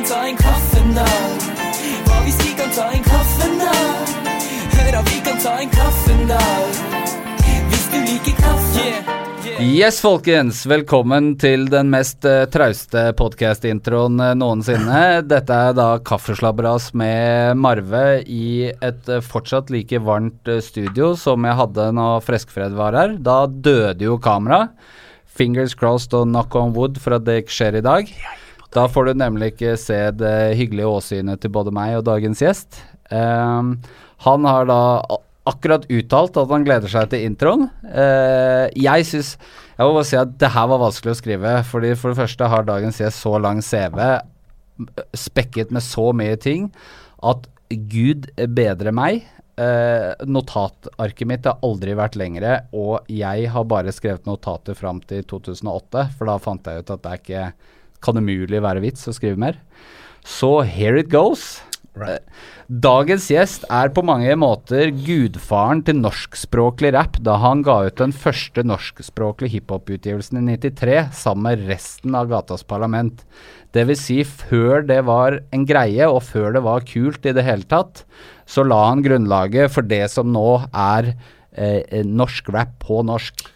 kan 0.00 0.08
ta 0.08 0.20
en 0.28 0.36
kaffe 0.36 0.80
nå. 0.94 1.06
Hva 2.06 2.20
hvis 2.24 2.36
vi 2.40 2.52
kan 2.56 2.70
ta 2.72 2.86
en 2.94 3.02
kaffe 3.04 3.48
nå? 3.52 3.72
Hør 4.72 4.96
at 5.00 5.10
vi 5.10 5.18
kan 5.26 5.40
ta 5.42 5.52
en 5.60 5.72
kaffe 5.74 6.14
nå. 6.24 6.38
Hvis 7.68 7.84
du 7.92 7.98
liker 8.06 8.38
kaffe. 8.38 8.86
Yes, 9.60 10.00
folkens. 10.00 10.62
Velkommen 10.70 11.34
til 11.42 11.68
den 11.68 11.92
mest 11.92 12.24
uh, 12.24 12.46
trauste 12.48 13.10
podkast-introen 13.18 14.16
uh, 14.22 14.32
noensinne. 14.40 15.04
Dette 15.34 15.60
er 15.68 15.76
da 15.76 15.90
Kaffeslabberas 16.00 16.94
med 16.96 17.60
Marve 17.60 18.22
i 18.24 18.70
et 18.72 19.12
uh, 19.12 19.20
fortsatt 19.20 19.68
like 19.74 20.00
varmt 20.00 20.48
uh, 20.48 20.62
studio 20.64 21.12
som 21.12 21.44
jeg 21.44 21.60
hadde 21.60 21.90
når 22.00 22.24
Freskfred 22.24 22.78
var 22.78 22.96
her. 22.96 23.18
Da 23.20 23.42
døde 23.50 24.08
jo 24.08 24.16
kameraet. 24.16 24.72
Fingers 25.28 25.76
crossed 25.76 26.16
og 26.16 26.28
knock 26.28 26.56
on 26.56 26.72
wood 26.76 26.96
for 27.00 27.20
at 27.20 27.28
det 27.28 27.42
ikke 27.44 27.60
skjer 27.60 27.82
i 27.82 27.84
dag. 27.84 28.08
Da 28.74 28.86
får 28.90 29.08
du 29.08 29.18
nemlig 29.18 29.54
ikke 29.54 29.74
se 29.80 29.98
det 30.14 30.36
hyggelige 30.58 30.90
åsynet 30.90 31.42
til 31.42 31.50
både 31.54 31.72
meg 31.74 31.96
og 31.98 32.06
dagens 32.06 32.42
gjest. 32.42 32.78
Um, 33.10 33.74
han 34.22 34.46
har 34.46 34.68
da 34.70 34.82
akkurat 35.50 35.88
uttalt 35.90 36.38
at 36.38 36.52
han 36.52 36.66
gleder 36.66 36.92
seg 36.92 37.08
til 37.10 37.24
introen. 37.26 37.66
Uh, 37.82 38.70
jeg 38.78 39.08
syns 39.08 39.32
Jeg 39.74 39.88
må 39.88 39.96
bare 39.96 40.06
si 40.06 40.18
at 40.20 40.36
det 40.38 40.52
her 40.54 40.68
var 40.70 40.82
vanskelig 40.84 41.14
å 41.14 41.18
skrive. 41.18 41.54
Fordi 41.66 41.94
For 41.98 42.12
det 42.12 42.20
første 42.20 42.50
har 42.52 42.68
dagens 42.68 43.00
gjest 43.00 43.24
så 43.24 43.34
lang 43.42 43.62
CV, 43.64 43.98
spekket 45.18 45.74
med 45.74 45.84
så 45.84 46.10
mye 46.16 46.38
ting, 46.38 46.70
at 47.26 47.50
gud 47.90 48.30
bedre 48.54 48.94
meg. 48.94 49.24
Uh, 49.60 50.14
notatarket 50.30 51.28
mitt 51.28 51.48
har 51.48 51.58
aldri 51.66 51.96
vært 51.98 52.14
lengre, 52.16 52.54
og 52.72 53.10
jeg 53.12 53.50
har 53.50 53.66
bare 53.68 53.92
skrevet 53.92 54.30
notater 54.30 54.78
fram 54.78 55.02
til 55.10 55.26
2008, 55.28 56.06
for 56.16 56.30
da 56.30 56.38
fant 56.40 56.70
jeg 56.70 56.84
ut 56.84 56.94
at 56.94 57.02
det 57.02 57.10
er 57.10 57.20
ikke 57.24 57.44
kan 58.04 58.18
det 58.18 58.26
mulig 58.26 58.62
være 58.64 58.82
vits 58.84 59.08
å 59.08 59.16
skrive 59.16 59.40
mer. 59.40 59.60
Så 60.26 60.60
here 60.66 61.00
it 61.00 61.10
goes. 61.12 61.60
Right. 61.98 62.22
Dagens 62.70 63.24
gjest 63.32 63.64
er 63.66 63.90
på 63.90 64.04
mange 64.06 64.30
måter 64.38 64.92
gudfaren 64.94 65.80
til 65.82 65.98
norskspråklig 65.98 66.92
rap, 66.94 67.16
da 67.18 67.34
han 67.42 67.64
ga 67.66 67.80
ut 67.88 67.98
den 67.98 68.12
første 68.14 68.62
norskspråklige 68.62 69.56
hiphop-utgivelsen 69.56 70.38
i 70.38 70.54
93 70.54 71.00
sammen 71.18 71.48
med 71.48 71.64
resten 71.66 72.14
av 72.14 72.30
Gatas 72.30 72.62
Parlament. 72.62 73.24
Det 73.74 73.88
vil 73.90 73.98
si, 73.98 74.20
før 74.22 74.86
det 74.86 75.00
var 75.08 75.40
en 75.50 75.66
greie, 75.66 76.06
og 76.06 76.22
før 76.28 76.54
det 76.54 76.62
var 76.62 76.86
kult 76.86 77.26
i 77.26 77.34
det 77.34 77.44
hele 77.48 77.66
tatt, 77.66 78.04
så 78.46 78.62
la 78.62 78.84
han 78.86 79.02
grunnlaget 79.02 79.74
for 79.74 79.86
det 79.86 80.04
som 80.14 80.30
nå 80.30 80.60
er 80.70 81.16
eh, 81.50 82.06
norsk 82.06 82.54
rap 82.54 82.78
på 82.86 83.02
norsk. 83.06 83.48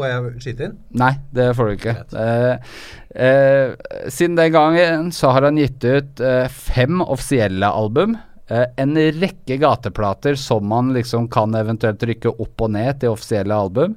Får 0.00 0.08
jeg 0.08 0.34
skyte 0.40 0.70
inn? 0.70 0.76
Nei, 0.96 1.12
det 1.36 1.50
får 1.58 1.68
du 1.68 1.76
ikke. 1.76 1.96
Eh, 2.16 2.76
eh, 3.14 3.76
siden 4.08 4.36
den 4.38 4.52
gangen 4.52 5.12
så 5.12 5.30
har 5.34 5.42
han 5.48 5.58
gitt 5.60 5.84
ut 5.84 6.20
eh, 6.20 6.48
fem 6.48 7.00
offisielle 7.02 7.66
album. 7.66 8.16
eh, 8.48 8.66
en 8.76 8.96
rekke 8.96 9.56
gateplater 9.62 10.34
som 10.34 10.66
man 10.66 10.92
liksom 10.94 11.28
kan 11.30 11.54
eventuelt 11.54 12.02
rykke 12.02 12.34
opp 12.38 12.60
og 12.66 12.70
ned 12.74 13.00
til 13.00 13.14
offisielle 13.14 13.54
album. 13.54 13.96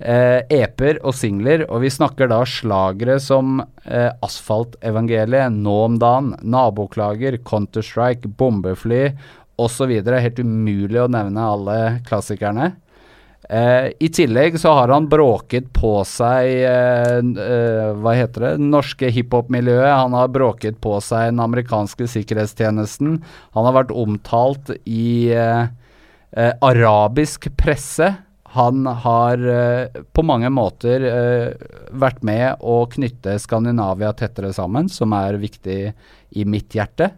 Eh, 0.00 0.40
EP-er 0.48 1.02
og 1.04 1.12
singler, 1.12 1.66
og 1.68 1.82
vi 1.82 1.90
snakker 1.92 2.30
da 2.32 2.38
slagere 2.48 3.18
som 3.20 3.60
eh, 3.84 4.08
Asfaltevangeliet, 4.24 5.52
Nå 5.52 5.74
om 5.84 5.98
dagen, 6.00 6.30
Naboklager, 6.40 7.36
Counter-Strike, 7.44 8.32
Bombefly 8.40 9.10
osv. 9.60 9.92
Helt 9.92 10.40
umulig 10.40 11.02
å 11.02 11.10
nevne 11.12 11.44
alle 11.44 11.76
klassikerne. 12.08 12.72
Eh, 13.50 13.88
I 13.98 14.08
tillegg 14.14 14.60
så 14.62 14.70
har 14.78 14.92
han 14.94 15.08
bråket 15.10 15.72
på 15.74 16.04
seg 16.06 16.52
eh, 16.68 17.16
eh, 17.18 17.88
Hva 17.98 18.12
heter 18.14 18.44
det? 18.44 18.50
Norske 18.62 19.10
hiphop-miljøet. 19.10 19.90
Han 19.90 20.14
har 20.14 20.30
bråket 20.30 20.78
på 20.84 20.92
seg 21.02 21.32
den 21.32 21.42
amerikanske 21.42 22.06
sikkerhetstjenesten. 22.12 23.16
Han 23.58 23.66
har 23.66 23.74
vært 23.80 23.90
omtalt 23.90 24.70
i 24.86 25.34
eh, 25.34 25.66
eh, 26.30 26.52
arabisk 26.62 27.50
presse. 27.58 28.12
Han 28.54 28.86
har 28.86 29.42
eh, 29.42 29.98
på 30.14 30.22
mange 30.26 30.50
måter 30.54 31.10
eh, 31.10 31.50
vært 31.90 32.22
med 32.26 32.62
å 32.62 32.86
knytte 32.94 33.34
Skandinavia 33.42 34.14
tettere 34.14 34.54
sammen, 34.54 34.86
som 34.86 35.10
er 35.18 35.42
viktig 35.42 35.80
i 36.38 36.46
mitt 36.46 36.78
hjerte. 36.78 37.10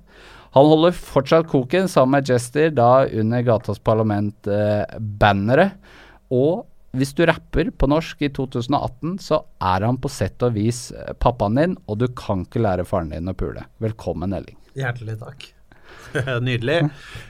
Han 0.56 0.64
holder 0.68 0.96
fortsatt 0.96 1.44
koken 1.48 1.88
sammen 1.92 2.22
med 2.22 2.28
Jester, 2.28 2.72
da 2.72 3.04
under 3.04 3.44
Gatas 3.44 3.80
Parlament-banneret. 3.84 6.00
Og 6.32 6.66
hvis 6.96 7.14
du 7.16 7.22
rapper 7.28 7.70
på 7.80 7.88
norsk 7.88 8.20
i 8.26 8.28
2018, 8.36 9.14
så 9.24 9.38
er 9.64 9.86
han 9.86 9.96
på 10.02 10.10
sett 10.12 10.42
og 10.44 10.52
vis 10.58 10.90
eh, 10.92 11.14
pappaen 11.22 11.56
din, 11.56 11.76
og 11.88 12.02
du 12.02 12.08
kan 12.18 12.42
ikke 12.44 12.60
lære 12.60 12.84
faren 12.88 13.12
din 13.14 13.30
å 13.32 13.36
pule. 13.36 13.62
Velkommen, 13.80 14.34
Elling. 14.36 14.58
Hjertelig 14.76 15.14
takk. 15.22 15.46
Nydelig. 16.44 16.76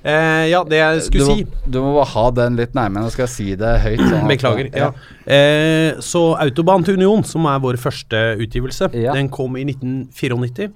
Eh, 0.03 0.49
ja, 0.51 0.65
det 0.67 0.81
jeg 0.81 1.03
skulle 1.07 1.29
du, 1.29 1.43
si 1.45 1.71
du 1.71 1.79
må 1.85 1.93
bare 2.01 2.11
ha 2.17 2.25
den 2.35 2.59
litt 2.59 2.75
nærmere, 2.75 3.07
nå 3.07 3.13
skal 3.15 3.29
jeg 3.29 3.35
si 3.37 3.47
det 3.59 3.73
høyt. 3.85 4.03
sånn 4.03 4.19
at- 4.25 4.31
Beklager. 4.33 4.71
Ja. 4.75 4.89
Eh, 5.31 6.01
så 6.03 6.25
Autobahn 6.43 6.83
til 6.87 6.99
Union, 6.99 7.23
som 7.27 7.47
er 7.47 7.63
vår 7.63 7.79
første 7.83 8.23
utgivelse, 8.43 8.91
Ja. 8.99 9.15
den 9.15 9.31
kom 9.31 9.55
i 9.57 9.63
1994. 9.71 10.73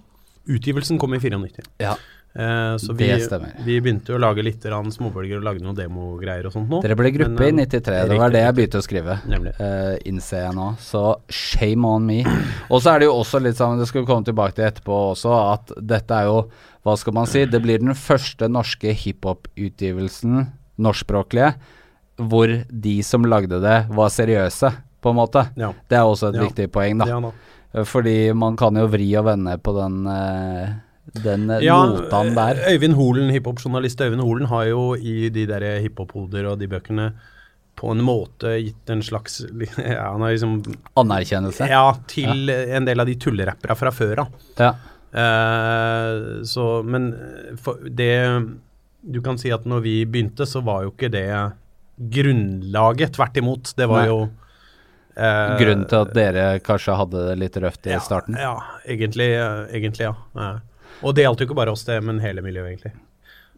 Utgivelsen 0.47 0.99
kom 1.03 1.15
i 1.15 1.19
94. 1.19 1.67
Ja. 1.83 1.97
Eh, 2.37 2.77
så 2.77 2.93
vi, 2.93 3.07
vi 3.65 3.79
begynte 3.81 4.13
å 4.13 4.19
lage 4.21 4.43
litt 4.45 4.61
småbølger 4.61 5.39
og 5.39 5.45
lage 5.47 5.63
noen 5.65 5.77
demogreier 5.79 6.45
og 6.47 6.53
sånt 6.53 6.69
nå. 6.69 6.83
Dere 6.85 6.97
ble 6.99 7.11
gruppe 7.15 7.33
Men, 7.41 7.61
i 7.61 7.65
eh, 7.65 7.71
93, 7.73 8.03
det 8.11 8.19
var 8.21 8.35
det 8.35 8.43
jeg 8.45 8.57
begynte 8.59 8.81
å 8.83 8.85
skrive. 8.85 9.17
Nemlig. 9.25 9.55
eh, 9.59 9.95
innser 10.11 10.45
jeg 10.45 10.57
nå. 10.59 10.67
Så 10.85 11.03
shame 11.33 11.89
on 11.89 12.05
me. 12.05 12.19
Og 12.69 12.83
så 12.85 12.93
er 12.93 13.01
det 13.01 13.09
jo 13.09 13.17
også 13.17 13.41
litt 13.41 13.57
sånn, 13.57 13.81
det 13.81 13.89
skal 13.89 14.03
vi 14.05 14.11
komme 14.11 14.27
tilbake 14.29 14.59
til 14.59 14.69
etterpå 14.69 14.99
også, 15.15 15.33
at 15.55 15.73
dette 15.81 16.21
er 16.21 16.29
jo, 16.29 16.43
hva 16.85 16.97
skal 17.01 17.17
man 17.17 17.27
si, 17.31 17.47
det 17.49 17.63
blir 17.65 17.81
den 17.83 17.97
første 17.99 18.51
norske 18.53 18.93
hiphop-utgivelsen, 18.93 20.47
norskspråklige, 20.79 21.55
hvor 22.17 22.53
de 22.71 22.97
som 23.05 23.25
lagde 23.29 23.61
det, 23.65 23.79
var 23.93 24.13
seriøse, 24.13 24.71
på 25.05 25.13
en 25.13 25.19
måte. 25.19 25.43
Ja. 25.61 25.73
Det 25.89 25.99
er 25.99 26.05
også 26.09 26.31
et 26.33 26.37
Ja. 26.41 26.47
viktig 26.49 26.71
poeng, 26.73 26.99
da. 26.99 27.07
Ja, 27.07 27.21
da. 27.21 27.33
Eh, 27.75 27.85
Fordi 27.85 28.33
man 28.35 28.57
kan 28.57 28.75
jo 28.75 28.87
vri 28.89 29.15
og 29.19 29.25
vende 29.27 29.57
på 29.59 29.75
den, 29.77 30.07
eh, 30.07 30.69
den 31.25 31.49
eh, 31.51 31.65
Ja, 31.67 31.79
notaen 31.91 32.35
der. 32.37 32.61
Øyvind 32.73 32.97
Holen, 32.99 33.31
hiphop-journalist 33.35 34.01
Øyvind 34.05 34.25
Holen 34.25 34.51
har 34.51 34.69
jo 34.71 34.83
i 34.97 35.31
de 35.33 35.47
der 35.49 35.67
hiphop-hoder 35.85 36.51
og 36.53 36.61
de 36.61 36.71
bøkene 36.71 37.11
på 37.77 37.91
en 37.93 38.01
måte 38.05 38.55
gitt 38.65 38.91
en 38.91 39.03
slags 39.05 39.43
Ja, 39.77 40.13
han 40.13 40.25
har 40.25 40.33
liksom 40.33 40.61
Anerkjennelse. 40.97 41.69
Ja, 41.71 41.91
til 42.09 42.51
en 42.51 42.89
del 42.89 43.03
av 43.03 43.09
de 43.09 43.17
tullerappera 43.21 43.77
fra 43.79 43.93
før 43.95 44.25
av. 44.25 44.39
Ja. 44.59 44.73
Uh, 45.17 46.43
så, 46.45 46.83
men 46.85 47.15
det 47.89 48.17
Du 49.01 49.21
kan 49.25 49.39
si 49.41 49.53
at 49.55 49.65
når 49.65 49.85
vi 49.85 49.95
begynte, 50.05 50.49
så 50.49 50.61
var 50.67 50.85
jo 50.85 50.93
ikke 50.95 51.13
det 51.13 51.29
grunnlaget. 51.97 53.15
Tvert 53.17 53.37
imot. 53.41 53.73
Det 53.77 53.89
var 53.89 54.03
Nei. 54.03 54.09
jo 54.11 54.19
uh, 54.27 55.57
Grunnen 55.61 55.87
til 55.89 56.01
at 56.01 56.15
dere 56.17 56.47
kanskje 56.65 56.97
hadde 56.99 57.27
det 57.31 57.37
litt 57.41 57.61
røft 57.65 57.89
i 57.89 57.95
ja, 57.95 58.01
starten. 58.05 58.37
Ja, 58.41 58.57
egentlig, 58.85 59.31
egentlig 59.71 60.09
ja. 60.09 60.17
Og 61.03 61.17
det 61.17 61.27
gjaldt 61.27 61.43
jo 61.43 61.49
ikke 61.51 61.59
bare 61.59 61.75
oss, 61.75 61.85
det, 61.89 61.99
men 62.05 62.23
hele 62.23 62.45
miljøet, 62.45 62.73
egentlig. 62.73 62.95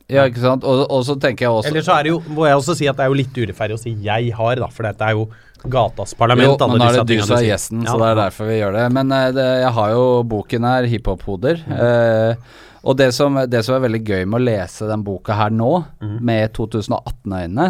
Ja, 0.09 0.25
ikke 0.25 0.41
sant. 0.41 0.65
Og, 0.65 0.87
og 0.89 1.03
så 1.05 1.19
tenker 1.21 1.45
jeg 1.45 1.53
også 1.53 1.69
Eller 1.69 1.85
så 1.85 1.99
er 1.99 2.07
det 2.07 2.13
jo, 2.15 2.21
må 2.33 2.47
jeg 2.49 2.57
også 2.57 2.75
si 2.79 2.87
at 2.89 2.97
det 2.97 3.05
er 3.05 3.11
jo 3.13 3.19
litt 3.19 3.35
urettferdig 3.37 3.77
å 3.77 3.81
si 3.83 3.93
'jeg 3.93 4.31
har', 4.39 4.63
da, 4.63 4.69
for 4.73 4.89
dette 4.89 5.05
er 5.05 5.19
jo 5.19 5.27
gatas 5.69 6.15
parlament. 6.15 6.55
Jo, 6.55 6.69
men 6.71 6.81
nå 6.81 6.87
er 6.87 6.97
det 7.03 7.19
du 7.19 7.27
som 7.27 7.37
er 7.37 7.45
gjesten, 7.45 7.83
gjesten, 7.83 7.85
Ja, 7.85 7.93
så 7.93 7.99
det 8.01 8.09
er 8.09 8.21
derfor 8.23 8.49
vi 8.49 8.57
gjør 8.61 8.73
det. 8.79 8.87
Men 8.95 9.13
eh, 9.13 9.29
det, 9.37 9.47
jeg 9.65 9.75
har 9.79 9.93
jo 9.93 10.07
boken 10.33 10.65
her, 10.65 10.89
Hiphop-hoder. 10.95 11.63
Eh, 11.77 12.57
og 12.89 12.97
det 12.97 13.11
som, 13.13 13.37
det 13.51 13.65
som 13.67 13.75
er 13.75 13.85
veldig 13.85 14.01
gøy 14.07 14.25
med 14.25 14.39
å 14.39 14.45
lese 14.47 14.89
den 14.89 15.03
boka 15.05 15.35
her 15.37 15.51
nå, 15.53 15.73
med 16.01 16.55
2018-øyne, 16.57 17.67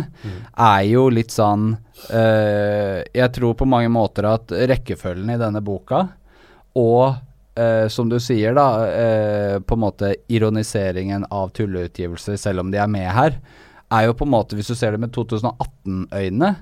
er 0.55 0.83
jo 0.87 1.09
litt 1.11 1.33
sånn 1.35 1.73
eh, 2.13 3.01
Jeg 3.17 3.33
tror 3.35 3.57
på 3.59 3.67
mange 3.67 3.89
måter 3.91 4.29
at 4.31 4.53
rekkefølgen 4.53 5.33
i 5.33 5.41
denne 5.41 5.65
boka, 5.65 6.05
og 6.79 7.17
eh, 7.59 7.89
som 7.93 8.09
du 8.11 8.17
sier, 8.23 8.55
da, 8.57 8.67
eh, 8.89 9.57
på 9.61 9.77
en 9.77 9.83
måte 9.83 10.13
ironiseringen 10.33 11.27
av 11.35 11.51
tulleutgivelser, 11.59 12.39
selv 12.41 12.63
om 12.65 12.71
de 12.73 12.79
er 12.81 12.91
med 12.93 13.11
her, 13.13 13.41
er 13.91 14.07
jo 14.09 14.15
på 14.15 14.27
en 14.29 14.33
måte, 14.35 14.57
hvis 14.59 14.71
du 14.71 14.77
ser 14.77 14.95
det 14.95 15.01
med 15.03 15.13
2018-øyne, 15.17 16.55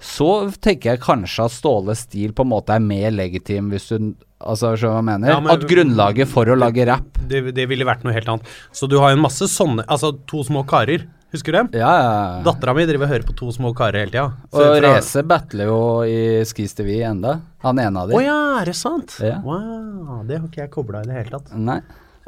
så 0.00 0.28
tenker 0.64 0.94
jeg 0.94 1.02
kanskje 1.04 1.44
at 1.44 1.52
Ståle 1.52 1.94
Stil 1.98 2.32
på 2.32 2.46
en 2.46 2.52
måte 2.54 2.72
er 2.72 2.80
mer 2.84 3.10
legitim, 3.12 3.70
hvis 3.74 3.90
du 3.92 4.12
Altså, 4.40 4.70
skjønner 4.72 4.94
hva 4.94 5.00
jeg 5.02 5.04
mener? 5.04 5.28
Ja, 5.28 5.40
men- 5.44 5.50
at 5.52 5.64
grunnlaget 5.68 6.26
for 6.30 6.48
å 6.48 6.54
lage 6.56 6.86
rapp 6.88 7.18
Det, 7.28 7.42
det 7.52 7.66
ville 7.68 7.84
vært 7.84 8.06
noe 8.06 8.14
helt 8.16 8.26
annet. 8.32 8.46
Så 8.72 8.88
du 8.88 8.94
har 8.96 9.10
jo 9.10 9.18
en 9.18 9.22
masse 9.26 9.44
sånne 9.52 9.84
Altså, 9.84 10.14
to 10.26 10.40
små 10.48 10.62
karer. 10.66 11.04
Husker 11.30 11.52
du 11.52 11.58
dem? 11.58 11.68
Ja, 11.78 11.90
ja. 11.94 12.42
Dattera 12.42 12.74
mi 12.74 12.84
driver 12.88 13.06
og 13.06 13.12
hører 13.12 13.26
på 13.28 13.34
to 13.38 13.52
små 13.54 13.70
karer 13.76 14.02
hele 14.02 14.10
tida. 14.10 14.26
Og 14.50 14.80
Race 14.82 15.22
battler 15.22 15.70
jo 15.70 15.80
i 16.02 16.42
Skis 16.48 16.74
TV 16.74 16.96
enda. 17.06 17.36
Han 17.62 17.78
ene 17.78 18.02
av 18.02 18.10
Å 18.10 18.18
oh, 18.18 18.24
ja, 18.24 18.38
er 18.58 18.72
det 18.72 18.76
sant? 18.78 19.14
Ja. 19.22 19.38
Wow, 19.44 20.24
det 20.26 20.40
har 20.40 20.48
ikke 20.48 20.64
jeg 20.64 20.72
kobla 20.74 21.04
i 21.04 21.10
det 21.10 21.20
hele 21.20 21.38
tatt. 21.38 21.54
Nei. 21.54 21.78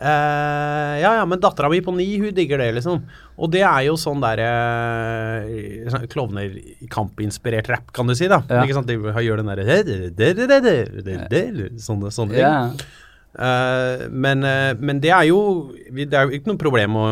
Uh, 0.02 0.98
ja, 0.98 1.10
ja, 1.18 1.24
men 1.28 1.38
dattera 1.42 1.68
mi 1.70 1.78
på 1.84 1.92
ni, 1.94 2.06
hun 2.18 2.32
digger 2.34 2.62
det, 2.62 2.70
liksom. 2.78 3.02
Og 3.38 3.50
det 3.52 3.62
er 3.66 3.84
jo 3.86 3.98
sånn 4.00 4.22
derre 4.22 4.48
uh, 5.46 6.06
Klovner-kampinspirert 6.10 7.70
rap, 7.70 7.90
kan 7.94 8.10
du 8.10 8.14
si, 8.18 8.30
da. 8.30 8.40
Ja. 8.50 8.62
Ikke 8.62 8.78
sant? 8.78 8.90
De 8.90 8.98
gjør 8.98 9.42
den 9.42 9.50
derre 9.50 9.66
Sånne, 11.82 12.10
sånne 12.14 12.38
ting. 12.38 12.42
Ja. 12.42 12.70
Eh, 13.32 14.08
men, 14.12 14.44
uh, 14.44 14.74
men 14.76 14.98
det 15.00 15.08
er 15.08 15.24
jo 15.30 15.72
Det 15.88 16.12
er 16.12 16.26
jo 16.28 16.34
ikke 16.36 16.50
noe 16.50 16.60
problem 16.60 16.98
å 17.00 17.04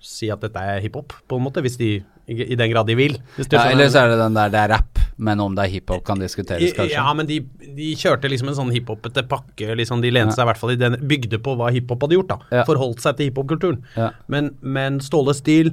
si 0.00 0.28
at 0.30 0.40
dette 0.44 0.60
er 0.62 0.80
hiphop, 0.84 1.12
på 1.28 1.36
en 1.38 1.44
måte, 1.48 1.62
hvis 1.64 1.76
de 1.80 1.90
i, 2.28 2.54
den 2.60 2.70
grad 2.70 2.86
de 2.86 2.94
vil. 2.98 3.14
Ja, 3.50 3.62
eller 3.70 3.88
så 3.88 4.02
er 4.04 4.10
det 4.12 4.18
den 4.20 4.34
der 4.36 4.50
det 4.52 4.60
er 4.60 4.68
rap, 4.74 4.98
men 5.16 5.40
om 5.40 5.54
det 5.56 5.64
er 5.64 5.70
hiphop 5.78 6.02
kan 6.04 6.20
diskuteres, 6.20 6.74
kanskje. 6.76 6.92
Ja, 6.92 7.06
men 7.16 7.26
de, 7.26 7.38
de 7.74 7.86
kjørte 7.96 8.28
liksom 8.28 8.50
en 8.52 8.58
sånn 8.58 8.72
hiphopete 8.74 9.22
pakke. 9.26 9.72
liksom 9.80 10.02
De 10.04 10.10
lente 10.12 10.36
seg 10.36 10.44
i 10.44 10.48
hvert 10.50 10.60
fall 10.60 10.74
i 10.74 10.78
den 10.78 10.98
Bygde 11.08 11.40
på 11.42 11.54
hva 11.56 11.70
hiphop 11.72 12.04
hadde 12.04 12.18
gjort. 12.18 12.28
da 12.34 12.58
Ja. 12.60 12.64
Forholdt 12.68 13.00
seg 13.00 13.16
til 13.16 13.30
hiphop-kulturen. 13.30 13.80
Ja. 13.96 14.10
Men, 14.28 14.50
men 14.60 15.00
Ståle 15.00 15.32
Stil 15.34 15.72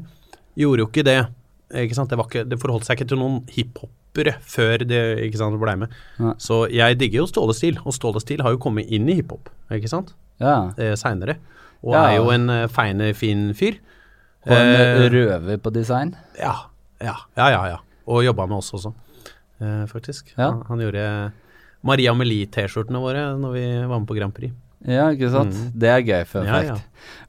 gjorde 0.56 0.86
jo 0.86 0.88
ikke 0.88 1.04
det. 1.06 1.18
Ikke 1.76 1.98
sant? 1.98 2.10
Det, 2.14 2.18
var 2.22 2.30
ikke, 2.32 2.46
det 2.48 2.60
forholdt 2.62 2.88
seg 2.88 2.98
ikke 3.02 3.10
til 3.12 3.20
noen 3.20 3.42
hiphopere 3.52 4.38
før 4.48 4.86
det 4.88 5.02
ikke 5.28 5.42
sant, 5.42 5.60
ble 5.60 5.74
med. 5.84 5.98
Så 6.40 6.62
jeg 6.72 6.96
digger 7.02 7.26
jo 7.26 7.28
Ståle 7.34 7.54
Stil, 7.58 7.82
og 7.84 7.94
Ståle 7.98 8.24
Stil 8.24 8.42
har 8.48 8.56
jo 8.56 8.62
kommet 8.64 8.88
inn 8.96 9.10
i 9.12 9.18
hiphop, 9.20 9.52
ikke 9.76 9.92
sant? 9.92 10.16
Ja. 10.40 10.72
Eh, 10.80 10.96
Seinere. 10.96 11.36
Og 11.84 11.92
Ja. 11.94 12.06
er 12.14 12.16
jo 12.22 12.32
en 12.34 12.48
eh, 12.50 12.64
feine, 12.72 13.12
fin 13.14 13.50
fyr. 13.54 13.76
Og 14.46 14.54
en 14.54 14.74
Eh, 14.76 15.10
røver 15.10 15.58
på 15.62 15.72
design. 15.74 16.16
ja, 16.40 16.54
ja, 17.02 17.16
ja, 17.38 17.50
ja, 17.50 17.64
ja. 17.76 17.78
Og 18.08 18.24
jobba 18.24 18.46
med 18.48 18.58
oss 18.60 18.72
også, 18.78 18.94
eh, 19.62 19.86
faktisk. 19.90 20.34
Ja. 20.38 20.52
Han, 20.52 20.62
han 20.68 20.80
gjorde 20.80 21.32
Maria 21.84 22.12
Amelie-T-skjortene 22.14 23.02
våre 23.02 23.32
når 23.38 23.52
vi 23.54 23.66
var 23.88 24.00
med 24.00 24.08
på 24.08 24.16
Grand 24.18 24.34
Prix. 24.34 24.54
Ja, 24.86 25.08
ikke 25.10 25.32
sant. 25.34 25.56
Det 25.74 25.90
er 25.90 26.02
gøy, 26.06 26.26
fun 26.30 26.44
Mm. 26.46 26.52
Ja, 26.54 26.62
ja. 26.62 26.76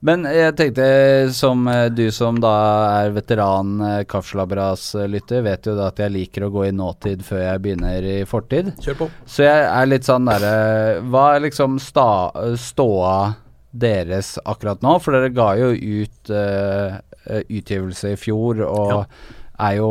Men 0.05 0.25
jeg 0.29 0.53
tenkte, 0.57 1.33
som 1.33 1.67
eh, 1.73 1.89
du 1.89 2.11
som 2.13 2.37
da 2.41 2.53
er 3.05 3.15
veteran 3.17 3.79
Kaffslabberas-lytter, 4.05 5.43
vet 5.43 5.65
jo 5.67 5.75
da 5.77 5.87
at 5.89 5.97
jeg 6.03 6.13
liker 6.13 6.45
å 6.47 6.51
gå 6.53 6.67
i 6.69 6.75
nåtid 6.77 7.23
før 7.25 7.41
jeg 7.47 7.63
begynner 7.65 8.05
i 8.05 8.25
fortid. 8.29 8.75
Kjør 8.85 8.99
på. 9.01 9.09
Så 9.25 9.47
jeg 9.47 9.65
er 9.73 9.87
litt 9.89 10.05
sånn 10.05 10.29
derre 10.29 11.01
Hva 11.09 11.25
er 11.37 11.45
liksom 11.47 11.79
sta, 11.81 12.07
ståa 12.61 13.35
deres 13.83 14.35
akkurat 14.45 14.81
nå? 14.85 14.97
For 15.05 15.17
dere 15.17 15.33
ga 15.37 15.51
jo 15.61 15.73
ut 15.75 16.31
eh, 16.33 16.97
eh, 17.27 17.43
utgivelse 17.59 18.15
i 18.15 18.19
fjor, 18.21 18.63
og 18.67 19.05
er 19.59 19.77
jo 19.81 19.91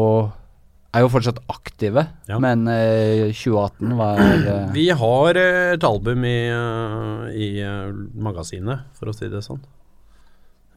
er 0.96 1.04
jo 1.04 1.10
fortsatt 1.12 1.42
aktive, 1.52 2.06
Ja. 2.32 2.38
men 2.40 2.62
uh, 2.72 3.26
2018 3.36 3.98
var 4.00 4.20
uh, 4.22 4.70
Vi 4.72 4.86
har 4.96 5.36
eh, 5.42 5.74
et 5.76 5.84
album 5.84 6.24
i, 6.24 6.38
eh, 6.48 7.26
i 7.36 7.50
eh, 7.60 7.90
magasinet, 8.16 8.86
for 8.96 9.12
å 9.12 9.16
si 9.18 9.28
det 9.28 9.42
sånn, 9.44 9.60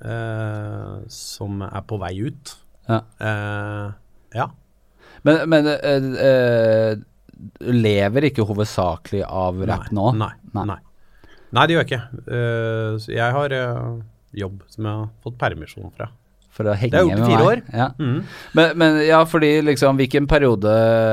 eh, 0.02 0.96
som 1.08 1.62
er 1.68 1.84
på 1.86 2.00
vei 2.02 2.14
ut. 2.26 2.54
Ja. 2.88 3.00
Eh, 3.22 3.86
ja. 4.40 4.48
Men, 5.22 5.40
men 5.50 5.70
eh, 5.70 6.10
eh, 6.26 6.98
lever 7.70 8.28
ikke 8.32 8.46
hovedsakelig 8.48 9.22
av 9.22 9.62
rap 9.70 9.90
nå? 9.94 10.10
Nei, 10.18 10.32
nei, 10.54 10.66
nei. 10.74 10.78
Nei, 11.56 11.66
det 11.66 11.76
gjør 11.76 11.84
jeg 11.84 11.90
ikke. 11.90 12.22
Eh, 12.38 13.10
jeg 13.14 13.36
har 13.38 13.54
eh, 13.56 13.92
jobb 14.36 14.64
som 14.68 14.88
jeg 14.88 15.02
har 15.02 15.12
fått 15.24 15.38
permisjon 15.40 15.92
fra. 15.94 16.10
For 16.58 16.66
å 16.66 16.74
henge 16.74 16.90
Det 16.90 17.00
er 17.00 17.06
i 17.06 17.14
med 17.14 17.28
fire 17.28 17.44
år. 17.46 17.60
Ja. 17.70 17.86
Mm. 18.02 18.16
Men, 18.58 18.72
men 18.80 18.96
ja, 19.06 19.20
fordi 19.28 19.50
liksom 19.62 19.98
Hvilken 20.00 20.26
periode 20.30 20.72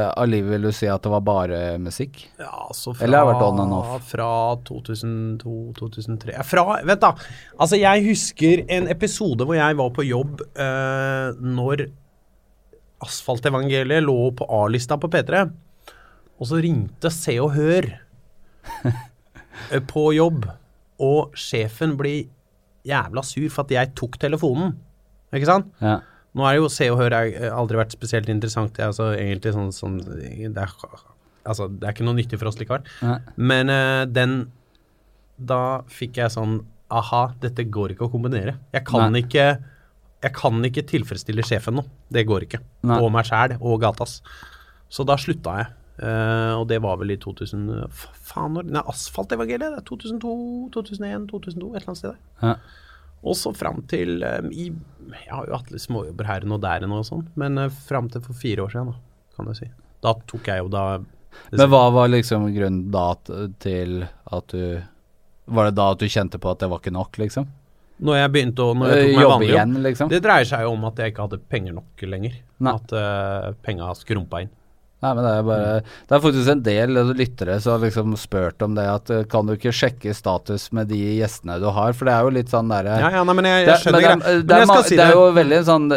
av 0.10 0.26
livet 0.32 0.56
vil 0.56 0.66
du 0.66 0.72
si 0.74 0.88
at 0.90 1.04
det 1.06 1.12
var 1.14 1.22
bare 1.28 1.60
musikk? 1.82 2.24
Ja, 2.42 2.66
så 2.74 2.96
fra, 2.96 3.06
Eller 3.06 3.22
har 3.22 3.30
det 3.30 3.36
vært 3.36 3.46
on 3.46 3.62
and 3.62 3.76
off? 3.78 4.08
Fra 4.10 4.30
2002-2003 4.66 6.40
Fra 6.50 6.66
Vent, 6.88 7.04
da. 7.04 7.14
Altså, 7.60 7.78
jeg 7.78 8.08
husker 8.08 8.66
en 8.74 8.90
episode 8.90 9.46
hvor 9.46 9.60
jeg 9.60 9.78
var 9.78 9.94
på 9.94 10.08
jobb 10.08 10.42
eh, 10.42 11.30
når 11.46 11.88
Asfaltevangeliet 13.06 14.02
lå 14.08 14.18
på 14.40 14.48
A-lista 14.64 14.98
på 14.98 15.12
P3. 15.14 15.44
Og 16.40 16.50
så 16.50 16.58
ringte 16.64 17.12
Se 17.14 17.36
og 17.44 17.54
Hør 17.54 17.92
på 19.90 20.10
jobb, 20.16 20.48
og 21.04 21.36
sjefen 21.38 21.96
blir 22.00 22.26
jævla 22.86 23.24
sur 23.26 23.48
for 23.50 23.66
at 23.66 23.74
jeg 23.74 23.94
tok 23.98 24.20
telefonen. 24.22 24.76
Ikke 25.36 25.50
sant? 25.50 25.72
Ja. 25.82 26.00
Nå 26.36 26.44
er 26.50 26.58
jo 26.58 26.70
Se 26.72 26.88
og 26.92 27.00
Hør 27.00 27.16
er, 27.16 27.32
eh, 27.32 27.52
aldri 27.54 27.80
vært 27.80 27.96
spesielt 27.96 28.30
interessant. 28.32 28.74
Det 28.76 28.84
er 28.84 28.92
altså 28.92 29.12
egentlig 29.16 29.54
sånn, 29.56 29.72
sånn 29.76 29.98
det, 30.04 30.52
er, 30.60 30.74
altså, 31.48 31.70
det 31.72 31.88
er 31.88 31.96
ikke 31.96 32.08
noe 32.08 32.18
nyttig 32.18 32.40
for 32.42 32.52
oss 32.52 32.60
likevel. 32.60 32.84
Nei. 33.06 33.20
Men 33.38 33.72
uh, 33.72 34.04
den 34.10 34.36
Da 35.36 35.84
fikk 35.92 36.22
jeg 36.22 36.32
sånn 36.32 36.62
Aha, 36.96 37.34
dette 37.42 37.66
går 37.68 37.96
ikke 37.96 38.06
å 38.06 38.12
kombinere. 38.14 38.60
Jeg 38.76 38.86
kan 38.88 39.10
Nei. 39.12 39.24
ikke 39.24 39.48
Jeg 40.24 40.34
kan 40.36 40.60
ikke 40.68 40.86
tilfredsstille 40.88 41.44
sjefen 41.44 41.80
nå. 41.80 41.86
Det 42.14 42.24
går 42.28 42.46
ikke. 42.46 42.62
Nei. 42.88 43.00
Og 43.02 43.12
meg 43.14 43.28
sjæl 43.28 43.56
og 43.58 43.80
gatas. 43.82 44.20
Så 44.90 45.04
da 45.08 45.18
slutta 45.20 45.58
jeg. 45.60 45.74
Eh, 45.96 46.54
og 46.60 46.66
det 46.68 46.82
var 46.84 46.98
vel 47.00 47.14
i 47.14 47.18
2000 47.22 47.70
f- 47.88 48.10
Faen, 48.32 48.58
når 48.58 48.68
Nei, 48.68 48.82
Asfaltevangeliet. 48.92 49.78
Det 49.78 49.80
er 49.80 49.86
2002, 49.88 50.34
2001, 50.76 51.28
2002, 51.32 51.70
et 51.72 51.80
eller 51.80 51.92
annet 51.94 52.02
sted 52.02 52.12
der. 52.12 52.50
Ja. 52.50 52.56
Og 53.26 53.38
så 53.40 53.54
fram 53.58 53.80
til 53.90 54.20
um, 54.22 54.50
i, 54.54 54.68
Jeg 55.10 55.32
har 55.32 55.48
jo 55.48 55.56
hatt 55.58 55.72
litt 55.74 55.82
småjobber 55.82 56.28
her 56.30 56.44
og 56.46 56.60
der 56.62 56.84
og 56.86 57.06
sånn, 57.08 57.24
men 57.40 57.58
uh, 57.58 57.70
fram 57.88 58.10
til 58.14 58.22
for 58.22 58.38
fire 58.38 58.66
år 58.68 58.74
siden, 58.76 58.92
da, 58.92 59.30
kan 59.38 59.50
du 59.50 59.56
si. 59.58 59.70
Da 60.04 60.14
tok 60.30 60.50
jeg 60.52 60.62
jo 60.62 60.68
da 60.70 60.84
Men 61.56 61.72
hva 61.72 61.86
var 61.96 62.12
liksom 62.12 62.46
grunnen 62.54 62.92
da 62.94 63.06
til 63.64 64.04
at 64.06 64.52
du 64.54 64.82
Var 65.56 65.70
det 65.70 65.76
da 65.80 65.88
at 65.96 66.04
du 66.04 66.06
kjente 66.12 66.38
på 66.42 66.52
at 66.52 66.62
det 66.62 66.70
var 66.70 66.84
ikke 66.84 66.94
nok, 66.94 67.18
liksom? 67.24 67.48
Når 68.06 68.20
jeg 68.20 68.32
begynte 68.36 68.68
å 68.68 68.76
Når 68.76 68.92
jeg 68.92 69.02
tok 69.02 69.16
meg 69.16 69.24
Jobbe 69.24 69.32
vanlig 69.34 69.50
igjen, 69.56 69.74
liksom? 69.88 70.12
Det 70.12 70.22
dreier 70.28 70.48
seg 70.52 70.68
jo 70.68 70.76
om 70.76 70.86
at 70.92 71.02
jeg 71.02 71.14
ikke 71.16 71.26
hadde 71.26 71.42
penger 71.56 71.76
nok 71.80 72.06
lenger. 72.12 72.38
Nei. 72.68 72.76
At 72.76 72.94
uh, 72.94 73.50
penga 73.66 73.90
skrumpa 73.98 74.44
inn. 74.46 74.52
Nei, 75.06 75.12
men 75.20 75.26
det 75.28 75.32
er 75.38 75.44
bare 75.46 75.72
Det 76.10 76.16
er 76.18 76.24
faktisk 76.26 76.52
en 76.56 76.64
del 76.66 77.00
lyttere 77.14 77.60
som 77.62 77.76
har 77.76 77.84
liksom 77.86 78.16
spurt 78.18 78.66
om 78.66 78.74
det, 78.78 78.86
at 78.90 79.12
eh, 79.14 79.24
kan 79.30 79.46
du 79.46 79.54
ikke 79.54 79.74
sjekke 79.76 80.16
status 80.18 80.68
med 80.74 80.90
de 80.90 80.98
gjestene 81.20 81.60
du 81.62 81.68
har? 81.76 81.94
For 81.94 82.10
det 82.10 82.16
er 82.18 82.26
jo 82.26 82.34
litt 82.40 82.50
sånn 82.54 82.72
derre 82.74 82.98
Ja, 83.04 83.12
ja, 83.20 83.24
nei, 83.28 83.36
men 83.38 83.50
jeg, 83.52 83.68
jeg 83.70 83.84
skjønner 83.84 84.08
det, 84.08 84.16
Men 84.18 84.48
det, 84.50 84.60
ma- 84.66 84.80
skal 84.80 84.88
si 84.90 84.96
det 84.96 85.04
det. 85.04 85.10
er 85.12 85.20
jo 85.20 85.28
veldig 85.38 85.60
en 85.62 85.68
sånn 85.70 85.88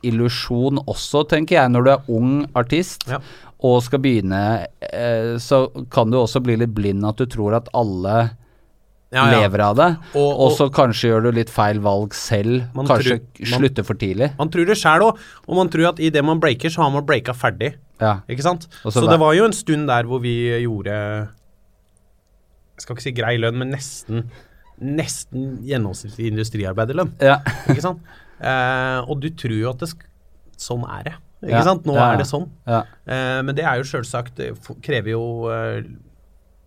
desillusjon 0.00 0.80
også, 0.86 1.24
tenker 1.30 1.58
jeg, 1.60 1.74
når 1.74 1.84
du 1.86 1.90
er 1.96 2.10
ung 2.20 2.32
artist 2.56 3.06
Ja. 3.10 3.20
og 3.66 3.82
skal 3.86 4.00
begynne, 4.04 4.42
eh, 4.92 5.36
så 5.42 5.66
kan 5.92 6.10
du 6.12 6.18
også 6.20 6.42
bli 6.44 6.56
litt 6.60 6.74
blind 6.76 7.04
at 7.08 7.16
du 7.20 7.26
tror 7.26 7.56
at 7.60 7.68
alle 7.74 8.30
Ja, 9.14 9.30
ja. 9.30 9.40
lever 9.40 9.60
av 9.62 9.76
det, 9.78 9.86
Og- 10.18 10.40
og, 10.40 10.52
så 10.58 10.66
kanskje 10.74 11.08
gjør 11.12 11.22
du 11.22 11.30
litt 11.32 11.48
feil 11.48 11.78
valg 11.80 12.12
selv, 12.12 12.74
Man 12.74 12.86
kanskje 12.88 13.20
tror- 13.20 13.50
man- 13.50 13.60
slutter 13.60 13.84
for 13.86 13.94
tidlig. 13.94 14.32
Man 14.38 14.48
tror 14.50 14.66
det 14.66 14.76
sjæl 14.76 15.00
òg, 15.06 15.18
og 15.46 15.56
man 15.56 15.68
tror 15.68 15.88
at 15.92 16.00
idet 16.00 16.24
man 16.24 16.40
breaker, 16.40 16.68
så 16.68 16.82
har 16.82 16.90
man 16.90 17.06
breaka 17.06 17.32
ferdig. 17.32 17.74
Ja. 18.00 18.20
Ikke 18.28 18.42
sant? 18.42 18.66
Også 18.84 19.00
så 19.00 19.08
det 19.08 19.18
var 19.20 19.32
jo 19.34 19.44
en 19.44 19.52
stund 19.52 19.86
der 19.86 20.02
hvor 20.04 20.20
vi 20.20 20.34
gjorde 20.66 21.28
Jeg 22.76 22.82
skal 22.84 22.96
ikke 22.96 23.02
si 23.02 23.12
grei 23.12 23.36
lønn, 23.38 23.56
men 23.56 23.70
nesten 23.72 24.26
Nesten 24.78 25.62
gjennomsnittlig 25.64 26.26
industriarbeiderlønn. 26.34 27.14
Ja. 27.24 27.38
Ikke 27.70 27.80
sant? 27.80 28.02
Eh, 28.44 28.98
og 29.08 29.22
du 29.22 29.30
tror 29.30 29.54
jo 29.56 29.70
at 29.70 29.78
det 29.78 29.88
sånn 30.60 30.82
er 30.84 31.06
det. 31.06 31.14
Ikke 31.46 31.62
sant? 31.64 31.86
Nå 31.88 31.94
er 31.96 32.18
det 32.20 32.26
sånn. 32.28 32.50
ja. 32.66 32.82
Eh, 33.08 33.40
men 33.40 33.54
det 33.54 33.64
er 33.64 33.80
jo 33.80 34.02
Det 34.36 34.82
krever 34.82 35.08
jo 35.14 35.22
eh, 35.48 35.80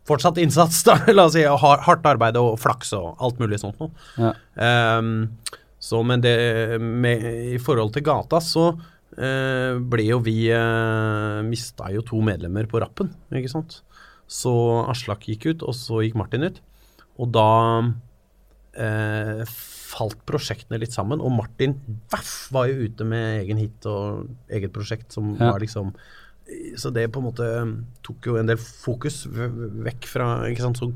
fortsatt 0.08 0.38
innsats, 0.42 0.84
da. 0.88 0.96
La 1.18 1.26
oss 1.28 1.34
si. 1.36 1.44
Og 1.50 1.60
har- 1.64 1.84
hardt 1.88 2.06
arbeid 2.10 2.38
og 2.40 2.56
flaks 2.62 2.94
og 2.98 3.16
alt 3.20 3.40
mulig 3.42 3.60
sånt 3.62 3.80
noe. 3.82 3.92
Ja. 4.18 4.32
Um, 5.00 5.30
så, 5.80 6.02
men 6.04 6.22
det 6.22 6.36
med, 6.82 7.24
I 7.56 7.60
forhold 7.64 7.94
til 7.96 8.04
gata, 8.04 8.40
så 8.44 8.72
uh, 8.74 9.78
ble 9.80 10.08
jo 10.10 10.18
vi 10.26 10.50
uh, 10.52 11.40
Mista 11.48 11.88
jo 11.94 12.02
to 12.08 12.20
medlemmer 12.26 12.68
på 12.68 12.82
rappen, 12.84 13.14
ikke 13.32 13.52
sant. 13.52 13.82
Så 14.30 14.52
Aslak 14.92 15.24
gikk 15.30 15.48
ut, 15.54 15.64
og 15.66 15.74
så 15.78 16.02
gikk 16.04 16.18
Martin 16.20 16.44
ut. 16.50 16.60
Og 17.20 17.32
da 17.34 17.48
uh, 18.80 19.44
falt 19.90 20.20
prosjektene 20.30 20.78
litt 20.82 20.94
sammen, 20.94 21.22
og 21.24 21.34
Martin 21.34 21.76
vaff, 22.12 22.34
var 22.54 22.70
jo 22.70 22.86
ute 22.90 23.08
med 23.08 23.40
egen 23.46 23.58
hit 23.62 23.88
og 23.90 24.28
eget 24.54 24.74
prosjekt 24.76 25.16
som 25.16 25.32
Ja. 25.40 25.52
var 25.54 25.60
liksom 25.64 25.94
Så 26.80 26.90
det 26.94 27.12
på 27.14 27.20
en 27.22 27.28
måte 27.30 27.46
tok 28.06 28.26
jo 28.26 28.38
en 28.40 28.48
del 28.50 28.58
fokus 28.58 29.24
vekk 29.30 30.08
fra 30.10 30.28
ikke 30.50 30.64
sant, 30.66 30.80
så 30.82 30.90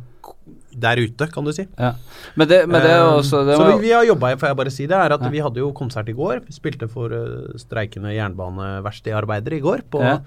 der 0.74 0.98
ute, 1.04 1.28
kan 1.32 1.44
du 1.46 1.52
si. 1.54 1.66
ja. 1.78 1.92
Men 2.40 2.48
det, 2.48 2.62
men 2.70 2.82
det 2.82 2.92
Eh, 2.92 3.18
også 3.20 3.44
det 3.46 3.58
så 3.60 3.68
vi, 3.76 3.88
vi 3.88 3.92
har 3.94 4.06
jobba 4.08 4.32
får 4.40 4.48
jeg 4.50 4.58
bare 4.58 4.72
si 4.74 4.86
det, 4.88 4.96
er 4.98 5.14
at 5.14 5.22
Ja. 5.22 5.30
vi 5.30 5.40
hadde 5.44 5.60
jo 5.62 5.72
konsert 5.74 6.10
i 6.10 6.14
går. 6.18 6.42
Vi 6.48 6.54
spilte 6.56 6.88
for 6.90 7.12
uh, 7.14 7.54
streikende 7.60 8.14
jernbaneverkstedarbeidere 8.16 9.58
i 9.58 9.64
går 9.64 9.84
på, 9.92 10.02
Ja. 10.02 10.20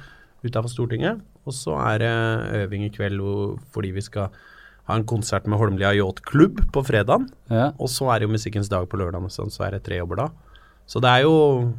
utafor 0.44 0.68
Stortinget. 0.70 1.20
Og 1.46 1.52
så 1.52 1.74
er 1.78 1.98
det 1.98 2.12
øving 2.68 2.84
i 2.86 2.90
kveld 2.90 3.20
fordi 3.72 3.90
vi 3.92 4.00
skal 4.00 4.28
ha 4.86 4.94
en 4.94 5.04
konsert 5.04 5.46
med 5.46 5.58
Holmlia 5.58 5.92
Yachtklubb 5.94 6.60
på 6.72 6.84
fredag. 6.86 7.26
ja. 7.50 7.72
Og 7.78 7.88
så 7.88 8.06
er 8.14 8.18
det 8.20 8.28
jo 8.28 8.32
Musikkens 8.32 8.68
dag 8.68 8.88
på 8.88 8.96
lørdag, 8.96 9.30
så 9.30 9.64
er 9.66 9.70
det 9.72 9.82
tre 9.84 9.96
jobber 9.98 10.16
da. 10.16 10.28
Så 10.86 11.00
det 11.00 11.08
er 11.10 11.22
jo 11.22 11.72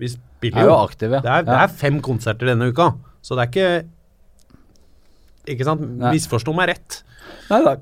Vi 0.00 0.08
spiller 0.14 0.62
er 0.62 0.68
jo. 0.68 0.72
jo 0.72 0.78
aktiv, 0.88 1.12
ja. 1.12 1.20
Det 1.24 1.30
er, 1.36 1.46
det 1.48 1.56
er 1.62 1.72
fem 1.82 2.00
konserter 2.04 2.48
denne 2.52 2.70
uka, 2.72 2.90
så 3.22 3.36
det 3.38 3.44
er 3.44 3.50
ikke 3.52 3.70
Ikke 5.50 5.66
sant? 5.66 5.82
Misforstå 6.00 6.52
meg 6.56 6.70
rett. 6.72 7.00
Nei, 7.50 7.60
da. 7.66 7.76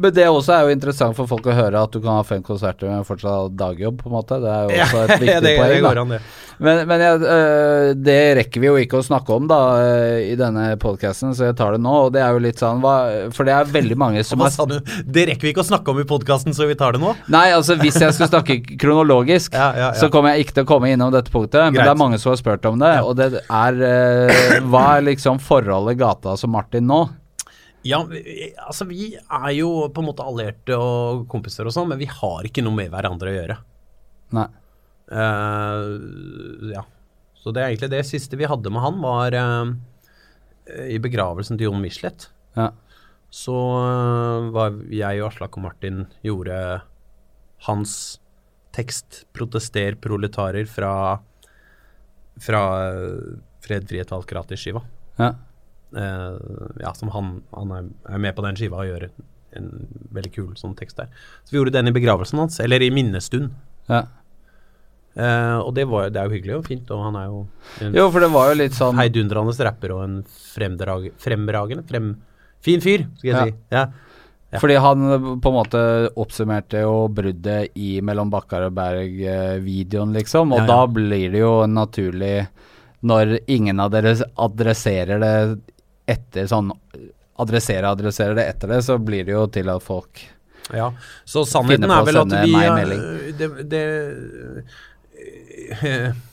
Men 0.00 0.14
det 0.16 0.26
også 0.30 0.54
er 0.56 0.68
jo 0.68 0.76
interessant 0.76 1.16
for 1.18 1.28
folk 1.28 1.48
å 1.50 1.56
høre 1.56 1.80
at 1.84 1.92
du 1.92 2.00
kan 2.00 2.16
ha 2.16 2.24
fem 2.26 2.40
konserter 2.44 2.88
med 2.88 3.04
fortsatt 3.08 3.52
dagjobb, 3.60 3.98
på 4.00 4.08
en 4.08 4.14
måte. 4.16 4.38
Det 4.40 4.48
er 4.52 4.62
jo 4.64 4.84
også 4.86 5.02
et 5.02 5.10
viktig 5.24 5.42
det, 5.44 5.56
poeng. 5.58 5.74
det 5.74 5.82
går 5.84 6.00
an, 6.04 6.14
det. 6.16 6.20
Men, 6.60 6.82
men 6.88 7.00
jeg, 7.00 7.20
øh, 7.24 7.90
det 7.96 8.16
rekker 8.36 8.60
vi 8.60 8.68
jo 8.68 8.74
ikke 8.82 8.98
å 8.98 9.04
snakke 9.04 9.32
om 9.32 9.46
da 9.48 9.58
øh, 9.80 10.16
i 10.28 10.34
denne 10.36 10.66
podkasten, 10.80 11.32
så 11.36 11.46
jeg 11.48 11.56
tar 11.56 11.76
det 11.76 11.80
nå. 11.84 11.94
Og 12.06 12.10
det 12.12 12.20
er 12.24 12.36
jo 12.36 12.42
litt 12.44 12.60
sånn 12.60 12.82
hva, 12.84 12.94
For 13.36 13.48
det 13.48 13.54
er 13.56 13.70
veldig 13.72 13.96
mange 14.00 14.24
som 14.28 14.40
Hva 14.40 14.50
sa 14.52 14.66
du? 14.68 14.76
Det 15.04 15.24
rekker 15.30 15.48
vi 15.48 15.54
ikke 15.54 15.64
å 15.64 15.68
snakke 15.70 15.94
om 15.94 16.02
i 16.02 16.06
podkasten, 16.08 16.56
så 16.56 16.68
vi 16.68 16.76
tar 16.80 16.96
det 16.96 17.00
nå? 17.04 17.14
Nei, 17.32 17.46
altså 17.56 17.78
hvis 17.80 17.96
jeg 18.00 18.12
skulle 18.16 18.28
snakke 18.32 18.58
kronologisk, 18.80 19.56
Ja, 19.60 19.70
ja, 19.72 19.86
ja. 19.88 19.94
så 20.00 20.10
kommer 20.12 20.34
jeg 20.34 20.46
ikke 20.46 20.58
til 20.60 20.68
å 20.68 20.70
komme 20.74 20.92
innom 20.92 21.12
dette 21.14 21.32
punktet. 21.32 21.60
Men 21.62 21.76
Greit. 21.78 21.88
det 21.88 21.94
er 21.94 22.02
mange 22.02 22.20
som 22.20 22.32
har 22.34 22.40
spurt 22.40 22.68
om 22.68 22.80
det, 22.80 22.92
og 23.04 23.16
det 23.20 23.30
er 23.40 23.80
øh, 23.92 24.60
Hva 24.68 24.84
er 24.98 25.08
liksom 25.08 25.40
forholdet 25.44 26.00
gata 26.00 26.36
som 26.40 26.52
Martin 26.56 26.88
nå? 26.88 27.06
Ja, 27.86 28.02
vi- 28.04 28.52
altså 28.60 28.84
vi 28.88 29.14
er 29.16 29.50
jo 29.56 29.88
på 29.88 30.02
en 30.02 30.08
måte 30.10 30.24
allierte 30.26 30.76
og 30.76 31.26
kompiser 31.32 31.64
og 31.66 31.72
sånn, 31.72 31.88
men 31.88 31.98
vi 31.98 32.08
har 32.10 32.44
ikke 32.44 32.62
noe 32.62 32.74
med 32.76 32.90
hverandre 32.92 33.30
å 33.32 33.36
gjøre. 33.38 33.56
Nei. 34.36 34.46
Uh, 35.10 36.70
ja. 36.74 36.84
Så 37.40 37.52
det 37.56 37.62
er 37.62 37.70
egentlig 37.72 37.90
det 37.94 38.04
siste 38.06 38.36
vi 38.36 38.44
hadde 38.50 38.70
med 38.70 38.82
han, 38.84 39.00
var 39.00 39.32
uh, 39.34 39.72
i 40.86 40.98
begravelsen 41.02 41.56
til 41.58 41.70
Jon 41.70 41.80
Michelet. 41.82 42.28
Ja. 42.58 42.68
Så 43.32 43.54
uh, 43.56 44.50
var 44.52 44.76
jeg 44.92 45.22
og 45.22 45.30
Aslak 45.32 45.56
og 45.56 45.64
Martin 45.64 46.04
gjorde 46.26 46.82
hans 47.66 48.18
tekst 48.76 49.24
'Protester 49.34 49.96
proletarer' 49.98 50.68
fra, 50.68 51.20
fra 52.38 52.60
Fred, 53.60 53.88
frihet, 53.88 54.08
valg, 54.12 54.24
gratis-skiva. 54.30 54.80
Ja. 55.18 55.34
Eh, 55.96 56.36
ja, 56.84 56.92
som 56.94 57.10
han, 57.14 57.42
han 57.54 57.72
er, 57.74 57.90
er 58.14 58.18
med 58.22 58.36
på 58.36 58.44
den 58.46 58.56
skiva 58.58 58.82
og 58.84 58.86
gjør 58.90 59.08
en 59.58 59.68
veldig 60.14 60.30
kul 60.36 60.50
sånn 60.58 60.76
tekst 60.78 61.00
der. 61.00 61.08
Så 61.42 61.50
vi 61.54 61.58
gjorde 61.58 61.72
den 61.74 61.90
i 61.90 61.94
begravelsen 61.96 62.38
hans, 62.38 62.60
eller 62.62 62.82
i 62.86 62.90
minnestund. 62.94 63.50
ja. 63.90 64.04
Eh, 65.18 65.56
og 65.58 65.72
det, 65.74 65.88
var, 65.90 66.06
det 66.14 66.20
er 66.20 66.28
jo 66.30 66.36
hyggelig 66.36 66.52
og 66.60 66.68
fint, 66.68 66.90
og 66.94 67.00
han 67.02 67.16
er 67.18 67.24
jo 67.26 67.40
en 67.82 67.96
Jo, 67.98 68.04
for 68.14 68.22
det 68.22 68.28
var 68.30 68.52
jo 68.52 68.58
litt 68.60 68.76
sånn 68.76 68.94
heidundrende 68.94 69.64
rapper 69.66 69.90
og 69.96 70.04
en 70.04 70.12
fremdrag, 70.54 71.08
fremragende 71.18 71.82
frem, 71.88 72.12
Fin 72.62 72.80
fyr, 72.84 73.08
skal 73.18 73.26
jeg 73.26 73.34
Ja. 73.34 73.42
si. 73.48 73.54
Ja. 73.74 73.82
Ja. 74.52 74.58
Fordi 74.62 74.76
han 74.82 75.02
øh, 75.10 75.26
på 75.42 75.50
en 75.50 75.56
måte 75.58 75.80
oppsummerte 76.18 76.80
jo 76.84 77.08
bruddet 77.14 77.74
i 77.74 78.00
Mellom 78.06 78.30
Bakkar 78.30 78.68
og 78.68 78.74
Berg-videoen, 78.78 80.12
liksom. 80.14 80.52
Og 80.54 80.62
ja. 80.62 80.66
da 80.70 80.78
blir 80.90 81.30
det 81.34 81.42
jo 81.42 81.52
naturlig, 81.70 82.46
når 83.02 83.38
ingen 83.50 83.80
av 83.80 83.90
dere 83.94 84.14
adresserer 84.36 85.22
det 85.22 85.34
etter 86.10 86.46
sånn 86.50 86.72
Adressere, 87.40 87.88
adressere 87.88 88.34
det 88.36 88.44
etter 88.50 88.68
det, 88.74 88.82
så 88.84 88.98
blir 89.00 89.24
det 89.24 89.32
jo 89.32 89.46
til 89.48 89.70
at 89.72 89.80
folk 89.84 90.20
Ja, 90.76 90.90
så 91.24 91.40
sannheten 91.48 91.88
er 91.88 92.04
vel 92.04 92.18
at 92.20 92.34
vi 92.44 92.52
melding. 92.52 93.00
det, 93.38 93.48
det 93.70 93.84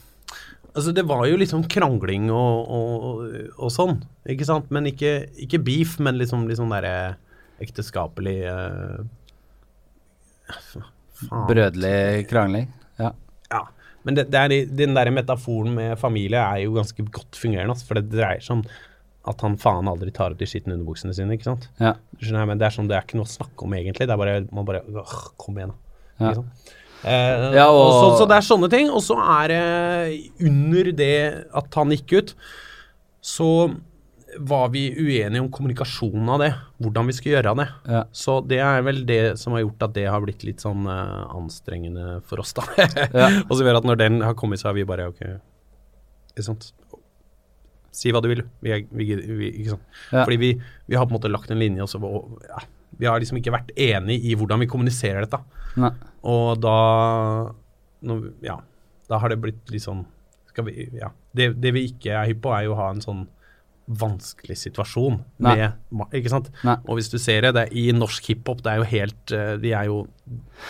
Altså, 0.78 0.92
det 0.94 1.08
var 1.10 1.24
jo 1.26 1.40
liksom 1.42 1.64
krangling 1.74 2.28
og, 2.30 2.68
og, 2.70 3.22
og 3.56 3.72
sånn, 3.74 3.96
ikke 4.30 4.46
sant? 4.46 4.68
Men 4.70 4.86
ikke, 4.92 5.26
ikke 5.48 5.58
beef, 5.66 5.96
men 6.04 6.20
liksom, 6.20 6.44
liksom 6.52 6.70
derre 6.70 7.16
ekteskapelig 7.64 8.36
uh. 8.46 9.00
Brødlig 11.48 12.28
krangling. 12.30 12.70
Ja. 13.02 13.10
Ja. 13.50 13.64
Men 14.06 14.20
det, 14.20 14.28
det 14.30 14.44
er, 14.44 14.54
den 14.84 14.94
der 14.94 15.10
metaforen 15.12 15.74
med 15.80 15.98
familie 15.98 16.44
er 16.46 16.62
jo 16.68 16.78
ganske 16.78 17.08
godt 17.10 17.42
fungerende, 17.42 17.74
altså, 17.74 17.90
for 17.90 17.98
det 17.98 18.12
dreier 18.14 18.46
seg 18.46 18.60
om 18.60 18.64
at 19.28 19.42
han 19.46 19.58
faen 19.62 19.88
aldri 19.92 20.12
tar 20.16 20.32
opp 20.36 20.40
de 20.40 20.48
skitne 20.50 20.76
underbuksene 20.78 21.14
sine, 21.18 21.36
ikke 21.38 21.50
sant? 21.50 21.70
ja. 21.84 21.94
Skjønner 22.22 22.48
men 22.50 22.58
det 22.62 22.68
er 22.70 22.76
sånn, 22.78 22.88
det 22.90 22.96
er 22.98 23.04
ikke 23.06 23.20
noe 23.20 23.28
å 23.28 23.34
snakke 23.36 23.66
om 23.68 23.74
egentlig. 23.78 24.08
Det 24.08 24.14
er 24.16 24.22
bare, 24.22 24.38
man 24.56 24.66
bare 24.68 24.82
øh, 24.88 25.16
Kom 25.38 25.58
igjen, 25.60 25.74
da. 26.18 26.32
Ja. 26.32 26.46
Eh, 27.04 27.52
Ja, 27.60 27.68
og, 27.70 27.82
og- 27.84 27.98
så, 28.00 28.08
så 28.24 28.28
det 28.32 28.38
er 28.40 28.48
sånne 28.48 28.70
ting. 28.74 28.90
Og 28.90 29.04
så 29.06 29.18
er 29.22 29.52
det 29.54 29.60
under 30.48 30.92
det 30.98 31.12
at 31.62 31.78
han 31.78 31.94
gikk 31.94 32.16
ut, 32.22 32.34
så 33.22 33.50
var 34.40 34.68
vi 34.70 34.82
uenige 34.94 35.40
om 35.42 35.48
kommunikasjonen 35.54 36.28
av 36.30 36.42
det. 36.44 36.50
Hvordan 36.84 37.08
vi 37.10 37.14
skulle 37.16 37.38
gjøre 37.38 37.54
det. 37.58 37.68
Ja. 37.90 38.02
Så 38.14 38.36
det 38.46 38.60
er 38.62 38.82
vel 38.86 39.00
det 39.08 39.20
som 39.42 39.56
har 39.56 39.64
gjort 39.64 39.86
at 39.88 39.94
det 39.96 40.04
har 40.10 40.22
blitt 40.22 40.44
litt 40.46 40.62
sånn 40.62 40.84
uh, 40.86 41.26
anstrengende 41.38 42.20
for 42.28 42.42
oss, 42.44 42.54
da. 42.58 42.66
Ja. 43.16 43.30
og 43.48 43.54
så 43.56 43.64
gjør 43.66 43.80
at 43.80 43.88
når 43.90 44.02
den 44.04 44.20
har 44.26 44.36
kommet, 44.38 44.62
så 44.62 44.70
har 44.70 44.78
vi 44.78 44.86
bare 44.90 45.08
ok 45.14 45.22
Ikke 46.34 46.46
sant. 46.46 46.70
Si 47.96 48.12
hva 48.14 48.22
du 48.24 48.30
vil. 48.32 48.44
Vi 48.64 48.74
er, 48.74 48.84
vi, 48.92 49.08
vi? 49.16 49.52
Ja. 49.68 49.78
Fordi 50.12 50.40
vi, 50.42 50.52
vi 50.88 50.98
har 50.98 51.08
på 51.08 51.14
en 51.14 51.20
måte 51.20 51.32
lagt 51.32 51.52
en 51.54 51.62
linje, 51.62 51.86
og 51.86 51.92
så 51.92 52.02
ja, 52.48 52.66
Vi 52.98 53.06
har 53.06 53.20
liksom 53.22 53.40
ikke 53.40 53.54
vært 53.54 53.72
enig 53.78 54.20
i 54.26 54.36
hvordan 54.38 54.64
vi 54.64 54.70
kommuniserer 54.70 55.26
dette. 55.26 55.40
Nei. 55.78 55.94
Og 56.28 56.58
da 56.62 56.78
når, 58.08 58.30
Ja, 58.46 58.60
da 59.10 59.20
har 59.22 59.34
det 59.34 59.42
blitt 59.42 59.74
litt 59.74 59.86
sånn 59.86 60.06
skal 60.52 60.66
vi, 60.72 60.88
ja. 60.98 61.12
det, 61.38 61.52
det 61.62 61.72
vi 61.76 61.84
ikke 61.92 62.16
er 62.18 62.32
hypp 62.32 62.40
på, 62.48 62.52
er 62.56 62.66
jo 62.66 62.74
å 62.74 62.80
ha 62.80 62.88
en 62.90 63.04
sånn 63.04 63.28
vanskelig 63.88 64.58
situasjon 64.60 65.22
med 65.40 65.72
Ikke 66.14 66.30
sant? 66.30 66.50
Nei. 66.68 66.76
Og 66.88 66.98
hvis 66.98 67.08
du 67.10 67.18
ser 67.18 67.42
det, 67.46 67.54
det 67.56 67.62
er, 67.68 67.74
i 67.80 67.86
norsk 67.96 68.26
hiphop, 68.28 68.60
det 68.66 68.74
er 68.74 68.82
jo 68.82 68.88
helt 68.92 69.32
eh, 69.32 69.54
De 69.64 69.72
er 69.72 69.86
jo 69.88 70.02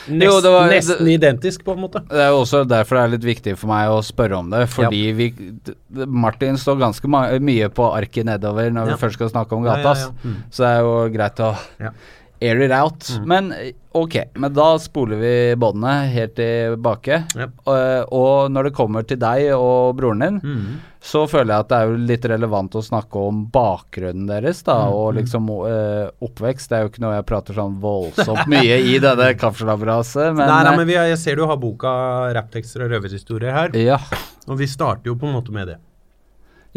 nesten, 0.08 0.22
Jo, 0.22 0.36
var- 0.54 0.70
nesten 0.70 1.08
identisk, 1.10 1.64
på 1.66 1.74
en 1.74 1.82
måte. 1.82 2.04
Det 2.12 2.20
er 2.22 2.30
jo 2.30 2.44
også 2.44 2.62
derfor 2.70 2.96
det 3.00 3.04
er 3.04 3.14
litt 3.16 3.26
viktig 3.26 3.56
for 3.58 3.68
meg 3.72 3.90
å 3.90 4.04
spørre 4.06 4.38
om 4.38 4.50
det. 4.54 4.68
Fordi 4.70 5.02
vi 5.18 5.30
d- 5.32 5.74
d- 5.74 6.06
Martin 6.06 6.58
står 6.62 6.78
ganske 6.78 7.10
mye 7.42 7.70
på 7.74 7.90
arket 7.94 8.26
nedover 8.30 8.70
når 8.70 8.88
Ja. 8.92 8.96
vi 8.96 9.02
først 9.08 9.14
skal 9.18 9.30
snakke 9.34 9.54
om 9.58 9.66
Ja, 9.66 9.76
gata. 9.82 9.96
ja, 9.98 10.06
ja. 10.06 10.12
Mm. 10.30 10.38
Så 10.52 10.58
det 10.64 10.70
er 10.76 10.80
jo 10.82 11.10
greit 11.18 11.36
å 11.42 11.52
Ja. 11.80 11.92
Air 12.42 12.62
it 12.62 12.72
out. 12.72 13.08
Men 13.26 13.52
eh, 13.52 13.72
ok, 13.98 14.16
men 14.36 14.54
da 14.54 14.78
spoler 14.80 15.18
vi 15.22 15.32
båndene 15.58 16.10
helt 16.14 16.36
tilbake. 16.38 17.24
Yep. 17.36 17.56
Og, 17.66 18.14
og 18.14 18.52
når 18.54 18.70
det 18.70 18.74
kommer 18.78 19.08
til 19.10 19.18
deg 19.22 19.50
og 19.56 19.96
broren 19.98 20.20
din, 20.26 20.38
Mm. 20.44 20.78
så 21.02 21.24
føler 21.30 21.54
jeg 21.54 21.60
at 21.66 21.70
det 21.72 21.78
er 21.78 21.88
jo 21.92 21.98
litt 22.10 22.26
relevant 22.30 22.76
å 22.78 22.84
snakke 22.84 23.16
om 23.30 23.46
bakgrunnen 23.54 24.28
deres, 24.28 24.62
da, 24.68 24.76
Mm, 24.88 24.94
og 25.00 25.14
liksom 25.18 25.50
eh, 25.70 26.10
oppvekst. 26.22 26.70
Det 26.70 26.78
er 26.78 26.86
jo 26.86 26.90
ikke 26.92 27.04
noe 27.06 27.16
jeg 27.16 27.26
prater 27.30 27.54
sånn 27.58 27.80
voldsomt 27.82 28.46
mye 28.54 28.78
i 28.94 28.98
denne 29.00 29.32
kaffeslabberaset, 29.40 30.34
men, 30.36 30.46
nei, 30.48 30.64
nei, 30.64 30.74
eh, 30.74 30.78
men 30.78 30.88
vi, 30.88 30.96
har- 31.00 31.08
jeg 31.14 31.18
ser 31.24 31.36
du 31.42 31.46
har 31.48 31.58
boka 31.58 31.90
'Rapptekster 32.34 32.86
og 32.86 32.92
røverhistorier' 32.92 33.54
her, 33.54 33.70
ja. 33.82 33.98
og 34.48 34.58
vi 34.60 34.68
starter 34.68 35.06
jo 35.12 35.16
på 35.16 35.28
en 35.28 35.34
måte 35.42 35.52
med 35.52 35.68
det. 35.74 35.78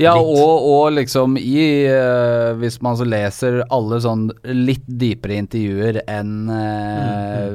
Ja, 0.01 0.15
og, 0.17 0.65
og 0.65 0.95
liksom 0.97 1.37
i 1.37 1.65
uh, 1.91 2.57
Hvis 2.61 2.79
man 2.85 2.97
så 2.97 3.07
leser 3.09 3.61
alle 3.73 4.01
sånn 4.03 4.29
litt 4.49 4.87
dypere 4.87 5.37
intervjuer 5.43 6.01
enn 6.09 6.49
eh, 6.55 7.51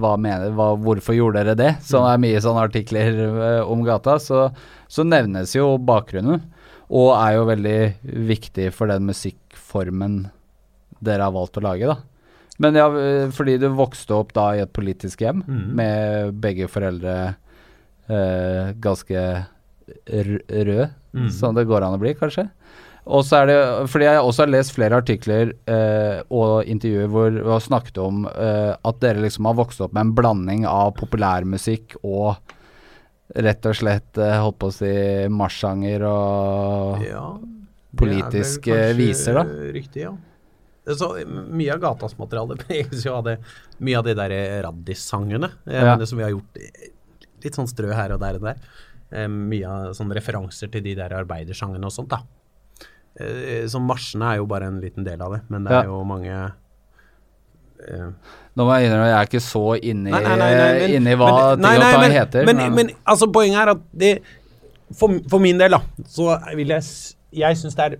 hva 0.00 0.14
mener 0.20 0.54
hva, 0.56 0.72
Hvorfor 0.80 1.16
gjorde 1.16 1.42
dere 1.44 1.58
det? 1.58 1.70
Som 1.86 2.06
er 2.08 2.22
mye 2.22 2.40
sånne 2.42 2.64
artikler 2.66 3.20
uh, 3.22 3.70
om 3.70 3.84
gata, 3.86 4.18
så, 4.22 4.48
så 4.90 5.06
nevnes 5.06 5.54
jo 5.54 5.74
bakgrunnen. 5.78 6.42
Og 6.94 7.12
er 7.16 7.36
jo 7.38 7.46
veldig 7.48 7.78
viktig 8.28 8.68
for 8.74 8.90
den 8.90 9.06
musikkformen 9.08 10.18
dere 11.04 11.26
har 11.26 11.34
valgt 11.34 11.58
å 11.58 11.64
lage, 11.64 11.88
da. 11.88 11.96
Men 12.62 12.76
ja, 12.78 12.84
fordi 13.34 13.56
du 13.58 13.66
vokste 13.74 14.14
opp 14.14 14.30
da 14.36 14.44
i 14.54 14.60
et 14.62 14.70
politisk 14.76 15.24
hjem 15.24 15.40
mm. 15.42 15.64
med 15.74 16.36
begge 16.38 16.68
foreldre 16.70 17.16
ganske 18.84 19.24
r 20.06 20.84
Mhm. 21.14 21.30
som 21.30 21.54
det 21.54 21.64
går 21.70 21.82
an 21.86 21.94
å 21.94 22.00
bli, 22.02 22.12
kanskje. 22.18 22.48
Og 23.06 23.20
så 23.22 23.42
er 23.42 23.46
det, 23.50 23.56
fordi 23.92 24.04
Jeg 24.06 24.16
også 24.24 24.42
har 24.46 24.48
lest 24.48 24.72
flere 24.72 24.96
artikler 24.96 25.52
eh, 25.68 26.22
og 26.32 26.64
intervjuer 26.64 27.08
hvor 27.12 27.30
vi 27.36 27.50
har 27.52 27.60
snakket 27.60 27.98
om 28.00 28.24
eh, 28.26 28.74
at 28.82 29.00
dere 29.00 29.20
liksom 29.20 29.44
har 29.44 29.54
vokst 29.58 29.80
opp 29.84 29.92
med 29.92 30.06
en 30.06 30.14
blanding 30.16 30.64
av 30.66 30.94
populærmusikk 30.96 31.98
og 32.02 32.36
rett 33.36 33.66
og 33.66 33.76
slett 33.76 34.16
eh, 34.18 34.38
holdt 34.40 34.58
på 34.58 34.70
å 34.70 34.72
si 34.72 34.94
marsjanger 35.28 36.02
og 36.08 37.04
Ja, 37.04 37.26
Politiske 37.94 38.72
er 38.74 38.94
viser, 38.98 39.36
da? 39.38 39.44
Riktig, 39.74 40.02
ja. 40.08 40.14
Så 40.88 41.12
mye 41.28 41.72
av 41.76 41.80
gatas 41.84 42.16
materiale 42.18 42.56
preges 42.64 43.04
jo 43.06 43.14
av 43.16 43.24
det 43.28 43.36
Mye 43.84 44.00
av 44.00 44.04
de 44.08 44.14
der 44.18 44.34
Raddis-sangene 44.66 45.52
Ja. 45.66 45.92
mener, 45.94 46.04
som 46.08 46.18
vi 46.18 46.24
har 46.26 46.32
gjort 46.34 46.56
eh, 46.60 46.90
litt 47.44 47.54
sånn 47.60 47.68
strø 47.68 47.92
her 47.92 48.16
og 48.16 48.20
der 48.24 48.38
og 48.40 48.48
der. 48.48 48.56
Eh, 49.14 49.28
mye 49.30 49.68
av 49.70 49.92
sånne 49.94 50.16
referanser 50.18 50.70
til 50.74 50.82
de 50.82 50.94
der 50.98 51.12
arbeidersangene 51.14 51.86
og 51.86 51.92
sånt, 51.94 52.10
da. 52.10 52.18
Eh, 53.20 53.62
så 53.70 53.78
marsjene 53.78 54.32
er 54.32 54.40
jo 54.40 54.46
bare 54.50 54.66
en 54.66 54.80
liten 54.82 55.04
del 55.06 55.20
av 55.22 55.36
det, 55.36 55.42
men 55.48 55.62
det 55.64 55.70
Ja. 55.72 55.80
er 55.84 55.90
jo 55.92 56.00
mange 56.04 56.32
eh, 57.84 58.08
Nå 58.56 58.64
må 58.64 58.74
jeg 58.78 58.88
innrømme 58.88 59.06
jeg 59.10 59.18
er 59.18 59.26
ikke 59.28 59.42
så 59.44 59.62
inni, 59.82 60.10
Nei, 60.10 60.20
nei, 60.22 60.36
nei, 60.38 60.50
men- 60.54 60.90
inni 60.96 61.14
hva 61.18 61.28
men- 61.56 61.60
nei, 61.60 61.78
nei, 61.78 61.92
men- 62.00 62.12
heter. 62.12 62.46
Men, 62.46 62.74
men 62.74 62.90
altså, 63.06 63.26
poenget 63.30 63.62
er 63.62 63.70
at 63.70 63.80
det 63.92 64.22
For, 64.94 65.08
for 65.28 65.40
min 65.40 65.58
del, 65.58 65.70
da, 65.70 65.80
så 66.06 66.38
vil 66.54 66.68
jeg 66.68 66.82
Jeg 67.32 67.56
syns 67.56 67.74
det 67.74 67.84
er 67.92 67.98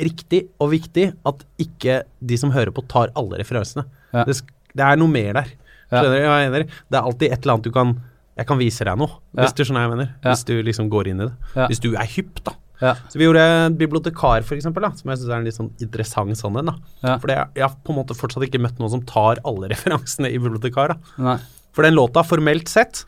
riktig 0.00 0.48
og 0.60 0.70
viktig 0.70 1.12
at 1.26 1.44
ikke 1.58 2.02
de 2.24 2.36
som 2.36 2.50
hører 2.50 2.70
på, 2.72 2.86
tar 2.88 3.10
alle 3.14 3.38
referansene. 3.38 3.84
Ja. 4.14 4.24
Det, 4.24 4.40
det 4.74 4.80
er 4.86 4.96
noe 4.96 5.08
mer 5.08 5.32
der. 5.34 5.50
Ja. 5.92 6.02
Det 6.02 6.62
er 6.94 7.02
alltid 7.02 7.32
et 7.32 7.42
eller 7.42 7.52
annet 7.54 7.64
du 7.64 7.70
kan 7.70 8.00
Jeg 8.40 8.48
kan 8.48 8.56
vise 8.60 8.86
deg 8.88 8.96
noe, 9.00 9.18
hvis 9.36 9.52
du 9.52 9.62
skjønner 9.66 9.82
hva 9.82 9.86
jeg 9.88 9.92
mener. 9.98 10.10
Hvis 10.24 10.42
du 10.48 10.54
liksom 10.64 10.88
går 10.92 11.10
inn 11.12 11.20
i 11.20 11.28
det. 11.28 11.66
Hvis 11.68 11.82
du 11.84 11.90
er 11.92 12.08
hypp, 12.08 12.40
da. 12.46 12.54
Ja. 12.80 12.94
Så 13.12 13.18
vi 13.20 13.26
gjorde 13.26 13.42
bibliotekar, 13.76 14.40
for 14.48 14.56
eksempel, 14.56 14.86
da, 14.86 14.90
som 14.96 15.10
jeg 15.12 15.20
syns 15.20 15.28
er 15.28 15.36
en 15.36 15.44
litt 15.44 15.56
sånn 15.58 15.70
interessant 15.84 16.38
sånn 16.40 16.56
en. 16.62 16.70
Ja. 17.04 17.18
For 17.20 17.28
jeg 17.28 17.60
har 17.60 17.74
på 17.84 17.92
en 17.92 17.98
måte 18.00 18.16
fortsatt 18.16 18.46
ikke 18.46 18.62
møtt 18.64 18.80
noen 18.80 18.94
som 18.94 19.04
tar 19.04 19.42
alle 19.44 19.68
referansene 19.74 20.32
i 20.32 20.40
bibliotekar. 20.40 20.96
da. 20.96 21.36
For 21.76 21.86
den 21.86 21.98
låta, 21.98 22.24
formelt 22.26 22.72
sett, 22.72 23.04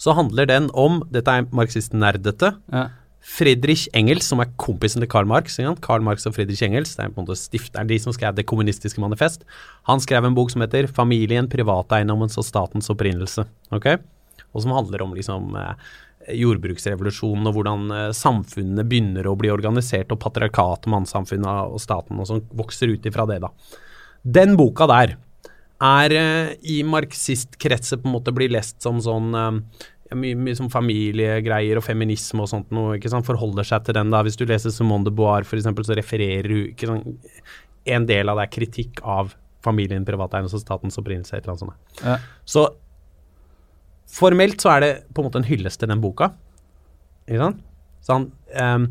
så 0.00 0.14
handler 0.16 0.48
den 0.50 0.70
om 0.74 1.02
Dette 1.12 1.30
er 1.30 1.44
marxist-nerdete. 1.54 2.54
Ja. 2.72 2.88
Friedrich 3.24 3.86
Engels, 3.96 4.26
som 4.28 4.42
er 4.42 4.50
kompisen 4.60 5.00
til 5.00 5.08
Karl 5.10 5.28
Marx. 5.28 5.56
Karl 5.84 6.04
Marx 6.04 6.26
og 6.28 6.34
Friedrich 6.36 6.62
Engels, 6.66 6.92
det 6.94 7.06
er 7.06 7.12
på 7.14 7.22
en 7.22 7.26
måte 7.26 7.40
stifteren, 7.40 7.88
de 7.88 7.98
som 7.98 8.12
skrev 8.12 8.36
Det 8.36 8.44
kommunistiske 8.44 9.00
manifest. 9.00 9.44
Han 9.88 10.00
skrev 10.00 10.24
en 10.24 10.34
bok 10.34 10.50
som 10.50 10.60
heter 10.60 10.86
'Familien, 10.86 11.48
privateiendommens 11.48 12.36
og 12.38 12.44
statens 12.44 12.88
opprinnelse'. 12.88 13.46
ok? 13.72 14.00
Og 14.54 14.62
som 14.62 14.70
handler 14.70 15.02
om 15.02 15.14
liksom 15.14 15.56
eh, 15.56 15.74
jordbruksrevolusjonen 16.36 17.46
og 17.46 17.54
hvordan 17.54 18.12
samfunnene 18.12 18.84
begynner 18.84 19.26
å 19.26 19.36
bli 19.36 19.50
organisert, 19.50 20.12
og 20.12 20.20
patriarkatet, 20.20 20.86
mannssamfunnet 20.86 21.72
og 21.72 21.80
staten 21.80 22.18
og 22.18 22.26
sånn 22.26 22.44
vokser 22.54 22.88
ut 22.88 23.04
ifra 23.06 23.26
det, 23.26 23.40
da. 23.40 23.48
Den 24.24 24.56
boka 24.56 24.86
der 24.86 25.16
er 25.84 26.14
eh, 26.14 26.54
i 26.62 26.82
marxistkretset 26.86 28.02
på 28.02 28.08
en 28.08 28.16
måte 28.16 28.34
blir 28.34 28.52
lest 28.52 28.80
som 28.84 29.00
sånn 29.02 29.34
eh, 29.34 29.82
mye, 30.12 30.36
mye 30.36 30.56
sånn 30.58 30.72
familiegreier 30.72 31.80
og 31.80 31.86
feminisme 31.86 32.44
og 32.44 32.50
sånt 32.50 32.72
noe, 32.74 32.98
ikke 32.98 33.12
sant, 33.12 33.26
forholder 33.26 33.66
seg 33.66 33.86
til 33.86 33.96
den 33.96 34.12
da. 34.12 34.22
Hvis 34.26 34.36
du 34.40 34.44
leser 34.48 34.74
Simone 34.74 35.08
de 35.08 35.14
for 35.16 35.56
eksempel, 35.56 35.86
så 35.86 35.96
refererer 35.96 36.50
hun 36.50 36.66
ikke 36.72 36.90
sant, 36.90 37.30
En 37.84 38.06
del 38.08 38.30
av 38.32 38.38
det 38.38 38.46
er 38.46 38.52
kritikk 38.54 39.00
av 39.04 39.34
familien, 39.64 40.06
privateiendom 40.08 40.54
og 40.56 40.62
statens 40.62 40.96
opprinnelse, 40.96 41.36
et 41.36 41.44
eller 41.44 41.52
annet 41.52 41.64
sånt. 41.66 41.98
Ja. 42.00 42.14
Så 42.48 42.62
formelt 44.08 44.62
så 44.64 44.70
er 44.72 44.80
det 44.80 44.92
på 45.12 45.20
en 45.20 45.28
måte 45.28 45.42
en 45.42 45.48
hyllest 45.48 45.82
til 45.82 45.90
den 45.92 46.00
boka. 46.00 46.30
Ikke 47.28 47.42
sant? 47.42 47.60
Sånn 48.04 48.26
um, 48.56 48.86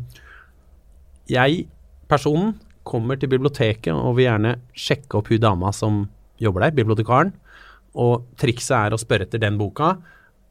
Jeg, 1.30 1.66
personen, 2.10 2.54
kommer 2.84 3.16
til 3.18 3.30
biblioteket 3.32 3.94
og 3.94 4.18
vil 4.18 4.28
gjerne 4.28 4.58
sjekke 4.76 5.18
opp 5.18 5.30
hun 5.32 5.40
dama 5.40 5.70
som 5.72 6.02
jobber 6.42 6.66
der, 6.66 6.76
bibliotekaren. 6.76 7.32
Og 7.98 8.26
trikset 8.38 8.76
er 8.76 8.94
å 8.94 9.00
spørre 9.00 9.24
etter 9.26 9.40
den 9.42 9.56
boka. 9.58 9.94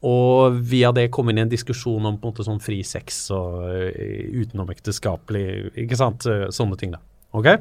Og 0.03 0.57
via 0.67 0.91
det 0.95 1.07
komme 1.15 1.31
inn 1.31 1.39
i 1.39 1.45
en 1.45 1.51
diskusjon 1.51 2.03
om 2.03 2.17
på 2.19 2.27
en 2.27 2.33
måte 2.33 2.45
sånn 2.45 2.61
fri 2.63 2.81
sex 2.83 3.25
og 3.31 3.61
uh, 3.69 4.41
utenomekteskapelig 4.43 5.45
Ikke 5.85 5.99
sant? 5.99 6.27
Eh, 6.27 6.49
Sånne 6.51 6.75
ting, 6.79 6.91
da. 6.95 6.99
Ok? 7.33 7.53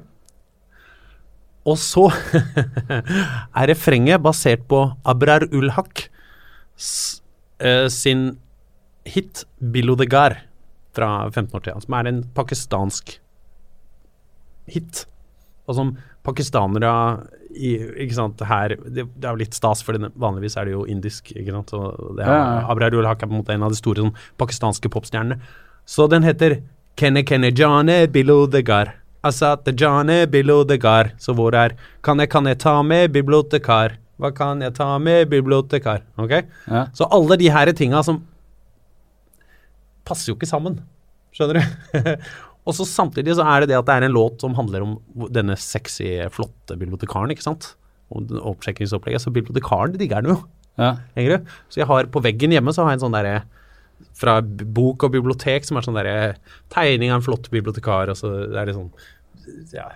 Og 1.70 1.78
så 1.78 2.08
er 3.60 3.68
refrenget 3.70 4.22
basert 4.24 4.64
på 4.70 4.82
Abrar 5.06 5.46
Ulhak 5.54 6.08
eh, 7.62 7.86
sin 7.86 8.32
hit 9.06 9.44
'Bilodegar' 9.62 10.40
fra 10.92 11.30
15 11.30 11.56
år 11.56 11.62
siden, 11.64 11.84
som 11.86 11.94
er 11.96 12.08
en 12.08 12.22
pakistansk 12.34 13.14
hit. 14.68 15.06
Og 15.66 15.78
som 15.78 15.94
pakistanere 16.26 16.92
i, 17.52 17.74
ikke 18.06 18.14
sant, 18.16 18.40
her 18.48 18.76
det, 18.80 19.04
det 19.12 19.26
er 19.26 19.34
jo 19.34 19.40
litt 19.42 19.56
stas, 19.56 19.82
for 19.84 19.98
vanligvis 19.98 20.56
er 20.56 20.68
det 20.70 20.72
jo 20.76 20.84
indisk. 20.88 21.32
ikke 21.34 21.52
sant, 21.52 21.72
og 21.76 22.16
det 22.16 22.24
er, 22.24 22.30
Ja, 22.30 22.38
ja. 22.60 22.62
Abrar 22.72 22.94
Ulhak 22.96 23.22
er 23.22 23.28
på 23.28 23.34
en 23.34 23.42
måte 23.42 23.52
en 23.56 23.66
av 23.66 23.74
de 23.74 23.80
store 23.80 24.04
sånn, 24.06 24.14
pakistanske 24.40 24.88
popstjernene. 24.92 25.40
Så 25.84 26.06
den 26.08 26.22
heter 26.24 26.60
Kenne 26.96 27.24
Kenne 27.26 27.50
Jane 27.52 28.06
bilo 28.12 28.46
degar. 28.46 28.94
Asat 29.24 29.68
Jane 29.78 30.26
bilo 30.30 30.62
degar. 30.64 31.12
Så 31.18 31.34
hvor 31.34 31.54
er 31.54 31.74
Kan 32.02 32.18
jeg, 32.18 32.30
kan 32.30 32.46
jeg 32.46 32.58
ta 32.58 32.82
med 32.82 33.12
bibliotekar? 33.12 33.98
Hva 34.18 34.30
kan 34.34 34.60
jeg 34.62 34.74
ta 34.74 34.98
med 34.98 35.28
bibliotekar? 35.30 36.02
Ok? 36.18 36.30
Ja. 36.68 36.86
Så 36.94 37.08
alle 37.10 37.36
de 37.40 37.48
her 37.50 37.72
tinga 37.72 38.02
som 38.06 38.22
passer 40.04 40.32
jo 40.32 40.36
ikke 40.36 40.48
sammen. 40.50 40.80
Skjønner 41.34 41.60
du? 41.60 42.00
og 42.62 42.76
så 42.76 42.86
samtidig 42.86 43.34
så 43.38 43.46
er 43.48 43.62
det 43.62 43.72
det 43.72 43.78
at 43.80 43.88
det 43.88 43.94
er 43.96 44.06
en 44.06 44.14
låt 44.14 44.42
som 44.44 44.54
handler 44.54 44.84
om 44.86 44.98
denne 45.34 45.56
sexy, 45.58 46.14
flotte 46.34 46.76
bibliotekaren, 46.78 47.32
ikke 47.34 47.46
sant? 47.46 47.72
Og 48.14 48.30
oppsjekkingsopplegget. 48.52 49.24
Så 49.24 49.32
bibliotekaren 49.34 49.96
digger 49.98 50.22
den 50.22 50.36
jo. 50.36 50.38
Ja. 50.78 50.92
Henger 51.16 51.34
du? 51.34 51.50
Så 51.72 51.82
jeg 51.82 51.88
har 51.90 52.08
på 52.12 52.22
veggen 52.22 52.54
hjemme 52.54 52.72
så 52.74 52.84
har 52.84 52.94
jeg 52.94 53.00
en 53.00 53.06
sånn 53.08 53.16
derre 53.16 53.42
fra 54.18 54.38
bok 54.42 55.04
og 55.06 55.14
bibliotek 55.14 55.66
som 55.66 55.78
er 55.78 55.86
sånn 55.86 55.98
derre 55.98 56.36
tegning 56.72 57.12
av 57.12 57.20
en 57.20 57.26
flott 57.26 57.50
bibliotekar, 57.52 58.10
og 58.12 58.18
så 58.18 58.32
er 58.50 58.68
det 58.68 58.76
sånn 58.76 58.90
ja, 59.74 59.88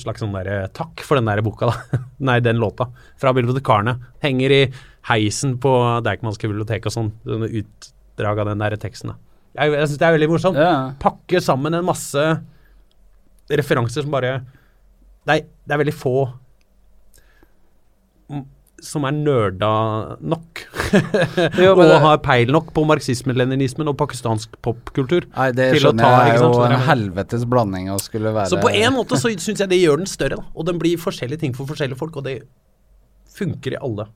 slags 0.00 0.20
sånn 0.20 0.34
der, 0.36 0.68
takk 0.76 1.02
for 1.06 1.18
den 1.18 1.28
der 1.28 1.42
boka, 1.44 1.70
da. 1.70 2.00
Nei, 2.28 2.38
den 2.44 2.60
låta. 2.60 2.90
Fra 3.20 3.32
bibliotekarene. 3.36 3.96
Henger 4.24 4.54
i 4.54 4.62
heisen 5.08 5.56
på 5.62 5.72
Deichmanske 6.04 6.50
bibliotek 6.50 6.88
og 6.88 6.96
sånn. 6.96 7.12
Sånne 7.24 7.48
utdrag 7.62 8.42
av 8.42 8.50
den 8.52 8.64
der 8.64 8.76
teksten, 8.80 9.14
da. 9.14 9.20
Jeg, 9.54 9.70
jeg 9.76 9.88
syns 9.88 10.00
det 10.00 10.06
er 10.08 10.16
veldig 10.16 10.30
morsomt. 10.32 10.58
Ja. 10.58 10.72
Pakke 11.02 11.40
sammen 11.44 11.74
en 11.78 11.86
masse 11.86 12.24
referanser 13.50 14.02
som 14.06 14.10
bare 14.14 14.38
Det 15.28 15.34
er, 15.36 15.44
det 15.68 15.74
er 15.76 15.80
veldig 15.84 15.94
få 15.96 16.14
som 18.84 19.06
er 19.08 19.14
nerda 19.16 19.68
nok. 20.20 20.60
Jo, 21.62 21.70
og 21.72 21.80
det- 21.88 22.00
har 22.02 22.18
peil 22.24 22.50
nok 22.52 22.66
på 22.76 22.82
marxismen-leninismen 22.84 23.88
og 23.88 23.96
pakistansk 23.96 24.58
popkultur. 24.64 25.24
Nei, 25.32 25.46
det 25.56 25.70
skjønner 25.78 26.04
ta, 26.04 26.10
jeg 26.28 26.34
er 26.34 26.42
jo 26.42 26.64
en 26.66 26.74
helvetes 26.88 27.46
blanding 27.48 27.88
å 27.94 27.96
skulle 28.02 28.34
være 28.34 28.52
Så 28.52 28.60
på 28.60 28.72
en 28.74 28.92
måte 28.96 29.16
så 29.20 29.32
syns 29.32 29.62
jeg 29.62 29.70
det 29.72 29.80
gjør 29.80 30.02
den 30.02 30.10
større, 30.10 30.36
da. 30.42 30.44
Og 30.52 30.68
den 30.68 30.80
blir 30.82 31.00
forskjellige 31.00 31.40
ting 31.46 31.56
for 31.56 31.70
forskjellige 31.70 31.96
folk, 32.02 32.18
og 32.20 32.26
det 32.28 32.36
funker 33.38 33.78
i 33.78 33.80
alle. 33.80 34.08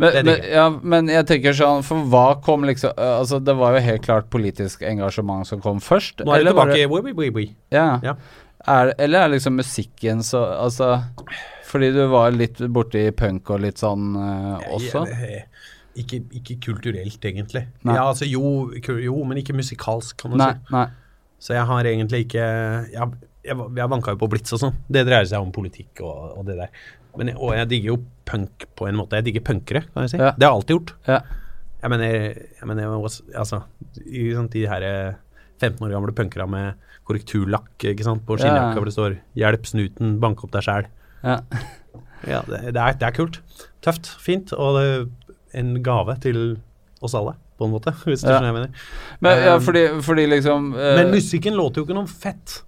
Men, 0.00 0.16
men, 0.26 0.46
ja, 0.50 0.64
men 0.70 1.10
jeg 1.12 1.26
tenker 1.28 1.54
sånn, 1.56 1.84
for 1.86 2.06
hva 2.10 2.24
kom 2.42 2.64
liksom 2.66 2.96
Altså, 2.98 3.38
det 3.42 3.54
var 3.58 3.76
jo 3.76 3.82
helt 3.84 4.06
klart 4.06 4.30
politisk 4.32 4.82
engasjement 4.86 5.46
som 5.48 5.62
kom 5.64 5.82
først. 5.82 6.24
Nå 6.24 6.34
er 6.34 6.42
det 6.42 6.54
tilbake 6.54 6.80
i 6.80 6.88
oui, 6.90 7.02
oui, 7.06 7.14
oui, 7.20 7.30
oui. 7.34 7.46
Ja. 7.74 8.00
Ja. 8.04 8.16
Er, 8.64 8.94
eller 8.98 9.26
er 9.26 9.34
liksom 9.34 9.58
musikken 9.60 10.22
så 10.24 10.40
Altså 10.56 10.86
Fordi 11.68 11.90
du 11.92 12.06
var 12.08 12.32
litt 12.32 12.62
borti 12.72 13.02
punk 13.16 13.50
og 13.52 13.60
litt 13.64 13.82
sånn 13.82 14.14
øh, 14.16 14.68
også? 14.78 15.04
Ikke, 15.94 16.18
ikke 16.34 16.56
kulturelt, 16.58 17.22
egentlig. 17.22 17.68
Nei. 17.86 17.94
Ja, 17.94 18.08
altså 18.08 18.26
jo, 18.26 18.72
jo, 18.74 19.14
men 19.22 19.38
ikke 19.38 19.54
musikalsk, 19.54 20.16
kan 20.18 20.32
du 20.32 20.40
Nei, 20.40 20.48
si. 20.56 20.74
nei. 20.74 20.88
Så 21.38 21.54
jeg 21.54 21.66
har 21.68 21.86
egentlig 21.86 22.24
ikke 22.24 22.44
Jeg, 22.90 23.08
jeg, 23.44 23.66
jeg 23.78 23.90
vanka 23.92 24.14
jo 24.14 24.20
på 24.22 24.28
Blitz 24.32 24.54
og 24.56 24.62
sånn. 24.64 24.78
Det 24.88 25.04
dreier 25.06 25.28
seg 25.28 25.44
om 25.44 25.52
politikk 25.54 26.02
og, 26.02 26.40
og 26.40 26.48
det 26.48 26.58
der. 26.62 26.86
Men, 27.16 27.28
jeg- 27.32 27.36
og 27.38 27.54
jeg 27.56 27.68
digger 27.70 27.88
jo 27.94 27.98
punk 28.26 28.64
på 28.76 28.88
en 28.88 28.96
måte. 28.96 29.16
Jeg 29.20 29.24
digger 29.28 29.44
punkere, 29.46 29.82
kan 29.92 30.02
jeg 30.06 30.10
si. 30.14 30.18
Ja. 30.18 30.32
Det 30.36 30.42
har 30.46 30.52
jeg 30.52 30.58
alltid 30.60 30.76
gjort. 30.76 30.94
Ja. 31.06 31.20
Jeg 31.84 31.90
mener, 31.90 32.12
jeg 32.58 32.66
mener 32.66 32.94
altså, 33.36 33.62
i, 34.06 34.30
sånn, 34.32 34.48
de 34.50 34.66
her 34.66 34.82
eh, 34.82 35.14
15 35.60 35.84
år 35.86 35.92
gamle 35.92 36.12
punkere 36.16 36.46
med 36.48 36.74
korrekturlakk 37.04 37.84
ikke 37.92 38.02
sant, 38.06 38.24
på 38.26 38.38
Ja. 38.40 38.72
hvor 38.72 38.84
det 38.88 38.94
står 38.96 39.18
'Hjelp 39.36 39.66
snuten, 39.68 40.18
bank 40.20 40.42
opp 40.44 40.50
deg 40.52 40.62
sjæl'. 40.62 40.86
Ja. 41.22 41.40
Ja, 42.26 42.40
det, 42.48 42.72
det, 42.72 42.80
er, 42.80 42.92
det 42.96 43.02
er 43.02 43.12
kult. 43.12 43.40
Tøft, 43.84 44.06
fint, 44.18 44.52
og 44.56 44.78
det 44.80 44.84
er 44.88 45.58
en 45.60 45.82
gave 45.82 46.16
til 46.20 46.56
oss 47.02 47.14
alle, 47.14 47.34
på 47.58 47.66
en 47.66 47.72
måte, 47.74 47.92
hvis 48.08 48.22
du 48.24 48.28
skjønner 48.30 48.48
hva 48.48 48.52
jeg 48.52 48.54
mener. 48.54 48.70
Men, 49.20 49.48
Um, 49.54 49.60
fordi, 49.60 49.82
fordi 50.02 50.26
liksom 50.26 50.72
uh, 50.74 50.94
Men 50.96 51.10
musikken 51.12 51.54
låter 51.54 51.82
jo 51.82 51.84
ikke 51.84 51.94
noe 51.98 52.08
fett. 52.08 52.62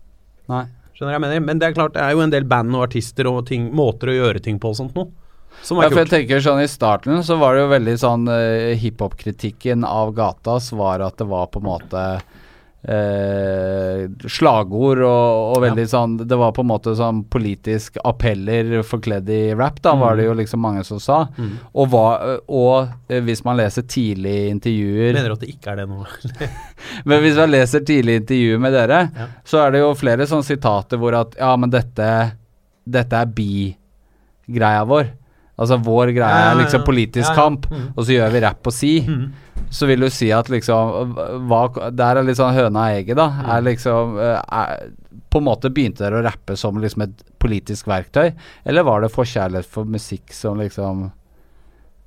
Nei. 0.48 0.66
Skjønner 0.96 1.12
jeg 1.18 1.22
mener? 1.26 1.44
Men 1.44 1.61
det 1.61 1.68
er 1.68 1.76
klart, 1.76 1.92
det 1.92 2.00
er 2.00 2.14
jo 2.16 2.24
en 2.24 2.32
del 2.32 2.46
band 2.48 2.72
og 2.72 2.87
artister 2.87 3.28
og 3.28 3.42
ting, 3.50 3.68
måter 3.76 4.09
å 4.09 4.16
gjøre 4.16 4.40
ting 4.44 4.61
på 4.62 4.72
og 4.72 4.78
sånt 4.78 4.96
noe. 4.96 5.11
Som 5.64 5.80
Ja, 5.80 5.87
er 5.87 5.92
for 5.92 6.02
jeg 6.02 6.12
tenker 6.12 6.42
sånn 6.44 6.61
I 6.61 6.68
starten 6.68 7.22
så 7.24 7.38
var 7.40 7.54
det 7.56 7.62
jo 7.62 7.68
veldig 7.70 7.94
sånn 8.00 8.26
uh, 8.28 8.72
hiphop-kritikken 8.80 9.87
av 9.88 10.12
Gatas 10.16 10.68
var 10.76 11.04
at 11.04 11.16
det 11.20 11.28
var 11.28 11.48
på 11.52 11.62
en 11.62 11.68
måte 11.68 12.02
eh, 12.87 14.05
slagord 14.31 15.01
og, 15.03 15.57
og 15.57 15.62
veldig 15.64 15.87
sånn 15.90 16.14
Det 16.22 16.38
var 16.38 16.53
på 16.57 16.62
en 16.64 16.70
måte 16.70 16.94
sånn 16.99 17.25
politisk 17.33 17.99
appeller 18.07 18.70
forkledd 18.87 19.29
i 19.33 19.40
rap, 19.59 19.81
da, 19.85 19.94
var 19.99 20.16
det 20.18 20.29
jo 20.29 20.37
liksom 20.38 20.62
mange 20.62 20.85
som 20.87 21.01
sa. 21.03 21.18
Mm. 21.37 21.51
Og, 21.75 21.88
hva, 21.92 22.05
og 22.46 23.11
eh, 23.11 23.22
hvis 23.27 23.42
man 23.46 23.59
leser 23.61 23.87
tidlige 23.90 24.53
intervjuer 24.55 25.16
Mener 25.18 25.33
du 25.35 25.37
at 25.38 25.44
det 25.46 25.53
ikke 25.55 25.75
er 25.75 25.83
det 25.83 25.88
nå? 25.90 26.07
Men 27.11 27.22
hvis 27.25 27.38
man 27.40 27.53
leser 27.55 27.85
tidlige 27.87 28.22
intervjuer 28.25 28.62
med 28.66 28.77
dere, 28.77 29.03
Ja. 29.16 29.29
så 29.46 29.64
er 29.64 29.75
det 29.77 29.83
jo 29.85 29.92
flere 29.99 30.27
sånne 30.29 30.46
sitater 30.46 31.01
hvor 31.01 31.16
at 31.18 31.37
Ja, 31.40 31.53
men 31.59 31.70
dette 31.72 32.09
Dette 32.87 33.18
er 33.18 33.31
bi-greia 33.35 34.85
vår. 34.87 35.09
Altså 35.59 35.79
vår 35.81 36.11
greie 36.12 36.40
er 36.51 36.55
liksom 36.61 36.83
politisk 36.85 37.33
kamp, 37.35 37.66
Mhm. 37.71 37.92
og 37.97 38.05
så 38.05 38.12
gjør 38.12 38.33
vi 38.33 38.40
rapp 38.45 38.66
og 38.66 38.73
si. 38.77 39.01
Så 39.71 39.87
vil 39.88 40.01
du 40.01 40.11
si 40.11 40.31
at 40.31 40.47
liksom 40.53 41.14
hva, 41.49 41.90
Der 41.97 42.16
er 42.16 42.23
litt 42.23 42.37
sånn 42.37 42.53
høna 42.55 42.83
og 42.90 42.97
egget, 43.01 43.16
da. 43.16 43.29
Er 43.57 43.62
liksom 43.62 44.19
eh, 44.21 44.42
er, 44.53 44.90
På 45.31 45.38
en 45.38 45.45
måte 45.49 45.71
begynte 45.73 46.05
dere 46.05 46.21
å 46.21 46.25
rappe 46.25 46.57
som 46.57 46.77
liksom 46.77 47.03
et 47.03 47.23
politisk 47.40 47.87
verktøy, 47.87 48.35
eller 48.66 48.83
var 48.85 49.01
det 49.01 49.11
forkjærlighet 49.12 49.64
for 49.64 49.85
musikk 49.85 50.33
som 50.33 50.59
liksom 50.59 51.11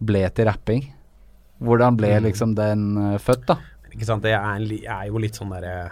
ble 0.01 0.29
til 0.29 0.45
rapping? 0.45 0.85
Hvordan 1.61 1.97
ble 1.97 2.07
Mm. 2.19 2.23
liksom 2.23 2.55
den 2.55 2.85
eh, 3.13 3.17
født, 3.17 3.45
da? 3.47 3.57
Ikke 3.91 4.05
sant, 4.05 4.21
det 4.23 4.31
er, 4.31 4.41
er 4.87 5.07
jo 5.07 5.17
litt 5.17 5.33
sånn 5.33 5.49
derre 5.49 5.89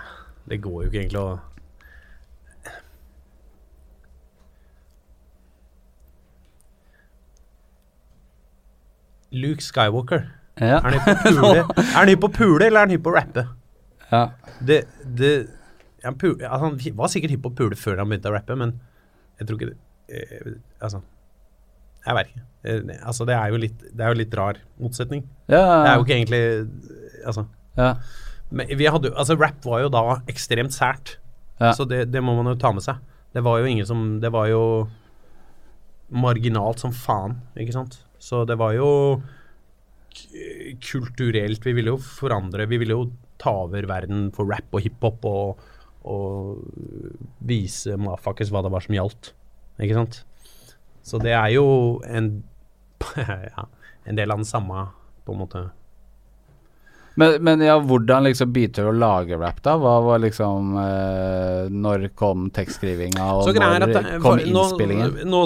Det 0.48 0.62
går 0.62 0.84
jo 0.86 0.90
ikke 0.90 1.02
egentlig 1.10 1.20
å 1.20 1.40
Luke 9.42 9.64
Skywalker. 9.66 10.26
Ja. 10.58 10.80
Er 10.82 10.98
han 11.94 12.10
hypp 12.10 12.24
på 12.26 12.32
pule, 12.34 12.64
er 12.66 12.70
eller 12.72 12.80
er 12.82 12.86
han 12.88 12.94
hypp 12.96 13.04
på 13.06 13.14
å 13.14 13.18
rappe? 13.18 13.44
Ja. 14.12 14.24
Det, 14.64 14.80
det 15.20 15.34
han, 16.04 16.16
pule, 16.18 16.40
altså, 16.48 16.72
han 16.72 16.98
var 16.98 17.12
sikkert 17.14 17.34
hypp 17.36 17.44
på 17.46 17.52
å 17.54 17.58
pule 17.58 17.78
før 17.80 18.02
han 18.02 18.10
begynte 18.10 18.32
å 18.32 18.36
rappe, 18.36 18.58
men 18.60 18.76
jeg 19.38 19.50
tror 19.50 19.60
ikke 19.60 19.70
det 19.74 19.78
eh, 20.18 20.54
Altså, 20.82 21.02
jeg 22.08 22.16
vet 22.18 22.32
ikke. 22.32 22.46
Eh, 22.72 22.96
altså, 23.02 23.28
det 23.28 23.36
er 23.38 23.52
jo 23.54 23.60
litt, 23.62 23.84
det 23.92 24.06
er 24.06 24.14
jo 24.14 24.20
litt 24.22 24.38
rar 24.40 24.62
motsetning. 24.82 25.26
Ja, 25.52 25.62
Det 25.84 25.92
er 25.92 26.00
jo 26.00 26.06
ikke 26.08 26.18
egentlig 26.18 26.44
Altså, 27.28 27.44
ja. 27.76 27.92
men 28.56 28.70
vi 28.80 28.88
hadde, 28.88 29.12
altså 29.20 29.36
rap 29.36 29.66
var 29.68 29.82
jo 29.84 29.90
da 29.92 30.04
ekstremt 30.32 30.74
sært, 30.76 31.18
Ja. 31.60 31.72
så 31.74 31.88
det, 31.90 32.06
det 32.14 32.22
må 32.22 32.36
man 32.38 32.52
jo 32.54 32.60
ta 32.62 32.70
med 32.72 32.86
seg. 32.86 33.02
Det 33.34 33.42
var 33.44 33.58
jo 33.60 33.66
ingen 33.66 33.86
som 33.90 34.20
Det 34.22 34.30
var 34.32 34.46
jo 34.48 34.62
marginalt 36.08 36.80
som 36.80 36.94
faen, 36.96 37.42
ikke 37.60 37.74
sant. 37.76 37.98
Så 38.20 38.44
det 38.50 38.58
var 38.60 38.74
jo 38.78 38.90
kulturelt 40.82 41.66
Vi 41.66 41.74
ville 41.78 41.92
jo 41.94 42.00
forandre 42.02 42.66
Vi 42.66 42.80
ville 42.82 42.96
jo 42.96 43.04
ta 43.38 43.52
over 43.68 43.86
verden 43.86 44.32
for 44.34 44.50
rap 44.50 44.74
og 44.74 44.82
hiphop 44.82 45.26
og, 45.30 45.60
og 46.10 46.64
vise 47.46 47.94
motherfuckers 47.94 48.50
hva 48.50 48.64
det 48.66 48.72
var 48.74 48.82
som 48.82 48.96
gjaldt, 48.98 49.30
ikke 49.78 49.98
sant. 50.00 50.18
Så 51.06 51.20
det 51.22 51.36
er 51.38 51.52
jo 51.54 51.68
en 52.10 52.32
ja, 53.22 53.68
en 54.10 54.18
del 54.18 54.34
av 54.34 54.42
den 54.42 54.50
samme, 54.50 54.88
på 55.22 55.36
en 55.36 55.42
måte. 55.44 55.62
Men, 57.18 57.40
men 57.42 57.62
ja, 57.66 57.76
hvordan 57.82 58.28
liksom 58.28 58.52
begynte 58.54 58.84
du 58.86 58.92
å 58.92 58.94
lage 58.94 59.38
rap, 59.42 59.58
da? 59.66 59.74
Hva 59.82 59.96
var 60.06 60.20
liksom 60.22 60.76
eh, 60.78 61.70
Når 61.74 62.04
kom 62.20 62.44
tekstskrivinga, 62.54 63.26
og 63.40 63.48
når 63.58 63.86
det- 63.90 64.04
kom 64.22 64.38
innspillingen? 64.44 65.16
nå- 65.26 65.32
Nå, 65.34 65.42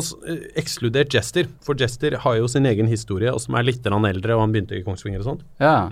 ekskludert 0.59 1.15
Jester, 1.15 1.47
for 1.63 1.79
Jester 1.79 2.17
har 2.25 2.35
jo 2.41 2.49
sin 2.51 2.67
egen 2.67 2.87
historie, 2.91 3.31
og 3.31 3.39
som 3.39 3.55
er 3.55 3.63
litt 3.63 3.87
eldre, 3.87 4.35
og 4.35 4.41
han 4.43 4.51
begynte 4.51 4.75
i 4.75 4.83
Kongsvinger 4.83 5.23
og 5.23 5.29
sånt. 5.29 5.41
Ja. 5.63 5.91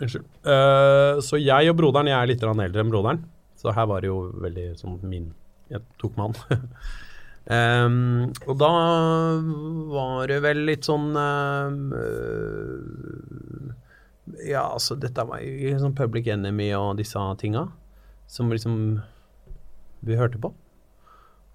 Unnskyld. 0.00 0.24
Uh, 0.44 1.20
så 1.22 1.38
jeg 1.38 1.68
og 1.70 1.76
broderen, 1.78 2.08
jeg 2.08 2.16
er 2.18 2.26
litt 2.32 2.42
eldre 2.42 2.80
enn 2.82 2.90
broderen, 2.90 3.20
så 3.60 3.72
her 3.76 3.86
var 3.86 4.00
det 4.00 4.08
jo 4.08 4.32
veldig 4.42 4.68
sånn 4.80 4.98
min 5.04 5.32
Jeg 5.70 5.80
tok 6.00 6.16
med 6.16 6.36
han. 6.50 6.68
Um, 7.44 8.32
og 8.48 8.54
da 8.56 8.68
var 9.92 10.30
det 10.30 10.38
vel 10.40 10.62
litt 10.64 10.86
sånn 10.88 11.10
eh, 11.12 11.68
Ja, 14.46 14.64
altså, 14.72 14.96
dette 14.96 15.24
var 15.28 15.42
jo 15.44 15.78
sånn 15.80 15.96
Public 15.96 16.28
Enemy 16.32 16.70
og 16.78 16.94
disse 17.00 17.20
tinga 17.40 17.66
som 18.30 18.52
liksom 18.52 18.76
vi 20.04 20.16
hørte 20.16 20.40
på. 20.40 20.52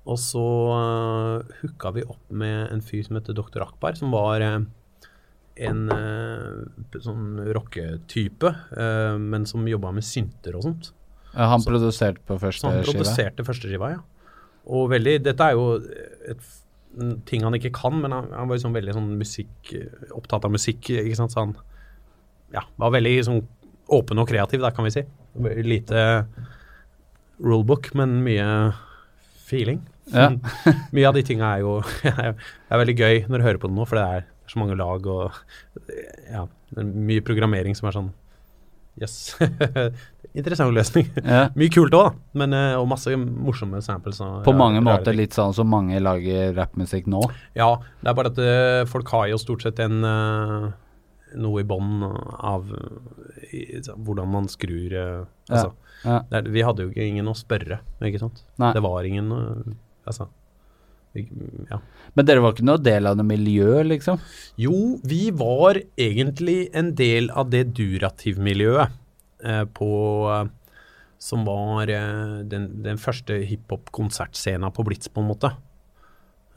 Og 0.10 0.18
så 0.22 0.44
uh, 0.74 1.56
hooka 1.62 1.94
vi 1.98 2.06
opp 2.06 2.30
med 2.34 2.70
en 2.74 2.84
fyr 2.86 3.04
som 3.06 3.18
heter 3.18 3.36
Dr. 3.38 3.66
Akbar, 3.66 3.98
som 3.98 4.14
var 4.14 4.42
uh, 4.42 4.62
en 5.60 5.82
uh, 5.92 7.02
sånn 7.04 7.42
rocketype, 7.58 8.54
uh, 8.74 9.18
men 9.20 9.46
som 9.50 9.68
jobba 9.70 9.92
med 9.96 10.06
synter 10.08 10.58
og 10.58 10.66
sånt. 10.70 10.94
Ja, 11.34 11.52
Han 11.52 11.66
produserte 11.66 12.24
på 12.26 12.40
første 12.42 12.64
Så 12.64 12.72
han 12.72 12.86
produserte 12.88 13.44
skiva. 13.44 13.50
første 13.52 13.70
skiva, 13.70 13.92
ja. 13.98 14.00
Og 14.70 14.88
veldig 14.90 15.20
Dette 15.26 15.46
er 15.46 15.58
jo 15.58 15.76
et, 16.30 16.48
ting 17.30 17.46
han 17.46 17.54
ikke 17.58 17.74
kan, 17.76 18.00
men 18.02 18.14
han, 18.16 18.32
han 18.34 18.50
var 18.50 18.58
sånn 18.62 18.74
veldig 18.74 18.96
sånn 18.98 19.12
musikk 19.18 19.70
Opptatt 20.18 20.48
av 20.48 20.54
musikk, 20.54 20.90
ikke 20.90 21.20
sant. 21.20 21.36
Så 21.36 21.44
han 21.44 21.54
ja, 22.56 22.66
var 22.82 22.94
veldig 22.96 23.16
sånn 23.28 23.42
åpen 23.90 24.22
og 24.22 24.30
kreativ, 24.30 24.62
da, 24.64 24.72
kan 24.76 24.86
vi 24.86 24.94
si. 24.94 25.06
Lite 25.66 26.04
rulebook, 27.40 27.92
men 27.98 28.20
mye 28.26 28.48
feeling. 29.50 29.82
Ja. 30.10 30.32
mye 30.96 31.06
av 31.06 31.14
de 31.18 31.22
tinga 31.26 31.54
er 31.54 31.62
jo 31.62 31.76
er 32.10 32.82
veldig 32.82 32.96
gøy 32.98 33.20
når 33.30 33.42
du 33.42 33.46
hører 33.46 33.60
på 33.62 33.70
det 33.70 33.78
nå, 33.78 33.86
for 33.86 34.00
det 34.00 34.06
er 34.18 34.24
så 34.50 34.58
mange 34.58 34.78
lag 34.80 35.06
og 35.06 35.36
ja, 36.32 36.48
det 36.74 36.82
er 36.82 36.90
mye 36.90 37.22
programmering 37.26 37.78
som 37.78 37.90
er 37.90 37.98
sånn 38.00 38.10
Jøss. 39.00 39.38
Yes. 39.40 39.94
Interessant 40.40 40.74
løsning. 40.76 41.08
Ja. 41.24 41.48
Mye 41.60 41.72
kult 41.74 41.96
òg. 41.96 42.18
Men, 42.38 42.54
eh, 42.54 42.76
og 42.78 42.88
masse 42.92 43.14
morsomme 43.16 43.80
samples. 43.86 44.20
Og, 44.22 44.42
På 44.46 44.54
mange 44.58 44.82
måter 44.84 45.16
litt 45.16 45.38
sånn 45.38 45.56
som 45.56 45.70
mange 45.72 46.02
lager 46.04 46.54
rappmusikk 46.58 47.08
nå. 47.10 47.22
Ja, 47.58 47.72
det 48.02 48.12
er 48.12 48.18
bare 48.18 48.34
at 48.34 48.42
eh, 48.44 48.84
folk 48.90 49.10
har 49.16 49.30
jo 49.32 49.40
stort 49.42 49.66
sett 49.66 49.80
en 49.84 50.04
eh, 50.06 50.68
noe 51.38 51.62
i 51.62 51.66
bånn 51.68 52.02
av 52.06 52.72
i, 53.54 53.62
hvordan 53.94 54.30
man 54.34 54.48
skrur 54.50 54.94
eh, 54.96 55.22
Altså, 55.50 55.72
Ja. 56.06 56.10
ja. 56.10 56.18
Der, 56.32 56.42
vi 56.54 56.62
hadde 56.66 56.84
jo 56.86 56.90
ikke 56.94 57.06
ingen 57.10 57.28
å 57.30 57.36
spørre, 57.38 57.80
ikke 58.06 58.20
sant. 58.22 58.44
Nei. 58.62 58.72
Det 58.74 58.82
var 58.86 59.06
ingen 59.08 59.32
eh, 59.36 59.74
Altså. 60.10 60.26
Ja. 61.70 61.80
Men 62.16 62.26
dere 62.26 62.42
var 62.42 62.54
ikke 62.54 62.66
noe 62.68 62.78
del 62.86 63.08
av 63.10 63.16
noe 63.18 63.26
miljø, 63.26 63.82
liksom? 63.84 64.20
Jo, 64.62 65.00
vi 65.04 65.32
var 65.36 65.80
egentlig 65.98 66.70
en 66.78 66.94
del 66.98 67.30
av 67.34 67.50
det 67.50 67.64
Durativ-miljøet 67.78 68.94
eh, 69.44 69.66
på 69.74 69.90
eh, 70.30 70.46
Som 71.20 71.44
var 71.50 71.90
eh, 71.90 72.44
den, 72.48 72.70
den 72.86 72.98
første 73.02 73.42
hiphop-konsertscena 73.50 74.70
på 74.72 74.86
Blitz, 74.88 75.10
på 75.12 75.20
en 75.26 75.32
måte. 75.34 75.50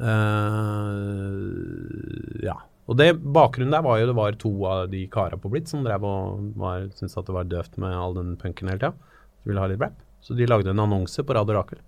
Eh, 0.03 2.47
ja. 2.47 2.57
Og 2.90 2.99
det, 2.99 3.12
bakgrunnen 3.23 3.75
der 3.75 3.85
var 3.87 4.01
jo 4.01 4.09
det 4.11 4.18
var 4.18 4.38
to 4.40 4.53
av 4.66 4.88
de 4.90 5.05
kara 5.12 5.38
på 5.38 5.51
Blitz 5.53 5.71
som 5.71 5.85
drev 5.87 6.03
og 6.07 6.49
var, 6.59 6.88
syntes 6.99 7.14
at 7.18 7.29
det 7.29 7.37
var 7.37 7.51
døvt 7.51 7.79
med 7.83 7.95
all 7.95 8.16
den 8.16 8.35
punken 8.40 8.71
hele 8.71 8.81
tida. 8.81 9.18
De 9.42 9.51
ville 9.53 9.62
ha 9.62 9.71
litt 9.71 9.83
rap. 9.83 10.01
Så 10.23 10.35
de 10.38 10.47
lagde 10.47 10.71
en 10.71 10.83
annonse 10.83 11.23
på 11.23 11.35
Radio 11.37 11.59
Rakel 11.59 11.81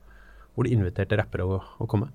hvor 0.55 0.67
de 0.67 0.75
inviterte 0.75 1.19
rappere 1.19 1.47
å, 1.47 1.59
å 1.83 1.87
komme. 1.91 2.09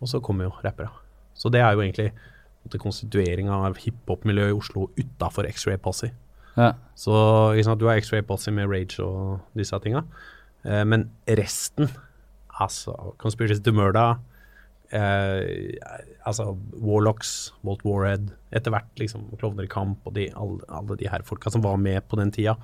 Og 0.00 0.08
så 0.08 0.22
kom 0.24 0.40
jo 0.40 0.50
rappere. 0.64 0.88
Så 1.36 1.52
det 1.52 1.60
er 1.60 1.74
jo 1.76 1.82
egentlig 1.84 2.08
en 2.12 2.64
måte, 2.64 2.80
konstituering 2.80 3.50
av 3.52 3.76
hiphop-miljøet 3.82 4.54
i 4.54 4.56
Oslo 4.56 4.86
utafor 4.96 5.48
X-Ray 5.50 5.76
Posse. 5.82 6.12
Ja. 6.56 6.72
Så 6.98 7.12
sant, 7.64 7.80
du 7.80 7.88
har 7.88 8.00
X-Ray 8.00 8.24
Posse 8.24 8.52
med 8.54 8.70
Rage 8.72 9.04
og 9.04 9.44
disse 9.58 9.78
tinga. 9.84 10.04
Eh, 10.64 10.84
men 10.88 11.10
resten, 11.28 11.90
altså 12.60 13.14
Conspiracy 13.20 13.62
to 13.64 13.74
Murder, 13.76 14.16
eh, 14.92 15.78
altså 16.28 16.52
Warlocks, 16.76 17.52
Walt 17.66 17.84
Warhead, 17.86 18.30
etter 18.54 18.74
hvert 18.74 19.00
liksom 19.00 19.26
Klovner 19.40 19.66
i 19.66 19.72
kamp 19.72 20.06
og 20.08 20.14
de, 20.18 20.28
alle, 20.36 20.60
alle 20.68 20.98
de 21.00 21.08
her 21.10 21.24
folka 21.26 21.52
som 21.52 21.64
var 21.64 21.80
med 21.80 22.04
på 22.08 22.18
den 22.20 22.32
tida. 22.34 22.56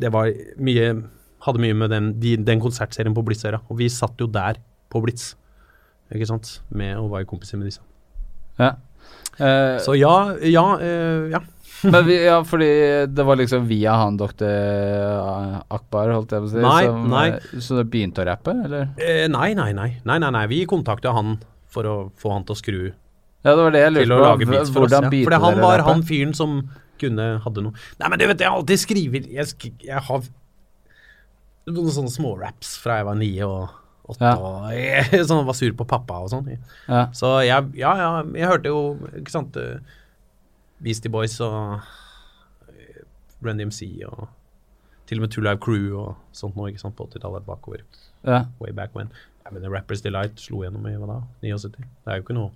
Det 0.00 0.12
var 0.14 0.30
mye 0.60 0.92
Hadde 1.40 1.56
mye 1.56 1.72
med 1.72 1.88
den, 1.88 2.08
de, 2.20 2.34
den 2.36 2.60
konsertserien 2.60 3.14
på 3.16 3.22
Blitz 3.24 3.46
å 3.46 3.48
gjøre. 3.48 3.62
Og 3.72 3.78
vi 3.78 3.86
satt 3.88 4.18
jo 4.20 4.26
der 4.28 4.58
på 4.92 5.00
Blitz, 5.00 5.30
ikke 6.12 6.26
sant, 6.28 6.50
med 6.68 6.98
og 7.00 7.14
var 7.14 7.24
kompiser 7.24 7.56
med 7.56 7.70
disse. 7.70 7.80
ja. 8.60 8.74
Uh, 9.40 9.80
Så 9.80 9.94
ja, 9.96 10.36
ja, 10.44 10.66
uh, 10.76 11.30
ja. 11.32 11.40
Men 11.82 12.04
vi, 12.06 12.16
ja, 12.26 12.38
fordi 12.44 12.66
det 13.08 13.24
var 13.24 13.38
liksom 13.40 13.64
via 13.68 13.94
han 14.00 14.16
doktor 14.20 15.64
Akbar, 15.72 16.10
holdt 16.14 16.34
jeg 16.34 16.42
på 16.44 16.48
å 16.48 16.52
si, 16.52 16.60
Nei, 16.64 16.82
som, 16.88 17.06
nei. 17.12 17.26
eh, 17.36 17.60
så 17.64 17.78
du 17.78 17.84
begynte 17.92 18.22
å 18.24 18.26
rappe, 18.28 18.54
eller? 18.66 18.90
Eh, 19.00 19.24
nei, 19.32 19.52
nei, 19.58 19.70
nei, 19.76 19.88
nei, 20.04 20.18
nei, 20.22 20.30
nei. 20.36 20.44
Vi 20.50 20.60
kontakta 20.70 21.14
han 21.16 21.38
for 21.70 21.86
å 21.88 21.96
få 22.20 22.34
han 22.34 22.44
til 22.48 22.56
å 22.56 22.60
skru 22.60 22.80
Ja, 22.90 23.54
det 23.54 23.62
var 23.62 23.72
det 23.76 23.80
jeg 23.86 23.92
lurte 23.96 24.18
på. 24.20 24.46
for 24.74 24.86
oss. 24.88 24.92
Ja. 24.92 25.00
Fordi 25.08 25.40
han 25.46 25.60
var 25.62 25.78
rappe? 25.80 25.88
han 25.92 26.02
fyren 26.08 26.34
som 26.36 26.58
kunne 27.00 27.30
hadde 27.46 27.62
noe 27.64 27.72
Nei, 28.00 28.08
men 28.12 28.18
det 28.20 28.26
vet 28.28 28.42
jeg, 28.44 28.50
har 28.52 28.58
alltid 28.60 28.82
skriver 28.82 29.28
Jeg, 29.32 29.46
sk 29.54 29.70
jeg 29.86 30.02
har 30.10 30.26
noen 31.70 31.92
sånne 31.94 32.10
småraps 32.12 32.74
fra 32.82 32.98
jeg 33.00 33.06
var 33.06 33.16
ni 33.20 33.30
og 33.46 33.70
åtte 34.10 34.26
Ja. 34.26 34.34
og 34.36 34.68
jeg, 34.74 35.22
sånn, 35.28 35.44
var 35.46 35.54
sur 35.56 35.72
på 35.78 35.86
pappa 35.88 36.18
og 36.24 36.30
sånn. 36.32 36.48
Ja. 36.90 37.04
Så 37.14 37.30
jeg, 37.46 37.68
ja, 37.78 37.92
ja, 38.00 38.08
jeg 38.34 38.48
hørte 38.50 38.72
jo, 38.72 38.80
ikke 39.20 39.30
sant 39.32 39.56
eh, 39.60 39.78
Beastie 40.82 41.12
Boys 41.12 41.36
og 41.44 41.80
eh, 42.68 43.02
Run 43.44 43.60
DMC 43.60 43.88
og 44.08 44.28
til 45.10 45.18
og 45.18 45.26
med 45.26 45.32
Two 45.34 45.42
Live 45.42 45.58
Crew 45.58 45.98
og 45.98 46.36
sånt 46.36 46.54
nå, 46.54 46.68
ikke 46.70 46.84
sant, 46.84 46.94
på 46.94 47.08
80-tallet 47.10 47.46
bakover. 47.46 47.82
Ja. 48.22 48.44
Way 48.62 48.72
back 48.76 48.94
when. 48.94 49.10
Ja, 49.44 49.50
men 49.50 49.66
Rappers 49.72 50.04
Delight 50.04 50.38
slo 50.38 50.62
gjennom 50.62 50.86
i 50.86 50.94
hva 50.94 51.08
da? 51.08 51.20
79? 51.42 51.80
Det 51.80 52.12
er 52.12 52.20
jo 52.20 52.26
ikke 52.26 52.36
noe 52.36 52.50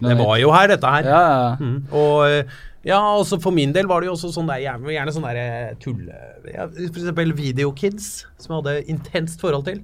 Det 0.00 0.16
var 0.18 0.34
jo 0.40 0.52
her, 0.54 0.70
dette 0.72 0.92
her. 0.94 1.08
Ja, 1.10 1.20
ja. 1.28 1.50
Mm. 1.60 1.78
Og 1.92 2.24
eh, 2.30 2.58
ja, 2.88 2.98
også 3.18 3.40
for 3.42 3.52
min 3.52 3.74
del 3.76 3.88
var 3.90 4.00
det 4.00 4.08
jo 4.08 4.16
også 4.16 4.32
sånn 4.32 4.48
der, 4.48 4.62
gjerne, 4.64 4.92
gjerne 4.94 5.14
sånn 5.16 5.26
der 5.28 5.40
eh, 5.42 5.72
tulle 5.82 6.16
ja, 6.48 6.66
For 6.72 7.02
eksempel 7.02 7.34
Video 7.36 7.74
Kids, 7.76 8.10
som 8.40 8.54
jeg 8.54 8.62
hadde 8.62 8.92
intenst 8.94 9.44
forhold 9.44 9.68
til. 9.68 9.82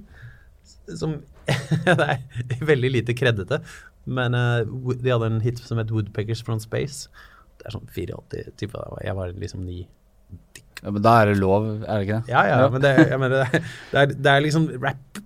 Som 0.97 1.19
Det 1.87 2.57
er 2.57 2.65
veldig 2.67 2.89
lite 2.91 3.15
kreddete, 3.15 3.61
men 4.07 4.35
uh, 4.37 4.63
de 4.95 5.11
hadde 5.11 5.27
en 5.33 5.41
hit 5.43 5.59
som 5.59 5.77
het 5.81 5.91
Woodpeckers 5.93 6.41
from 6.47 6.59
Space. 6.63 7.09
Det 7.59 7.67
er 7.67 7.75
sånn 7.75 7.87
84 7.91 8.53
type. 8.59 8.81
Jeg 9.03 9.15
var 9.17 9.31
liksom 9.35 9.63
ni. 9.67 9.81
ja. 10.83 10.91
Men 10.93 11.01
da 11.01 11.15
er 11.23 11.31
det 11.31 11.39
lov, 11.41 11.63
er 11.83 11.97
det 11.97 12.03
ikke 12.07 12.19
det? 12.21 12.31
Ja, 12.31 12.43
ja, 12.47 12.57
men 12.69 12.81
det, 12.83 12.91
mener, 13.17 13.47
det, 13.51 13.97
er- 13.97 14.11
det, 14.13 14.29
er, 14.35 14.43
liksom 14.45 14.67
rap 14.83 15.21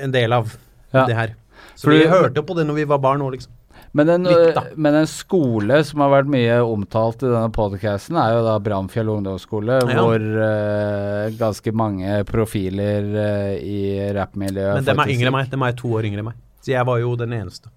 en 0.00 0.12
del 0.14 0.32
av 0.36 0.52
Ja. 0.94 1.04
det 1.08 1.16
her. 1.18 1.34
Så 1.74 1.88
Fordi- 1.88 2.04
vi 2.04 2.12
hørte 2.12 2.42
på 2.46 2.54
det 2.56 2.66
når 2.68 2.74
vi 2.78 2.84
var 2.92 2.98
barn 3.02 3.20
òg, 3.26 3.32
liksom. 3.34 3.52
Men 3.94 4.08
en, 4.10 4.24
Litt, 4.26 4.56
men 4.76 4.94
en 4.98 5.06
skole 5.06 5.76
som 5.86 6.00
har 6.02 6.10
vært 6.10 6.30
mye 6.30 6.54
omtalt 6.66 7.22
i 7.22 7.28
denne 7.30 7.50
podcasten, 7.54 8.16
er 8.18 8.32
jo 8.36 8.40
da 8.46 8.54
Bramfjell 8.62 9.10
ungdomsskole, 9.12 9.76
Ja. 9.82 9.98
hvor 9.98 10.18
uh, 10.18 11.30
ganske 11.38 11.70
mange 11.74 12.24
profiler 12.26 13.06
uh, 13.14 13.54
i 13.58 14.10
rappmiljøet 14.14 14.78
Men 14.80 14.84
dem 14.88 14.94
er 14.98 15.02
faktisk- 15.04 15.18
yngre 15.20 15.30
enn 15.30 15.36
meg. 15.38 15.50
Dem 15.50 15.62
er 15.66 15.72
to 15.78 15.88
år 15.94 16.06
yngre 16.10 16.22
enn 16.24 16.30
meg. 16.30 16.38
Så 16.62 16.72
jeg 16.74 16.86
var 16.86 16.98
jo 17.02 17.14
den 17.20 17.34
eneste. 17.38 17.70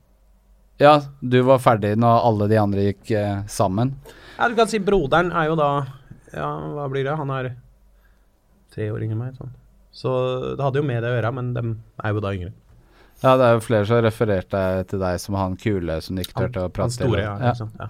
Ja, 0.82 1.00
du 1.22 1.40
var 1.48 1.62
ferdig 1.64 1.96
når 1.98 2.26
alle 2.30 2.48
de 2.52 2.60
andre 2.62 2.90
gikk 2.92 3.12
eh, 3.18 3.40
sammen. 3.50 3.96
Ja, 4.38 4.50
du 4.50 4.58
kan 4.58 4.70
si 4.70 4.80
broderen 4.84 5.32
er 5.34 5.50
jo 5.50 5.56
da 5.58 5.72
Ja, 6.36 6.52
hva 6.76 6.86
blir 6.92 7.08
det? 7.08 7.16
Han 7.18 7.32
er 7.34 7.56
tre 8.74 8.92
år 8.94 9.02
yngre 9.02 9.16
enn 9.16 9.24
meg. 9.24 9.36
Sånn. 9.40 9.54
Så 9.96 10.14
det 10.54 10.62
hadde 10.62 10.84
jo 10.84 10.86
med 10.86 11.02
det 11.02 11.10
å 11.10 11.18
gjøre, 11.18 11.34
men 11.34 11.54
de 11.56 11.64
er 12.06 12.14
jo 12.14 12.22
da 12.22 12.34
yngre. 12.38 12.54
Ja, 13.24 13.32
det 13.34 13.48
er 13.48 13.56
jo 13.56 13.62
flere 13.66 13.88
som 13.90 13.96
har 13.98 14.04
referert 14.06 14.52
til 14.92 15.00
deg 15.02 15.22
som 15.24 15.38
han 15.40 15.56
kule 15.58 15.96
som 16.06 16.20
du 16.20 16.22
ikke 16.22 16.44
turte 16.44 16.66
å 16.68 16.70
prate 16.70 17.00
til. 17.00 17.16
ja. 17.18 17.32
Ja. 17.42 17.48
liksom, 17.56 17.72
ja. 17.80 17.88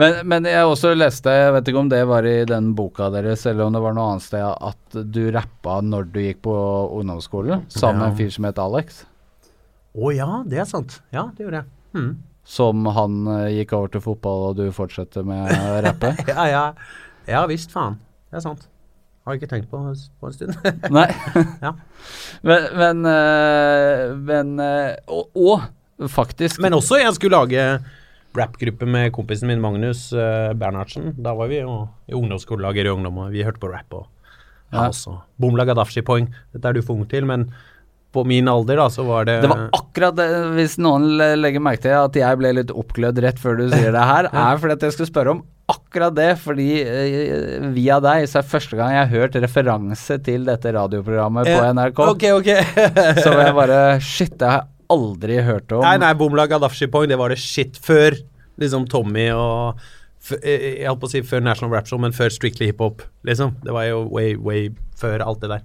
Men, 0.00 0.16
men 0.32 0.48
jeg 0.48 0.70
også 0.70 0.94
leste, 0.96 1.34
jeg 1.36 1.52
vet 1.58 1.68
ikke 1.68 1.82
om 1.82 1.90
det 1.92 2.00
var 2.08 2.24
i 2.24 2.38
den 2.48 2.70
boka 2.78 3.10
deres, 3.12 3.44
eller 3.50 3.66
om 3.66 3.76
det 3.76 3.82
var 3.84 3.98
noe 3.98 4.14
annet 4.14 4.24
sted, 4.24 4.40
at 4.40 4.96
du 5.12 5.20
rappa 5.36 5.82
når 5.84 6.08
du 6.14 6.22
gikk 6.24 6.40
på 6.48 6.56
ungdomsskolen, 6.96 7.66
sammen 7.68 8.00
med 8.00 8.14
en 8.14 8.18
fyr 8.22 8.32
som 8.32 8.48
het 8.48 8.62
Alex. 8.64 9.02
Å 10.00 10.14
ja, 10.16 10.30
det 10.48 10.64
er 10.64 10.70
sant. 10.70 11.02
Ja, 11.12 11.28
det 11.36 11.44
gjorde 11.44 11.60
jeg. 11.60 11.72
Hmm. 11.92 12.10
Som 12.50 12.82
han 12.90 13.20
eh, 13.30 13.60
gikk 13.60 13.76
over 13.78 13.92
til 13.94 14.02
fotball, 14.02 14.48
og 14.50 14.58
du 14.58 14.64
fortsetter 14.74 15.26
med 15.26 15.52
å 15.54 15.78
rappe? 15.86 16.12
Ja, 16.26 16.46
ja. 16.50 16.64
ja 17.30 17.44
visst, 17.50 17.70
faen. 17.74 18.00
Det 18.30 18.40
er 18.40 18.46
sant. 18.48 18.66
Har 19.28 19.36
ikke 19.36 19.50
tenkt 19.50 19.68
på, 19.70 19.78
på 19.78 20.30
en 20.30 20.34
stund. 20.34 20.56
Nei. 20.96 21.06
Ja. 21.66 21.74
Men, 22.46 22.66
men, 22.80 23.06
eh, 23.06 24.04
men 24.16 24.52
eh, 24.64 24.94
og, 25.12 25.28
og 25.36 26.08
faktisk 26.10 26.62
Men 26.64 26.78
også 26.78 26.96
jeg 27.02 27.12
skulle 27.18 27.36
lage 27.36 27.64
rappgruppe 28.38 28.86
med 28.88 29.10
kompisen 29.12 29.50
min 29.50 29.60
Magnus 29.60 30.06
Bernhardsen. 30.14 31.10
Da 31.18 31.34
var 31.36 31.50
vi 31.50 31.58
jo 31.58 31.74
i 32.08 32.14
ungdomsskolelaget 32.14 32.86
i 32.86 32.92
ungdom, 32.92 33.18
og 33.26 33.34
vi 33.34 33.42
hørte 33.44 33.60
på 33.62 33.70
rap 33.72 33.98
og 33.98 34.06
Ja. 34.70 34.86
Bomla 35.42 35.66
Gaddafi 35.66 36.02
Poeng. 36.06 36.28
Dette 36.54 36.70
er 36.70 36.78
du 36.78 36.80
for 36.86 36.94
ung 36.94 37.08
til, 37.10 37.26
men 37.26 37.48
på 38.10 38.24
min 38.26 38.48
alder 38.50 38.80
da, 38.80 38.88
så 38.90 39.04
var 39.06 39.28
det 39.28 39.36
Det 39.44 39.48
var 39.52 39.68
akkurat 39.76 40.16
det, 40.18 40.26
hvis 40.56 40.76
noen 40.82 41.04
legger 41.38 41.62
merke 41.62 41.84
til 41.84 41.94
at 41.94 42.16
jeg 42.18 42.38
ble 42.40 42.50
litt 42.56 42.72
oppglødd 42.74 43.20
rett 43.22 43.38
før 43.38 43.60
du 43.60 43.68
sier 43.70 43.92
det 43.94 44.02
her, 44.12 44.28
er 44.48 44.58
fordi 44.62 44.74
at 44.78 44.86
jeg 44.88 44.96
skulle 44.96 45.10
spørre 45.12 45.34
om 45.36 45.44
akkurat 45.70 46.14
det, 46.16 46.32
fordi 46.42 46.66
eh, 46.82 47.68
via 47.76 48.00
deg 48.02 48.24
så 48.26 48.40
er 48.40 48.48
første 48.50 48.74
gang 48.74 48.90
jeg 48.96 49.04
har 49.04 49.12
hørt 49.12 49.36
referanse 49.44 50.16
til 50.26 50.48
dette 50.48 50.72
radioprogrammet 50.74 51.46
på 51.46 51.60
Eh, 51.60 51.70
NRK. 51.78 52.00
Ok, 52.16 52.24
ok. 52.40 52.50
Så 53.22 53.36
jeg 53.38 53.54
bare 53.54 53.78
Shit, 54.02 54.34
det 54.40 54.48
har 54.50 54.64
jeg 54.64 54.68
aldri 54.90 55.36
hørt 55.46 55.70
om. 55.76 55.84
Nei, 55.86 55.94
nei, 56.02 56.10
Bumla 56.18 56.48
Gaddafi 56.50 56.88
Poeng, 56.90 57.06
det 57.12 57.18
var 57.20 57.30
det 57.30 57.38
shit 57.38 57.78
før 57.78 58.16
liksom 58.58 58.88
Tommy 58.90 59.28
og 59.30 59.78
eh, 60.42 60.80
Jeg 60.80 60.88
holdt 60.90 61.04
på 61.04 61.06
å 61.06 61.12
si 61.14 61.22
før 61.30 61.46
National 61.46 61.70
Rap 61.76 61.86
Show, 61.86 62.02
men 62.02 62.16
før 62.16 62.34
Strictly 62.34 62.72
Hiphop, 62.72 63.06
liksom. 63.30 63.54
Det 63.62 63.70
var 63.76 63.86
jo 63.86 64.02
way, 64.10 64.34
way 64.34 64.66
før 64.98 65.22
alt 65.22 65.46
det 65.46 65.52
der. 65.54 65.62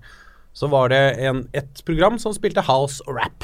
Så 0.56 0.70
var 0.72 0.90
det 0.94 1.02
en, 1.28 1.44
et 1.54 1.82
program 1.88 2.18
som 2.22 2.34
spilte 2.36 2.64
house 2.64 3.04
rap. 3.12 3.44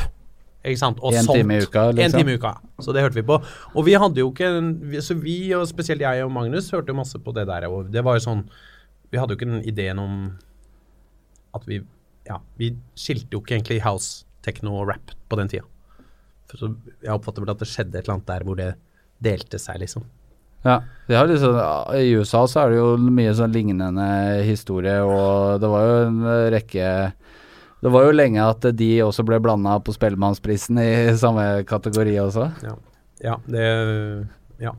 Ikke 0.61 0.77
sant? 0.79 0.99
Og 1.01 1.15
En 1.17 1.25
time 1.25 1.57
i 1.57 1.65
uka, 1.65 1.87
liksom. 1.91 2.05
En 2.05 2.13
time 2.13 2.35
i 2.35 2.37
uka. 2.37 2.53
Så 2.85 2.93
det 2.93 3.01
hørte 3.03 3.17
vi 3.17 3.25
på. 3.25 3.39
Og 3.73 3.85
vi 3.87 3.95
hadde 3.97 4.21
jo 4.21 4.29
ikke 4.29 5.01
Så 5.01 5.17
vi, 5.17 5.53
og 5.57 5.65
spesielt 5.67 6.03
jeg 6.05 6.23
og 6.23 6.31
Magnus, 6.31 6.69
hørte 6.71 6.93
jo 6.93 6.99
masse 6.99 7.19
på 7.19 7.33
det 7.35 7.47
der. 7.49 7.65
Og 7.67 7.89
det 7.91 8.03
var 8.05 8.19
jo 8.19 8.25
sånn 8.27 8.45
Vi 9.11 9.19
hadde 9.19 9.33
jo 9.33 9.39
ikke 9.39 9.49
den 9.49 9.65
ideen 9.67 9.99
om 9.99 10.21
at 11.57 11.65
vi 11.67 11.81
Ja, 12.29 12.37
vi 12.61 12.75
skilte 12.95 13.33
jo 13.33 13.41
ikke 13.41 13.57
egentlig 13.57 13.81
house, 13.83 14.23
techno 14.45 14.77
og 14.79 14.87
rap 14.93 15.11
på 15.27 15.39
den 15.39 15.49
tida. 15.51 15.65
For 16.47 16.61
så 16.61 16.69
jeg 17.01 17.11
oppfatter 17.11 17.43
vel 17.43 17.51
at 17.55 17.63
det 17.63 17.67
skjedde 17.71 17.97
et 17.97 18.05
eller 18.05 18.19
annet 18.19 18.29
der 18.29 18.45
hvor 18.45 18.59
det 18.59 18.69
delte 19.25 19.59
seg, 19.59 19.81
liksom. 19.81 20.05
Ja, 20.63 21.23
liksom, 21.27 21.57
I 21.97 22.11
USA 22.15 22.45
så 22.47 22.61
er 22.61 22.71
det 22.71 22.77
jo 22.77 22.91
mye 23.01 23.33
sånn 23.35 23.51
lignende 23.51 24.05
historie, 24.45 24.99
og 25.03 25.59
det 25.59 25.71
var 25.71 25.87
jo 25.87 25.95
en 26.05 26.21
rekke 26.53 26.91
Det 27.81 27.89
var 27.89 28.05
jo 28.05 28.13
lenge 28.13 28.45
at 28.45 28.67
de 28.77 28.91
også 29.01 29.25
ble 29.25 29.39
blanda 29.41 29.79
på 29.81 29.95
Spellemannsprisen 29.95 30.77
i 30.77 30.91
samme 31.17 31.65
kategori 31.67 32.13
også. 32.21 32.51
Ja, 32.63 32.77
ja 33.25 33.39
det 33.49 33.67
Ja. 34.61 34.75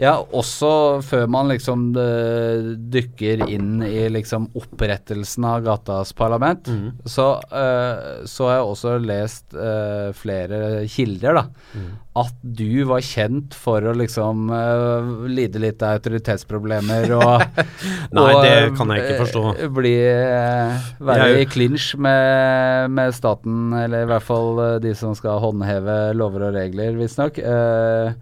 Ja, 0.00 0.14
også 0.16 0.70
før 1.04 1.26
man 1.28 1.50
liksom 1.52 1.90
eh, 2.00 2.70
dykker 2.92 3.44
inn 3.52 3.82
i 3.84 4.06
liksom 4.08 4.48
opprettelsen 4.56 5.44
av 5.44 5.66
Gatas 5.66 6.14
Parlament, 6.16 6.70
mm. 6.72 7.02
så, 7.04 7.34
uh, 7.52 8.22
så 8.24 8.48
har 8.48 8.56
jeg 8.56 8.70
også 8.70 8.94
lest 9.04 9.56
uh, 9.56 10.08
flere 10.16 10.86
kilder, 10.88 11.42
da. 11.42 11.44
Mm. 11.76 11.90
At 12.20 12.40
du 12.42 12.82
var 12.88 13.04
kjent 13.06 13.54
for 13.54 13.84
å 13.86 13.92
liksom 13.94 14.48
uh, 14.50 15.28
lide 15.30 15.60
litt 15.62 15.84
av 15.84 16.00
autoritetsproblemer 16.00 17.12
og 17.14 17.60
Nei, 18.16 18.24
og, 18.24 18.40
det 18.42 18.56
kan 18.80 18.90
jeg 18.94 19.04
ikke 19.04 19.20
forstå. 19.20 19.44
Bli 19.76 19.94
Være 20.00 21.28
Jeg- 21.30 21.44
i 21.44 21.46
clinch 21.52 21.90
med, 22.00 22.90
med 22.96 23.14
staten, 23.14 23.70
eller 23.76 24.08
i 24.08 24.10
hvert 24.10 24.26
fall 24.26 24.64
de 24.82 24.96
som 24.96 25.12
skal 25.18 25.38
håndheve 25.44 26.00
lover 26.16 26.48
og 26.48 26.56
regler, 26.56 26.96
visstnok. 26.98 27.38
Uh, 27.44 28.16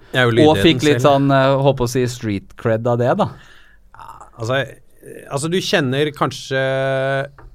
og 0.44 0.58
fikk 0.60 0.82
litt 0.82 0.98
selv. 0.98 1.06
sånn, 1.06 1.32
håper 1.68 1.86
å 1.86 1.90
si, 1.92 2.04
street 2.10 2.56
cred 2.60 2.88
av 2.88 3.00
det, 3.00 3.12
da. 3.20 3.30
Altså, 4.38 4.60
eh, 4.62 5.24
altså, 5.28 5.50
du 5.50 5.58
kjenner 5.62 6.10
kanskje 6.16 6.62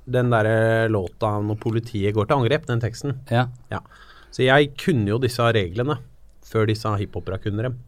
den 0.03 0.33
derre 0.33 0.89
låta 0.91 1.37
når 1.43 1.59
politiet 1.63 2.15
går 2.15 2.27
til 2.27 2.41
angrep, 2.41 2.67
den 2.67 2.83
teksten. 2.83 3.17
Ja. 3.31 3.47
Ja. 3.71 3.79
Så 4.33 4.43
jeg 4.45 4.73
kunne 4.81 5.13
jo 5.13 5.21
disse 5.21 5.45
reglene 5.55 5.99
før 6.47 6.67
disse 6.69 6.91
hiphopera 6.99 7.39
kunne 7.41 7.69
dem. 7.69 7.79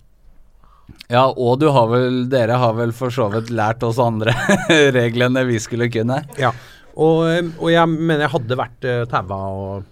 ja, 1.09 1.25
og 1.25 1.59
du 1.59 1.67
har 1.73 1.89
vel, 1.89 2.23
dere 2.29 2.59
har 2.61 2.75
vel 2.77 2.93
for 2.95 3.13
så 3.13 3.27
vidt 3.33 3.49
lært 3.53 3.83
oss 3.83 3.99
andre 4.01 4.33
reglene 4.99 5.43
vi 5.49 5.59
skulle 5.61 5.89
kunne. 5.93 6.21
Ja. 6.41 6.53
Og, 6.95 7.25
eh, 7.27 7.43
og 7.59 7.69
jeg 7.73 7.91
mener 7.91 8.25
jeg 8.25 8.35
hadde 8.37 8.57
vært 8.59 8.87
uh, 8.87 9.03
taua 9.11 9.39
og 9.51 9.91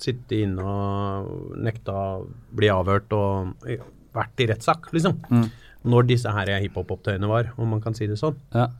sittet 0.00 0.36
inne 0.42 0.64
og 0.64 1.54
nekta 1.64 1.94
bli 2.54 2.68
avhørt 2.72 3.14
og 3.16 3.68
eh, 3.70 3.82
vært 4.14 4.42
i 4.42 4.48
rettssak, 4.50 4.90
liksom. 4.94 5.16
Mm. 5.30 5.46
Når 5.84 6.08
disse 6.08 6.32
her 6.32 6.48
hiphop-opptøyene 6.62 7.28
var, 7.28 7.52
om 7.60 7.74
man 7.74 7.82
kan 7.84 7.96
si 7.96 8.08
det 8.08 8.16
sånn. 8.20 8.38
Ja. 8.54 8.70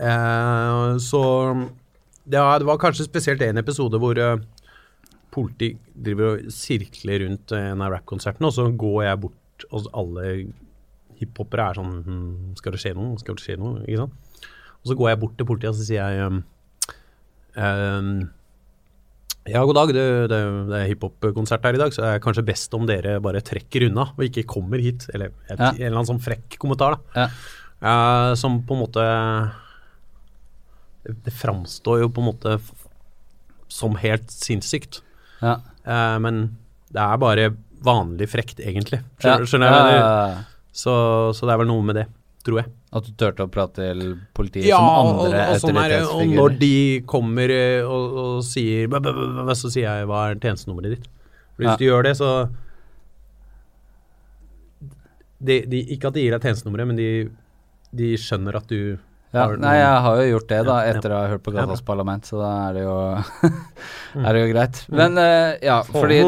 Eh, 0.00 0.96
så 1.02 1.22
ja, 2.24 2.58
det 2.58 2.66
var 2.68 2.80
kanskje 2.80 3.04
spesielt 3.08 3.42
en 3.44 3.60
episode 3.60 3.98
hvor 4.00 4.16
uh, 4.16 4.38
politi 5.32 5.72
driver 5.92 6.36
og 6.36 6.52
sirkler 6.54 7.24
rundt 7.26 7.54
eh, 7.56 7.70
en 7.72 7.82
av 7.82 7.92
rappkonsertene, 7.96 8.48
og 8.48 8.54
så 8.54 8.68
går 8.70 8.98
jeg 9.08 9.20
bort, 9.24 9.66
og 9.70 9.88
alle 9.96 10.28
hiphopere 11.18 11.68
er 11.70 11.78
sånn 11.78 11.96
hm, 12.06 12.30
Skal 12.58 12.74
det 12.74 12.82
skje 12.82 12.94
noe? 12.98 13.18
Skal 13.20 13.38
det 13.38 13.44
skje 13.44 13.58
noe? 13.60 13.82
Ikke 13.86 14.04
sant? 14.04 14.46
Og 14.82 14.90
så 14.90 14.96
går 14.98 15.12
jeg 15.12 15.20
bort 15.22 15.36
til 15.38 15.48
politiet, 15.48 15.72
og 15.72 15.78
så 15.78 15.86
sier 15.86 16.16
jeg 16.16 16.30
um, 16.30 16.40
um, 17.54 18.14
ja, 19.48 19.62
god 19.66 19.74
dag. 19.74 19.92
Det, 19.96 20.04
det, 20.30 20.38
det 20.70 20.78
er 20.78 20.88
hiphop-konsert 20.92 21.64
her 21.66 21.74
i 21.74 21.80
dag, 21.80 21.94
så 21.94 22.04
det 22.04 22.10
er 22.14 22.22
kanskje 22.22 22.44
best 22.46 22.74
om 22.78 22.86
dere 22.86 23.16
bare 23.24 23.42
trekker 23.44 23.88
unna 23.88 24.08
og 24.14 24.22
ikke 24.28 24.44
kommer 24.48 24.82
hit. 24.82 25.08
Eller 25.14 25.32
et, 25.48 25.58
Ja. 25.58 25.72
en 25.72 25.80
eller 25.80 25.96
annen 25.98 26.10
sånn 26.12 26.22
frekk 26.22 26.58
kommentar, 26.62 26.96
da. 26.98 27.24
Ja. 27.24 27.28
Uh, 27.82 28.34
som 28.38 28.60
på 28.62 28.76
en 28.76 28.82
måte 28.84 29.02
Det, 31.02 31.16
det 31.26 31.32
framstår 31.34 32.04
jo 32.04 32.10
på 32.14 32.22
en 32.22 32.28
måte 32.28 32.52
som 33.72 33.96
helt 33.98 34.30
sinnssykt. 34.30 35.00
Ja. 35.42 35.56
Uh, 35.82 36.18
men 36.22 36.42
det 36.94 37.02
er 37.02 37.18
bare 37.18 37.48
vanlig 37.82 38.28
frekt, 38.30 38.60
egentlig. 38.62 39.00
Skjønner, 39.18 39.48
skjønner 39.50 39.72
jeg. 39.74 40.42
Så, 40.72 40.92
så 41.34 41.48
det 41.48 41.56
er 41.56 41.58
vel 41.64 41.68
noe 41.72 41.82
med 41.84 41.98
det, 41.98 42.06
tror 42.44 42.58
jeg. 42.62 42.70
At 42.92 43.06
du 43.08 43.12
turte 43.16 43.44
å 43.46 43.50
prate 43.52 43.74
til 43.80 44.00
politiet 44.36 44.68
som 44.72 44.88
andre 44.88 45.44
og, 45.52 45.60
sånn 45.62 45.78
er 45.80 45.88
det. 45.94 46.00
og 46.12 46.34
når 46.36 46.56
de 46.60 46.72
kommer 47.08 47.48
eh, 47.54 47.86
og, 47.86 48.16
og 48.24 48.42
sier 48.44 48.88
bæ, 48.92 48.98
bæ, 49.04 49.12
bæ, 49.48 49.54
Så 49.56 49.70
sier 49.72 49.86
jeg 49.88 50.08
hva 50.10 50.24
er 50.30 50.40
tjenestenummeret 50.42 50.96
ditt? 50.98 51.06
For 51.56 51.62
Hvis 51.64 51.70
Ja. 51.72 51.76
du 51.80 51.84
gjør 51.86 52.02
det, 52.08 52.16
så 52.18 52.32
de, 55.42 55.60
de, 55.66 55.80
Ikke 55.94 56.10
at 56.10 56.14
de 56.18 56.22
gir 56.26 56.34
deg 56.36 56.44
tjenestenummeret, 56.46 56.86
men 56.92 56.96
de, 57.00 57.08
de 57.98 58.12
skjønner 58.20 58.56
at 58.60 58.68
du 58.70 58.78
Ja, 59.32 59.46
har 59.46 59.56
nei, 59.56 59.76
jeg 59.80 60.00
har 60.04 60.18
jo 60.20 60.26
gjort 60.34 60.48
det, 60.50 60.60
da, 60.68 60.74
Ja, 60.82 60.90
ja. 60.92 60.98
etter 60.98 61.14
å 61.14 61.20
ha 61.22 61.28
hørt 61.32 61.42
på 61.46 61.54
Ja, 61.54 61.62
Gatas 61.64 61.80
parlament, 61.86 62.28
så 62.28 62.36
da 62.42 62.50
er 62.68 62.72
det 62.78 62.82
jo 62.86 62.98
Mm. 64.12 64.26
Er 64.28 64.34
det 64.36 64.40
jo 64.42 64.48
greit. 64.52 64.78
Men 64.92 65.14
eh, 65.16 65.54
ja, 65.64 65.78
fordi 65.88 66.18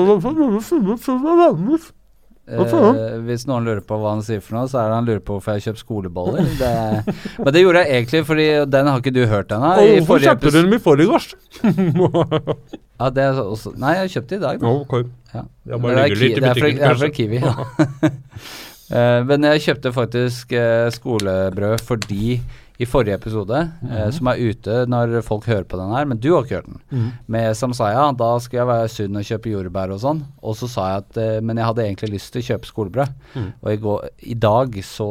eh, 2.49 3.17
Hvis 3.25 3.47
noen 3.49 3.67
lurer 3.69 3.83
på 3.87 3.99
hva 4.01 4.15
han 4.15 4.23
sier 4.27 4.43
for 4.45 4.59
noe, 4.59 4.69
så 4.71 4.83
er 4.83 4.91
det 4.91 4.99
han 4.99 5.09
lurer 5.09 5.23
på 5.25 5.37
hvorfor 5.37 5.55
jeg 5.55 5.63
har 5.63 5.67
kjøpt 5.71 5.83
skoleboller. 5.85 6.51
Det, 6.61 6.73
men 7.39 7.57
det 7.57 7.63
gjorde 7.65 7.85
jeg 7.85 7.99
egentlig 7.99 8.23
fordi 8.29 8.49
den 8.75 8.91
har 8.91 9.03
ikke 9.03 9.15
du 9.15 9.23
hørt 9.31 9.55
ennå. 9.55 9.73
Hvorfor 10.03 10.27
kjøpte 10.27 10.53
du 10.53 10.61
dem 10.61 10.77
i 10.77 10.83
forgårs? 10.83 11.31
ja, 13.01 13.11
det 13.17 13.25
er 13.25 13.41
også, 13.43 13.75
Nei, 13.81 13.97
jeg 14.03 14.15
kjøpte 14.19 14.39
i 14.39 14.45
dag. 14.45 14.61
Da. 14.61 14.77
Okay. 14.85 15.09
Ja. 15.35 15.47
Jeg 15.73 15.83
bare 15.83 15.97
det 15.97 16.05
er 16.05 16.23
litt 16.23 16.39
i 16.39 16.45
butikken, 16.45 16.79
det 16.83 16.93
er 16.93 17.03
fra. 17.03 17.13
Kiwi, 17.19 17.43
ja. 17.43 18.13
Eh, 18.93 19.23
men 19.25 19.47
jeg 19.49 19.63
kjøpte 19.65 19.91
faktisk 19.97 20.51
eh, 20.53 20.91
skolebrød 20.93 21.81
fordi 21.87 22.35
i 22.83 22.87
forrige 22.91 23.15
episode, 23.15 23.59
eh, 23.89 24.09
som 24.11 24.27
er 24.33 24.41
ute 24.51 24.81
når 24.91 25.21
folk 25.23 25.45
hører 25.47 25.63
på 25.71 25.79
den 25.79 25.93
her, 25.95 26.05
men 26.11 26.19
du 26.19 26.33
har 26.35 26.43
ikke 26.43 26.57
hørt 26.59 26.67
den, 26.67 26.81
Mhm. 26.91 27.13
med 27.29 27.55
Samsaya, 27.57 28.09
da 28.19 28.39
skal 28.43 28.59
jeg 28.59 28.67
være 28.67 28.89
sunn 28.91 29.17
og 29.17 29.23
kjøpe 29.29 29.53
jordbær 29.53 29.93
og 29.95 30.01
sånn. 30.03 30.25
Og 30.43 30.57
så 30.57 30.69
sa 30.69 30.89
jeg 30.89 31.05
at 31.05 31.17
eh, 31.23 31.41
Men 31.41 31.57
jeg 31.57 31.67
hadde 31.67 31.85
egentlig 31.87 32.11
lyst 32.17 32.33
til 32.33 32.43
å 32.43 32.49
kjøpe 32.49 32.67
skolebrød. 32.73 33.13
Mm. 33.37 33.53
Og 33.63 33.71
i, 33.73 33.77
går, 33.77 34.09
i 34.23 34.35
dag 34.35 34.73
så 34.83 35.11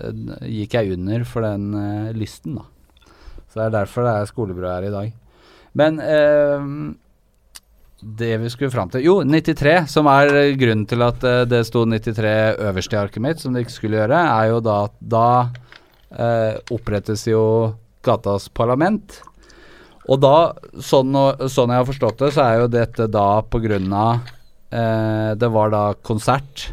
eh, 0.00 0.48
gikk 0.48 0.72
jeg 0.78 0.92
under 0.96 1.24
for 1.24 1.42
den 1.42 1.74
eh, 1.74 2.12
lysten, 2.16 2.54
da. 2.56 2.62
Så 3.52 3.60
det 3.60 3.66
er 3.66 3.76
derfor 3.84 4.02
det 4.04 4.14
er 4.16 4.32
skolebrød 4.32 4.72
her 4.72 4.88
i 4.88 4.94
dag. 4.96 5.12
Men 5.76 6.00
eh, 6.00 6.94
det 8.16 8.36
vi 8.42 8.48
skulle 8.52 8.70
fram 8.72 8.90
til 8.92 9.02
Jo, 9.04 9.14
93, 9.24 9.86
som 9.88 10.06
er 10.12 10.28
grunnen 10.60 10.86
til 10.88 11.02
at 11.04 11.22
eh, 11.24 11.44
det 11.48 11.62
sto 11.68 11.84
93 11.88 12.56
øverst 12.60 12.92
i 12.92 12.96
arket 13.00 13.22
mitt, 13.24 13.40
som 13.40 13.52
det 13.56 13.64
ikke 13.66 13.76
skulle 13.76 14.00
gjøre, 14.02 14.20
er 14.40 14.50
jo 14.52 14.60
da 14.64 14.84
at 14.88 14.96
da 15.00 15.28
opprettes 16.72 17.24
jo 17.26 17.42
gatas 18.06 18.46
parlament. 18.54 19.18
Og 20.06 20.20
da, 20.22 20.54
sånn, 20.78 21.14
sånn 21.50 21.72
jeg 21.72 21.82
har 21.82 21.88
forstått 21.88 22.22
det, 22.22 22.32
så 22.36 22.44
er 22.44 22.60
jo 22.62 22.70
dette 22.70 23.08
da 23.10 23.42
på 23.42 23.60
grunn 23.64 23.90
av 23.90 24.28
eh, 24.70 25.32
Det 25.38 25.48
var 25.50 25.72
da 25.74 25.84
konsert 26.06 26.68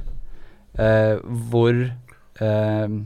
eh, 0.78 1.17
hvor 1.50 1.74
eh, 1.82 2.98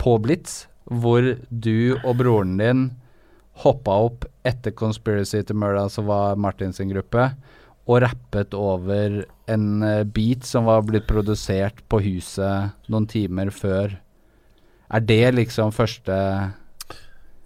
På 0.00 0.14
Blitz, 0.24 0.64
hvor 0.88 1.34
du 1.48 1.96
og 2.00 2.14
broren 2.22 2.56
din 2.60 2.86
hoppa 3.64 3.98
opp 4.08 4.24
etter 4.44 4.72
Conspiracy 4.74 5.44
to 5.46 5.54
Murder, 5.54 5.88
som 5.92 6.08
var 6.08 6.40
Martin 6.40 6.72
sin 6.74 6.90
gruppe, 6.90 7.28
og 7.84 8.00
rappet 8.02 8.56
over 8.56 9.20
en 9.52 9.84
eh, 9.84 10.00
beat 10.08 10.48
som 10.48 10.66
var 10.66 10.82
blitt 10.88 11.06
produsert 11.06 11.84
på 11.92 12.00
huset 12.06 12.88
noen 12.88 13.06
timer 13.10 13.52
før. 13.54 13.98
Er 14.90 15.00
det 15.00 15.34
liksom 15.34 15.72
første 15.72 16.16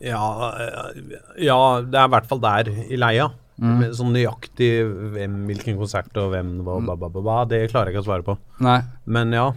Ja, 0.00 0.22
ja, 1.38 1.58
det 1.82 1.98
er 1.98 2.06
i 2.06 2.12
hvert 2.14 2.26
fall 2.30 2.40
der 2.42 2.68
i 2.88 2.96
leia. 3.00 3.28
Mm. 3.58 3.80
Sånn 3.98 4.12
nøyaktig 4.14 4.68
hvem, 5.16 5.40
hvilken 5.48 5.78
konsert 5.80 6.14
og 6.22 6.30
hvem 6.30 6.52
Mm. 6.62 6.86
hva, 6.86 6.94
ba, 6.94 7.08
ba, 7.10 7.38
det 7.50 7.64
klarer 7.72 7.90
jeg 7.90 7.96
ikke 7.96 8.04
å 8.04 8.06
svare 8.06 8.22
på. 8.26 8.36
Nei. 8.62 8.80
Men 9.06 9.32
ja. 9.34 9.48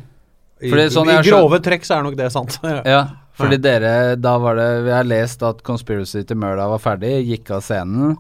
I, 0.62 0.70
sånn 0.94 1.10
i 1.10 1.20
grove 1.26 1.60
trekk 1.62 1.86
så 1.86 2.00
er 2.00 2.04
nok 2.06 2.18
det 2.18 2.32
sant. 2.34 2.58
Ja, 2.86 3.04
fordi 3.38 3.58
dere 3.62 4.16
Da 4.22 4.36
var 4.38 4.54
det 4.60 4.84
Vi 4.86 4.92
har 4.94 5.04
lest 5.08 5.42
at 5.42 5.64
Conspiracy 5.66 6.22
to 6.24 6.36
Murder 6.38 6.68
var 6.70 6.82
ferdig, 6.82 7.14
gikk 7.30 7.50
av 7.58 7.62
scenen. 7.66 8.18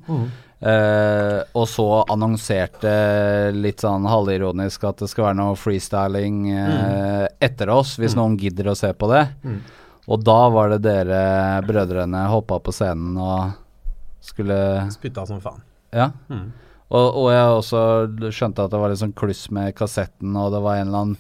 Eh, 0.62 1.38
og 1.58 1.68
så 1.70 1.88
annonserte 2.12 2.94
litt 3.56 3.84
sånn 3.84 4.08
halvironisk 4.10 4.86
at 4.90 5.04
det 5.04 5.10
skal 5.12 5.30
være 5.30 5.40
noe 5.42 5.58
freestyling 5.60 6.48
eh, 6.54 7.26
etter 7.42 7.74
oss, 7.74 7.98
hvis 8.02 8.18
noen 8.20 8.38
gidder 8.42 8.72
å 8.72 8.78
se 8.78 8.94
på 8.94 9.10
det. 9.12 9.26
Og 10.12 10.24
da 10.26 10.40
var 10.54 10.74
det 10.74 10.82
dere 10.86 11.22
brødrene 11.68 12.26
hoppa 12.32 12.60
på 12.64 12.74
scenen 12.76 13.18
og 13.22 13.58
skulle 14.22 14.58
Spytta 14.94 15.26
som 15.26 15.42
faen. 15.42 15.62
Ja. 15.94 16.12
Mm. 16.30 16.52
Og, 16.92 17.06
og 17.22 17.28
jeg 17.32 17.54
også 17.56 17.82
skjønte 18.36 18.66
at 18.66 18.74
det 18.74 18.82
var 18.82 18.92
litt 18.92 19.02
sånn 19.02 19.16
kluss 19.18 19.46
med 19.54 19.76
kassetten, 19.78 20.36
og 20.36 20.52
det 20.54 20.62
var 20.64 20.80
en 20.80 20.90
eller 20.90 21.06
annen 21.06 21.20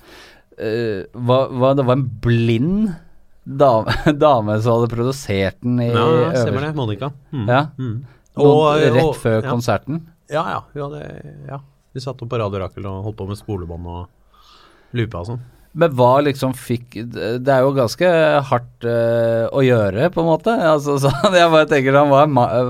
uh, 0.59 0.99
hva, 1.15 1.45
hva, 1.47 1.71
Det 1.79 1.85
var 1.87 1.97
en 1.99 2.07
blind 2.23 2.89
dame, 3.43 3.95
dame 4.25 4.57
som 4.61 4.79
hadde 4.79 4.91
produsert 4.91 5.61
den 5.63 5.79
i 5.79 5.91
Ja, 5.91 6.07
ja, 6.25 6.33
stemmer 6.35 6.67
det. 6.67 6.73
Monica. 6.77 7.13
Mm. 7.31 7.45
Ja. 7.47 7.61
Og- 8.37 8.79
rett 8.79 9.03
og- 9.03 9.15
før 9.19 9.41
ja. 9.43 9.49
konserten. 9.49 10.01
Ja, 10.31 10.43
ja. 10.49 10.59
Vi, 10.73 10.79
hadde, 10.81 11.01
ja. 11.47 11.59
Vi 11.93 11.99
satt 11.99 12.21
opp 12.21 12.29
på 12.29 12.39
Radio 12.39 12.59
Rakel 12.59 12.85
og 12.87 13.03
holdt 13.03 13.17
på 13.17 13.27
med 13.27 13.37
spolebånd 13.37 13.85
og 13.85 14.07
loopa 14.93 15.19
og 15.19 15.27
sånn. 15.27 15.41
Men 15.73 15.93
hva 15.95 16.19
liksom 16.19 16.51
fikk 16.51 16.97
Det 17.13 17.47
er 17.47 17.61
jo 17.63 17.69
ganske 17.71 18.07
hardt 18.43 18.83
eh, 18.83 19.45
å 19.55 19.61
gjøre, 19.63 20.09
på 20.11 20.19
en 20.19 20.27
måte. 20.27 20.51
Altså, 20.51 20.97
så 21.03 21.11
jeg 21.31 21.51
bare 21.51 21.67
tenker 21.69 21.95
sånn, 21.95 22.11
hva 22.11 22.25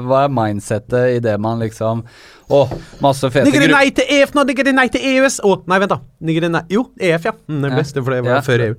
hva 0.05 0.19
er 0.25 0.29
mindsettet 0.29 1.15
i 1.17 1.19
det 1.19 1.39
man 1.41 1.59
liksom 1.59 2.03
Å, 2.51 2.59
masse 3.01 3.29
fete 3.31 3.47
Nigger 3.47 3.71
nei 3.71 3.89
til 3.95 4.05
EF 4.05 4.33
nå, 4.35 4.43
nigger 4.45 4.73
nei 4.73 4.87
til 4.93 5.01
EØS. 5.01 5.39
Å, 5.41 5.55
nei, 5.71 5.79
vent, 5.79 5.93
da. 5.95 5.99
Nigger 6.21 6.49
nei 6.51 6.61
Jo, 6.69 6.91
EF, 6.99 7.25
ja. 7.25 7.33
Mm, 7.47 7.61
det 7.63 7.71
beste, 7.77 8.03
for 8.03 8.11
det 8.13 8.23
var 8.25 8.37
Ja. 8.37 8.41
før 8.45 8.65
EU. 8.67 8.75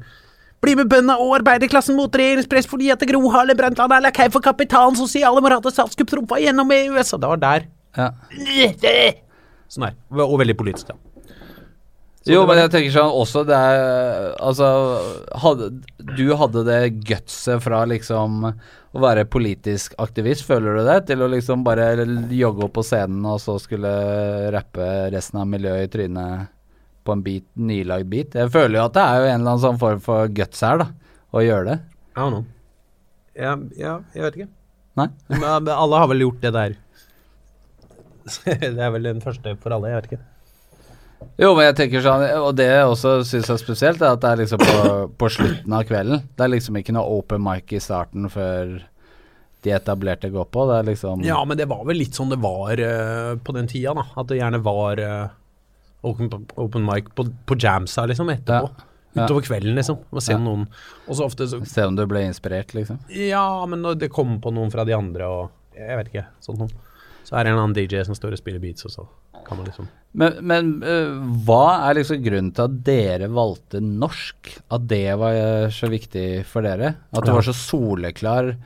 Bli 0.62 0.76
med 0.78 0.90
bøndene 0.92 1.16
og 1.18 1.34
arbeiderklassen 1.40 1.96
mot 1.98 2.14
regjeringspress 2.14 2.68
fordi 2.70 2.92
at 2.94 3.02
Gro 3.08 3.22
Harlem 3.34 3.58
Brundtland 3.58 3.96
er 3.96 4.04
lakei 4.04 4.28
for 4.30 4.44
kapitalen, 4.44 4.94
sosiale 4.98 5.42
moral 5.42 5.64
og 5.64 5.74
statskupp 5.74 6.12
trumfa 6.12 6.38
gjennom 6.38 6.70
EØS. 6.70 7.16
Og 7.16 7.22
det 7.24 7.32
var 7.32 7.40
der. 7.42 7.70
ja. 7.98 8.12
Sånn 9.72 9.88
der. 9.88 9.96
Og 10.22 10.36
veldig 10.38 10.54
politisk, 10.60 10.92
da. 10.92 10.98
Så 12.22 12.30
Jo, 12.30 12.44
men 12.46 12.60
jeg 12.60 12.70
tenker 12.70 12.92
sånn 12.94 13.16
også 13.18 13.42
det 13.48 13.56
er 13.58 13.80
Altså, 14.38 14.66
hadde, 15.42 15.72
du 16.14 16.28
hadde 16.38 16.62
det 16.68 16.80
gutset 17.08 17.58
fra 17.64 17.82
liksom 17.90 18.44
å 18.46 19.00
være 19.02 19.24
politisk 19.26 19.96
aktivist, 19.98 20.44
føler 20.46 20.78
du 20.78 20.84
det? 20.86 20.98
Til 21.08 21.24
å 21.24 21.30
liksom 21.32 21.64
bare 21.66 22.04
jogge 22.30 22.68
opp 22.68 22.76
på 22.76 22.84
scenen 22.86 23.24
og 23.26 23.40
så 23.42 23.56
skulle 23.58 23.90
rappe 24.54 24.88
resten 25.10 25.40
av 25.42 25.48
miljøet 25.50 25.88
i 25.88 25.92
trynet 25.96 26.51
på 27.04 27.16
en 27.16 27.22
bit, 27.24 27.46
nylagd 27.58 28.10
bit. 28.10 28.34
Jeg 28.38 28.52
føler 28.54 28.78
jo 28.78 28.86
at 28.86 28.96
det 28.96 29.04
er 29.04 29.20
jo 29.20 29.28
en 29.28 29.34
eller 29.40 29.54
annen 29.54 29.64
sånn 29.64 29.80
form 29.80 30.02
for 30.04 30.32
guts 30.34 30.64
her, 30.64 30.82
da, 30.82 30.88
å 31.34 31.44
gjøre 31.44 31.68
det. 31.70 31.78
I 32.12 32.18
don't 32.20 32.34
know. 32.34 32.44
Ja, 33.38 33.54
ja, 33.78 33.94
jeg 34.14 34.26
vet 34.26 34.40
ikke. 34.40 34.50
Nei? 35.00 35.08
Men, 35.32 35.70
alle 35.72 36.02
har 36.02 36.10
vel 36.10 36.26
gjort 36.26 36.42
det 36.42 36.52
der. 36.54 36.76
det 38.44 38.76
er 38.76 38.92
vel 38.94 39.08
den 39.08 39.24
første 39.24 39.56
for 39.62 39.74
alle, 39.74 39.90
jeg 39.90 40.02
vet 40.02 40.12
ikke. 40.12 40.22
Jo, 41.38 41.52
men 41.54 41.68
jeg 41.68 41.76
tenker 41.78 42.02
sånn 42.02 42.24
Og 42.42 42.48
det 42.58 42.64
jeg 42.66 42.86
også 42.90 43.12
syns 43.26 43.50
er 43.52 43.60
spesielt, 43.60 44.00
er 44.02 44.16
at 44.16 44.22
det 44.24 44.30
er 44.32 44.40
liksom 44.40 44.62
på, 44.62 44.94
på 45.18 45.28
slutten 45.30 45.76
av 45.76 45.84
kvelden. 45.86 46.24
Det 46.34 46.44
er 46.44 46.50
liksom 46.50 46.78
ikke 46.80 46.94
noe 46.96 47.18
open 47.18 47.44
mic 47.44 47.70
i 47.72 47.80
starten 47.82 48.26
før 48.32 48.80
de 49.62 49.70
etablerte 49.70 50.32
går 50.34 50.48
på. 50.50 50.66
Det 50.68 50.78
er 50.80 50.88
liksom 50.90 51.22
Ja, 51.26 51.38
men 51.46 51.58
det 51.58 51.68
var 51.70 51.84
vel 51.86 52.00
litt 52.02 52.18
sånn 52.18 52.32
det 52.34 52.40
var 52.42 52.82
uh, 52.82 53.38
på 53.38 53.54
den 53.54 53.70
tida, 53.70 53.94
da. 53.94 54.08
At 54.18 54.32
det 54.32 54.40
gjerne 54.40 54.62
var 54.66 55.00
eh, 55.02 55.30
open, 56.02 56.46
open 56.56 56.84
mic 56.86 57.10
på, 57.14 57.26
på 57.46 57.56
jamsa, 57.58 58.06
liksom, 58.10 58.30
etterpå. 58.34 58.70
Ja. 59.12 59.24
Utover 59.26 59.44
kvelden, 59.44 59.74
liksom. 59.76 59.98
Og 60.10 60.22
se 60.24 60.32
Ja. 60.32 60.38
noen 60.40 60.66
så 61.06 61.28
så 61.28 61.66
Se 61.68 61.82
om 61.84 61.96
du 61.96 62.06
ble 62.06 62.22
inspirert, 62.24 62.72
liksom. 62.74 62.98
Ja, 63.12 63.66
men 63.66 63.82
det 63.98 64.08
kommer 64.10 64.40
på 64.40 64.52
noen 64.54 64.70
fra 64.72 64.84
de 64.84 64.92
andre, 64.96 65.26
og 65.28 65.50
Jeg 65.76 65.96
vet 65.96 66.08
ikke. 66.12 66.26
Sånn 66.40 66.58
noe. 66.58 66.68
Så 67.24 67.36
er 67.38 67.44
det 67.44 67.52
en 67.52 67.58
annen 67.58 67.74
DJ 67.74 68.02
som 68.04 68.14
står 68.14 68.32
og 68.32 68.38
spiller 68.38 68.60
beats, 68.60 68.84
og 68.84 68.90
så 68.92 69.06
kan 69.46 69.56
man 69.56 69.66
liksom 69.66 69.86
Men, 70.14 70.34
men 70.44 70.82
uh, 70.84 71.16
hva 71.46 71.88
er 71.88 71.94
liksom 71.96 72.22
grunnen 72.22 72.52
til 72.54 72.66
at 72.66 72.84
dere 72.84 73.28
valgte 73.32 73.80
norsk? 73.80 74.50
At 74.70 74.86
det 74.86 75.16
var 75.18 75.32
øh, 75.32 75.70
så 75.72 75.88
viktig 75.88 76.44
for 76.44 76.60
dere? 76.62 76.94
At 77.12 77.24
du 77.24 77.30
Ja. 77.30 77.34
var 77.38 77.42
så 77.42 77.54
soleklar 77.56 78.56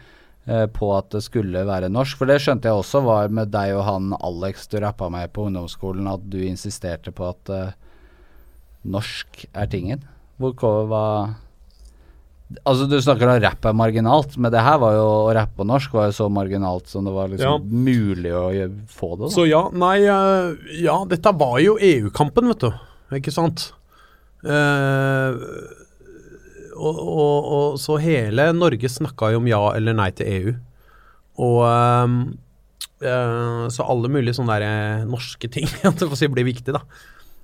på 0.47 0.91
at 0.97 1.09
det 1.11 1.23
skulle 1.27 1.65
være 1.67 1.89
norsk? 1.91 2.19
For 2.21 2.31
det 2.31 2.37
skjønte 2.45 2.71
jeg 2.71 2.79
også 2.79 3.01
var 3.03 3.33
med 3.35 3.51
deg 3.55 3.73
og 3.75 3.83
han 3.89 4.13
Alex 4.21 4.69
du 4.71 4.77
rappa 4.83 5.09
med 5.11 5.33
på 5.35 5.49
ungdomsskolen, 5.49 6.07
at 6.07 6.23
du 6.31 6.39
insisterte 6.47 7.11
på 7.15 7.27
at 7.33 7.51
uh, 7.51 7.73
norsk 8.87 9.43
er 9.53 9.67
tingen. 9.73 10.05
Hvor 10.39 10.87
var 10.91 11.35
Altså, 12.63 12.85
du 12.87 12.95
snakker 13.03 13.27
om 13.27 13.41
rapp 13.43 13.65
er 13.67 13.75
marginalt, 13.75 14.37
men 14.39 14.53
det 14.55 14.61
her 14.63 14.77
var 14.79 14.93
jo 14.95 15.07
å 15.25 15.33
rappe 15.35 15.57
på 15.59 15.65
norsk 15.67 15.97
var 15.97 16.05
jo 16.07 16.15
så 16.15 16.29
marginalt 16.31 16.87
som 16.87 17.03
det 17.09 17.15
var 17.17 17.33
liksom 17.33 17.43
Ja. 17.43 17.59
mulig 17.59 18.31
å 18.31 18.45
få 18.87 19.09
det. 19.17 19.25
da. 19.25 19.31
Så 19.35 19.47
ja, 19.51 19.65
nei 19.75 19.97
eh, 20.07 20.55
Ja, 20.85 21.01
dette 21.11 21.33
var 21.35 21.59
jo 21.59 21.75
EU-kampen, 21.75 22.47
vet 22.53 22.61
du. 22.63 22.71
Ikke 23.19 23.35
sant? 23.35 23.73
Eh, 24.47 25.35
og, 26.77 26.99
og, 27.01 27.51
og 27.57 27.79
så 27.81 27.99
hele 28.03 28.51
Norge 28.57 28.91
snakka 28.93 29.33
jo 29.35 29.41
om 29.41 29.49
ja 29.51 29.61
eller 29.77 29.97
nei 29.97 30.11
til 30.17 30.33
EU. 30.33 30.57
Og 31.47 31.61
um, 31.67 32.17
uh, 33.05 33.67
Så 33.73 33.85
alle 33.85 34.11
mulige 34.13 34.37
sånne 34.39 34.57
der, 34.57 34.67
eh, 34.67 35.07
norske 35.09 35.51
ting 35.53 35.69
si, 36.21 36.29
blir 36.33 36.49
viktig, 36.49 36.77
da. 36.77 36.83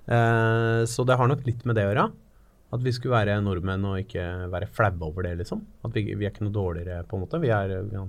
Uh, 0.03 0.83
så 0.88 1.05
det 1.07 1.18
har 1.18 1.31
nok 1.31 1.45
litt 1.47 1.64
med 1.68 1.79
det 1.79 1.87
å 1.87 1.92
gjøre. 1.92 2.09
At 2.73 2.85
vi 2.85 2.92
skulle 2.97 3.18
være 3.18 3.40
nordmenn 3.45 3.85
og 3.85 4.01
ikke 4.01 4.25
være 4.53 4.71
flaue 4.73 5.11
over 5.11 5.29
det, 5.29 5.35
liksom. 5.42 5.61
At 5.85 5.92
vi, 5.97 6.07
vi 6.16 6.25
er 6.25 6.33
ikke 6.33 6.47
noe 6.47 6.57
dårligere, 6.57 7.03
på 7.09 7.18
en 7.18 7.27
måte. 7.27 7.42
Vi 7.42 7.53
er, 7.53 7.75
vi 7.85 8.07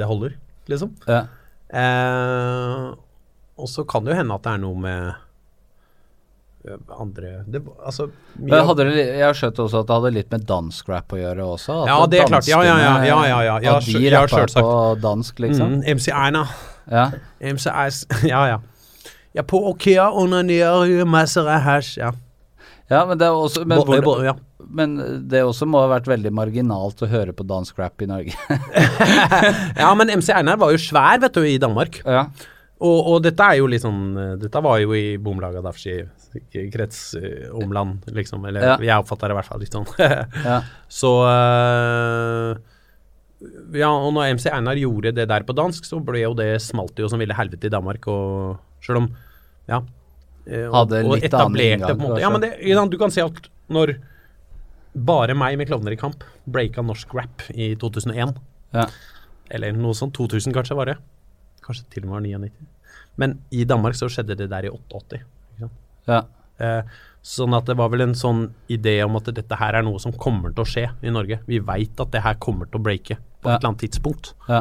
Det 0.00 0.08
holder, 0.08 0.38
liksom. 0.72 0.94
Ja. 1.08 1.26
Uh, 1.66 2.94
og 3.56 3.68
så 3.72 3.84
kan 3.88 4.04
det 4.04 4.12
jo 4.12 4.20
hende 4.20 4.36
at 4.36 4.44
det 4.44 4.52
er 4.52 4.62
noe 4.62 4.80
med 4.80 5.25
andre 6.98 7.30
det, 7.46 7.60
Altså 7.84 8.08
mye 8.42 8.60
hadde 8.68 8.86
det, 8.88 8.94
jeg 9.04 9.22
har 9.24 9.36
skjønt 9.38 9.60
også 9.64 9.80
at 9.82 9.88
det 9.90 9.96
hadde 9.98 10.12
litt 10.16 10.30
med 10.34 10.46
dansk 10.48 10.88
rap 10.92 11.14
å 11.14 11.18
gjøre 11.20 11.44
også. 11.56 11.76
Ja, 11.88 11.98
det 12.10 12.20
er 12.22 12.30
klart. 12.30 12.48
Ja, 12.50 12.62
ja, 12.66 12.76
ja, 12.82 12.94
ja, 13.06 13.18
ja, 13.30 13.40
ja. 13.46 13.56
Jeg, 13.62 13.74
At 13.74 13.86
de 13.86 14.34
selvsagt. 14.34 14.56
på 14.66 14.74
dansk, 15.04 15.42
liksom. 15.46 15.76
mm, 15.78 15.84
MC 15.98 16.10
Einar. 16.12 16.52
Ja. 16.90 17.06
MC 17.40 17.66
Eis 17.72 18.02
Ja, 18.32 18.44
ja. 18.50 18.58
Jeg 19.36 19.46
på 19.50 19.60
Okea 19.70 20.08
onanerer 20.16 21.04
masser 21.04 21.48
av 21.50 21.60
hasj. 21.66 21.96
Ja. 22.00 22.12
ja, 22.90 23.04
men 23.06 23.18
det 23.20 23.26
er 23.28 23.36
også 23.36 23.66
men, 23.66 23.78
Bo- 23.78 23.84
hvor, 23.90 24.02
bo- 24.06 24.18
ja. 24.24 24.32
men 24.66 24.96
det 25.28 25.42
også 25.44 25.66
må 25.68 25.82
ha 25.84 25.90
vært 25.92 26.08
veldig 26.08 26.32
marginalt 26.32 27.02
å 27.04 27.10
høre 27.10 27.34
på 27.36 27.44
dansk 27.46 27.78
rap 27.82 28.00
i 28.02 28.08
Norge. 28.08 28.32
ja, 29.82 29.90
men 29.98 30.10
MC 30.18 30.32
Einar 30.34 30.56
var 30.60 30.72
jo 30.72 30.80
svær, 30.80 31.20
vet 31.22 31.36
du, 31.36 31.42
i 31.46 31.58
Danmark. 31.62 32.02
ja. 32.06 32.26
Og, 32.76 33.06
og 33.08 33.22
dette 33.24 33.40
er 33.40 33.56
jo 33.56 33.68
litt 33.72 33.80
sånn 33.80 34.00
eh, 34.20 34.32
Dette 34.36 34.60
var 34.60 34.82
jo 34.82 34.90
i 34.92 35.14
Bomlaga 35.16 35.62
Dafski 35.64 35.94
kretsomland, 36.72 38.06
liksom. 38.14 38.44
Eller 38.48 38.60
Ja. 38.66 38.76
jeg 38.80 39.02
oppfatter 39.02 39.28
det 39.28 39.34
i 39.36 39.38
hvert 39.40 39.48
fall 39.50 39.60
litt 39.60 39.72
sånn. 39.76 39.86
ja. 40.44 40.58
Så 40.88 41.10
øh, 41.26 42.56
Ja, 43.76 43.90
og 43.92 44.14
når 44.16 44.30
MC 44.38 44.46
Einar 44.50 44.78
gjorde 44.80 45.12
det 45.14 45.26
der 45.28 45.44
på 45.44 45.54
dansk, 45.56 45.84
så 45.84 45.98
ble 46.04 46.22
jo 46.22 46.32
det 46.38 46.54
smalt 46.64 46.96
jo 46.98 47.08
som 47.12 47.20
ville 47.20 47.36
helvete 47.36 47.68
i 47.68 47.72
Danmark, 47.72 48.06
og 48.08 48.56
sjøl 48.84 49.02
om 49.02 49.10
Ja. 49.68 49.82
eh, 50.46 50.64
og, 50.68 50.74
Hadde 50.86 51.02
litt 51.04 51.26
og 51.26 51.26
etablerte 51.28 51.90
på 51.92 51.98
en 51.98 52.04
måte 52.06 52.20
Ja, 52.22 52.30
men 52.30 52.40
det, 52.40 52.54
du 52.90 52.96
kan 52.98 53.10
se 53.12 53.20
at 53.26 53.48
når 53.68 53.96
bare 54.96 55.34
meg 55.36 55.58
med 55.58 55.68
Klovner 55.68 55.92
i 55.92 55.96
kamp 56.00 56.22
breaka 56.48 56.80
norsk 56.82 57.12
rap 57.14 57.42
i 57.52 57.74
2001, 57.76 58.36
Ja. 58.72 58.86
eller 59.50 59.72
noe 59.72 59.92
sånt, 59.92 60.14
2000 60.16 60.54
kanskje 60.54 60.76
var 60.76 60.86
det, 60.86 60.96
kanskje 61.62 61.84
til 61.90 62.04
og 62.04 62.08
med 62.08 62.14
var 62.32 62.48
99, 62.48 62.50
men 63.18 63.38
i 63.52 63.64
Danmark 63.64 63.94
så 63.94 64.08
skjedde 64.08 64.36
det 64.38 64.48
der 64.48 64.64
i 64.64 64.70
88. 64.72 65.20
Ja. 66.08 66.22
Eh, 66.58 66.82
Sånn 67.26 67.56
at 67.58 67.64
det 67.66 67.74
var 67.74 67.88
vel 67.90 68.04
en 68.04 68.12
sånn 68.14 68.52
idé 68.70 69.00
om 69.02 69.16
at 69.18 69.24
dette 69.34 69.56
her 69.58 69.74
er 69.74 69.82
noe 69.82 69.98
som 69.98 70.12
kommer 70.14 70.52
til 70.54 70.62
å 70.62 70.68
skje 70.70 70.84
i 71.02 71.10
Norge. 71.10 71.40
Vi 71.48 71.58
veit 71.58 71.98
at 71.98 72.12
det 72.14 72.20
her 72.22 72.36
kommer 72.38 72.68
til 72.70 72.78
å 72.78 72.84
breake 72.84 73.16
på 73.42 73.48
Ja. 73.50 73.56
et 73.56 73.64
eller 73.64 73.72
annet 73.72 73.80
tidspunkt. 73.82 74.28
Ja. 74.48 74.60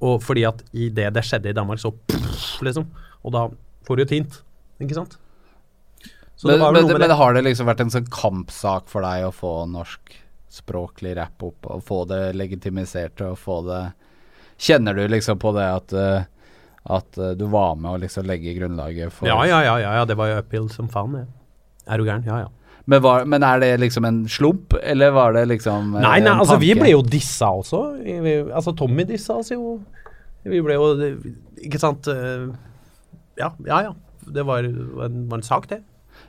Og 0.00 0.22
fordi 0.22 0.44
at 0.46 0.62
i 0.72 0.90
det 0.94 1.08
det 1.12 1.24
skjedde 1.26 1.50
i 1.50 1.52
Danmark, 1.58 1.80
så 1.82 1.90
pff, 1.90 2.60
liksom. 2.62 2.86
Og 3.24 3.32
da 3.34 3.48
får 3.84 3.96
du 3.96 4.02
et 4.04 4.10
hint, 4.14 4.38
ikke 4.80 4.94
sant? 4.94 5.16
Så 6.36 6.46
Men, 6.46 6.60
det 6.60 6.72
men, 6.72 6.86
med 6.86 6.98
men 7.00 7.08
det. 7.08 7.16
har 7.16 7.34
det 7.34 7.42
liksom 7.48 7.66
vært 7.66 7.80
en 7.80 7.90
sånn 7.90 8.06
kampsak 8.08 8.86
for 8.86 9.02
deg 9.02 9.24
å 9.26 9.34
få 9.34 9.66
norskspråklig 9.74 11.16
rapp 11.16 11.42
opp, 11.42 11.66
og 11.66 11.82
få 11.82 12.04
det 12.06 12.34
legitimisert 12.36 13.20
og 13.26 13.36
få 13.38 13.58
det 13.66 13.82
Kjenner 14.56 14.94
du 14.94 15.08
liksom 15.08 15.36
på 15.42 15.50
det 15.52 15.64
at 15.66 15.92
eh, 15.92 16.24
at 16.84 17.16
uh, 17.16 17.30
du 17.38 17.46
var 17.48 17.78
med 17.80 17.94
å 17.94 18.00
liksom 18.02 18.26
legge 18.28 18.52
grunnlaget 18.58 19.12
for 19.12 19.28
Ja, 19.28 19.38
ja, 19.48 19.62
ja, 19.64 19.78
ja, 19.80 19.94
ja, 20.00 20.04
det 20.04 20.16
var 20.20 20.28
jo 20.28 20.42
uphill 20.42 20.68
som 20.72 20.90
faen, 20.92 21.16
ja. 21.22 21.24
Er 21.88 22.00
du 22.00 22.04
gæren? 22.04 22.24
Ja, 22.28 22.42
ja. 22.44 22.50
Men, 22.84 23.00
var, 23.00 23.24
men 23.24 23.42
er 23.46 23.60
det 23.62 23.70
liksom 23.80 24.04
en 24.04 24.18
slump, 24.28 24.74
eller 24.82 25.14
var 25.16 25.32
det 25.32 25.46
liksom 25.48 25.94
eh, 25.94 26.02
Nei, 26.04 26.18
nei, 26.20 26.34
en 26.34 26.42
altså 26.42 26.58
vi 26.60 26.74
ble 26.76 26.90
jo 26.92 27.00
dissa 27.00 27.48
også. 27.56 27.80
Vi, 28.04 28.34
altså 28.52 28.74
Tommy 28.76 29.06
dissa 29.08 29.38
oss 29.40 29.52
jo. 29.54 29.78
Vi 30.44 30.60
ble 30.60 30.76
jo 30.76 30.90
Ikke 31.64 31.80
sant 31.80 32.08
eh, 32.12 32.44
Ja, 33.40 33.54
ja. 33.64 33.80
ja. 33.88 33.94
Det 34.24 34.44
var, 34.48 34.64
en, 34.64 35.24
var 35.28 35.40
en 35.40 35.44
sak, 35.44 35.68
det. 35.72 35.80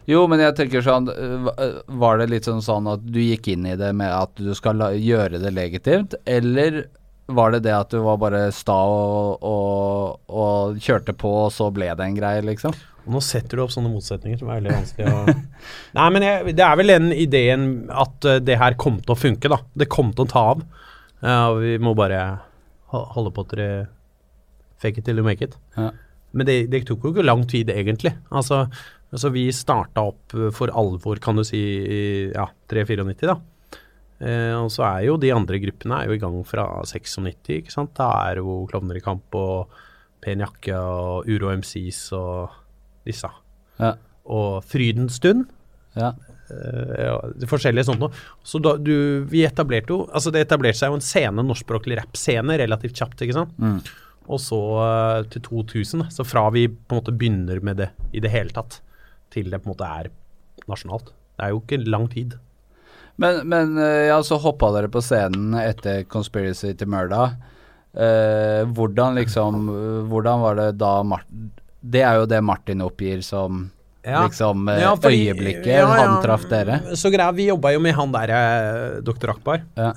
Jo, 0.10 0.26
men 0.32 0.41
jeg 0.43 0.56
tenker 0.58 0.84
sånn 0.84 1.08
va- 1.45 1.68
Var 1.88 2.18
det 2.20 2.26
litt 2.32 2.47
sånn, 2.47 2.64
sånn 2.64 2.88
at 2.91 3.03
du 3.03 3.20
gikk 3.22 3.47
inn 3.53 3.68
i 3.68 3.76
det 3.80 3.91
med 3.95 4.12
at 4.12 4.36
du 4.39 4.51
skal 4.58 4.80
la, 4.80 4.89
gjøre 4.95 5.39
det 5.43 5.51
legitimt, 5.56 6.16
eller 6.28 6.86
var 7.26 7.55
det 7.55 7.63
det 7.65 7.73
at 7.73 7.93
du 7.93 8.01
var 8.05 8.19
bare 8.21 8.47
sta 8.53 8.76
og, 8.86 9.45
og, 9.45 10.19
og 10.30 10.82
kjørte 10.82 11.15
på, 11.17 11.32
og 11.45 11.53
så 11.53 11.71
ble 11.73 11.89
det 11.97 12.05
en 12.05 12.17
greie, 12.17 12.43
liksom? 12.45 12.76
Og 13.05 13.15
nå 13.15 13.21
setter 13.21 13.57
du 13.57 13.63
opp 13.63 13.73
sånne 13.73 13.91
motsetninger 13.93 14.39
som 14.41 14.49
er 14.49 14.61
veldig 14.61 14.73
vanskelig 14.73 15.09
å 15.09 15.36
Nei, 15.97 16.07
men 16.13 16.26
jeg, 16.26 16.55
det 16.57 16.65
er 16.65 16.80
vel 16.80 16.93
den 16.93 17.11
ideen 17.13 17.67
at 17.93 18.30
eh, 18.30 18.41
det 18.41 18.59
her 18.61 18.78
kom 18.82 18.99
til 19.01 19.13
å 19.13 19.19
funke, 19.19 19.51
da. 19.51 19.59
Det 19.78 19.89
kom 19.93 20.11
til 20.13 20.26
å 20.26 20.32
ta 20.32 20.45
av. 20.53 20.63
Uh, 21.26 21.51
vi 21.61 21.76
må 21.82 21.95
bare 21.97 22.21
holde 22.93 23.32
på 23.34 23.45
til 23.49 23.61
det 23.61 23.69
Fake 24.82 24.99
it 24.99 25.05
till 25.07 25.17
you 25.17 25.23
make 25.26 25.41
it. 25.41 25.55
Ja. 25.78 25.89
Men 26.36 26.49
det, 26.49 26.55
det 26.69 26.84
tok 26.86 27.05
jo 27.07 27.13
ikke 27.13 27.23
lang 27.23 27.45
tid, 27.47 27.69
egentlig. 27.71 28.11
Altså, 28.28 28.65
altså 29.09 29.32
vi 29.32 29.45
starta 29.55 30.03
opp 30.11 30.36
for 30.53 30.73
alvor, 30.76 31.21
kan 31.23 31.39
du 31.39 31.45
si, 31.47 31.61
i 31.80 32.01
ja, 32.34 32.49
3-94, 32.69 33.30
da. 33.32 33.38
Eh, 34.24 34.53
og 34.55 34.70
så 34.72 34.86
er 34.88 35.01
jo 35.09 35.18
de 35.20 35.34
andre 35.36 35.59
gruppene 35.59 35.97
er 35.97 36.07
jo 36.07 36.16
i 36.16 36.22
gang 36.22 36.38
fra 36.47 36.68
96, 36.88 37.51
ikke 37.59 37.74
sant. 37.74 37.95
Da 37.97 38.07
er 38.30 38.39
jo 38.43 38.61
Klovner 38.70 38.99
i 38.99 39.03
kamp 39.03 39.36
og 39.36 39.74
Pen 40.24 40.41
jakke 40.41 40.78
og 40.80 41.28
Uro 41.30 41.51
MCs 41.53 42.07
og 42.18 42.55
disse. 43.05 43.30
Ja. 43.82 43.95
Og 44.32 44.63
Frydens 44.66 45.20
stund. 45.20 45.45
ja. 45.95 46.13
eh, 46.49 46.95
ja, 47.05 47.20
det 47.36 47.49
forskjellige 47.51 47.89
sånt 47.89 48.01
noe. 48.03 48.16
Så 48.43 48.61
da, 48.63 48.76
du, 48.80 49.24
vi 49.32 49.45
etablerte 49.47 49.93
jo 49.93 50.01
Altså 50.09 50.32
det 50.34 50.43
etablerte 50.43 50.80
seg 50.82 50.91
jo 50.91 50.97
en 50.99 51.05
scene, 51.05 51.45
norskspråklig 51.45 51.99
rappscene, 52.01 52.57
relativt 52.61 52.97
kjapt, 52.97 53.24
ikke 53.26 53.38
sant. 53.38 53.53
Mm. 53.59 53.80
Og 54.26 54.41
så 54.41 54.61
eh, 54.82 55.20
til 55.36 55.43
2000, 55.51 56.07
så 56.16 56.26
fra 56.26 56.47
vi 56.55 56.68
på 56.72 56.95
en 56.95 57.03
måte 57.03 57.13
begynner 57.13 57.61
med 57.61 57.84
det 57.84 57.91
i 58.16 58.24
det 58.24 58.32
hele 58.34 58.55
tatt, 58.55 58.80
til 59.34 59.51
det 59.51 59.61
på 59.61 59.70
en 59.70 59.76
måte 59.76 59.91
er 59.99 60.11
nasjonalt. 60.72 61.11
Det 61.36 61.45
er 61.45 61.53
jo 61.53 61.61
ikke 61.61 61.84
lang 61.84 62.07
tid. 62.11 62.38
Men, 63.18 63.47
men 63.47 63.78
eh, 63.80 64.07
ja, 64.09 64.18
så 64.24 64.36
hoppa 64.43 64.72
dere 64.76 64.89
på 64.91 64.99
scenen 65.03 65.53
etter 65.61 66.01
Conspiracy 66.11 66.74
to 66.76 66.86
Murder. 66.89 67.36
Eh, 67.95 68.66
hvordan 68.76 69.16
liksom 69.16 69.70
eh, 69.72 70.01
Hvordan 70.11 70.41
var 70.43 70.57
det 70.59 70.66
da 70.82 70.97
Martin 71.07 71.45
Det 71.80 72.01
er 72.03 72.18
jo 72.20 72.26
det 72.28 72.41
Martin 72.43 72.82
oppgir 72.84 73.22
som 73.24 73.70
liksom 74.03 74.68
eh, 74.68 74.82
Ja, 74.84 74.89
fordi- 74.99 75.22
øyeblikket 75.30 75.70
ja, 75.72 75.86
ja. 75.86 75.93
han 76.01 76.18
traff 76.26 76.43
dere. 76.51 76.82
Så 76.99 77.07
greia, 77.13 77.32
vi 77.32 77.45
jobba 77.47 77.72
jo 77.72 77.80
med 77.80 77.95
han 77.95 78.11
der 78.11 78.34
eh, 78.36 78.99
Dr. 79.01 79.32
Akbar. 79.38 79.63
Ja. 79.80 79.93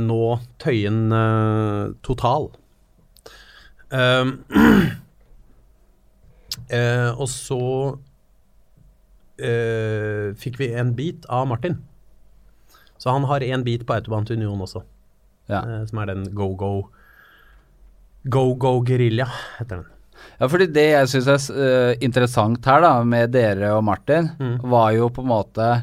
Nå 0.00 0.38
Tøyen 0.62 1.10
Total. 2.06 2.48
Og 7.20 7.28
så 7.28 7.60
eh, 9.40 10.34
fikk 10.36 10.58
vi 10.60 10.72
en 10.74 10.92
bit 10.94 11.24
av 11.28 11.46
Martin. 11.48 11.78
Så 13.00 13.10
han 13.10 13.24
har 13.24 13.40
en 13.42 13.64
bit 13.64 13.86
på 13.88 13.94
Autobahn 13.96 14.26
til 14.28 14.36
Union 14.36 14.60
også, 14.60 14.82
Ja. 15.48 15.62
eh, 15.64 15.84
som 15.86 15.98
er 15.98 16.06
den 16.14 16.34
go-go 16.34 16.84
Go-go 18.28 18.82
gerilja, 18.84 19.26
heter 19.58 19.76
den. 19.80 19.86
Ja, 20.38 20.46
fordi 20.52 20.66
det 20.74 20.82
jeg 20.92 21.08
syns 21.08 21.46
er 21.48 21.56
uh, 21.56 21.94
interessant 22.04 22.64
her, 22.68 22.80
da, 22.84 22.90
med 23.02 23.30
dere 23.32 23.70
og 23.78 23.84
Martin, 23.84 24.28
Mm. 24.38 24.58
var 24.68 24.90
jo 24.92 25.08
på 25.08 25.22
en 25.22 25.28
måte 25.30 25.82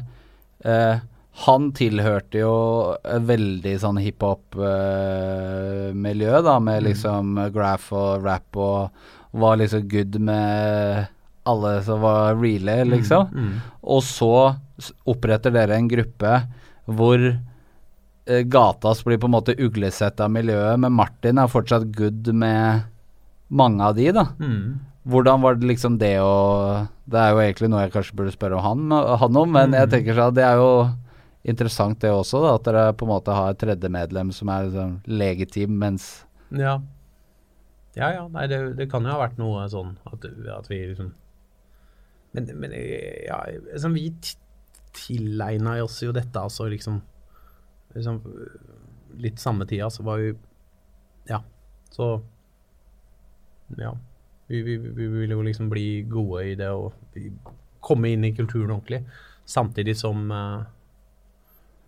uh, 0.64 0.98
Han 1.46 1.70
tilhørte 1.72 2.38
jo 2.40 2.94
et 3.04 3.22
veldig 3.26 3.78
sånn 3.78 3.98
hiphop-miljø, 4.02 6.42
da, 6.42 6.58
med 6.58 6.82
Mm. 6.82 6.86
liksom 6.88 7.52
graph 7.52 7.92
og 7.92 8.24
rap, 8.24 8.56
og 8.56 8.90
var 9.34 9.56
liksom 9.56 9.88
good 9.88 10.18
med 10.20 11.06
alle 11.48 11.78
som 11.86 12.02
var 12.04 12.36
reale, 12.38 12.82
liksom. 12.92 13.30
Mm. 13.32 13.54
Og 13.94 14.02
så 14.06 14.32
oppretter 15.08 15.54
dere 15.54 15.78
en 15.78 15.88
gruppe 15.90 16.34
hvor 16.88 17.24
eh, 17.28 18.44
Gatas 18.48 19.02
blir 19.04 19.20
på 19.20 19.28
en 19.28 19.36
måte 19.36 19.56
uglesett 19.58 20.20
av 20.24 20.30
miljøet, 20.32 20.78
men 20.80 20.94
Martin 20.94 21.40
er 21.40 21.50
fortsatt 21.50 21.88
good 21.96 22.30
med 22.32 22.86
mange 23.48 23.84
av 23.84 23.96
de, 23.96 24.10
da. 24.12 24.28
Mm. 24.40 24.78
Hvordan 25.08 25.40
var 25.40 25.56
det 25.56 25.68
liksom 25.70 25.96
det 26.00 26.18
å 26.20 26.32
Det 27.08 27.16
er 27.16 27.30
jo 27.32 27.40
egentlig 27.40 27.70
noe 27.72 27.86
jeg 27.86 27.94
kanskje 27.94 28.16
burde 28.18 28.32
spørre 28.34 28.60
han, 28.60 28.90
han 28.92 29.38
om, 29.40 29.54
men 29.54 29.76
jeg 29.76 29.88
tenker 29.94 30.18
sånn 30.18 30.34
det 30.36 30.44
er 30.44 30.60
jo 30.60 30.72
interessant 31.48 32.00
det 32.02 32.10
også, 32.12 32.42
da, 32.44 32.54
at 32.58 32.66
dere 32.66 32.82
på 32.98 33.06
en 33.06 33.12
måte 33.14 33.32
har 33.32 33.54
et 33.54 33.60
tredje 33.60 33.88
medlem 33.92 34.32
som 34.36 34.50
er 34.52 34.68
liksom 34.68 34.96
legitim, 35.08 35.78
mens 35.80 36.10
Ja. 36.52 36.78
Ja, 37.96 38.12
ja. 38.14 38.26
Nei, 38.30 38.44
det, 38.50 38.58
det 38.78 38.86
kan 38.92 39.06
jo 39.06 39.14
ha 39.14 39.22
vært 39.22 39.40
noe 39.40 39.64
sånn 39.72 39.96
at, 40.06 40.26
at 40.54 40.68
vi 40.70 40.82
liksom 40.90 41.14
Men, 42.36 42.50
men 42.60 42.74
ja, 43.26 43.38
liksom, 43.72 43.94
vi 43.94 44.12
tilegna 44.92 45.78
oss 45.84 46.02
jo 46.02 46.12
dette, 46.12 46.40
altså 46.40 46.68
liksom, 46.68 47.00
liksom 47.94 48.20
Litt 49.18 49.40
samme 49.40 49.66
tida, 49.66 49.88
så 49.90 50.04
var 50.06 50.20
vi 50.22 50.34
Ja, 51.30 51.42
så 51.90 52.20
Ja. 53.78 53.96
Vi, 54.48 54.62
vi, 54.62 54.76
vi 54.76 55.06
ville 55.06 55.34
jo 55.34 55.42
liksom 55.44 55.68
bli 55.68 56.02
gode 56.08 56.44
i 56.48 56.54
det 56.56 56.70
og 56.72 56.94
komme 57.84 58.08
inn 58.14 58.24
i 58.24 58.30
kulturen 58.36 58.70
ordentlig. 58.70 59.02
Samtidig 59.44 59.96
som 59.96 60.30
uh, 60.32 60.62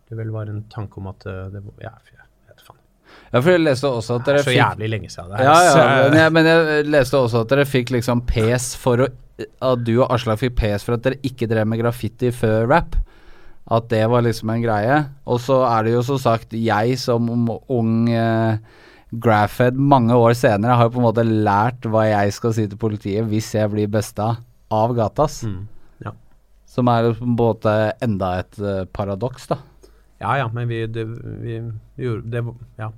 det 0.08 0.18
vel 0.18 0.32
var 0.34 0.50
en 0.50 0.66
tanke 0.68 1.00
om 1.00 1.08
at 1.08 1.24
uh, 1.26 1.46
det 1.52 1.62
var 1.64 1.86
Ja, 1.86 1.94
jeg 2.04 2.20
vet 2.50 2.62
faen. 2.66 2.82
Ja, 3.30 3.40
for 3.40 3.50
jeg 3.54 3.62
leste 3.62 3.88
også 3.88 4.18
at 4.18 4.26
Det 4.26 4.34
dere 4.34 4.42
er 4.42 4.48
så 4.50 4.56
jævlig 4.58 4.90
lenge 4.92 5.10
siden 5.12 5.32
det 5.32 5.40
her. 5.40 5.48
Ja, 5.48 5.56
ja, 5.64 6.08
men 6.10 6.18
jeg, 6.20 6.34
men 6.36 6.50
jeg 6.50 6.86
leste 6.90 7.22
også 7.22 7.44
at 7.46 7.54
dere 7.54 7.66
fikk 7.68 7.94
liksom 7.96 8.24
pes 8.28 8.74
for 8.80 9.06
å 9.06 9.08
At 9.62 9.84
du 9.86 9.94
og 10.00 10.10
Aslak 10.14 10.40
fikk 10.42 10.58
pes 10.60 10.84
for 10.86 10.96
at 10.96 11.06
dere 11.06 11.20
ikke 11.26 11.48
drev 11.50 11.68
med 11.68 11.80
graffiti 11.82 12.32
før 12.34 12.68
rap. 12.70 12.98
At 13.70 13.88
det 13.92 14.02
var 14.10 14.24
liksom 14.26 14.50
en 14.50 14.62
greie. 14.62 15.00
Og 15.30 15.40
så 15.44 15.60
er 15.68 15.86
det 15.86 15.94
jo 15.94 16.04
som 16.06 16.20
sagt 16.20 16.56
jeg 16.56 16.96
som 16.98 17.28
ung 17.30 18.08
eh, 18.10 18.58
graffhead 19.10 19.78
mange 19.78 20.14
år 20.14 20.34
senere 20.38 20.76
har 20.78 20.88
jo 20.88 20.94
på 20.94 21.00
en 21.02 21.08
måte 21.08 21.26
lært 21.26 21.86
hva 21.90 22.04
jeg 22.06 22.34
skal 22.34 22.54
si 22.54 22.66
til 22.70 22.78
politiet 22.80 23.26
hvis 23.30 23.50
jeg 23.56 23.70
blir 23.72 23.90
besta 23.90 24.36
av 24.70 24.94
Gatas. 24.98 25.42
Mm. 25.46 25.64
Ja. 26.06 26.14
Som 26.70 26.90
er 26.92 27.10
på 27.18 27.26
en 27.26 27.34
måte 27.38 27.74
enda 28.04 28.36
et 28.42 28.60
uh, 28.62 28.84
paradoks, 28.94 29.50
da. 29.50 29.58
ja 30.22 30.36
ja, 30.42 30.46
men 30.54 30.68
vi, 30.70 30.84
det, 30.86 31.06
vi, 31.42 31.58
vi 31.96 32.06
gjorde 32.06 32.30
det 32.30 32.44
Ja. 32.78 32.92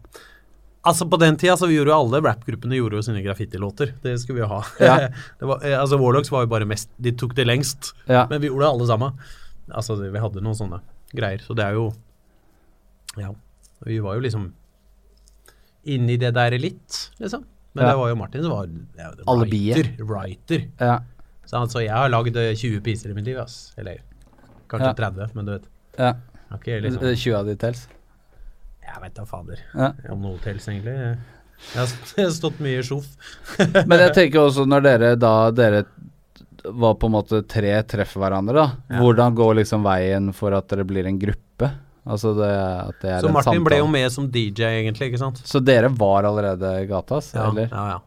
Altså 0.84 1.06
På 1.06 1.18
den 1.20 1.36
tida 1.38 1.54
så 1.56 1.68
vi 1.70 1.76
gjorde 1.76 1.92
jo 1.92 1.98
alle 2.00 2.20
rappgruppene 2.24 2.74
gjorde 2.74 2.98
jo 2.98 3.02
sine 3.06 3.20
graffitilåter. 3.22 3.92
Det 4.02 4.16
skulle 4.18 4.40
vi 4.40 4.42
jo 4.42 4.48
ha. 4.50 4.62
Ja. 4.82 4.96
det 5.38 5.46
var, 5.46 5.62
eh, 5.62 5.76
altså 5.78 5.98
Warlocks 6.00 6.32
var 6.34 6.42
jo 6.42 6.50
bare 6.50 6.66
mest 6.66 6.90
De 6.98 7.12
tok 7.14 7.36
det 7.38 7.46
lengst. 7.46 7.92
Ja. 8.08 8.24
Men 8.30 8.42
vi 8.42 8.50
gjorde 8.50 8.64
det 8.66 8.72
alle 8.72 8.88
sammen. 8.90 9.20
Altså 9.70 9.94
Vi 10.02 10.18
hadde 10.24 10.42
noen 10.42 10.58
sånne 10.58 10.80
greier. 11.14 11.44
Så 11.46 11.54
det 11.54 11.68
er 11.68 11.78
jo 11.78 11.92
Ja. 13.20 13.30
Vi 13.86 14.00
var 14.02 14.18
jo 14.18 14.24
liksom 14.26 14.50
inni 15.84 16.16
det 16.18 16.30
der 16.34 16.54
litt, 16.58 16.98
liksom. 17.18 17.44
Men 17.74 17.84
Ja. 17.84 17.90
det 17.90 17.98
var 17.98 18.08
jo 18.12 18.16
Martin 18.18 18.42
som 18.42 18.52
var 18.52 18.66
ja, 18.98 19.08
writer. 19.26 19.88
writer. 20.04 20.66
ja. 20.78 20.98
Så 21.46 21.58
altså, 21.58 21.80
jeg 21.82 21.90
har 21.90 22.08
lagd 22.12 22.36
eh, 22.38 22.54
20 22.54 22.80
piser 22.84 23.10
i 23.10 23.14
mitt 23.14 23.24
liv, 23.26 23.38
ass. 23.38 23.72
Eller 23.78 23.98
kanskje 24.70 24.92
Ja. 24.92 24.94
30, 24.94 25.34
men 25.34 25.44
du 25.46 25.52
vet. 25.56 25.64
ja. 25.98 26.12
Okay, 26.54 26.80
liksom 26.80 27.02
20 27.16 27.34
av 27.38 27.46
de 27.46 27.54
tels. 27.56 27.88
Jeg 28.92 29.02
vet 29.02 29.14
da 29.16 29.24
fader. 29.28 29.62
Ja. 29.74 29.92
Om 30.12 30.22
noe 30.24 30.38
tels, 30.44 30.68
egentlig. 30.68 30.96
Jeg 31.72 31.78
har, 31.78 32.30
stått 32.34 32.58
mye 32.62 32.80
i 32.80 32.86
sjoff. 32.86 33.06
Men 33.88 34.00
jeg 34.00 34.14
tenker 34.16 34.40
også 34.48 34.64
når 34.66 34.82
dere 34.82 35.10
da 35.14 35.30
Dere 35.54 35.84
var 36.74 36.96
på 36.98 37.06
en 37.06 37.14
måte 37.14 37.38
tre 37.46 37.70
treffer 37.86 38.18
hverandre, 38.22 38.54
da. 38.56 38.64
Ja. 38.90 38.98
Hvordan 39.02 39.36
går 39.38 39.60
liksom 39.60 39.86
veien 39.86 40.32
for 40.34 40.54
at 40.58 40.66
dere 40.70 40.84
blir 40.86 41.06
en 41.06 41.20
gruppe? 41.22 41.70
Altså 42.02 42.32
det, 42.34 42.50
at 42.50 42.98
det 43.02 43.10
er 43.12 43.20
Så 43.22 43.30
en 43.30 43.36
Martin 43.36 43.52
samtale. 43.52 43.66
ble 43.68 43.78
jo 43.78 43.88
med 43.90 44.12
som 44.14 44.26
DJ, 44.30 44.66
egentlig, 44.80 45.12
ikke 45.12 45.20
sant? 45.22 45.42
Så 45.46 45.62
dere 45.62 45.90
var 45.94 46.26
allerede 46.26 46.72
gatas, 46.90 47.30
Ja, 47.34 47.48
eller? 47.50 47.68
ja, 47.70 47.84
ja. 47.94 48.00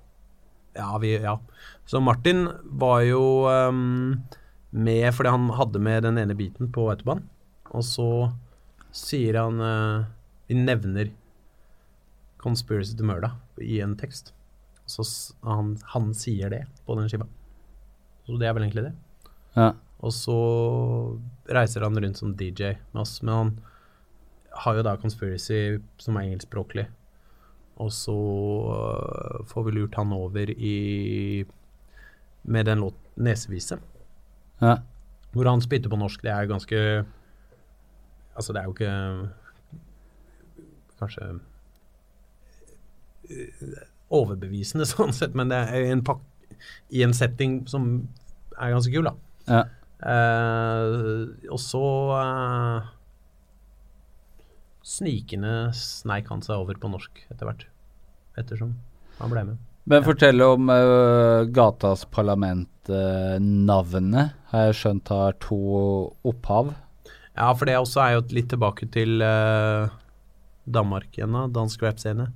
Ja, 0.75 0.97
vi, 0.99 1.13
ja. 1.23 1.37
Så 1.87 2.01
Martin 2.03 2.49
var 2.63 3.05
jo 3.07 3.21
um, 3.47 4.23
med 4.75 5.13
Fordi 5.15 5.31
han 5.31 5.49
hadde 5.55 5.79
med 5.79 6.03
den 6.03 6.17
ene 6.19 6.35
biten 6.35 6.71
på 6.75 6.89
autobahn, 6.91 7.23
og 7.71 7.83
så 7.87 8.09
sier 8.95 9.39
han 9.39 9.59
eh, 9.63 10.03
Vi 10.47 10.55
nevner 10.57 11.11
Conspiracy 12.37 12.97
to 12.97 13.03
Murda 13.07 13.31
i 13.61 13.79
en 13.81 13.95
tekst. 13.97 14.33
Så 14.85 15.01
han, 15.41 15.77
han 15.95 16.11
sier 16.13 16.51
det 16.53 16.63
på 16.85 16.95
den 16.99 17.09
skiva. 17.09 17.25
Så 18.27 18.37
det 18.41 18.47
er 18.49 18.53
vel 18.57 18.67
egentlig 18.67 18.83
det. 18.89 18.93
Ja. 19.55 19.71
Og 20.05 20.13
så 20.13 20.35
reiser 21.49 21.85
han 21.87 21.97
rundt 21.97 22.19
som 22.19 22.35
DJ 22.37 22.75
med 22.93 23.01
oss, 23.01 23.17
men 23.23 23.33
han 23.33 23.51
har 24.65 24.77
jo 24.77 24.85
da 24.85 24.93
Conspiracy 25.01 25.79
som 26.01 26.17
er 26.19 26.27
engelskspråklig. 26.27 26.85
Og 27.81 27.89
så 27.91 28.13
øh, 28.15 29.41
får 29.49 29.65
vi 29.67 29.73
lurt 29.75 29.97
han 29.99 30.13
over 30.15 30.51
i 30.53 31.43
med 32.45 32.65
den 32.69 32.79
låt 32.85 32.95
'Nesevise', 33.17 33.79
Ja. 34.61 34.77
hvor 35.33 35.49
han 35.49 35.61
spytter 35.61 35.89
på 35.89 35.97
norsk. 35.97 36.21
Det 36.21 36.31
er 36.31 36.41
jo 36.43 36.53
ganske 36.53 37.05
Altså, 38.37 38.53
det 38.53 38.59
er 38.61 38.63
jo 38.65 38.73
ikke 38.73 39.29
Kanskje 41.01 41.23
øh, 43.29 43.77
overbevisende 44.13 44.85
sånn 44.89 45.13
sett, 45.15 45.33
men 45.37 45.47
det 45.51 45.59
er 45.65 45.81
en 45.91 46.03
pak 46.05 46.21
i 46.93 47.03
en 47.05 47.13
setting 47.15 47.67
som 47.69 48.07
er 48.55 48.71
ganske 48.73 48.93
kul, 48.93 49.05
da. 49.09 49.13
Ja. 49.49 49.63
Eh, 50.05 50.85
og 51.51 51.59
så 51.61 51.85
eh, 52.19 52.79
Snikende 54.85 55.73
sneik 55.73 56.27
han 56.29 56.41
seg 56.45 56.55
over 56.61 56.75
på 56.77 56.89
norsk 56.91 57.11
etter 57.33 57.45
hvert. 57.47 57.63
Ettersom 58.37 58.75
han 59.17 59.29
ble 59.31 59.43
med. 59.47 59.57
Men 59.89 60.03
fortell 60.05 60.41
om 60.45 60.69
uh, 60.69 61.41
Gatas 61.49 62.05
Parlament-navnet. 62.13 64.29
har 64.51 64.61
jeg 64.67 64.77
skjønt 64.77 65.09
har 65.13 65.33
to 65.41 65.57
opphav. 66.25 66.73
Ja, 67.35 67.53
for 67.53 67.65
det 67.65 67.77
også 67.77 68.01
er 68.01 68.11
jo 68.15 68.21
litt 68.37 68.49
tilbake 68.53 68.85
til 68.93 69.21
eh, 69.25 69.89
Danmark 70.65 71.13
igjen, 71.13 71.35
da. 71.35 71.45
Dansk 71.51 71.83
rappscene. 71.85 72.29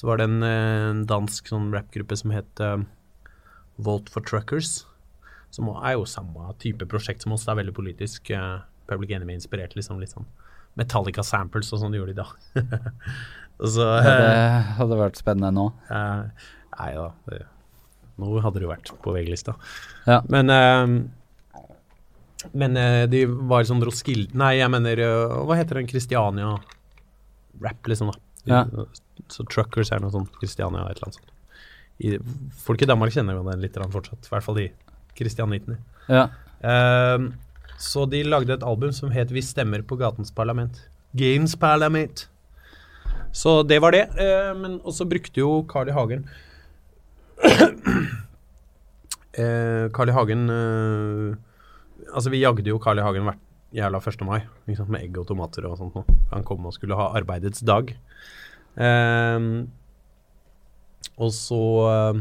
Så 0.00 0.06
var 0.08 0.18
det 0.18 0.30
en, 0.30 0.42
eh, 0.42 0.88
en 0.90 1.04
dansk 1.06 1.50
sånn 1.50 1.70
rappgruppe 1.74 2.16
som 2.16 2.32
het 2.34 2.62
uh, 2.64 2.80
Volt 3.76 4.08
for 4.08 4.24
Truckers. 4.24 4.86
Som 5.52 5.68
er 5.74 5.96
jo 5.98 6.06
samme 6.08 6.50
type 6.62 6.86
prosjekt 6.90 7.22
som 7.22 7.34
oss. 7.36 7.44
Det 7.44 7.52
er 7.52 7.60
veldig 7.60 7.76
politisk. 7.76 8.32
Uh, 8.32 8.64
Public 8.90 9.12
Enemy-inspirert, 9.18 9.76
liksom. 9.78 10.00
Litt 10.00 10.14
sånn 10.16 10.28
Metallica 10.78 11.22
samples 11.26 11.68
og 11.74 11.82
sånn 11.82 11.94
gjorde 11.98 12.14
de 12.14 12.22
da. 12.22 12.62
så 13.74 13.86
Ja, 14.00 14.16
det 14.16 14.74
hadde 14.80 15.00
vært 15.02 15.20
spennende 15.20 15.52
nå. 15.54 15.68
Uh, 15.90 16.50
nei 16.78 16.90
da, 16.96 17.06
det, 17.28 17.40
nå 18.22 18.40
hadde 18.40 18.60
det 18.60 18.66
jo 18.66 18.72
vært 18.72 18.92
på 19.04 19.14
VG-lista. 19.14 19.56
Ja. 20.08 20.20
Men 20.32 20.54
uh, 20.54 21.00
Men 22.56 22.82
de 23.12 23.26
var 23.28 23.66
sånn 23.68 23.82
Roskilde 23.84 24.32
Nei, 24.32 24.54
jeg 24.62 24.72
mener 24.72 25.02
Hva 25.44 25.58
heter 25.58 25.76
den 25.76 25.90
Christiania-rap, 27.60 27.86
liksom, 27.88 28.10
da. 28.10 28.18
Ja. 28.48 28.64
Så 29.28 29.44
Truckers 29.44 29.92
er 29.92 30.00
noe 30.00 30.12
sånn 30.14 30.28
Kristiania 30.38 30.86
et 30.88 30.98
eller 30.98 31.10
annet 31.10 31.18
sånt. 31.20 31.32
I, 32.00 32.16
folk 32.64 32.80
i 32.80 32.88
Danmark 32.88 33.12
kjenner 33.12 33.36
jo 33.36 33.44
den 33.44 33.60
litt 33.60 33.76
fortsatt, 33.76 34.24
i 34.24 34.32
hvert 34.32 34.46
fall 34.46 34.56
de 34.56 34.70
kristianitene. 35.18 35.76
Ja. 36.08 36.28
Um, 36.64 37.34
så 37.80 38.06
de 38.08 38.22
lagde 38.24 38.52
et 38.52 38.64
album 38.66 38.92
som 38.92 39.12
het 39.14 39.30
Vi 39.32 39.40
stemmer 39.40 39.80
på 39.82 39.96
gatens 40.00 40.32
parlament. 40.32 40.82
Games 41.16 41.54
Parlament. 41.56 42.28
Så 43.32 43.62
det 43.62 43.80
var 43.80 43.92
det. 43.92 44.08
eh, 44.20 44.52
men 44.56 44.80
også 44.84 45.06
brukte 45.08 45.40
jo 45.40 45.64
Carl 45.68 45.88
I. 45.88 45.92
Hagen 45.92 46.28
Carl 49.92 50.08
I. 50.08 50.12
Hagen 50.12 50.50
uh, 50.50 51.36
Altså, 52.12 52.30
vi 52.30 52.42
jagde 52.42 52.68
jo 52.68 52.78
Carl 52.78 52.98
I. 52.98 53.02
Hagen 53.02 53.24
hvert 53.28 53.38
jævla 53.74 54.00
1. 54.02 54.24
mai 54.26 54.40
liksom, 54.66 54.90
med 54.90 55.04
egg 55.04 55.18
og 55.20 55.28
tomater 55.28 55.66
og 55.68 55.78
sånt. 55.78 55.94
noe. 55.94 56.18
Han 56.32 56.44
kom 56.46 56.66
og 56.66 56.74
skulle 56.74 56.98
ha 56.98 57.10
arbeidets 57.18 57.62
dag. 57.66 57.92
Um, 58.74 59.68
og 61.20 61.32
så 61.34 61.62
eh, 61.90 62.20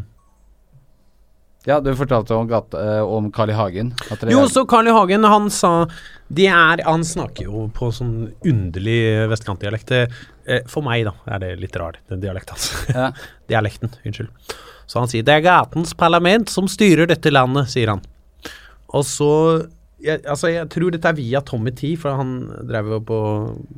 ja, 1.67 1.79
du 1.83 1.91
fortalte 1.95 2.33
om, 2.35 2.47
gata, 2.47 2.79
eh, 2.97 3.01
om 3.03 3.31
Carl 3.31 3.51
I. 3.51 3.53
Hagen. 3.53 3.91
Jo, 4.31 4.45
så 4.49 4.63
Carl 4.65 4.87
I. 4.87 4.93
Hagen, 4.95 5.23
han 5.27 5.49
sa 5.53 5.87
De 6.27 6.47
er 6.47 6.81
Han 6.87 7.03
snakker 7.05 7.49
jo 7.49 7.65
på 7.75 7.91
sånn 7.93 8.31
underlig 8.47 9.27
vestkantdialekt. 9.31 9.91
Eh, 9.91 10.61
For 10.71 10.85
meg, 10.85 11.03
da, 11.09 11.13
er 11.35 11.43
det 11.43 11.51
litt 11.61 11.75
rar, 11.79 11.99
den 12.09 12.23
dialekten 12.23 12.55
hans. 12.55 12.71
ja. 12.89 13.09
Dialekten, 13.51 13.91
unnskyld. 14.05 14.31
Så 14.89 14.97
han 15.03 15.11
sier 15.11 15.23
'Det 15.23 15.35
er 15.35 15.45
gatens 15.45 15.93
parlament 15.93 16.49
som 16.49 16.65
styrer 16.67 17.05
dette 17.07 17.29
landet', 17.29 17.69
sier 17.69 17.91
han. 17.93 18.01
Og 18.89 19.03
så 19.05 19.67
jeg, 20.03 20.23
altså 20.23 20.51
jeg 20.51 20.69
tror 20.73 20.93
dette 20.93 21.09
er 21.11 21.17
via 21.17 21.41
Tommy 21.45 21.73
T, 21.75 21.93
for 21.99 22.19
han 22.19 22.35
drev 22.69 22.93
jo 22.95 22.99
på, 23.09 23.19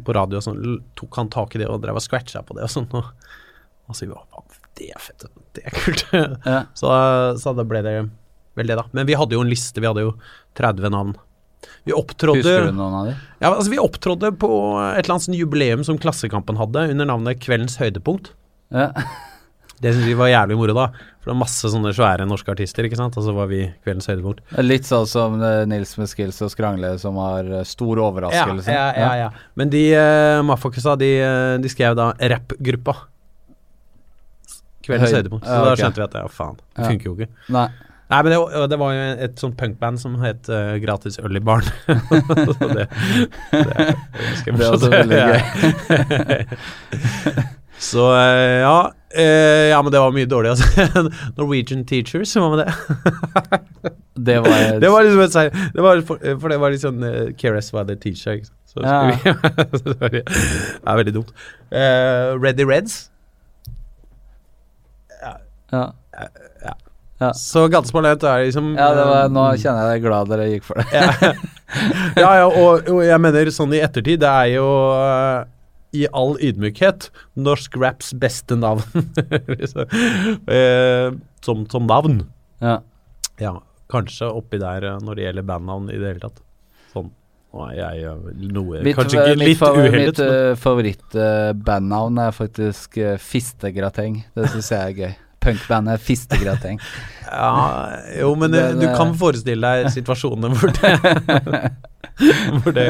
på 0.05 0.15
radio 0.17 0.39
og 0.39 0.45
sånn, 0.45 0.79
tok 0.99 1.19
han 1.19 1.31
tak 1.33 1.55
i 1.57 1.63
det 1.63 1.69
og 1.69 1.81
drev 1.83 1.99
og 1.99 2.05
scratcha 2.05 2.43
på 2.45 2.57
det 2.57 2.65
og 2.67 2.73
sånn. 2.73 2.89
Og, 2.97 3.31
og 3.89 3.97
så 3.97 4.05
vi 4.05 4.11
var 4.13 4.25
«Å, 4.29 4.45
det 4.79 4.91
er 4.93 5.01
fett, 5.03 5.25
det 5.57 5.65
er 5.67 5.75
kult. 5.75 6.05
Ja. 6.13 6.61
så, 6.79 6.93
så 7.41 7.55
da 7.57 7.65
ble 7.67 7.83
det 7.85 7.95
vel 8.59 8.71
det, 8.71 8.77
da. 8.79 8.85
Men 8.95 9.07
vi 9.09 9.17
hadde 9.17 9.37
jo 9.37 9.43
en 9.43 9.51
liste, 9.51 9.81
vi 9.81 9.89
hadde 9.89 10.05
jo 10.05 10.15
30 10.59 10.93
navn. 10.93 11.15
Vi 11.85 11.93
opptrådde 11.93 12.41
Husker 12.41 12.69
du 12.71 12.77
noen 12.77 12.95
av 12.97 13.07
de? 13.09 13.11
ja, 13.37 13.49
altså 13.51 13.69
Vi 13.69 13.77
opptrådde 13.81 14.31
på 14.41 14.49
et 14.81 15.03
eller 15.03 15.13
annet 15.13 15.25
sånn 15.27 15.37
jubileum 15.37 15.83
som 15.85 15.99
Klassekampen 16.01 16.57
hadde, 16.57 16.87
under 16.93 17.09
navnet 17.09 17.41
Kveldens 17.43 17.77
høydepunkt. 17.81 18.31
Ja. 18.73 18.89
Det 19.81 19.93
syntes 19.93 20.09
vi 20.09 20.17
var 20.17 20.29
jævlig 20.31 20.57
moro, 20.59 20.75
da. 20.77 20.87
For 21.21 21.29
det 21.29 21.35
var 21.35 21.39
masse 21.43 21.69
sånne 21.69 21.91
svære 21.93 22.25
norske 22.25 22.49
artister, 22.49 22.87
ikke 22.87 22.97
sant. 22.97 23.13
Og 23.19 23.23
så 23.27 23.33
var 23.37 23.45
vi 23.51 23.59
Kveldens 23.85 24.07
høydepunkt. 24.09 24.39
Litt 24.65 24.87
sånn 24.89 25.05
som 25.05 25.35
eh, 25.45 25.61
Nils 25.69 25.91
med 26.01 26.09
skills 26.09 26.41
og 26.41 26.49
skrangle, 26.49 26.95
som 26.97 27.19
har 27.21 27.45
eh, 27.59 27.63
stor 27.69 27.93
Ja, 28.01 28.07
overraskelse. 28.09 28.73
ja, 28.73 28.87
ja, 28.97 29.11
ja. 29.19 29.29
Men 29.59 29.69
de 29.69 29.83
uh, 29.93 30.41
Mafokusa, 30.49 30.95
de, 30.97 31.11
eh, 31.21 31.53
de 31.61 31.69
skrev 31.69 31.93
da 31.99 32.09
rappgruppa. 32.33 32.95
Kveldens 34.81 35.11
Høy- 35.13 35.19
høydepunkt. 35.19 35.45
Så 35.45 35.53
ja, 35.53 35.63
da 35.69 35.77
skjønte 35.77 36.01
vi 36.01 36.05
at 36.09 36.15
ja, 36.17 36.27
faen, 36.33 36.55
det 36.57 36.81
Ja. 36.81 36.89
funker 36.89 37.05
jo 37.11 37.15
ikke. 37.19 37.29
Nei. 37.53 37.67
Nei, 38.11 38.17
men 38.25 38.33
det, 38.33 38.39
det 38.73 38.77
var 38.81 38.91
jo 38.91 39.03
et 39.23 39.37
sånt 39.39 39.53
punkband 39.55 40.01
som 40.01 40.17
het 40.19 40.49
uh, 40.51 40.73
Gratis 40.83 41.15
øl 41.21 41.37
i 41.37 41.39
baren. 41.39 41.69
så 42.57 42.67
det, 42.73 42.87
det, 43.53 43.61
det, 43.61 43.93
Det 44.49 44.65
er 44.65 44.73
også 44.73 44.89
veldig 44.91 45.21
gøy. 45.29 45.39
så 47.91 48.09
uh, 48.09 48.57
ja. 48.65 48.73
Eh, 49.15 49.69
ja, 49.71 49.81
men 49.81 49.91
det 49.93 49.99
var 50.01 50.13
mye 50.15 50.29
dårlig, 50.29 50.53
altså. 50.53 51.05
Norwegian 51.37 51.85
Teachers, 51.85 52.33
hva 52.37 52.49
med 52.53 52.65
det? 52.65 53.91
Det 54.21 54.39
var, 54.43 54.79
Det 54.83 54.89
var 54.91 55.03
liksom 55.03 55.21
et 55.23 55.33
seir. 55.33 55.53
Det 55.73 55.81
var 55.81 56.01
for, 56.05 56.19
for 56.41 56.51
det 56.51 56.57
var 56.61 56.73
litt 56.73 56.83
sånn 56.83 56.99
uh, 57.01 57.71
var 57.73 57.87
the 57.87 57.95
teacher, 57.95 58.37
ikke 58.37 58.49
sant. 58.49 58.57
Så 58.71 58.83
Ja. 58.85 59.15
så 59.75 59.95
det 59.99 60.21
er 60.23 60.99
veldig 60.99 61.13
dumt. 61.15 61.31
Uh, 61.71 62.37
Ready 62.39 62.63
Reds. 62.67 63.09
ja. 65.71 67.31
Så 67.37 67.67
ganske 67.71 67.93
Parlament 67.93 68.23
er 68.23 68.45
liksom 68.45 68.71
ja, 68.75 68.87
det 68.97 69.03
var, 69.05 69.27
nå 69.29 69.43
eh, 69.51 69.57
kjenner 69.61 69.85
jeg 69.85 69.99
deg 69.99 70.05
glad 70.07 70.31
dere 70.31 70.47
gikk 70.49 70.63
for 70.65 70.81
det. 70.81 70.87
ja. 70.95 71.33
ja, 72.17 72.31
ja, 72.41 72.47
og, 72.47 72.87
og 72.89 73.01
jeg 73.05 73.21
mener 73.21 73.51
sånn 73.53 73.75
i 73.77 73.81
ettertid, 73.83 74.23
det 74.23 74.31
er 74.31 74.53
jo 74.55 74.65
eh, 74.97 75.43
i 75.91 76.05
all 76.15 76.37
ydmykhet 76.39 77.09
norsk 77.35 77.75
raps 77.79 78.13
beste 78.13 78.55
navn. 78.59 78.83
Eh, 80.51 81.11
som, 81.41 81.65
som 81.69 81.87
navn. 81.87 82.21
Ja. 82.61 82.81
Ja, 83.41 83.55
kanskje 83.91 84.29
oppi 84.29 84.59
der 84.61 84.85
eh, 84.85 84.99
når 85.01 85.17
det 85.17 85.25
gjelder 85.25 85.47
bandnavn 85.47 85.89
i 85.89 85.97
det 85.97 86.13
hele 86.13 86.23
tatt. 86.23 86.43
Sånn. 86.93 87.09
Nå 87.51 87.65
er 87.67 87.73
jeg 87.79 88.05
eh, 88.07 88.29
noe 88.53 88.83
Mitt, 88.85 88.95
Kanskje 88.99 89.25
ikke 89.25 89.39
litt 89.41 89.63
uhellet. 89.65 89.97
mitt 89.97 90.21
uh, 90.23 90.53
favorittbandnavn 90.61 92.21
er 92.27 92.35
faktisk 92.35 92.99
uh, 93.01 93.17
Fistegrateng. 93.19 94.21
Det 94.37 94.51
syns 94.53 94.71
jeg 94.71 94.81
er 94.81 94.97
gøy. 95.01 95.17
Punkbandet 95.41 96.03
Fistegrateng. 96.05 96.81
Ja, 97.31 98.01
jo, 98.19 98.33
men 98.35 98.51
Den, 98.51 98.81
du 98.81 98.89
kan 98.91 99.13
forestille 99.15 99.63
deg 99.63 99.93
situasjoner 99.93 100.51
hvor 100.51 100.73
det 100.75 100.89
Hvor 102.65 102.75
det 102.75 102.89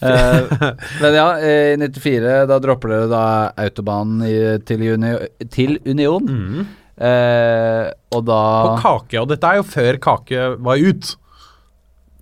men 1.02 1.14
ja, 1.16 1.26
i 1.42 1.76
94 1.80 2.46
da 2.50 2.58
dropper 2.62 2.92
dere 2.94 3.08
da 3.10 3.22
autobanen 3.64 4.22
i, 4.28 4.34
til, 4.68 4.84
uni, 4.94 5.14
til 5.54 5.78
Union. 5.86 6.28
mm. 6.28 6.66
Eh, 6.98 7.84
og 8.10 8.24
da 8.26 8.36
På 8.64 8.70
Kake, 8.82 9.20
og 9.20 9.28
dette 9.30 9.46
er 9.46 9.60
jo 9.60 9.66
før 9.70 9.98
Kake 10.02 10.46
var 10.66 10.80
ut. 10.82 11.12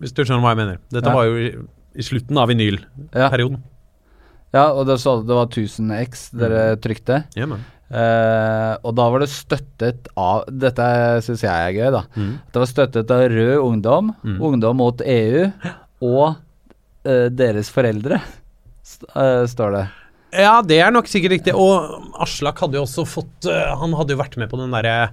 Hvis 0.03 0.13
du 0.13 0.21
skjønner 0.21 0.43
hva 0.45 0.51
jeg 0.53 0.59
mener. 0.61 0.77
Dette 0.93 1.09
Ja. 1.09 1.15
var 1.17 1.25
jo 1.31 1.39
i, 1.41 1.47
i 1.97 2.05
slutten 2.05 2.37
av 2.37 2.51
ja, 2.51 2.53
vinylperioden. 2.53 3.63
ja, 4.53 4.67
og 4.77 4.85
det 4.91 4.99
så 5.01 5.15
det 5.25 5.33
var 5.39 5.49
1000 5.49 5.95
X 6.03 6.27
dere 6.37 6.77
trykte. 6.85 7.23
Ja, 7.41 7.47
men. 7.49 7.65
Eh, 7.89 8.73
og 8.85 8.93
da 8.99 9.07
var 9.15 9.23
det 9.25 9.31
støttet 9.33 10.09
av 10.19 10.45
Dette 10.51 10.87
syns 11.25 11.45
jeg 11.47 11.55
er 11.55 11.73
gøy, 11.79 11.91
da. 11.97 12.03
Mm. 12.19 12.33
Det 12.53 12.61
var 12.61 12.69
støttet 12.75 13.11
av 13.17 13.25
Rød 13.33 13.57
Ungdom, 13.63 14.13
Mm. 14.27 14.37
Ungdom 14.43 14.77
mot 14.77 15.01
EU 15.01 15.47
og 16.05 16.37
eh, 17.07 17.27
deres 17.33 17.71
foreldre, 17.73 18.21
st 18.87 19.07
uh, 19.15 19.45
står 19.49 19.77
det. 19.77 19.85
Ja, 20.37 20.57
det 20.67 20.81
er 20.83 20.91
nok 20.93 21.09
sikkert 21.09 21.37
riktig. 21.37 21.55
Og 21.57 22.19
Aslak 22.23 22.59
hadde 22.61 22.77
jo 22.77 22.83
også 22.85 23.05
fått 23.09 23.47
uh, 23.49 23.73
Han 23.81 23.95
hadde 23.97 24.13
jo 24.13 24.21
vært 24.21 24.37
med 24.41 24.51
på 24.51 24.59
den 24.61 24.75
derre 24.75 25.13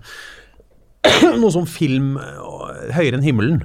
Noe 1.39 1.51
sånn 1.53 1.69
film 1.69 2.17
Høyere 2.95 3.15
enn 3.19 3.25
himmelen. 3.25 3.61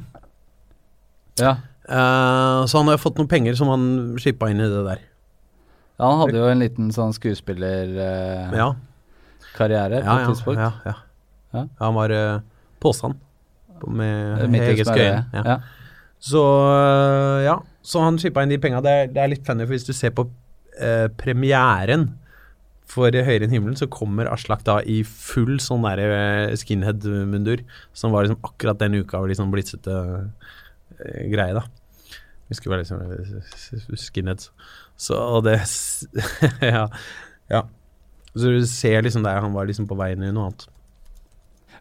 Ja. 1.41 1.57
Så 1.89 2.75
han 2.83 2.91
har 2.91 2.99
fått 3.01 3.17
noen 3.17 3.31
penger 3.31 3.55
som 3.57 3.71
han 3.73 3.85
shippa 4.21 4.51
inn 4.53 4.61
i 4.61 4.69
det 4.69 4.83
der. 4.85 5.01
Ja, 5.99 6.05
Han 6.11 6.21
hadde 6.21 6.37
jo 6.37 6.49
en 6.51 6.61
liten 6.63 6.91
sånn 6.95 7.15
skuespillerkarriere 7.17 8.53
Ja, 8.59 8.69
på 9.57 9.95
et 9.97 10.05
ja, 10.05 10.27
tidspunkt. 10.29 10.61
ja, 10.61 10.71
ja. 10.85 10.95
Ja. 11.55 11.63
Han 11.81 11.95
var 11.97 12.13
uh, 12.13 12.41
påstand 12.83 13.15
med 13.87 14.55
Hege. 14.55 14.85
Skøyen. 14.85 15.25
Ja. 15.33 15.43
Ja. 15.45 15.57
Så 16.19 16.43
ja, 17.45 17.57
så 17.89 18.05
han 18.05 18.19
chippa 18.21 18.45
inn 18.45 18.53
de 18.53 18.61
penga. 18.61 18.83
Det, 18.85 18.97
det 19.15 19.23
er 19.23 19.31
litt 19.33 19.47
funny, 19.47 19.65
for 19.65 19.77
hvis 19.77 19.87
du 19.89 19.95
ser 19.97 20.13
på 20.17 20.27
eh, 20.77 21.07
premieren 21.21 22.11
for 22.89 23.13
Høyere 23.13 23.45
enn 23.45 23.53
himmelen, 23.53 23.77
så 23.77 23.89
kommer 23.93 24.29
Aslak 24.33 24.65
da 24.65 24.79
i 24.81 25.01
full 25.05 25.59
sånn 25.61 25.85
der 25.85 26.03
eh, 26.05 26.55
skinhead-mundur, 26.57 27.65
som 27.97 28.15
var 28.15 28.25
liksom 28.25 28.41
akkurat 28.45 28.81
den 28.81 28.97
uka 29.01 29.21
hvor 29.21 29.29
liksom 29.33 29.53
blitsete 29.53 29.97
eh, 31.01 31.25
greie, 31.33 31.57
da. 31.57 31.67
Skulle 32.49 32.79
være 32.79 32.87
liksom 32.87 33.03
eh, 33.13 33.99
skinheads. 34.05 34.51
Så 34.99 35.19
det 35.45 35.59
Ja. 36.75 36.87
ja. 37.53 37.63
Så 38.33 38.53
du 38.55 38.65
ser 38.69 39.03
liksom 39.05 39.25
der 39.25 39.41
han 39.43 39.55
var 39.57 39.69
liksom 39.69 39.89
på 39.89 39.97
vei 39.99 40.13
inn 40.15 40.25
i 40.25 40.33
noe 40.33 40.49
annet. 40.49 40.69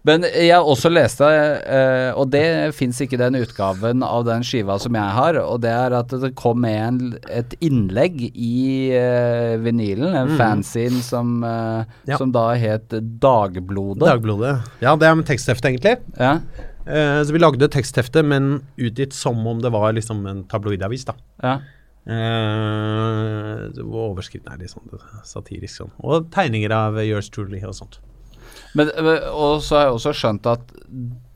Men 0.07 0.23
jeg 0.23 0.55
også 0.63 0.89
leste, 0.91 1.27
eh, 1.27 2.09
og 2.15 2.29
det 2.31 2.71
fins 2.77 2.99
ikke 3.03 3.19
den 3.19 3.35
utgaven 3.41 4.05
av 4.05 4.23
den 4.27 4.45
skiva 4.47 4.77
som 4.79 4.95
jeg 4.95 5.15
har, 5.17 5.39
og 5.41 5.59
det 5.65 5.73
er 5.73 5.95
at 5.97 6.13
det 6.21 6.31
kom 6.39 6.61
med 6.63 6.77
en, 6.79 6.99
et 7.27 7.57
innlegg 7.63 8.21
i 8.29 8.93
eh, 8.95 9.57
vinylen, 9.59 10.13
en 10.13 10.31
mm. 10.31 10.37
fanzine 10.39 11.03
som, 11.03 11.37
eh, 11.43 11.83
Ja. 12.07 12.17
som 12.21 12.31
da 12.31 12.49
het 12.55 12.93
Dagblodet. 13.19 14.05
Dagblodet. 14.05 14.55
Ja, 14.83 14.95
det 14.95 15.09
er 15.09 15.19
med 15.19 15.27
teksthefte, 15.27 15.73
egentlig. 15.73 15.97
Ja, 16.17 16.39
så 16.87 17.33
vi 17.35 17.39
lagde 17.41 17.67
teksthefte, 17.67 18.21
men 18.23 18.61
utgitt 18.79 19.11
som 19.11 19.41
om 19.43 19.59
det 19.59 19.73
var 19.73 19.91
liksom 19.91 20.21
en 20.29 20.45
tabloidavis, 20.47 21.03
da. 21.09 21.17
ja. 21.43 21.57
Uh, 22.07 23.67
overskriften 23.83 24.53
er 24.53 24.61
litt 24.61 24.71
sånn 24.71 24.87
satirisk 25.27 25.81
sånn. 25.81 25.89
Og 25.99 26.29
tegninger 26.31 26.71
av 26.71 26.95
Yours 27.03 27.27
Truly 27.35 27.59
og 27.67 27.75
sånt. 27.75 27.97
Men, 28.77 28.91
eh, 28.93 29.27
og 29.33 29.61
så 29.65 29.79
har 29.79 29.87
jeg 29.87 29.97
også 29.97 30.13
skjønt 30.15 30.49
at 30.51 30.73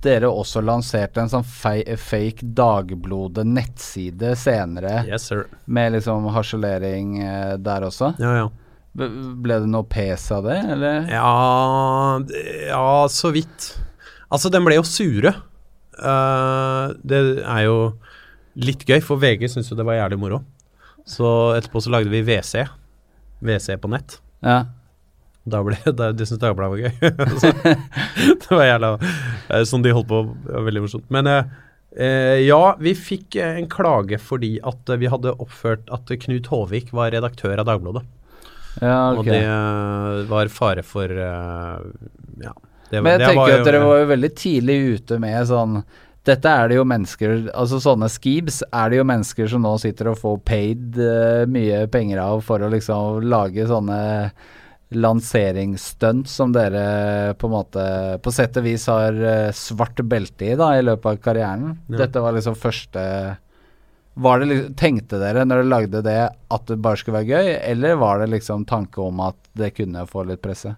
dere 0.01 0.29
også 0.29 0.63
lanserte 0.65 1.21
en 1.21 1.29
sånn 1.29 1.45
fake 1.45 2.47
Dagblodet 2.57 3.45
nettside 3.45 4.33
senere, 4.39 5.03
Yes, 5.09 5.27
sir. 5.29 5.45
med 5.65 5.93
liksom 5.97 6.25
harselering 6.33 7.19
eh, 7.21 7.53
der 7.61 7.85
også. 7.89 8.13
Ja, 8.21 8.33
ja. 8.43 8.49
Ble 8.91 9.59
det 9.63 9.69
noe 9.71 9.87
pes 9.87 10.25
av 10.35 10.43
det, 10.49 10.57
eller? 10.73 11.05
Ja, 11.07 12.19
ja, 12.67 12.87
så 13.07 13.31
vidt. 13.31 13.69
Altså, 14.27 14.51
den 14.51 14.65
ble 14.67 14.75
jo 14.75 14.83
sure. 14.83 15.31
Uh, 16.01 16.91
det 16.99 17.21
er 17.39 17.61
jo 17.69 17.77
litt 18.59 18.83
gøy, 18.83 18.99
for 19.05 19.21
VG 19.21 19.47
syntes 19.53 19.71
jo 19.71 19.77
det 19.79 19.85
var 19.87 19.95
jævlig 20.01 20.19
moro. 20.19 20.41
Så 21.07 21.25
etterpå 21.55 21.79
så 21.85 21.93
lagde 21.93 22.11
vi 22.11 22.19
WC. 22.27 22.65
WC 23.39 23.77
på 23.79 23.91
nett. 23.95 24.19
Ja. 24.43 24.65
Da 25.43 25.63
ble, 25.65 25.77
da, 25.97 26.11
det 26.13 26.27
syntes 26.29 26.43
Dagbladet 26.43 26.71
var 26.71 26.79
gøy. 26.85 26.93
så, 27.41 27.51
det 28.43 28.53
var 28.53 28.65
jævla 28.67 28.93
eh, 29.01 29.63
Sånn 29.67 29.85
de 29.85 29.93
holdt 29.95 30.09
på, 30.11 30.23
veldig 30.69 30.85
morsomt. 30.85 31.07
Men 31.13 31.29
eh, 31.31 31.53
eh, 31.97 32.39
ja, 32.45 32.61
vi 32.81 32.95
fikk 32.97 33.39
eh, 33.41 33.57
en 33.61 33.69
klage 33.71 34.21
fordi 34.21 34.55
at 34.67 34.91
vi 35.01 35.09
hadde 35.11 35.35
oppført 35.41 35.89
at 35.93 36.11
Knut 36.25 36.51
Håvik 36.51 36.93
var 36.95 37.13
redaktør 37.15 37.57
av 37.57 37.69
Dagbladet. 37.69 38.05
ja, 38.81 38.99
Og 39.17 39.25
det 39.27 39.41
var 40.29 40.53
fare 40.53 40.85
for 40.85 41.09
eh, 41.09 41.89
Ja. 42.45 42.53
Det, 42.91 42.99
Men 42.99 43.21
jeg 43.21 43.29
tenker 43.29 43.39
var 43.39 43.53
at 43.55 43.67
dere 43.69 43.83
var 43.85 43.99
jo 44.01 44.07
veldig 44.09 44.29
tidlig 44.35 44.73
ute 44.97 45.17
med 45.23 45.45
sånn 45.47 45.77
dette 46.27 46.51
er 46.53 46.67
det 46.69 46.75
jo 46.75 46.83
mennesker 46.85 47.47
Altså 47.57 47.79
sånne 47.81 48.09
skibs 48.11 48.59
er 48.67 48.91
det 48.91 48.99
jo 48.99 49.05
mennesker 49.07 49.47
som 49.49 49.63
nå 49.65 49.71
sitter 49.81 50.11
og 50.11 50.19
får 50.19 50.35
paid 50.45 50.99
uh, 50.99 51.47
mye 51.49 51.85
penger 51.89 52.19
av 52.21 52.43
for 52.45 52.61
å 52.61 52.69
liksom 52.69 53.23
lage 53.31 53.65
sånne 53.69 54.01
lanseringsstunt 54.91 56.27
som 56.27 56.51
dere 56.51 57.33
på 57.39 57.47
en 57.47 57.53
måte 57.53 57.83
på 58.23 58.33
sett 58.33 58.57
og 58.59 58.65
vis 58.65 58.87
har 58.91 59.15
eh, 59.15 59.51
svart 59.55 60.01
belte 60.03 60.51
i 60.51 60.57
da 60.59 60.73
i 60.77 60.83
løpet 60.83 61.07
av 61.13 61.21
karrieren. 61.23 61.77
Ja. 61.87 62.03
Dette 62.03 62.23
var 62.23 62.35
liksom 62.35 62.57
første 62.59 63.05
var 64.21 64.39
det, 64.39 64.49
liksom- 64.49 64.75
Tenkte 64.75 65.19
dere 65.21 65.45
når 65.45 65.61
dere 65.61 65.71
lagde 65.71 66.01
det 66.03 66.19
at 66.51 66.65
det 66.67 66.81
bare 66.83 66.97
skulle 66.99 67.21
være 67.21 67.31
gøy, 67.31 67.51
eller 67.71 67.95
var 67.95 68.19
det 68.19 68.29
liksom 68.33 68.65
tanke 68.67 68.99
om 69.01 69.19
at 69.23 69.35
det 69.55 69.73
kunne 69.75 70.05
få 70.07 70.25
litt 70.27 70.41
presse? 70.41 70.75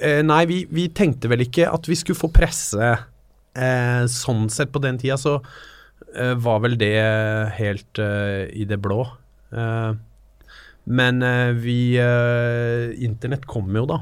Eh, 0.00 0.22
nei, 0.22 0.44
vi, 0.50 0.64
vi 0.70 0.88
tenkte 0.88 1.30
vel 1.30 1.46
ikke 1.46 1.70
at 1.70 1.86
vi 1.86 1.94
skulle 1.94 2.18
få 2.18 2.32
presse 2.34 2.82
eh, 3.54 4.02
sånn 4.10 4.48
sett 4.50 4.72
på 4.74 4.82
den 4.82 4.98
tida, 4.98 5.16
så 5.16 5.36
eh, 6.16 6.34
var 6.34 6.60
vel 6.64 6.76
det 6.76 6.96
helt 7.60 7.98
eh, 8.02 8.50
i 8.50 8.66
det 8.66 8.80
blå. 8.82 9.04
Eh, 9.54 9.94
men 10.84 11.22
eh, 11.24 11.52
vi 11.56 11.96
eh, 12.00 12.92
Internett 13.04 13.46
kom 13.48 13.70
jo 13.76 13.86
da. 13.88 14.00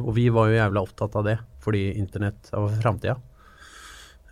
Og 0.00 0.14
vi 0.16 0.28
var 0.32 0.48
jo 0.48 0.56
jævla 0.56 0.80
opptatt 0.86 1.16
av 1.20 1.26
det, 1.28 1.36
fordi 1.60 1.90
internett 2.00 2.48
var 2.54 2.72
framtida. 2.80 3.18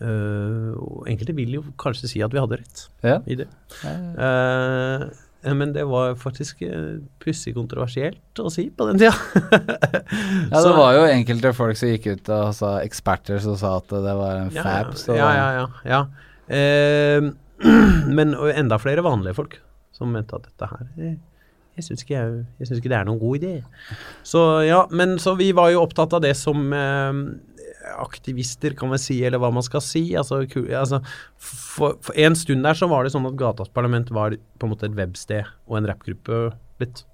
Eh, 0.01 0.71
og 0.79 1.09
enkelte 1.11 1.35
vil 1.37 1.59
jo 1.59 1.65
kanskje 1.81 2.09
si 2.09 2.23
at 2.25 2.33
vi 2.33 2.41
hadde 2.41 2.61
rett 2.63 2.85
Ja. 3.05 3.19
i 3.29 3.37
det. 3.37 3.49
Uh, 3.85 5.05
men 5.55 5.73
det 5.75 5.85
var 5.87 6.17
faktisk 6.19 6.65
pussig 7.23 7.53
kontroversielt 7.55 8.41
å 8.43 8.49
si 8.51 8.69
på 8.71 8.89
den 8.89 8.99
tida. 9.03 9.13
Ja, 10.49 10.63
det 10.65 10.73
var 10.73 10.97
jo 10.97 11.05
enkelte 11.13 11.53
folk 11.53 11.77
som 11.79 11.93
gikk 11.93 12.09
ut 12.15 12.33
og 12.33 12.55
sa 12.57 12.79
eksperter 12.81 13.39
som 13.45 13.55
sa 13.61 13.77
at 13.83 13.93
det 13.93 14.17
var 14.19 14.41
en 14.47 14.51
Ja, 14.57 14.65
fab. 14.65 14.97
Så 14.97 15.15
ja, 15.19 15.29
ja, 15.37 15.49
ja, 15.61 15.69
ja. 15.93 16.01
Eh, 16.49 17.29
men 18.17 18.33
enda 18.55 18.81
flere 18.81 19.05
vanlige 19.05 19.37
folk 19.37 19.59
som 19.99 20.15
mente 20.15 20.37
at 20.39 20.47
dette 20.47 20.71
her 20.71 20.87
eh, 20.97 21.19
Jeg 21.79 21.87
syns 21.87 22.05
ikke, 22.05 22.15
jeg, 22.17 22.47
jeg 22.59 22.69
synes 22.69 22.81
ikke 22.81 22.91
det 22.91 22.99
er 22.99 23.07
noen 23.07 23.21
god 23.23 23.39
idé. 23.39 23.53
Så 24.27 24.41
ja, 24.67 24.81
men 24.91 25.19
så 25.23 25.37
vi 25.39 25.53
var 25.55 25.71
jo 25.71 25.85
opptatt 25.85 26.17
av 26.17 26.25
det 26.25 26.33
som 26.39 26.73
eh, 26.75 27.21
aktivister, 27.99 28.75
kan 28.79 28.91
vi 28.93 29.01
si, 29.03 29.19
eller 29.25 29.41
hva 29.43 29.51
man 29.55 29.65
skal 29.65 29.83
si. 29.85 30.03
Altså, 30.19 30.41
altså 30.75 31.01
for, 31.37 31.99
for 32.05 32.19
en 32.19 32.37
stund 32.39 32.67
der 32.67 32.79
så 32.79 32.89
var 32.91 33.05
det 33.05 33.13
sånn 33.15 33.29
at 33.29 33.39
Gatas 33.39 33.71
Parlament 33.75 34.11
var 34.15 34.35
på 34.35 34.67
en 34.67 34.75
måte 34.75 34.89
et 34.89 34.97
websted 34.99 35.47
og 35.69 35.79
en 35.81 35.91
rappgruppe 35.91 36.49
litt. 36.83 37.05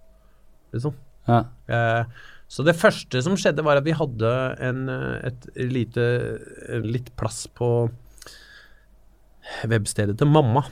Liksom. 0.75 0.97
ja. 1.29 1.45
Eh, 1.71 2.31
så 2.55 2.63
det 2.67 2.77
første 2.77 3.23
som 3.25 3.37
skjedde, 3.41 3.65
var 3.67 3.81
at 3.81 3.87
vi 3.87 3.97
hadde 3.97 4.31
en, 4.63 4.89
eh, 4.93 5.29
et 5.31 5.47
lite 5.73 6.07
litt 6.85 7.13
plass 7.19 7.45
på 7.51 7.69
webstedet 9.69 10.17
til 10.21 10.31
mamma 10.31 10.65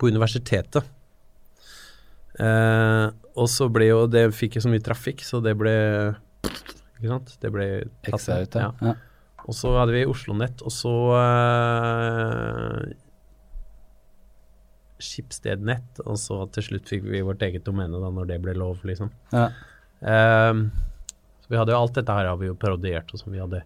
på 0.00 0.08
universitetet. 0.10 0.88
Eh, 2.40 3.06
og 3.36 3.48
så 3.52 3.66
ble 3.68 3.90
jo 3.90 4.04
Det 4.08 4.22
fikk 4.32 4.56
jo 4.56 4.62
så 4.64 4.70
mye 4.72 4.84
trafikk, 4.84 5.24
så 5.26 5.42
det 5.44 5.52
ble 5.60 5.74
Ikke 6.46 7.10
sant? 7.10 7.34
Det 7.42 7.50
ble 7.52 7.66
tatt 8.06 8.28
ut, 8.30 8.56
ja. 8.56 8.70
Ja. 8.80 8.94
Og 9.44 9.56
så 9.56 9.72
hadde 9.74 9.96
vi 9.96 10.06
Oslo 10.08 10.36
Nett, 10.38 10.62
og 10.62 10.72
så 10.72 10.94
Skipsted 15.00 15.06
Skipsstednett, 15.08 16.02
og 16.04 16.18
så 16.20 16.42
til 16.52 16.66
slutt 16.66 16.90
fikk 16.92 17.06
vi 17.08 17.22
vårt 17.24 17.40
eget 17.46 17.64
domene 17.64 17.98
da 18.02 18.10
når 18.12 18.28
det 18.28 18.36
ble 18.44 18.52
lov, 18.60 18.82
liksom. 18.84 19.08
Ja. 19.32 19.46
Eh, 20.00 20.60
så 21.40 21.54
vi 21.54 21.58
hadde 21.58 21.72
jo 21.72 21.80
alt 21.80 21.96
dette 21.96 22.14
her 22.14 22.28
har 22.28 22.36
vi 22.40 22.50
jo 22.50 22.58
parodiert, 22.60 23.08
og 23.10 23.22
som 23.22 23.32
vi 23.32 23.40
hadde 23.40 23.62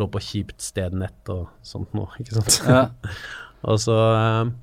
lå 0.00 0.08
på 0.08 0.22
kjipt 0.24 0.64
stednett 0.64 1.28
og 1.32 1.50
sånt 1.66 1.92
nå, 1.96 2.06
ikke 2.22 2.38
sant. 2.38 2.58
Ja. 2.64 2.86
og 3.68 3.80
så 3.82 3.98
ehm, 4.16 4.54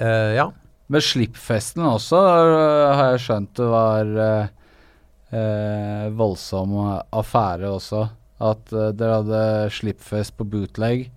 eh, 0.00 0.32
Ja. 0.38 0.50
Men 0.88 1.04
slippfesten 1.04 1.84
også 1.84 2.16
øh, 2.16 2.94
har 2.96 3.10
jeg 3.12 3.20
skjønt 3.20 3.50
det 3.58 3.66
var 3.68 4.12
uh, 4.16 6.06
voldsom 6.16 6.72
affære 7.12 7.68
også. 7.68 8.06
At 8.40 8.72
dere 8.72 9.18
hadde 9.18 9.42
slippfest 9.74 10.32
på 10.38 10.46
bootleg, 10.48 11.10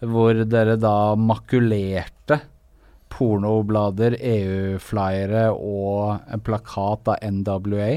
hvor 0.00 0.40
dere 0.48 0.78
da 0.80 0.94
makulerte 1.20 2.38
pornoblader, 3.12 4.16
EU-flyere 4.16 5.50
og 5.52 6.22
en 6.32 6.44
plakat 6.46 7.10
av 7.12 7.20
NWA. 7.20 7.90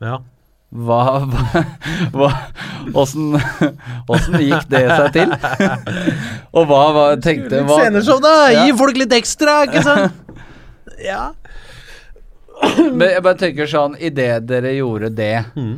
ja. 0.00 0.22
Hva, 0.74 1.22
hva, 2.10 2.28
åssen 2.98 3.36
gikk 4.42 4.64
det 4.72 4.80
seg 4.90 5.12
til? 5.14 5.30
Og 6.56 6.66
hva, 6.66 6.80
hva 6.96 7.04
tenkte 7.22 7.60
Litt 7.62 7.70
sceneshow, 7.70 8.18
da! 8.24 8.32
Ja. 8.50 8.64
Gi 8.66 8.74
folk 8.80 8.98
litt 8.98 9.14
ekstra, 9.14 9.60
ikke 9.68 9.82
sant? 9.86 10.18
ja. 11.10 11.28
Men 12.64 13.08
jeg 13.12 13.22
bare 13.22 13.38
tenker 13.38 13.70
sånn, 13.70 13.94
idet 14.02 14.46
dere 14.50 14.74
gjorde 14.76 15.10
det, 15.14 15.34
Mm. 15.54 15.76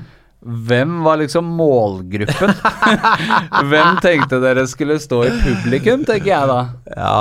hvem 0.69 0.97
var 1.05 1.21
liksom 1.21 1.45
målgruppen? 1.59 2.53
hvem 3.71 4.01
tenkte 4.05 4.41
dere 4.45 4.65
skulle 4.71 4.97
stå 5.03 5.23
i 5.29 5.33
publikum, 5.43 6.05
tenker 6.09 6.31
jeg 6.33 6.51
da. 6.53 6.59
Ja, 6.97 7.21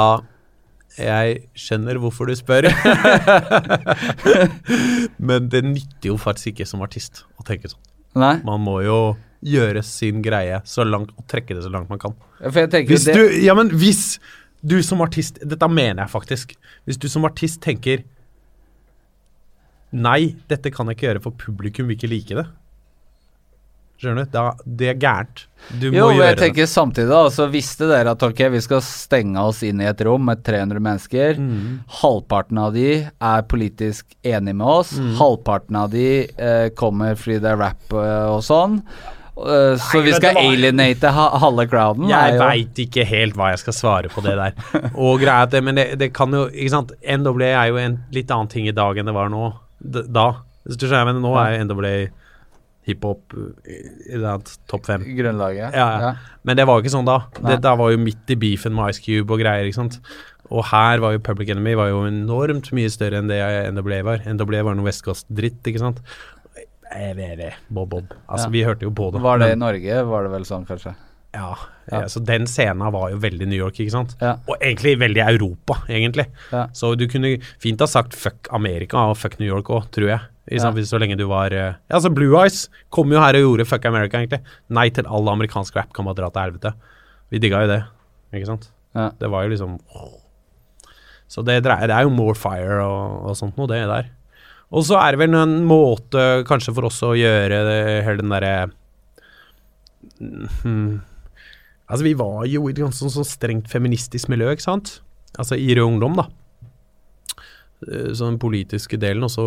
jeg 1.00 1.42
skjønner 1.60 2.00
hvorfor 2.00 2.30
du 2.30 2.36
spør. 2.38 2.68
Men 5.30 5.50
det 5.52 5.64
nytter 5.68 6.12
jo 6.12 6.18
faktisk 6.22 6.54
ikke 6.54 6.68
som 6.70 6.84
artist 6.86 7.26
å 7.40 7.46
tenke 7.48 7.72
sånn. 7.72 7.82
Nei. 8.16 8.38
Man 8.48 8.64
må 8.64 8.80
jo 8.86 9.00
gjøre 9.46 9.84
sin 9.86 10.24
greie 10.26 10.62
så 10.66 10.86
langt, 10.88 11.12
og 11.20 11.28
trekke 11.30 11.58
det 11.58 11.66
så 11.66 11.72
langt 11.74 11.92
man 11.92 12.02
kan. 12.02 12.16
Jeg 12.42 12.88
Hvis 12.88 13.06
det, 13.06 13.16
du, 13.16 13.24
ja, 13.44 13.54
men 13.58 13.70
hvis 13.76 14.18
du 14.66 14.82
som 14.84 15.04
artist 15.06 15.38
Dette 15.44 15.68
mener 15.70 16.04
jeg 16.04 16.12
faktisk. 16.12 16.56
Hvis 16.88 17.00
du 17.00 17.08
som 17.12 17.26
artist 17.28 17.62
tenker 17.64 18.04
Nei, 19.96 20.36
dette 20.52 20.72
kan 20.76 20.90
jeg 20.90 20.98
ikke 20.98 21.06
gjøre, 21.08 21.22
for 21.24 21.38
publikum 21.40 21.88
vil 21.88 21.96
ikke 21.96 22.10
like 22.12 22.36
det. 22.36 22.44
Skjønner 24.02 24.26
du? 24.26 24.32
Da, 24.34 24.42
det 24.66 24.90
er 24.92 24.98
gærent. 25.00 25.46
Du 25.80 25.88
må 25.90 25.96
Jo, 25.98 26.08
det. 26.10 26.16
Jo, 26.18 26.22
jeg 26.28 26.38
tenker 26.42 26.68
samtidig 26.70 27.08
da, 27.10 27.22
så 27.34 27.48
visste 27.50 27.88
dere 27.90 28.12
at 28.14 28.22
ok, 28.28 28.42
vi 28.54 28.60
skal 28.62 28.82
stenge 28.86 29.40
oss 29.42 29.64
inn 29.66 29.80
i 29.82 29.88
et 29.90 30.02
rom 30.06 30.26
med 30.28 30.44
300 30.46 30.82
mennesker. 30.84 31.40
Mm. 31.42 31.80
Halvparten 32.02 32.60
av 32.62 32.74
de 32.76 32.90
er 33.08 33.46
politisk 33.50 34.06
enige 34.22 34.54
med 34.60 34.68
oss. 34.68 34.92
Mm. 35.00 35.14
Halvparten 35.22 35.80
av 35.80 35.90
de 35.96 36.08
eh, 36.28 36.70
kommer 36.78 37.16
fordi 37.18 37.40
det 37.46 37.54
er 37.56 37.62
rap 37.64 37.96
eh, 37.96 38.26
og 38.36 38.44
sånn. 38.46 38.82
Eh, 39.36 39.74
så 39.80 39.98
Nei, 40.00 40.04
vi 40.06 40.14
skal 40.20 40.36
var- 40.38 40.46
alienate 40.52 41.10
ha 41.16 41.26
halve 41.42 41.66
crowden. 41.72 42.06
Jeg 42.12 42.36
jo- 42.36 42.44
veit 42.44 42.84
ikke 42.86 43.08
helt 43.10 43.36
hva 43.40 43.50
jeg 43.56 43.64
skal 43.64 43.74
svare 43.80 44.12
på 44.14 44.22
det 44.28 44.36
der. 44.38 44.92
Og 44.94 45.18
greia 45.24 45.42
at 45.48 45.56
det, 45.56 45.64
Men 45.64 45.76
det, 45.80 45.88
det 46.00 46.12
kan 46.14 46.32
jo 46.36 46.46
Ikke 46.52 46.72
sant. 46.76 46.92
NWA 47.04 47.50
er 47.64 47.68
jo 47.72 47.78
en 47.82 47.98
litt 48.12 48.28
annen 48.32 48.52
ting 48.52 48.68
i 48.68 48.76
dag 48.76 48.98
enn 49.00 49.08
det 49.10 49.16
var 49.16 49.32
nå. 49.34 49.54
Da. 49.82 50.28
Hvis 50.68 50.78
du 50.80 50.86
skjønner, 50.88 51.14
men 51.14 51.22
nå 51.24 51.34
er 51.40 51.56
jo 51.58 51.66
NWA 51.72 51.96
hiphop 52.86 53.34
det 53.66 54.56
topp 54.70 54.86
fem. 54.86 55.04
Grunnlaget. 55.18 55.74
Ja, 55.74 55.88
ja. 56.02 56.14
Men 56.46 56.58
det 56.60 56.68
var 56.70 56.78
jo 56.80 56.86
ikke 56.86 56.94
sånn 56.94 57.08
da. 57.10 57.20
Det 57.42 57.60
der 57.66 57.76
var 57.80 57.92
jo 57.92 57.98
midt 58.02 58.30
i 58.30 58.38
beefen 58.40 58.76
med 58.78 58.94
Ice 58.94 59.02
Cube 59.06 59.34
og 59.34 59.42
greier. 59.42 59.66
ikke 59.66 59.80
sant? 59.82 60.00
Og 60.54 60.62
her 60.70 61.02
var 61.02 61.16
jo 61.16 61.24
Public 61.26 61.50
Enemy 61.50 61.74
var 61.80 61.90
jo 61.90 62.04
enormt 62.06 62.70
mye 62.78 62.92
større 62.94 63.18
enn 63.18 63.32
det 63.32 63.40
NWA 63.74 64.04
var. 64.06 64.22
NWA 64.30 64.62
var 64.68 64.78
noe 64.78 64.86
West 64.86 65.02
Coast-dritt, 65.08 65.64
ikke 65.66 65.82
sant. 65.82 66.04
Eh, 66.94 67.10
eh, 67.18 67.34
eh, 67.48 67.58
Bob 67.74 67.90
Bob. 67.90 68.14
Altså, 68.30 68.46
Ja. 68.46 68.52
vi 68.54 68.64
hørte 68.64 68.86
jo 68.86 68.92
på 68.92 69.12
det. 69.12 69.22
Var 69.22 69.40
det 69.40 69.52
i 69.52 69.56
Norge, 69.56 70.06
var 70.06 70.24
det 70.24 70.32
vel 70.32 70.46
sånn, 70.46 70.68
kanskje? 70.68 70.96
Ja, 71.34 71.56
Ja. 71.92 72.08
Så 72.08 72.24
den 72.26 72.46
scenen 72.48 72.92
var 72.92 73.12
jo 73.12 73.18
veldig 73.18 73.48
New 73.48 73.58
York, 73.58 73.76
ikke 73.80 73.92
sant. 73.92 74.16
Ja. 74.22 74.38
Og 74.48 74.58
egentlig 74.60 74.98
veldig 74.98 75.22
Europa, 75.22 75.84
egentlig. 75.88 76.26
Så 76.74 76.96
du 76.98 77.08
kunne 77.08 77.40
fint 77.60 77.80
ha 77.80 77.86
sagt 77.86 78.14
fuck 78.14 78.48
Amerika 78.52 78.98
og 78.98 79.18
fuck 79.18 79.40
New 79.40 79.48
York 79.48 79.66
òg, 79.66 79.90
tror 79.92 80.08
jeg. 80.08 80.20
Ja. 80.52 80.70
Så 80.86 81.00
lenge 81.02 81.18
du 81.18 81.24
var 81.26 81.54
eh, 81.56 81.74
Ja, 81.74 81.96
altså 81.98 82.12
Blue 82.14 82.38
Eyes 82.38 82.68
kom 82.94 83.10
jo 83.10 83.18
her 83.18 83.34
og 83.40 83.42
gjorde 83.48 83.66
fuck 83.66 83.86
America, 83.90 84.20
egentlig. 84.20 84.44
Nei 84.70 84.92
til 84.94 85.08
all 85.10 85.26
amerikansk 85.32 85.78
rap 85.78 85.94
kan 85.96 86.06
bare 86.06 86.20
dra 86.20 86.30
til 86.30 86.44
helvete. 86.44 86.74
Vi 87.34 87.42
digga 87.42 87.64
jo 87.64 87.72
det, 87.72 87.80
ikke 88.36 88.52
sant. 88.52 88.70
Ja. 88.96 89.10
Det 89.18 89.32
var 89.32 89.46
jo 89.46 89.56
liksom 89.56 89.80
Så 91.28 91.42
det, 91.42 91.64
det 91.66 91.74
er 91.74 92.06
jo 92.06 92.14
more 92.14 92.38
fire 92.38 92.84
og, 92.86 93.32
og 93.32 93.40
sånt 93.40 93.58
noe, 93.58 93.68
det 93.72 93.82
der. 93.90 94.12
Og 94.76 94.86
så 94.86 95.00
er 95.02 95.14
det 95.14 95.24
vel 95.24 95.36
en 95.38 95.60
måte 95.68 96.44
kanskje 96.48 96.74
for 96.76 96.90
oss 96.90 97.02
å 97.06 97.16
gjøre 97.18 97.60
det, 97.68 97.82
hele 98.06 98.22
den 98.22 98.34
derre 98.34 98.54
hmm. 100.62 101.02
Altså, 101.86 102.02
vi 102.02 102.16
var 102.18 102.48
jo 102.50 102.64
i 102.66 102.74
et 102.74 102.82
ganske 102.82 103.12
sånn 103.14 103.28
strengt 103.28 103.70
feministisk 103.70 104.30
miljø, 104.34 104.50
ikke 104.56 104.66
sant? 104.66 105.00
Altså 105.38 105.58
i 105.60 105.68
Rød 105.78 105.86
Ungdom, 105.86 106.18
da. 106.18 106.30
Eh, 107.86 108.10
Så 108.14 108.26
den 108.26 108.40
politiske 108.42 108.98
delen, 108.98 109.28
og 109.28 109.34
så 109.34 109.46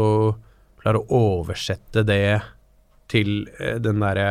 klare 0.82 0.98
å 1.00 1.06
oversette 1.38 2.02
det 2.06 2.40
til 3.10 3.48
eh, 3.58 3.78
den 3.82 4.00
derre 4.02 4.28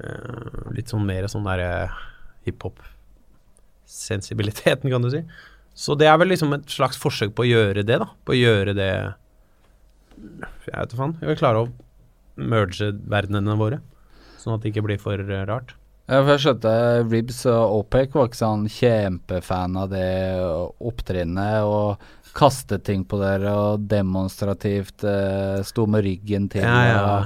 eh, 0.00 0.70
Litt 0.74 0.88
sånn 0.90 1.06
mer 1.06 1.26
sånn 1.30 1.46
derre 1.46 1.70
hiphop-sensibiliteten, 2.48 4.90
kan 4.92 5.02
du 5.04 5.10
si. 5.12 5.20
Så 5.74 5.90
det 5.98 6.06
er 6.10 6.18
vel 6.20 6.28
liksom 6.30 6.50
et 6.56 6.68
slags 6.70 6.98
forsøk 7.00 7.30
på 7.34 7.42
å 7.44 7.50
gjøre 7.50 7.82
det, 7.86 7.98
da. 8.02 8.08
På 8.26 8.30
å 8.34 8.38
gjøre 8.38 8.72
det 8.76 8.92
Jeg 10.14 10.70
vet 10.70 10.90
da 10.90 10.96
faen. 10.98 11.16
Vi 11.20 11.26
vil 11.30 11.40
klare 11.40 11.58
å 11.64 11.72
merge 12.34 12.86
verdenene 13.10 13.56
våre, 13.58 13.78
sånn 14.40 14.54
at 14.56 14.62
det 14.62 14.68
ikke 14.72 14.86
blir 14.86 15.00
for 15.02 15.16
eh, 15.18 15.46
rart. 15.48 15.68
Ja, 16.04 16.18
for 16.20 16.30
jeg 16.34 16.42
skjønte 16.44 16.72
Ribs 17.08 17.38
og 17.48 17.62
OPEC 17.78 18.08
var 18.12 18.26
ikke 18.28 18.42
sånn 18.42 18.64
kjempefan 18.68 19.72
av 19.80 19.86
det 19.94 20.10
opptrinnet 20.84 21.64
og 21.64 21.86
kaste 22.34 22.78
ting 22.82 23.04
på 23.06 23.18
dere 23.20 23.50
og 23.54 23.84
demonstrativt 23.90 25.04
eh, 25.06 25.60
sto 25.66 25.86
med 25.90 26.02
ryggen 26.06 26.48
til. 26.52 26.62
Ja, 26.66 26.80
ja. 26.88 27.02
Og, 27.04 27.24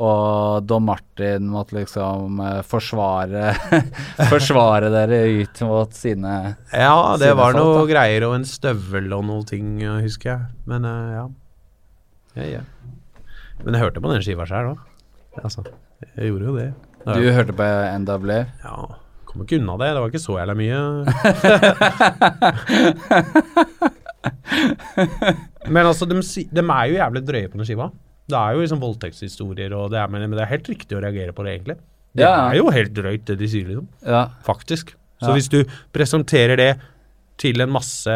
og 0.00 0.64
Don 0.68 0.84
Martin 0.86 1.48
måtte 1.52 1.76
liksom 1.78 2.38
eh, 2.44 2.60
forsvare 2.68 3.54
forsvare 4.32 4.88
dere 4.92 5.18
ut 5.42 5.60
mot 5.68 5.92
sine 5.96 6.34
Ja, 6.72 7.16
det 7.20 7.26
Sine 7.30 7.36
var 7.40 7.52
folk, 7.52 7.60
noe 7.64 7.78
da. 7.82 7.86
greier 7.90 8.24
og 8.28 8.36
en 8.38 8.46
støvel 8.48 9.08
og 9.16 9.24
noe 9.28 9.44
ting, 9.48 9.66
eh, 9.84 9.98
husker 10.04 10.30
jeg. 10.34 10.40
Men 10.70 10.84
eh, 10.88 11.10
ja. 11.18 11.24
ja. 12.40 12.46
Ja, 12.60 12.62
Men 13.64 13.74
jeg 13.76 13.82
hørte 13.86 14.00
på 14.04 14.12
den 14.12 14.22
skiva 14.24 14.44
sjøl 14.48 14.72
òg. 14.74 14.78
Altså, 15.44 15.60
jeg 16.16 16.30
gjorde 16.30 16.48
jo 16.48 16.54
det. 16.58 16.68
Ja. 17.06 17.12
Du 17.16 17.22
hørte 17.32 17.54
på 17.56 17.66
NWA? 18.04 18.40
Ja, 18.64 18.76
kom 19.28 19.42
ikke 19.44 19.56
unna 19.60 19.76
det. 19.80 19.88
Det 19.94 20.00
var 20.02 20.08
ikke 20.12 20.20
så 20.26 20.36
jævla 20.40 20.54
mye. 20.58 20.80
men 25.74 25.86
altså, 25.86 26.06
de, 26.08 26.20
de 26.20 26.62
er 26.64 26.90
jo 26.90 26.98
jævlig 26.98 27.22
drøye 27.28 27.50
på 27.52 27.60
den 27.60 27.68
skiva. 27.68 27.90
Det 28.30 28.38
er 28.38 28.54
jo 28.54 28.62
liksom 28.62 28.80
voldtektshistorier, 28.82 29.72
og 29.74 29.90
det 29.92 29.98
er, 30.02 30.10
men, 30.12 30.28
det 30.30 30.42
er 30.44 30.50
helt 30.52 30.68
riktig 30.70 30.96
å 30.98 31.02
reagere 31.02 31.32
på 31.34 31.44
det, 31.46 31.54
egentlig. 31.58 31.76
Det 32.14 32.24
Ja. 32.26 32.48
er 32.50 32.58
jo 32.58 32.70
helt 32.74 32.92
drøyt, 32.94 33.24
det 33.26 33.38
de 33.38 33.48
sier, 33.50 33.66
liksom. 33.70 33.88
Ja. 34.06 34.26
Faktisk. 34.46 34.94
Så 35.22 35.28
Ja. 35.30 35.34
hvis 35.36 35.48
du 35.52 35.64
presenterer 35.92 36.56
det 36.56 36.70
til 37.38 37.60
en 37.60 37.70
masse 37.72 38.10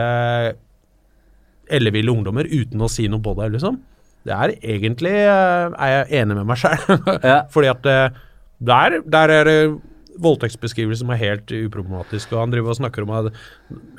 elleville 1.70 2.12
ungdommer 2.12 2.44
uten 2.48 2.80
å 2.84 2.88
si 2.92 3.07
noe 3.09 3.22
på 3.24 3.34
det, 3.38 3.52
liksom 3.57 3.80
Det 4.24 4.32
er 4.32 4.52
egentlig 4.62 5.12
eh, 5.12 5.72
Er 5.76 5.90
jeg 6.05 6.22
enig 6.22 6.36
med 6.38 6.46
meg 6.48 6.57
sjøl. 6.61 6.78
Ja. 7.24 7.42
Fordi 7.52 7.68
at 7.72 7.86
eh, 7.86 8.09
der, 8.64 9.00
der 9.05 9.28
er 9.34 9.44
det 9.44 9.59
voldtektsbeskrivelse 10.24 11.00
som 11.02 11.11
er 11.11 11.18
helt 11.20 11.50
uproblematisk, 11.50 12.32
og 12.32 12.44
han 12.44 12.52
driver 12.55 12.70
og 12.72 12.78
snakker 12.78 13.02
om 13.05 13.11
at 13.18 13.32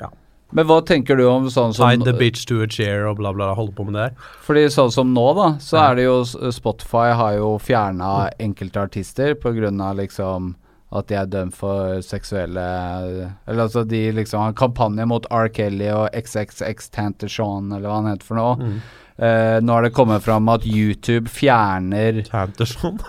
ja, 0.00 0.08
Men 0.54 0.68
hva 0.68 0.78
tenker 0.86 1.18
du 1.18 1.24
om 1.26 1.48
sånn 1.50 1.74
som 1.74 1.90
Tie 1.90 2.04
the 2.06 2.14
bitch 2.14 2.44
to 2.46 2.60
a 2.62 2.68
chair 2.70 3.08
og 3.08 3.18
bla, 3.18 3.32
bla, 3.34 3.50
holde 3.58 3.74
på 3.74 3.86
med 3.88 3.96
det 3.98 4.04
der. 4.04 4.28
Fordi 4.46 4.66
sånn 4.70 4.92
som 4.94 5.10
nå, 5.14 5.24
da, 5.34 5.48
så 5.62 5.80
er 5.82 5.98
det 5.98 6.06
jo 6.06 6.20
Spotify 6.54 7.10
har 7.18 7.40
jo 7.40 7.56
fjerna 7.58 8.30
enkelte 8.38 8.84
artister 8.86 9.34
pga. 9.34 9.92
liksom 9.98 10.54
at 10.94 11.08
de 11.10 11.16
er 11.18 11.26
dømt 11.26 11.56
for 11.56 11.98
seksuelle 12.04 12.62
Eller 12.62 13.64
altså 13.64 13.82
de 13.84 14.04
liksom 14.14 14.44
har 14.44 14.54
kampanje 14.58 15.06
mot 15.10 15.26
R. 15.34 15.48
Kelly 15.50 15.88
og 15.90 16.14
XXX 16.14 16.92
Tantershawn, 16.94 17.72
eller 17.72 17.88
hva 17.88 17.98
han 18.00 18.10
heter 18.12 18.28
for 18.28 18.38
noe. 18.38 18.54
Mm. 18.60 18.78
Uh, 19.16 19.58
nå 19.64 19.72
har 19.72 19.86
det 19.86 19.94
kommet 19.96 20.24
fram 20.26 20.48
at 20.52 20.66
YouTube 20.68 21.32
fjerner 21.32 22.20
Tanterson. 22.28 23.00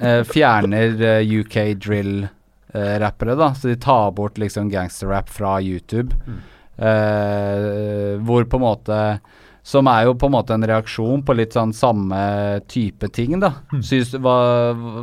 uh, 0.00 0.22
Fjerner 0.24 0.96
uh, 0.98 1.34
UK 1.40 1.58
drill-rappere, 1.84 3.36
da. 3.38 3.52
Så 3.54 3.70
de 3.70 3.76
tar 3.76 4.14
bort 4.16 4.40
liksom 4.40 4.72
gangsterrap 4.72 5.30
fra 5.30 5.58
YouTube. 5.60 6.16
Eh, 6.82 8.18
hvor 8.26 8.42
på 8.50 8.58
en 8.58 8.62
måte 8.64 8.96
Som 9.62 9.86
er 9.86 10.08
jo 10.08 10.16
på 10.18 10.26
en 10.26 10.32
måte 10.34 10.56
en 10.56 10.64
reaksjon 10.66 11.20
på 11.22 11.36
litt 11.38 11.54
sånn 11.54 11.70
samme 11.76 12.18
type 12.66 13.06
ting, 13.14 13.36
da. 13.38 13.52
Mm. 13.70 13.82
Synes, 13.86 14.16
hva, 14.18 14.36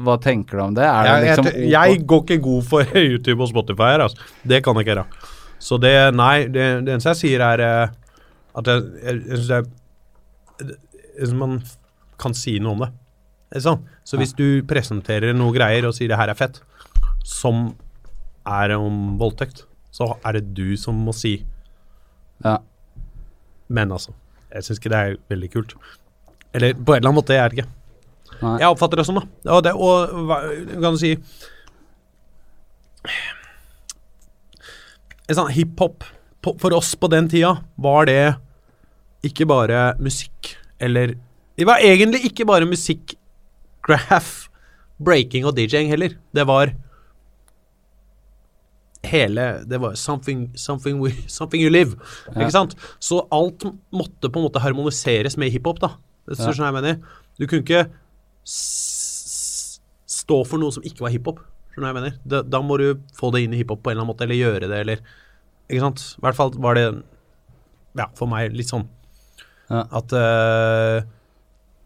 hva 0.03 0.17
tenker 0.19 0.59
du 0.59 0.63
om 0.65 0.73
det? 0.75 0.83
Det 0.83 1.07
jeg, 1.07 1.23
liksom 1.23 1.47
jeg, 1.53 1.69
jeg 1.71 2.01
går 2.11 2.23
ikke 2.25 2.39
god 2.43 2.65
for 2.67 2.97
YouTube 3.13 3.45
og 3.45 3.51
Spotify 3.53 3.93
her, 3.93 4.03
altså. 4.09 4.27
Det 4.43 4.59
kan 4.65 4.75
jeg 4.75 4.83
ikke 4.83 4.97
gjøre. 4.97 5.29
Så 5.63 5.79
det 5.79 5.93
Nei, 6.15 6.35
det, 6.51 6.65
det 6.83 6.95
eneste 6.97 7.13
jeg 7.13 7.21
sier, 7.21 7.45
er 7.45 7.63
eh, 7.63 7.93
at 8.59 8.71
jeg, 8.73 8.83
jeg, 9.05 9.21
jeg 9.29 9.39
syns 9.39 9.53
det 9.53 9.61
er 11.23 11.37
Man 11.39 11.61
kan 12.19 12.35
si 12.35 12.57
noe 12.59 12.75
om 12.75 12.83
det. 12.83 12.89
Ikke? 13.55 13.77
Så 14.03 14.19
hvis 14.19 14.35
du 14.35 14.59
presenterer 14.67 15.31
noe 15.35 15.55
greier 15.55 15.87
og 15.87 15.95
sier 15.95 16.11
det 16.11 16.19
her 16.19 16.31
er 16.31 16.37
fett, 16.37 16.59
som 17.23 17.69
er 18.47 18.75
om 18.75 19.15
voldtekt, 19.19 19.63
så 19.95 20.13
er 20.23 20.37
det 20.37 20.51
du 20.57 20.75
som 20.79 20.99
må 21.07 21.15
si 21.15 21.37
Ja. 22.45 22.57
men, 23.67 23.91
altså. 23.91 24.13
Jeg 24.49 24.65
syns 24.65 24.79
ikke 24.79 24.91
det 24.93 24.99
er 24.99 25.17
veldig 25.29 25.49
kult. 25.53 25.75
Eller 26.57 26.73
på 26.73 26.95
en 26.95 26.97
eller 27.01 27.09
annen 27.11 27.19
måte, 27.19 27.35
jeg 27.35 27.43
er 27.43 27.51
det 27.51 27.59
ikke. 27.59 27.69
Nei. 28.39 28.55
Jeg 28.61 28.71
oppfatter 28.71 29.01
det 29.01 29.05
sånn, 29.07 29.19
da. 29.19 29.53
Og, 29.55 29.63
det, 29.65 29.73
og 29.75 30.13
hva 30.29 30.39
kan 30.79 30.95
du 30.95 31.01
si 31.01 31.11
En 35.29 35.37
sånn 35.37 35.51
hiphop 35.53 36.05
for 36.41 36.73
oss 36.75 36.93
på 36.97 37.09
den 37.11 37.27
tida 37.29 37.51
var 37.79 38.07
det 38.09 38.21
ikke 39.27 39.45
bare 39.49 39.93
musikk 39.99 40.53
eller 40.79 41.13
Det 41.59 41.67
var 41.67 41.83
egentlig 41.83 42.23
ikke 42.29 42.45
bare 42.47 42.67
musikk, 42.69 43.17
graph, 43.83 44.47
breaking 45.03 45.43
og 45.43 45.57
DJ-ing 45.57 45.89
heller. 45.91 46.13
Det 46.31 46.45
var 46.47 46.71
hele 49.03 49.63
Det 49.65 49.77
var 49.79 49.93
something, 49.95 50.49
something, 50.59 50.99
we, 50.99 51.11
something 51.27 51.61
you 51.63 51.69
live. 51.71 51.95
Ja. 52.27 52.41
Ikke 52.41 52.51
sant? 52.51 52.75
Så 52.99 53.21
alt 53.31 53.63
måtte 53.95 54.29
på 54.29 54.39
en 54.41 54.45
måte 54.49 54.59
harmoniseres 54.63 55.37
med 55.39 55.51
hiphop, 55.53 55.79
da. 55.79 55.93
Hvis 56.27 56.37
du 56.37 56.43
Ja. 56.43 56.51
skjønner 56.51 56.71
hva 56.73 56.81
jeg 56.81 56.83
mener. 56.83 56.99
Du 57.39 57.47
kunne 57.47 57.63
ikke 57.63 57.85
stå 60.09 60.41
for 60.47 60.61
noe 60.61 60.73
som 60.75 60.83
ikke 60.85 61.05
var 61.05 61.13
hiphop. 61.13 61.39
Skjønner 61.73 61.91
jeg 61.93 61.97
mener? 61.99 62.17
Da, 62.27 62.41
da 62.43 62.61
må 62.65 62.77
du 62.81 62.87
få 63.17 63.31
det 63.33 63.43
inn 63.45 63.53
i 63.55 63.61
hiphop 63.61 63.81
på 63.83 63.91
en 63.91 63.95
eller 63.97 64.03
annen 64.05 64.13
måte, 64.13 64.25
eller 64.27 64.39
gjøre 64.39 64.67
det, 64.69 64.79
eller 64.83 65.03
Ikke 65.69 65.83
sant? 65.85 66.03
I 66.17 66.21
hvert 66.25 66.37
fall 66.39 66.51
var 66.57 66.77
det 66.79 66.85
Ja, 67.97 68.07
for 68.17 68.29
meg 68.31 68.53
litt 68.57 68.69
sånn 68.71 68.87
Ja. 69.69 69.83
at 69.99 70.13
uh, 70.17 71.01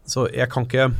Så 0.08 0.26
jeg 0.32 0.48
kan 0.52 0.64
ikke 0.68 0.90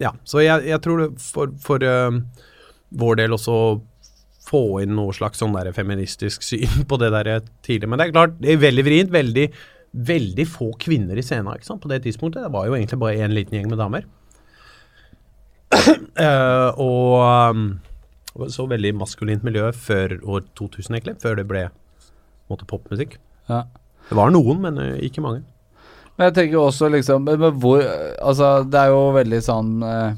Ja, 0.00 0.14
så 0.24 0.40
jeg, 0.40 0.64
jeg 0.70 0.80
tror 0.84 1.10
for, 1.20 1.52
for 1.60 1.84
uh, 1.84 2.20
vår 3.00 3.20
del 3.20 3.36
også 3.36 3.56
få 4.50 4.62
inn 4.82 4.96
noe 4.96 5.12
slags 5.14 5.40
sånn 5.40 5.54
der 5.54 5.70
feministisk 5.76 6.44
syn 6.46 6.86
på 6.90 6.98
det 7.00 7.12
der 7.14 7.44
tidlig. 7.66 7.90
Men 7.90 8.00
det 8.00 8.08
er 8.08 8.16
klart, 8.16 8.38
det 8.40 8.54
er 8.54 8.64
veldig 8.64 8.86
vrient. 8.86 9.12
Veldig, 9.14 9.46
veldig 10.10 10.46
få 10.48 10.72
kvinner 10.80 11.18
i 11.18 11.24
scenen 11.26 11.52
ikke 11.54 11.68
sant? 11.68 11.82
på 11.84 11.90
det 11.92 12.02
tidspunktet. 12.06 12.46
Det 12.46 12.54
var 12.54 12.66
jo 12.66 12.78
egentlig 12.78 13.00
bare 13.02 13.20
en 13.26 13.36
liten 13.36 13.58
gjeng 13.58 13.70
med 13.70 13.80
damer. 13.82 14.08
Uh, 15.70 16.70
og 16.88 17.52
um, 17.52 17.68
så 18.50 18.66
veldig 18.70 18.94
maskulint 18.98 19.44
miljø 19.46 19.68
før 19.76 20.16
år 20.24 20.48
2000, 20.58 20.96
egentlig. 20.96 21.18
Før 21.22 21.38
det 21.38 21.46
ble 21.50 21.68
måte, 22.50 22.66
popmusikk. 22.66 23.20
Ja. 23.50 23.64
Det 24.08 24.18
var 24.18 24.32
noen, 24.34 24.64
men 24.64 24.80
uh, 24.80 24.96
ikke 25.04 25.22
mange. 25.22 25.44
Men 26.16 26.28
jeg 26.28 26.34
tenker 26.36 26.58
også 26.60 26.88
liksom 26.92 27.28
hvor 27.60 27.80
Altså, 28.20 28.50
det 28.68 28.80
er 28.82 28.90
jo 28.92 29.04
veldig 29.16 29.38
sånn 29.46 29.70
eh, 29.86 30.10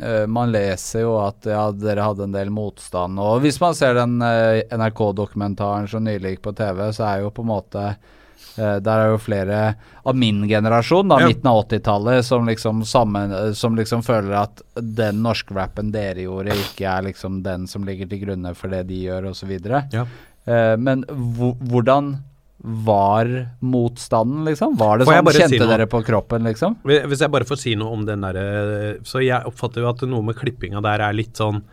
eh, 0.00 0.24
Man 0.26 0.52
leser 0.54 1.04
jo 1.04 1.18
at 1.20 1.44
ja, 1.50 1.66
dere 1.76 2.06
hadde 2.08 2.24
en 2.28 2.32
del 2.38 2.50
motstand. 2.54 3.20
Og 3.20 3.42
hvis 3.44 3.60
man 3.60 3.76
ser 3.76 3.98
den 3.98 4.16
eh, 4.24 4.62
NRK-dokumentaren 4.72 5.88
som 5.92 6.04
nylig 6.06 6.36
gikk 6.36 6.44
på 6.48 6.54
TV, 6.56 6.86
så 6.96 7.08
er 7.10 7.22
jo 7.26 7.30
på 7.36 7.44
en 7.44 7.50
måte 7.52 7.84
eh, 7.90 8.78
Der 8.80 8.92
er 9.04 9.12
jo 9.12 9.20
flere 9.20 9.60
av 10.08 10.16
min 10.18 10.42
generasjon, 10.48 11.08
da, 11.12 11.20
Ja. 11.20 11.28
midten 11.30 11.50
av 11.52 11.60
80-tallet, 11.66 12.24
som 12.26 12.48
liksom 12.48 12.82
sammen 12.88 13.36
Som 13.54 13.76
liksom 13.78 14.02
føler 14.02 14.34
at 14.46 14.64
den 14.80 15.20
norske 15.22 15.54
rappen 15.54 15.92
dere 15.94 16.24
gjorde, 16.24 16.56
ikke 16.64 16.88
er 16.96 17.08
liksom 17.10 17.42
den 17.44 17.68
som 17.70 17.84
ligger 17.84 18.08
til 18.10 18.24
grunne 18.24 18.54
for 18.56 18.72
det 18.72 18.86
de 18.88 19.04
gjør, 19.04 19.30
osv. 19.34 19.52
Ja. 19.92 20.06
Eh, 20.48 20.76
men 20.80 21.04
hvordan 21.38 22.16
var 22.62 23.26
motstanden, 23.58 24.44
liksom? 24.46 24.76
Var 24.78 24.98
det 25.00 25.06
sånn, 25.08 25.30
Kjente 25.34 25.48
si 25.50 25.58
dere 25.58 25.86
på 25.90 25.98
kroppen, 26.06 26.44
liksom? 26.46 26.76
Hvis 26.86 27.24
jeg 27.24 27.32
bare 27.34 27.46
får 27.48 27.58
si 27.58 27.72
noe 27.74 27.90
om 27.96 28.04
den 28.06 28.22
derre 28.22 29.00
Så 29.02 29.18
jeg 29.24 29.42
oppfatter 29.48 29.82
jo 29.82 29.88
at 29.90 30.04
noe 30.06 30.22
med 30.22 30.38
klippinga 30.38 30.82
der 30.84 31.02
er 31.08 31.16
litt 31.16 31.34
sånn 31.40 31.64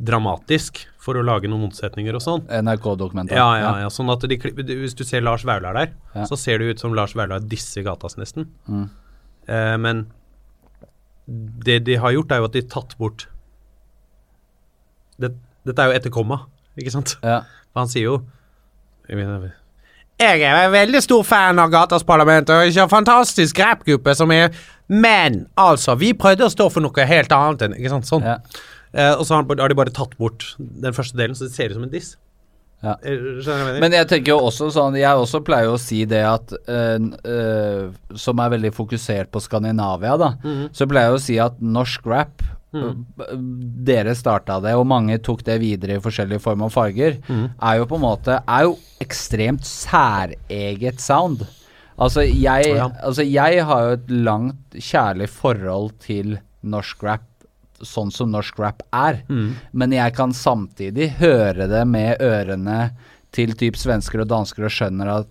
dramatisk 0.00 0.80
for 0.96 1.18
å 1.20 1.24
lage 1.24 1.44
noen 1.50 1.66
motsetninger 1.66 2.16
og 2.16 2.22
sånn. 2.24 2.46
NRK-dokumentar. 2.48 3.36
Ja, 3.36 3.50
ja, 3.60 3.72
ja. 3.82 3.90
Sånn 3.92 4.08
at 4.12 4.24
de, 4.24 4.38
Hvis 4.40 4.96
du 4.96 5.04
ser 5.04 5.20
Lars 5.20 5.44
Vaular 5.44 5.76
der, 5.76 5.92
Ja. 6.14 6.24
så 6.24 6.38
ser 6.40 6.58
det 6.58 6.70
ut 6.70 6.80
som 6.80 6.94
Lars 6.96 7.12
Vaular 7.14 7.40
disser 7.40 7.84
Gatas 7.84 8.16
nesten. 8.16 8.48
Mm. 8.66 8.88
Eh, 9.46 9.76
men 9.76 10.06
det 11.28 11.84
de 11.84 11.96
har 12.00 12.12
gjort, 12.12 12.32
er 12.32 12.38
jo 12.40 12.44
at 12.48 12.52
de 12.56 12.62
har 12.62 12.68
tatt 12.80 12.96
bort 12.98 13.26
det, 15.20 15.34
Dette 15.66 15.78
er 15.78 15.92
jo 15.92 15.98
etter 15.98 16.10
komma, 16.10 16.46
ikke 16.80 16.90
sant? 16.90 17.18
Ja. 17.22 17.42
Han 17.76 17.86
sier 17.92 18.08
jo 18.08 18.22
jeg, 20.20 20.42
er 20.44 20.66
en 20.66 20.74
veldig 20.74 21.02
stor 21.04 21.24
fan 21.26 21.60
av 21.62 21.72
Gatas 21.72 22.04
Parlament 22.06 22.50
og 22.52 22.68
ikke 22.68 22.84
en 22.86 22.92
fantastisk 22.92 23.60
rappgruppe 23.62 24.14
som 24.18 24.32
er 24.34 24.52
Men 24.90 25.46
altså, 25.60 25.94
vi 25.96 26.12
prøvde 26.18 26.48
å 26.48 26.52
stå 26.52 26.68
for 26.72 26.84
noe 26.84 27.06
helt 27.06 27.32
annet 27.32 27.66
enn 27.66 27.76
Ikke 27.78 27.92
sant? 27.94 28.08
Sånn. 28.08 28.26
Ja. 28.26 28.40
Eh, 28.92 29.14
og 29.14 29.22
så 29.26 29.38
har, 29.38 29.46
de 29.46 29.78
bare 29.78 29.94
tatt 29.94 30.16
bort 30.18 30.54
den 30.58 30.96
første 30.96 31.16
delen, 31.18 31.36
så 31.38 31.46
det 31.46 31.54
ser 31.54 31.70
ut 31.70 31.78
som 31.78 31.86
en 31.86 31.92
diss. 31.92 32.16
Ja. 32.82 32.96
Eh, 33.04 33.40
jeg? 33.44 33.80
Men 33.82 33.94
jeg 33.94 34.08
tenker 34.08 34.32
jo 34.32 34.46
også 34.48 34.70
sånn 34.72 34.94
Jeg 34.96 35.20
også 35.20 35.42
pleier 35.44 35.68
å 35.68 35.76
si 35.76 35.98
det 36.08 36.22
at 36.24 36.54
øh, 36.56 37.10
øh, 37.28 37.90
Som 38.16 38.40
er 38.40 38.54
veldig 38.54 38.70
fokusert 38.72 39.28
på 39.28 39.42
Skandinavia, 39.44 40.14
da. 40.16 40.30
Mhm. 40.40 40.70
Så 40.72 40.88
pleier 40.88 41.10
jeg 41.10 41.18
å 41.18 41.24
si 41.26 41.36
at 41.44 41.60
norsk 41.60 42.08
rap 42.08 42.46
Eh, 42.74 43.30
Dere 43.90 44.14
starta 44.14 44.60
det, 44.62 44.74
og 44.78 44.86
mange 44.88 45.18
tok 45.24 45.42
det 45.46 45.58
videre 45.62 45.98
i 45.98 46.02
forskjellige 46.02 46.42
former 46.44 46.70
og 46.70 46.74
farger. 46.74 47.18
Mm. 47.28 47.46
Er 47.56 47.80
jo 47.80 47.88
på 47.90 47.98
en 47.98 48.04
måte 48.04 48.36
Er 48.40 48.68
jo 48.68 48.76
ekstremt 49.02 49.66
særeget 49.66 51.00
sound. 51.02 51.46
Altså 52.00 52.22
jeg, 52.24 52.70
oh, 52.70 52.76
ja. 52.78 52.86
altså 53.04 53.24
jeg 53.26 53.64
har 53.66 53.82
jo 53.84 53.96
et 53.98 54.12
langt 54.24 54.78
kjærlig 54.78 55.28
forhold 55.28 55.90
til 56.00 56.38
norsk 56.62 57.02
rap 57.04 57.26
sånn 57.84 58.12
som 58.12 58.30
norsk 58.32 58.58
rap 58.60 58.82
er. 58.92 59.22
Mm. 59.28 59.56
Men 59.72 59.96
jeg 59.96 60.14
kan 60.16 60.32
samtidig 60.36 61.14
høre 61.20 61.68
det 61.68 61.82
med 61.88 62.20
ørene 62.24 62.90
til 63.34 63.54
typ 63.56 63.78
svensker 63.80 64.22
og 64.24 64.30
dansker 64.30 64.66
og 64.66 64.74
skjønner 64.74 65.12
at 65.20 65.30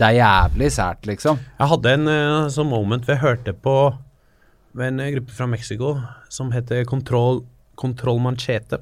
det 0.00 0.08
er 0.08 0.16
jævlig 0.16 0.70
sært, 0.72 1.04
liksom. 1.04 1.40
Jeg 1.58 1.70
hadde 1.74 1.90
en 1.98 2.08
uh, 2.08 2.50
sånn 2.52 2.70
moment 2.70 3.04
hvor 3.04 3.14
jeg 3.14 3.22
hørte 3.22 3.52
på 3.52 3.74
med 4.72 4.88
en 4.88 5.00
eh, 5.00 5.10
gruppe 5.16 5.32
fra 5.34 5.46
Mexico 5.50 5.94
som 6.28 6.50
heter 6.52 6.84
Control, 6.84 7.42
Control 7.80 8.20
Manchete. 8.20 8.78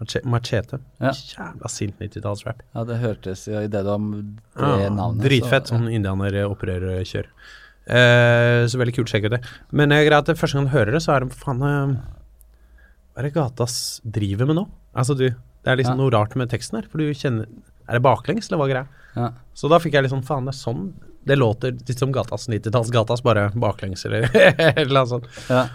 Mache- 0.00 0.22
Machete. 0.24 0.78
Ja. 1.02 1.10
Jævla 1.12 1.68
sint 1.68 1.98
90-tallsrap. 1.98 2.60
Ja, 2.74 2.84
det 2.86 2.98
hørtes 3.02 3.46
jo 3.50 3.58
i 3.64 3.66
det 3.70 3.80
du 3.82 3.90
har 3.90 4.76
det 4.76 4.84
Ja, 4.84 4.90
navnet. 4.94 5.24
Dritfett. 5.24 5.66
så- 5.66 5.74
Sånn 5.74 5.88
indianeropprørkjør. 5.90 7.26
Eh, 7.88 8.66
så 8.68 8.78
veldig 8.78 8.94
kult. 8.94 9.08
Sjekk 9.10 9.24
ut 9.26 9.30
det. 9.32 9.42
Men 9.72 9.90
jeg 9.90 10.06
greit, 10.08 10.28
at 10.28 10.36
første 10.38 10.54
gang 10.54 10.66
du 10.68 10.70
hører 10.76 10.92
det, 10.92 11.02
så 11.02 11.16
er 11.16 11.20
det 11.24 11.32
faen 11.34 11.62
eh, 11.62 11.96
Hva 13.14 13.18
er 13.18 13.22
det 13.22 13.34
gata 13.34 13.66
driver 14.08 14.46
med 14.46 14.56
nå? 14.56 14.68
Altså, 14.94 15.16
du 15.16 15.28
Det 15.30 15.72
er 15.72 15.76
liksom 15.76 15.96
Ja. 15.98 16.02
noe 16.04 16.10
rart 16.10 16.36
med 16.36 16.48
teksten 16.50 16.76
her. 16.80 16.88
For 16.88 16.98
du 16.98 17.10
kjenner 17.12 17.46
Er 17.88 17.94
det 17.94 18.02
baklengs, 18.02 18.46
eller 18.52 18.58
hva 18.62 18.68
greia? 18.70 18.86
Ja. 19.16 19.30
Så 19.54 19.68
da 19.68 19.78
fikk 19.78 19.92
jeg 19.92 20.04
sånn 20.10 20.22
Faen, 20.24 20.44
det 20.44 20.54
er 20.54 20.58
sånn 20.72 20.92
Det 21.26 21.36
låter 21.36 21.72
litt 21.72 21.98
som 21.98 22.12
Gatas 22.12 22.48
90-tallsgatas, 22.48 23.22
bare 23.22 23.48
baklengs, 23.54 24.04
eller 24.06 25.00
annet 25.00 25.08
sånt. 25.08 25.26
Ja. 25.48 25.66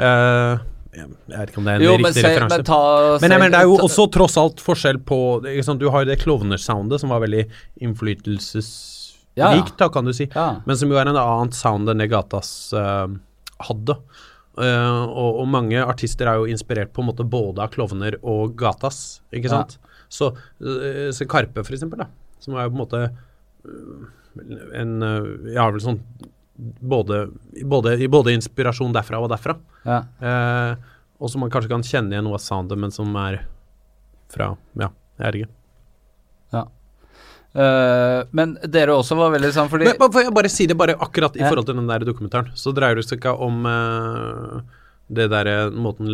Uh, 0.00 0.60
jeg 0.90 1.06
vet 1.30 1.52
ikke 1.52 1.60
om 1.60 1.68
det 1.68 1.72
er 1.72 1.78
en 1.78 1.84
Jo, 1.84 1.92
men, 1.98 2.08
riktig 2.10 2.22
se, 2.22 2.30
referanse. 2.32 2.56
men 2.56 2.66
ta 2.66 2.78
Men 3.22 3.34
jeg 3.34 3.42
men, 3.42 3.52
det 3.54 3.60
er 3.60 3.68
jo 3.70 3.76
også 3.86 4.06
tross 4.14 4.36
alt 4.40 4.62
forskjell 4.64 4.98
på? 5.06 5.18
Du 5.78 5.86
har 5.92 6.04
jo 6.04 6.08
det 6.08 6.18
klovnersoundet 6.24 7.02
som 7.02 7.14
var 7.14 7.22
veldig 7.22 7.44
innflytelsesrikt, 7.86 9.38
Ja, 9.38 9.52
ja. 9.54 9.62
da, 9.78 9.88
kan 9.94 10.08
du 10.08 10.14
si. 10.16 10.26
Ja. 10.34 10.48
Men 10.66 10.78
som 10.80 10.90
jo 10.90 10.98
er 10.98 11.10
en 11.10 11.20
annet 11.20 11.54
sound 11.58 11.90
enn 11.90 12.02
det 12.02 12.10
Gatas 12.10 12.50
uh, 12.74 13.06
hadde. 13.68 13.98
Uh, 14.58 15.06
og, 15.06 15.44
og 15.44 15.46
mange 15.48 15.78
artister 15.78 16.28
er 16.28 16.40
jo 16.40 16.50
inspirert 16.50 16.90
på 16.94 17.04
en 17.04 17.12
måte 17.12 17.24
både 17.24 17.62
av 17.62 17.70
klovner 17.74 18.18
og 18.26 18.56
Gatas, 18.58 19.20
ikke 19.30 19.52
sant? 19.52 19.78
Så, 20.10 20.32
uh, 20.34 21.08
så 21.14 21.28
Karpe, 21.30 21.62
for 21.62 21.76
eksempel, 21.76 22.02
da, 22.02 22.10
som 22.42 22.58
er 22.58 22.66
jo 22.66 22.74
på 22.74 22.80
en 22.80 22.82
måte 22.82 23.04
en 24.74 24.94
Jeg 25.46 25.58
har 25.60 25.72
vel 25.74 25.82
sånn 25.84 26.00
både, 26.60 27.30
både, 27.64 27.94
både 28.12 28.34
inspirasjon 28.36 28.92
derfra 28.92 29.20
og 29.22 29.30
derfra. 29.32 29.56
ja. 29.86 30.02
Eh, 30.20 30.76
og 31.20 31.28
som 31.28 31.42
man 31.44 31.50
kanskje 31.52 31.68
kan 31.68 31.82
kjenne 31.84 32.14
igjen 32.14 32.24
noe 32.24 32.38
av 32.38 32.40
soundet, 32.40 32.78
men 32.80 32.90
som 32.90 33.12
er 33.20 33.42
fra 34.32 34.54
Ja, 34.80 34.88
jeg 35.18 35.26
er 35.26 35.36
ikke. 35.40 35.50
ja. 36.54 36.62
Uh, 37.50 38.22
men 38.30 38.52
dere 38.70 38.94
også 38.94 39.16
var 39.18 39.32
veldig 39.34 39.48
sånn 39.52 39.68
fordi 39.68 39.88
Men, 39.88 40.12
får 40.14 40.22
jeg 40.22 40.34
bare 40.36 40.50
si 40.52 40.66
det 40.70 40.76
bare 40.78 40.94
akkurat 40.94 41.34
i 41.34 41.40
Ja. 41.42 41.48
forhold 41.48 41.66
til 41.66 41.74
den 41.80 41.88
der 41.88 42.04
dokumentaren, 42.06 42.52
så 42.54 42.72
dreier 42.72 42.94
det 42.94 43.04
seg 43.08 43.18
ikke 43.18 43.34
om 43.42 43.66
uh, 43.66 44.60
det 45.10 45.28
derre 45.32 45.70
måten 45.74 46.06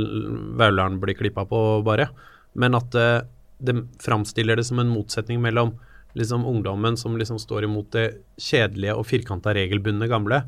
Vaularen 0.56 0.98
blir 0.98 1.14
klippa 1.14 1.44
på, 1.44 1.84
bare, 1.84 2.08
men 2.54 2.74
at 2.74 2.94
uh, 2.96 3.20
det 3.60 3.76
framstiller 4.00 4.56
det 4.56 4.64
som 4.64 4.78
en 4.80 4.88
motsetning 4.88 5.38
mellom 5.44 5.74
liksom 6.16 6.46
ungdommen 6.48 6.96
som 6.96 7.16
liksom 7.20 7.38
står 7.42 7.66
imot 7.68 7.90
det 7.94 8.06
kjedelige 8.40 8.94
og 8.96 9.06
firkanta 9.08 9.52
regelbundne 9.56 10.08
gamle, 10.10 10.42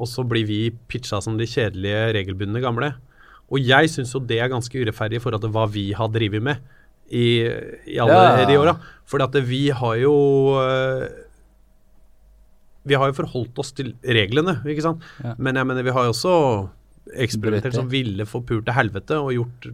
og 0.00 0.08
så 0.10 0.24
blir 0.26 0.46
vi 0.48 0.60
pitcha 0.90 1.20
som 1.22 1.36
de 1.38 1.46
kjedelige 1.46 2.08
regelbundne 2.16 2.62
gamle. 2.64 2.92
Og 3.52 3.60
jeg 3.62 3.90
syns 3.92 4.14
jo 4.16 4.22
det 4.24 4.38
er 4.42 4.48
ganske 4.50 4.74
urettferdig 4.80 5.20
i 5.20 5.22
forhold 5.22 5.44
til 5.44 5.52
hva 5.54 5.66
vi 5.70 5.90
har 5.94 6.08
drevet 6.10 6.42
med 6.42 6.62
i, 7.12 7.44
i 7.92 7.98
alle 8.00 8.16
Ja. 8.40 8.46
de 8.48 8.56
åra. 8.58 8.76
For 9.04 9.20
vi 9.44 9.68
har 9.70 9.96
jo 10.00 10.14
eh, 10.58 11.08
Vi 12.84 12.94
har 12.98 13.06
jo 13.06 13.12
forholdt 13.14 13.58
oss 13.62 13.70
til 13.72 13.92
reglene, 14.02 14.56
ikke 14.66 14.82
sant. 14.82 15.02
Ja. 15.22 15.34
Men 15.38 15.54
jeg 15.54 15.66
mener, 15.68 15.84
vi 15.86 15.92
har 15.94 16.08
jo 16.08 16.10
også 16.16 16.32
eksperimentert 17.16 17.74
som 17.74 17.88
ville 17.90 18.24
forpult 18.26 18.64
til 18.66 18.74
helvete 18.76 19.18
og 19.20 19.32
gjort 19.34 19.66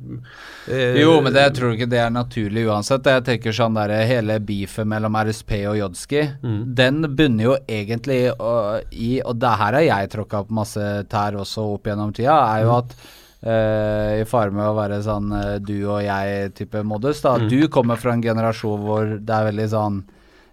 eh, 0.69 0.99
Jo, 1.01 1.21
men 1.23 1.33
det 1.35 1.45
jeg 1.47 1.55
tror 1.59 1.75
ikke 1.77 1.89
det 1.91 2.01
er 2.03 2.11
naturlig 2.15 2.65
uansett. 2.69 3.07
Jeg 3.07 3.25
tenker 3.29 3.53
sånn 3.57 3.77
der 3.79 3.95
Hele 4.09 4.39
beefet 4.41 4.87
mellom 4.89 5.15
RSP 5.21 5.53
og 5.71 5.79
Jodski, 5.79 6.25
Mm. 6.43 6.75
den 6.75 7.03
bunner 7.17 7.45
jo 7.45 7.55
egentlig 7.69 8.21
uh, 8.41 8.79
i 8.93 9.21
Og 9.25 9.39
det 9.39 9.49
her 9.61 9.73
har 9.79 9.83
jeg 9.87 10.11
tråkka 10.11 10.45
på 10.49 10.55
masse 10.55 10.81
tær 11.11 11.37
også 11.41 11.65
opp 11.75 11.85
gjennom 11.87 12.13
tida, 12.15 12.37
er 12.57 12.65
Mm. 12.65 12.69
jo 12.69 12.77
at 12.79 12.95
Uh, 13.39 14.19
I 14.19 14.25
fare 14.27 14.51
med 14.51 14.67
å 14.67 14.75
være 14.75 14.97
sånn 15.07 15.29
uh, 15.31 15.59
du 15.63 15.85
og 15.87 16.01
jeg-type 16.03 16.81
modus, 16.83 17.21
da. 17.23 17.37
Mm. 17.39 17.45
Du 17.49 17.69
kommer 17.71 17.95
fra 17.97 18.11
en 18.17 18.21
generasjon 18.25 18.81
hvor 18.83 19.13
det 19.23 19.31
er 19.31 19.47
veldig 19.53 19.69
sånn 19.71 20.01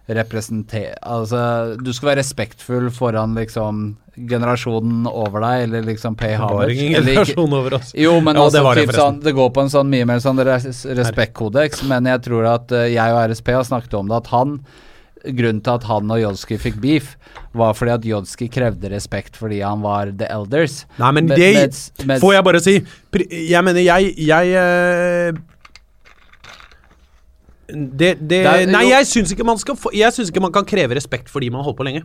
representer... 0.06 0.94
Altså, 1.02 1.76
du 1.82 1.92
skal 1.94 2.12
være 2.12 2.22
respektfull 2.22 2.90
foran 2.94 3.34
liksom 3.38 3.86
generasjonen 4.16 5.04
over 5.10 5.42
deg, 5.44 5.66
eller 5.66 5.82
liksom 5.90 6.16
pay 6.16 6.36
Det 6.38 6.48
var 6.56 6.72
ingen 6.72 6.94
generasjon 7.02 7.52
over 7.52 7.74
oss. 7.80 7.92
jo, 7.94 8.14
men 8.24 8.36
Ja, 8.38 8.46
altså, 8.46 8.62
det 8.62 8.74
det 8.78 8.86
typ 8.86 8.96
sånn, 8.96 9.20
det 9.26 9.34
går 9.36 9.50
på 9.52 9.66
en 9.66 9.72
sånn 9.72 9.90
mye 9.92 10.08
mer 10.08 10.22
sånn 10.24 10.40
res 10.46 10.84
respektkodeks, 10.88 11.84
men 11.90 12.08
jeg 12.08 12.22
tror 12.24 12.48
at 12.54 12.72
uh, 12.72 12.86
jeg 12.88 13.12
og 13.16 13.22
RSP 13.32 13.52
har 13.58 13.66
snakket 13.68 13.98
om 13.98 14.08
det, 14.12 14.22
at 14.24 14.32
han 14.34 14.60
Grunnen 15.26 15.58
til 15.64 15.72
at 15.74 15.82
han 15.88 16.10
og 16.12 16.20
Jodski 16.20 16.54
fikk 16.60 16.76
beef, 16.78 17.16
var 17.56 17.72
fordi 17.74 17.90
at 17.96 18.04
Jodski 18.06 18.46
krevde 18.52 18.92
respekt 18.92 19.34
fordi 19.34 19.58
han 19.58 19.80
var 19.82 20.12
the 20.14 20.28
elders. 20.30 20.84
Nei, 21.00 21.10
men 21.16 21.26
Men- 21.26 21.40
det 21.40 21.48
med, 21.56 22.06
med, 22.06 22.20
får 22.22 22.34
jeg 22.36 22.44
bare 22.46 22.60
si. 22.62 22.74
Jeg 23.50 23.64
mener, 23.64 23.80
jeg 23.80 24.14
Jeg 24.22 24.52
eh, 24.54 25.40
det, 27.68 28.10
det, 28.30 28.40
er- 28.46 28.66
Nei, 28.70 28.84
jeg 28.92 29.06
syns 29.10 29.32
ikke 29.34 29.46
ikke 30.30 30.42
man 30.44 30.54
kan 30.54 30.66
kreve 30.68 30.94
respekt 30.98 31.32
fordi 31.32 31.48
man 31.50 31.62
har 31.62 31.70
holdt 31.70 31.80
på 31.80 31.86
lenge. 31.88 32.04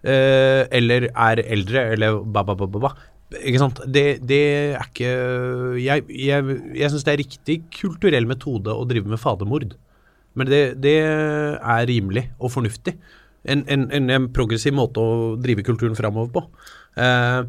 Uh, 0.00 0.64
eller 0.72 1.10
er 1.12 1.42
eldre, 1.44 1.82
eller 1.94 2.20
ba, 2.24 2.42
ba, 2.44 2.56
ba, 2.56 2.66
ba. 2.80 2.90
Ikke 3.40 3.60
sant. 3.62 3.80
Det, 3.86 4.04
det 4.26 4.40
er 4.74 4.86
ikke 4.88 5.10
Jeg, 5.78 6.04
jeg, 6.08 6.56
jeg 6.80 6.90
syns 6.90 7.04
det 7.06 7.12
er 7.12 7.20
riktig 7.20 7.56
kulturell 7.76 8.26
metode 8.26 8.74
å 8.74 8.86
drive 8.88 9.08
med 9.12 9.20
fadermord. 9.22 9.76
Men 10.38 10.50
det, 10.50 10.62
det 10.82 10.96
er 11.04 11.86
rimelig 11.90 12.28
og 12.38 12.52
fornuftig. 12.54 12.96
En, 13.44 13.62
en, 13.72 13.86
en, 13.94 14.10
en 14.12 14.28
progressiv 14.36 14.74
måte 14.76 15.00
å 15.00 15.36
drive 15.40 15.64
kulturen 15.66 15.96
framover 15.98 16.32
på. 16.34 16.44
Uh, 16.98 17.44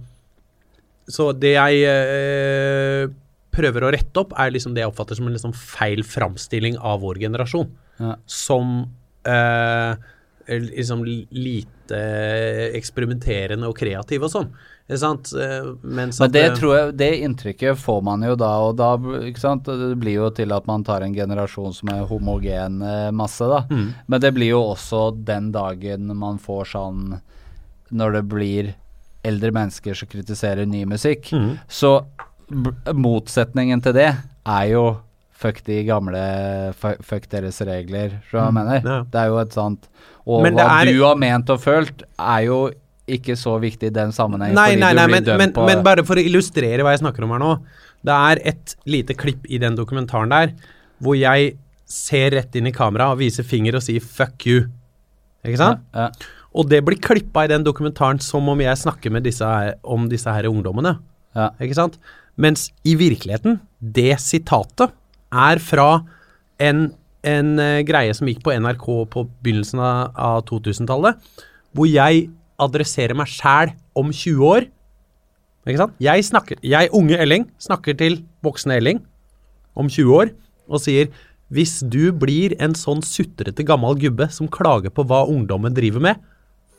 så 1.12 1.32
det 1.36 1.56
jeg 1.56 1.82
eh, 1.90 3.10
prøver 3.52 3.84
å 3.84 3.92
rette 3.94 4.24
opp, 4.24 4.34
er 4.40 4.54
liksom 4.54 4.76
det 4.76 4.86
jeg 4.86 4.92
oppfatter 4.94 5.20
som 5.20 5.28
en 5.28 5.36
liksom 5.36 5.54
feil 5.58 6.04
framstilling 6.08 6.80
av 6.80 7.02
vår 7.04 7.22
generasjon. 7.26 7.70
Ja. 8.02 8.16
Som 8.26 8.76
eh, 9.28 9.96
liksom 10.48 11.04
lite 11.06 12.02
eksperimenterende 12.78 13.68
og 13.70 13.78
kreativ 13.78 14.24
og 14.26 14.32
sånn. 14.34 14.54
Eh, 14.92 15.76
Men 15.82 16.12
det 16.32 16.44
eh, 16.46 16.56
tror 16.56 16.76
jeg, 16.76 16.96
det 17.00 17.12
inntrykket 17.24 17.80
får 17.80 18.02
man 18.04 18.24
jo 18.26 18.36
da, 18.36 18.52
og 18.66 18.76
da? 18.80 18.96
Det 18.98 19.96
blir 20.02 20.18
jo 20.18 20.30
til 20.36 20.52
at 20.52 20.68
man 20.68 20.84
tar 20.84 21.06
en 21.06 21.16
generasjon 21.16 21.76
som 21.76 21.94
er 21.94 22.08
homogen 22.10 22.82
eh, 22.84 23.12
masse, 23.16 23.46
da. 23.48 23.64
Mm. 23.72 23.88
Men 24.08 24.24
det 24.24 24.34
blir 24.36 24.52
jo 24.52 24.64
også 24.74 25.12
den 25.16 25.52
dagen 25.56 26.12
man 26.18 26.40
får 26.42 26.74
sånn 26.76 27.20
Når 27.92 28.12
det 28.18 28.24
blir 28.32 28.74
eldre 29.24 29.52
mennesker 29.54 29.94
som 29.94 30.10
kritiserer 30.10 30.66
ny 30.66 30.86
musikk. 30.86 31.32
mm. 31.32 31.60
Så 31.70 32.00
motsetningen 32.94 33.82
til 33.84 33.96
det 33.98 34.10
er 34.12 34.66
jo 34.72 34.84
fuck 35.42 35.64
de 35.66 35.80
gamle 35.88 36.22
Fuck 36.78 37.28
deres 37.32 37.58
regler, 37.66 38.14
tror 38.30 38.44
jeg 38.46 38.54
mener. 38.54 38.82
Mm. 38.84 38.90
ja. 38.92 38.98
Det 39.10 39.22
er 39.24 39.32
jo 39.32 39.40
et 39.42 39.56
sånt 39.58 39.88
Og 40.30 40.44
Men 40.46 40.54
hva 40.60 40.68
er- 40.82 40.92
du 40.94 41.04
har 41.04 41.16
ment 41.18 41.50
og 41.50 41.62
følt, 41.64 42.04
er 42.20 42.44
jo 42.46 42.60
ikke 43.12 43.34
så 43.36 43.56
viktig 43.60 43.90
i 43.90 43.94
den 43.96 44.12
sammenhengen. 44.14 44.56
Nei, 44.56 44.76
nei, 44.76 44.94
nei, 44.94 45.08
men, 45.10 45.26
men, 45.26 45.52
på 45.52 45.66
men 45.66 45.82
bare 45.84 46.04
for 46.06 46.16
å 46.16 46.24
illustrere 46.24 46.86
hva 46.86 46.94
jeg 46.94 47.02
snakker 47.02 47.26
om 47.26 47.34
her 47.34 47.42
nå. 47.42 47.56
Det 48.06 48.14
er 48.14 48.42
et 48.54 48.76
lite 48.86 49.16
klipp 49.18 49.50
i 49.50 49.58
den 49.62 49.76
dokumentaren 49.76 50.30
der 50.32 50.54
hvor 51.02 51.18
jeg 51.18 51.56
ser 51.90 52.32
rett 52.38 52.56
inn 52.56 52.70
i 52.70 52.72
kamera 52.76 53.10
og 53.12 53.20
viser 53.20 53.44
finger 53.44 53.76
og 53.76 53.82
sier 53.84 54.00
'fuck 54.00 54.46
you'. 54.46 54.70
Ikke 55.44 55.58
sant? 55.58 55.82
Ja, 55.94 56.10
Og 56.54 56.70
det 56.70 56.84
blir 56.86 57.00
klippa 57.00 57.46
i 57.46 57.48
den 57.48 57.64
dokumentaren 57.64 58.20
som 58.22 58.48
om 58.48 58.60
jeg 58.60 58.76
snakker 58.78 59.12
med 59.12 59.24
disse 59.24 59.42
her, 59.46 59.76
om 59.84 60.08
disse 60.08 60.28
her 60.32 60.44
ungdommene. 60.44 61.00
ja, 61.36 61.50
Ikke 61.60 61.76
sant? 61.76 61.98
Mens 62.42 62.70
i 62.88 62.96
virkeligheten, 62.98 63.60
det 63.80 64.16
sitatet 64.24 64.94
er 65.32 65.62
fra 65.62 66.02
en, 66.62 66.90
en 67.28 67.52
eh, 67.62 67.82
greie 67.86 68.14
som 68.18 68.30
gikk 68.30 68.42
på 68.46 68.54
NRK 68.58 68.88
på 69.14 69.26
begynnelsen 69.44 69.82
av, 69.82 70.12
av 70.18 70.44
2000-tallet, 70.50 71.20
hvor 71.76 71.90
jeg 71.90 72.30
adresserer 72.62 73.18
meg 73.18 73.30
sjæl 73.32 73.74
om 73.98 74.12
20 74.14 74.46
år. 74.48 74.68
Ikke 75.68 75.84
sant? 75.84 75.98
Jeg, 76.02 76.26
snakker, 76.26 76.62
jeg, 76.66 76.90
unge 76.98 77.20
Elling, 77.22 77.46
snakker 77.62 77.98
til 77.98 78.22
voksne 78.46 78.80
Elling 78.82 79.04
om 79.78 79.90
20 79.90 80.16
år 80.18 80.34
og 80.72 80.82
sier 80.82 81.12
hvis 81.52 81.82
du 81.92 82.14
blir 82.16 82.56
en 82.64 82.74
sånn 82.78 83.02
sutrete 83.04 83.66
gammel 83.68 83.98
gubbe 84.00 84.30
som 84.32 84.50
klager 84.52 84.94
på 84.94 85.04
hva 85.08 85.26
ungdommen 85.30 85.76
driver 85.76 86.04
med, 86.04 86.22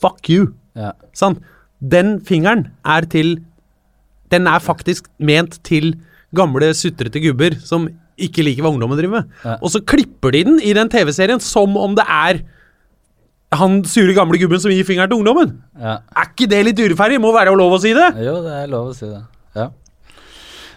fuck 0.00 0.30
you. 0.32 0.52
ja. 0.78 0.94
Sant? 1.16 1.42
Den 1.82 2.20
fingeren 2.24 2.68
er 2.86 3.04
til 3.10 3.36
Den 4.32 4.48
er 4.48 4.62
faktisk 4.64 5.06
ment 5.20 5.58
til 5.66 5.92
gamle, 6.34 6.72
sutrete 6.76 7.20
gubber 7.20 7.58
som 7.60 7.86
ikke 8.22 8.44
liker 8.44 8.64
hva 8.64 8.72
ungdommen 8.72 8.98
driver 8.98 9.20
med. 9.22 9.36
Ja. 9.44 9.58
Og 9.60 9.72
så 9.74 9.80
klipper 9.84 10.32
de 10.34 10.44
den 10.48 10.58
i 10.64 10.72
den 10.76 10.88
TV-serien 10.92 11.40
som 11.42 11.76
om 11.80 11.94
det 11.98 12.04
er 12.08 12.42
han 13.52 13.82
sure 13.84 14.14
gamle 14.16 14.38
gubben 14.40 14.60
som 14.62 14.72
gir 14.72 14.86
fingeren 14.88 15.10
til 15.12 15.20
ungdommen. 15.20 15.58
ja. 15.76 15.98
Er 16.16 16.30
ikke 16.30 16.48
det 16.48 16.62
litt 16.64 16.80
urettferdig? 16.80 17.20
Må 17.20 17.34
være 17.36 17.52
lov 17.56 17.76
å 17.76 17.80
si 17.82 17.92
det? 17.96 18.08
Jo, 18.24 18.38
det 18.44 18.52
er 18.62 18.70
lov 18.72 18.92
å 18.92 18.96
si 18.96 19.08
det. 19.10 19.20
Ja. 19.58 19.68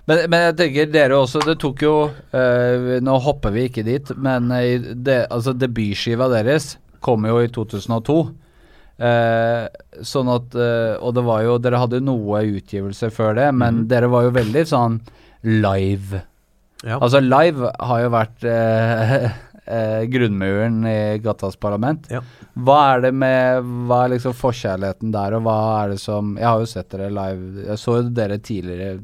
Men, 0.06 0.26
men 0.30 0.42
jeg 0.50 0.56
tenker 0.60 0.90
dere 0.94 1.16
også 1.18 1.40
Det 1.48 1.56
tok 1.64 1.80
jo 1.82 1.94
øh, 2.12 2.90
Nå 3.02 3.14
hopper 3.26 3.54
vi 3.56 3.64
ikke 3.70 3.82
dit, 3.88 4.12
men 4.22 4.52
eh, 4.54 4.84
det, 4.94 5.24
altså 5.34 5.56
debutskiva 5.58 6.28
deres 6.30 6.76
kom 7.06 7.26
jo 7.26 7.40
i 7.42 7.48
2002. 7.54 8.18
Eh, 8.96 9.66
sånn 10.08 10.30
at 10.32 10.54
eh, 10.56 10.94
Og 11.04 11.12
det 11.18 11.24
var 11.28 11.42
jo 11.44 11.58
Dere 11.60 11.82
hadde 11.82 12.00
noe 12.00 12.40
utgivelse 12.48 13.10
før 13.12 13.34
det, 13.36 13.50
men 13.52 13.82
dere 13.92 14.08
var 14.08 14.24
jo 14.24 14.32
veldig 14.38 14.62
sånn 14.70 15.02
live. 15.44 16.22
Ja. 16.86 17.02
Altså, 17.02 17.20
live 17.20 17.74
har 17.76 18.04
jo 18.06 18.14
vært 18.14 18.46
eh, 18.48 19.26
eh, 19.76 20.06
grunnmuren 20.12 20.80
i 20.88 20.96
Gattas 21.24 21.60
Parlament. 21.60 22.08
Ja. 22.14 22.22
Hva 22.56 22.78
er 22.94 23.04
det 23.08 23.12
med 23.20 23.68
Hva 23.90 24.06
er 24.06 24.14
liksom 24.16 24.38
forkjærligheten 24.38 25.12
der, 25.16 25.36
og 25.36 25.44
hva 25.44 25.58
er 25.82 25.96
det 25.96 26.00
som 26.00 26.38
Jeg 26.40 26.48
har 26.48 26.64
jo 26.64 26.72
sett 26.72 26.90
dere 26.96 27.12
live. 27.12 27.66
Jeg 27.68 27.82
så 27.82 28.00
jo 28.00 28.08
dere 28.16 28.40
tidligere 28.40 28.96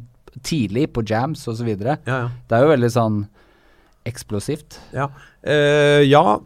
tidlig 0.47 0.87
på 0.95 1.03
jams 1.03 1.43
osv. 1.51 1.67
Ja, 1.75 1.97
Ja, 2.07 2.21
Det 2.47 2.55
er 2.57 2.63
jo 2.63 2.71
veldig 2.71 2.91
sånn 2.93 3.17
eksplosivt. 4.07 4.79
Ja. 4.95 5.09
Eh, 5.43 6.01
ja. 6.07 6.39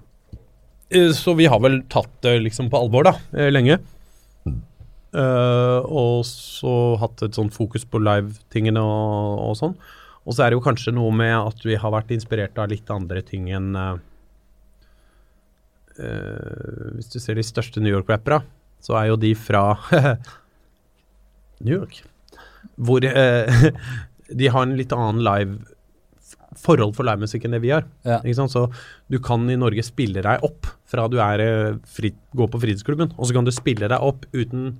Eh, 0.96 1.12
Så 1.12 1.34
vi 1.34 1.46
har 1.46 1.60
vel 1.60 1.82
tatt 1.92 2.22
det 2.22 2.40
liksom 2.40 2.70
på 2.70 2.80
alvor, 2.80 3.04
da, 3.04 3.16
eh, 3.34 3.52
lenge. 3.52 3.80
Uh, 5.16 5.80
og 5.88 6.26
så 6.28 6.98
hatt 7.00 7.22
et 7.24 7.38
sånt 7.38 7.54
fokus 7.56 7.86
på 7.88 8.02
live-tingene 8.04 8.82
og, 8.84 9.38
og 9.46 9.54
sånn. 9.56 9.76
Og 10.28 10.36
så 10.36 10.44
er 10.44 10.52
det 10.52 10.58
jo 10.58 10.66
kanskje 10.66 10.92
noe 10.92 11.14
med 11.16 11.32
at 11.38 11.64
vi 11.64 11.78
har 11.80 11.94
vært 11.94 12.12
inspirert 12.12 12.60
av 12.60 12.68
litt 12.68 12.90
andre 12.92 13.22
ting 13.24 13.48
enn 13.56 13.70
uh, 13.80 13.96
Hvis 15.96 17.14
du 17.14 17.22
ser 17.24 17.40
de 17.40 17.46
største 17.48 17.80
New 17.80 17.94
York-rappera, 17.94 18.42
så 18.84 18.98
er 19.00 19.08
jo 19.14 19.16
de 19.16 19.32
fra 19.40 19.78
New 21.64 21.78
York. 21.78 22.02
Hvor 22.76 23.00
de 24.42 24.52
har 24.52 24.68
en 24.68 24.76
litt 24.76 24.92
annen 24.92 25.24
live 25.24 25.75
forhold 26.62 26.96
for 26.98 27.08
livemusikk 27.08 27.46
enn 27.48 27.56
det 27.58 27.62
vi 27.64 27.74
har. 27.74 27.86
Ja. 28.08 28.20
Ikke 28.24 28.38
sant? 28.40 28.54
Så 28.54 28.66
du 29.12 29.20
kan 29.24 29.44
i 29.52 29.58
Norge 29.60 29.84
spille 29.86 30.24
deg 30.26 30.44
opp 30.46 30.70
fra 30.90 31.08
du 31.12 31.18
er 31.24 31.44
eh, 31.44 31.78
fri, 31.90 32.14
går 32.36 32.52
på 32.54 32.62
fritidsklubben, 32.64 33.14
og 33.18 33.28
så 33.28 33.36
kan 33.38 33.48
du 33.48 33.54
spille 33.56 33.90
deg 33.92 34.06
opp 34.06 34.26
uten 34.36 34.76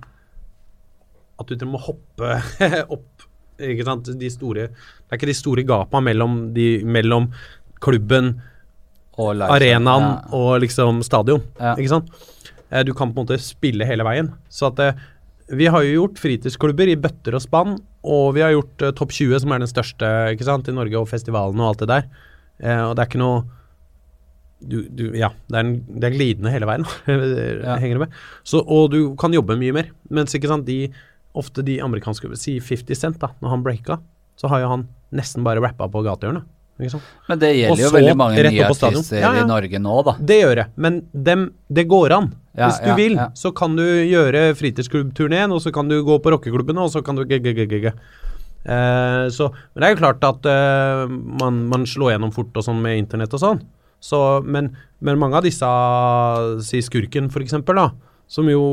at 1.36 1.52
du 1.52 1.66
må 1.68 1.80
hoppe 1.84 2.38
opp. 2.96 3.26
Ikke 3.60 3.86
sant? 3.88 4.08
De 4.20 4.28
store, 4.32 4.68
det 4.68 5.12
er 5.12 5.18
ikke 5.20 5.30
de 5.30 5.36
store 5.36 5.64
gapa 5.68 6.00
mellom, 6.04 6.50
de, 6.56 6.68
mellom 6.84 7.30
klubben, 7.84 8.34
arenaen 9.16 10.04
ja. 10.04 10.14
og 10.36 10.58
liksom 10.64 11.00
stadion. 11.04 11.44
Ja. 11.60 11.74
Ikke 11.76 11.92
sant? 11.94 12.10
Eh, 12.70 12.82
Du 12.84 12.92
kan 12.96 13.12
på 13.12 13.20
en 13.22 13.26
måte 13.26 13.38
spille 13.40 13.88
hele 13.88 14.04
veien. 14.04 14.32
Så 14.52 14.68
at 14.68 14.82
eh, 14.84 15.04
vi 15.56 15.68
har 15.70 15.84
jo 15.86 16.02
gjort 16.02 16.20
fritidsklubber 16.20 16.90
i 16.90 16.98
bøtter 17.00 17.36
og 17.38 17.44
spann, 17.44 17.76
og 18.06 18.32
vi 18.36 18.44
har 18.44 18.54
gjort 18.54 18.86
uh, 18.86 18.94
Topp 18.96 19.12
20, 19.16 19.42
som 19.42 19.52
er 19.52 19.62
den 19.62 19.70
største 19.70 20.08
ikke 20.32 20.46
sant, 20.48 20.70
i 20.70 20.74
Norge, 20.74 20.98
og 21.00 21.10
festivalen 21.10 21.60
og 21.62 21.72
alt 21.72 21.84
det 21.84 21.90
der. 21.92 22.08
Uh, 22.62 22.82
og 22.88 22.96
det 22.96 23.04
er 23.04 23.10
ikke 23.10 23.22
noe 23.22 23.44
du, 24.56 24.78
du, 24.88 25.04
Ja, 25.18 25.28
det 25.50 25.58
er, 25.58 25.66
en, 25.66 26.00
det 26.00 26.08
er 26.08 26.16
glidende 26.16 26.52
hele 26.54 26.68
veien. 26.68 26.86
Ja. 27.66 27.76
Henger 27.82 27.98
det 27.98 28.04
med? 28.06 28.18
Så, 28.46 28.62
og 28.62 28.90
du 28.94 29.00
kan 29.20 29.34
jobbe 29.34 29.58
mye 29.60 29.74
mer. 29.76 29.90
Mens 30.08 30.34
ikke 30.36 30.50
sant, 30.50 30.68
de, 30.68 30.90
ofte 31.36 31.64
de 31.66 31.80
amerikanske 31.84 32.30
Si 32.40 32.56
50 32.62 33.02
Cent, 33.02 33.18
da, 33.22 33.34
når 33.42 33.52
han 33.52 33.64
breaka, 33.66 34.00
så 34.40 34.50
har 34.52 34.62
jo 34.62 34.72
han 34.72 34.86
nesten 35.16 35.44
bare 35.46 35.62
rappa 35.64 35.88
på 35.92 36.02
gatehjørnet. 36.06 36.48
Sant? 36.76 37.04
Men 37.30 37.38
det 37.40 37.50
gjelder 37.56 37.80
jo 37.80 37.92
veldig 37.94 38.16
mange 38.20 38.42
nye 38.44 38.66
artister 38.68 39.16
Ja, 39.16 39.30
ja. 39.32 39.44
i 39.44 39.48
Norge 39.48 39.78
nå, 39.80 39.94
da. 40.04 40.12
Det 40.20 40.36
gjør 40.42 40.58
det, 40.60 40.66
men 40.76 40.98
dem, 41.12 41.46
det 41.72 41.86
går 41.88 42.12
an. 42.18 42.28
Ja, 42.56 42.68
Hvis 42.68 42.82
du 42.84 42.90
vil, 42.98 43.16
så 43.36 43.52
kan 43.56 43.76
du 43.78 43.84
gjøre 43.84 44.50
fritidsklubbturneen, 44.56 45.52
og 45.52 45.62
så 45.64 45.72
kan 45.72 45.88
du 45.88 45.98
gå 46.04 46.18
på 46.20 46.32
rockeklubbene, 46.34 46.84
og 46.84 46.92
så 46.92 47.02
kan 47.04 47.16
du 47.16 47.24
g-g-g-g. 47.28 47.88
Eh, 48.66 49.24
så, 49.32 49.48
men 49.72 49.82
det 49.82 49.88
er 49.88 49.94
jo 49.94 50.00
klart 50.00 50.24
at 50.26 50.48
uh, 50.50 51.06
man, 51.08 51.64
man 51.70 51.84
slår 51.88 52.16
gjennom 52.16 52.32
fort 52.34 52.56
og 52.56 52.64
sånn 52.66 52.80
med 52.84 53.00
internett 53.00 53.36
og 53.36 53.42
sånn. 53.42 53.60
Så, 54.02 54.20
men, 54.44 54.72
men 55.00 55.20
mange 55.20 55.38
av 55.38 55.46
disse, 55.46 55.68
si 56.66 56.82
Skurken 56.84 57.30
for 57.32 57.44
eksempel, 57.44 57.78
da, 57.78 57.90
som 58.28 58.48
jo 58.50 58.64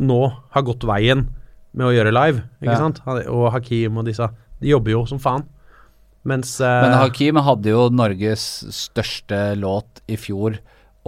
nå 0.00 0.20
har 0.54 0.66
gått 0.66 0.86
veien 0.88 1.28
med 1.76 1.86
å 1.86 1.94
gjøre 1.94 2.14
live, 2.14 2.44
ikke 2.62 2.78
sant? 2.80 3.02
Og 3.30 3.50
Hakim 3.54 4.00
og 4.00 4.08
disse, 4.08 4.26
de 4.60 4.72
jobber 4.72 4.96
jo 4.96 5.04
som 5.08 5.20
faen. 5.22 5.46
Mens 6.24 6.58
uh, 6.60 6.82
Men 6.84 6.92
Hakim 7.00 7.36
hadde 7.40 7.70
jo 7.72 7.86
Norges 7.88 8.42
største 8.76 9.56
låt 9.56 10.02
i 10.10 10.18
fjor, 10.20 10.58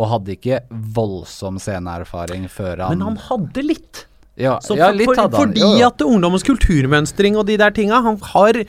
og 0.00 0.08
hadde 0.08 0.32
ikke 0.38 0.62
voldsom 0.70 1.58
sceneerfaring 1.60 2.46
før 2.48 2.80
han 2.86 2.96
Men 2.96 3.06
han 3.12 3.18
hadde 3.28 3.62
litt. 3.66 4.06
Ja, 4.40 4.54
Så 4.64 4.78
ja 4.78 4.88
litt 4.90 5.10
hadde 5.12 5.28
for, 5.36 5.44
han. 5.44 5.52
fordi 5.52 5.60
Jo, 5.60 5.74
jo. 5.76 5.86
at 5.90 6.00
ungdommens 6.06 6.46
kulturmønstring 6.48 7.36
og 7.36 7.44
de 7.50 7.58
der 7.60 7.70
tinga 7.76 7.98
Han 8.02 8.16
har 8.32 8.62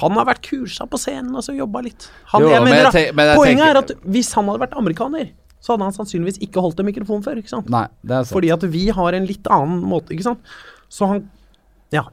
han 0.00 0.12
har 0.14 0.26
vært 0.28 0.44
kursa 0.46 0.84
på 0.86 0.98
scenen 1.02 1.32
og 1.34 1.42
så 1.42 1.50
jobba 1.56 1.80
litt. 1.82 2.04
Han, 2.30 2.42
Jo, 2.44 2.50
jeg 2.52 2.62
men 2.62 2.84
tenk- 2.94 3.14
men 3.18 3.30
poenget 3.34 3.58
tenker- 3.58 3.70
er 3.70 3.78
at 3.80 4.04
hvis 4.06 4.28
han 4.36 4.46
hadde 4.46 4.60
vært 4.62 4.76
amerikaner, 4.78 5.30
så 5.60 5.72
hadde 5.74 5.82
han 5.88 5.92
sannsynligvis 5.96 6.38
ikke 6.46 6.60
holdt 6.62 6.78
en 6.78 6.86
mikrofon 6.86 7.24
før. 7.24 7.40
Nei. 7.68 7.88
Fordi 8.22 8.52
at 8.52 8.62
vi 8.70 8.84
har 8.90 9.12
en 9.18 9.26
litt 9.26 9.42
annen 9.50 9.82
måte, 9.82 10.10
ikke 10.14 10.22
sant. 10.28 10.38
Så 10.88 11.08
han 11.08 11.30
Ja. 11.90 12.04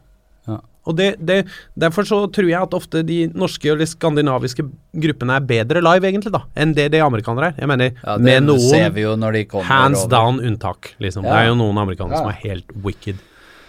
Ja. 0.87 0.89
Og 0.89 0.95
det, 0.97 1.07
det, 1.19 1.37
Derfor 1.77 2.07
så 2.07 2.31
tror 2.31 2.47
jeg 2.49 2.61
at 2.61 2.73
ofte 2.77 3.03
de 3.05 3.27
norske 3.35 3.67
eller 3.73 3.85
skandinaviske 3.85 4.63
gruppene 4.97 5.35
er 5.37 5.45
bedre 5.49 5.81
live, 5.83 6.07
egentlig, 6.07 6.31
da, 6.31 6.41
enn 6.55 6.73
det 6.73 6.89
de 6.95 7.01
amerikanere 7.03 7.51
er. 7.51 7.57
Jeg 7.59 7.67
mener, 7.67 7.91
ja, 8.03 8.15
det 8.17 8.23
med 8.23 8.59
ser 8.63 8.83
noen 8.87 8.93
vi 8.95 9.01
jo 9.05 9.15
når 9.19 9.33
de 9.41 9.45
hands 9.67 10.05
over. 10.05 10.09
down 10.15 10.39
unntak, 10.39 10.93
liksom. 11.03 11.25
Ja. 11.27 11.33
Det 11.33 11.39
er 11.43 11.49
jo 11.51 11.57
noen 11.59 11.77
amerikanere 11.83 12.15
Ja. 12.15 12.23
som 12.23 12.29
er 12.31 12.39
helt 12.47 12.71
wicked. 12.83 13.19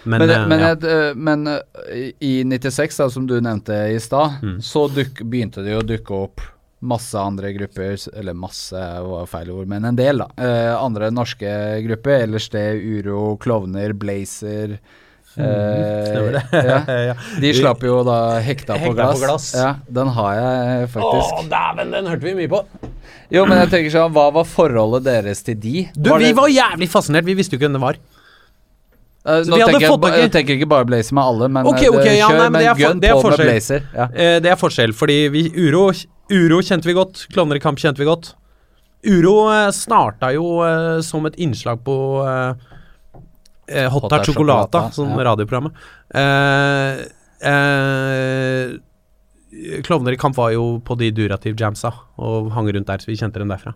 Men, 0.04 0.20
Men, 0.22 0.30
eh, 0.30 0.46
men, 0.48 0.60
ja. 0.60 0.68
et, 0.72 0.84
eh, 0.84 1.14
men 1.14 1.46
eh, 1.48 2.12
i 2.22 2.44
96, 2.44 2.96
da, 2.96 3.08
som 3.10 3.26
du 3.26 3.40
nevnte 3.40 3.74
i 3.92 3.98
stad, 4.00 4.38
Mm. 4.42 4.60
så 4.62 4.86
duk, 4.88 5.18
begynte 5.28 5.62
det 5.64 5.72
jo 5.74 5.80
å 5.82 5.86
dukke 5.86 6.14
opp 6.22 6.40
masse 6.80 7.18
andre 7.18 7.50
grupper, 7.52 7.98
eller 8.16 8.32
masse 8.38 8.72
var 8.78 9.26
feil 9.26 9.50
ord, 9.50 9.66
men 9.66 9.84
en 9.84 9.96
del, 9.96 10.18
da. 10.22 10.28
Eh, 10.38 10.76
andre 10.78 11.10
norske 11.10 11.82
grupper. 11.84 12.22
Ellers 12.22 12.48
det 12.48 12.78
Uro, 12.80 13.36
Klovner, 13.36 13.92
Blazer 13.92 14.78
eh, 14.78 14.78
Stemmer 15.39 16.36
det. 16.36 16.43
ja. 17.09 17.14
De 17.41 17.53
slapp 17.55 17.82
jo 17.86 18.01
da 18.07 18.18
Hekta, 18.45 18.76
på, 18.82 18.93
glass. 18.97 19.14
på 19.20 19.24
glass. 19.26 19.49
Ja, 19.57 19.70
den 20.01 20.11
har 20.16 20.34
jeg 20.39 20.89
faktisk. 20.95 21.32
Å, 21.39 21.45
dæven, 21.53 21.93
den 21.95 22.11
hørte 22.11 22.26
vi 22.26 22.34
mye 22.39 22.51
på. 22.53 22.62
Jo, 23.30 23.45
men 23.47 23.59
jeg 23.62 23.70
tenker 23.74 23.93
sånn, 23.95 24.12
hva 24.16 24.28
var 24.34 24.47
forholdet 24.49 25.05
deres 25.07 25.43
til 25.47 25.59
de? 25.61 25.86
Du, 25.95 26.11
Var 26.11 26.18
vi 26.22 26.30
det- 26.32 26.36
var 26.39 26.49
jævlig 26.53 26.89
fascinert. 26.91 27.26
Vi 27.28 27.34
visste 27.39 27.55
jo 27.55 27.61
ikke 27.61 27.68
hvem 27.68 27.76
det 27.78 27.84
var. 27.84 27.99
Eh, 29.28 29.43
Så 29.45 29.51
Nå 29.53 29.59
tenker 29.61 29.80
jeg, 29.82 29.91
fått 29.91 30.01
ba- 30.01 30.09
tak 30.11 30.18
i- 30.18 30.22
jeg 30.22 30.32
tenker 30.32 30.55
ikke 30.57 30.68
bare 30.70 30.84
Blazer 30.89 31.14
med 31.14 31.24
alle, 31.24 31.49
men 31.53 31.66
okay, 31.66 31.89
okay, 31.89 32.05
det- 32.14 32.18
ja, 32.18 32.28
kjør 32.28 32.39
nei, 32.39 32.43
men 32.49 32.53
med 32.53 32.61
det 32.62 32.68
er 32.68 32.74
for- 32.74 32.89
gun 32.89 33.01
det 33.01 33.09
er 33.11 33.14
på 33.20 33.30
med. 33.30 33.39
Blazer. 33.45 33.82
Ja. 33.95 34.05
Eh, 34.14 34.39
det 34.41 34.51
er 34.53 34.57
forskjell, 34.57 34.95
fordi 34.97 35.18
vi, 35.30 35.43
uro, 35.68 35.93
uro 36.30 36.61
kjente 36.62 36.84
vi 36.89 36.95
godt. 36.95 37.26
Klovner 37.34 37.57
i 37.57 37.61
kamp 37.61 37.78
kjente 37.78 37.99
vi 37.99 38.05
godt. 38.09 38.32
Uro 39.07 39.34
eh, 39.53 39.70
starta 39.70 40.32
jo 40.34 40.62
eh, 40.64 41.01
som 41.03 41.26
et 41.26 41.36
innslag 41.36 41.84
på 41.84 41.99
eh, 42.26 42.55
eh, 43.68 43.88
Hot 43.92 44.08
Hot 44.08 44.26
Chocolata, 44.26 44.90
som 44.92 45.10
ja. 45.14 45.24
radioprogrammet. 45.30 45.72
Eh, 46.14 47.02
eh, 47.52 48.76
Klovner 49.84 50.12
i 50.12 50.20
kamp 50.20 50.36
var 50.36 50.52
jo 50.52 50.78
på 50.84 50.96
de 51.00 51.10
Durativ 51.14 51.56
Jamsa 51.58 51.92
og 52.20 52.50
hang 52.52 52.68
rundt 52.74 52.88
der, 52.90 53.00
så 53.00 53.08
vi 53.10 53.16
kjente 53.16 53.40
dem 53.40 53.48
derfra. 53.52 53.72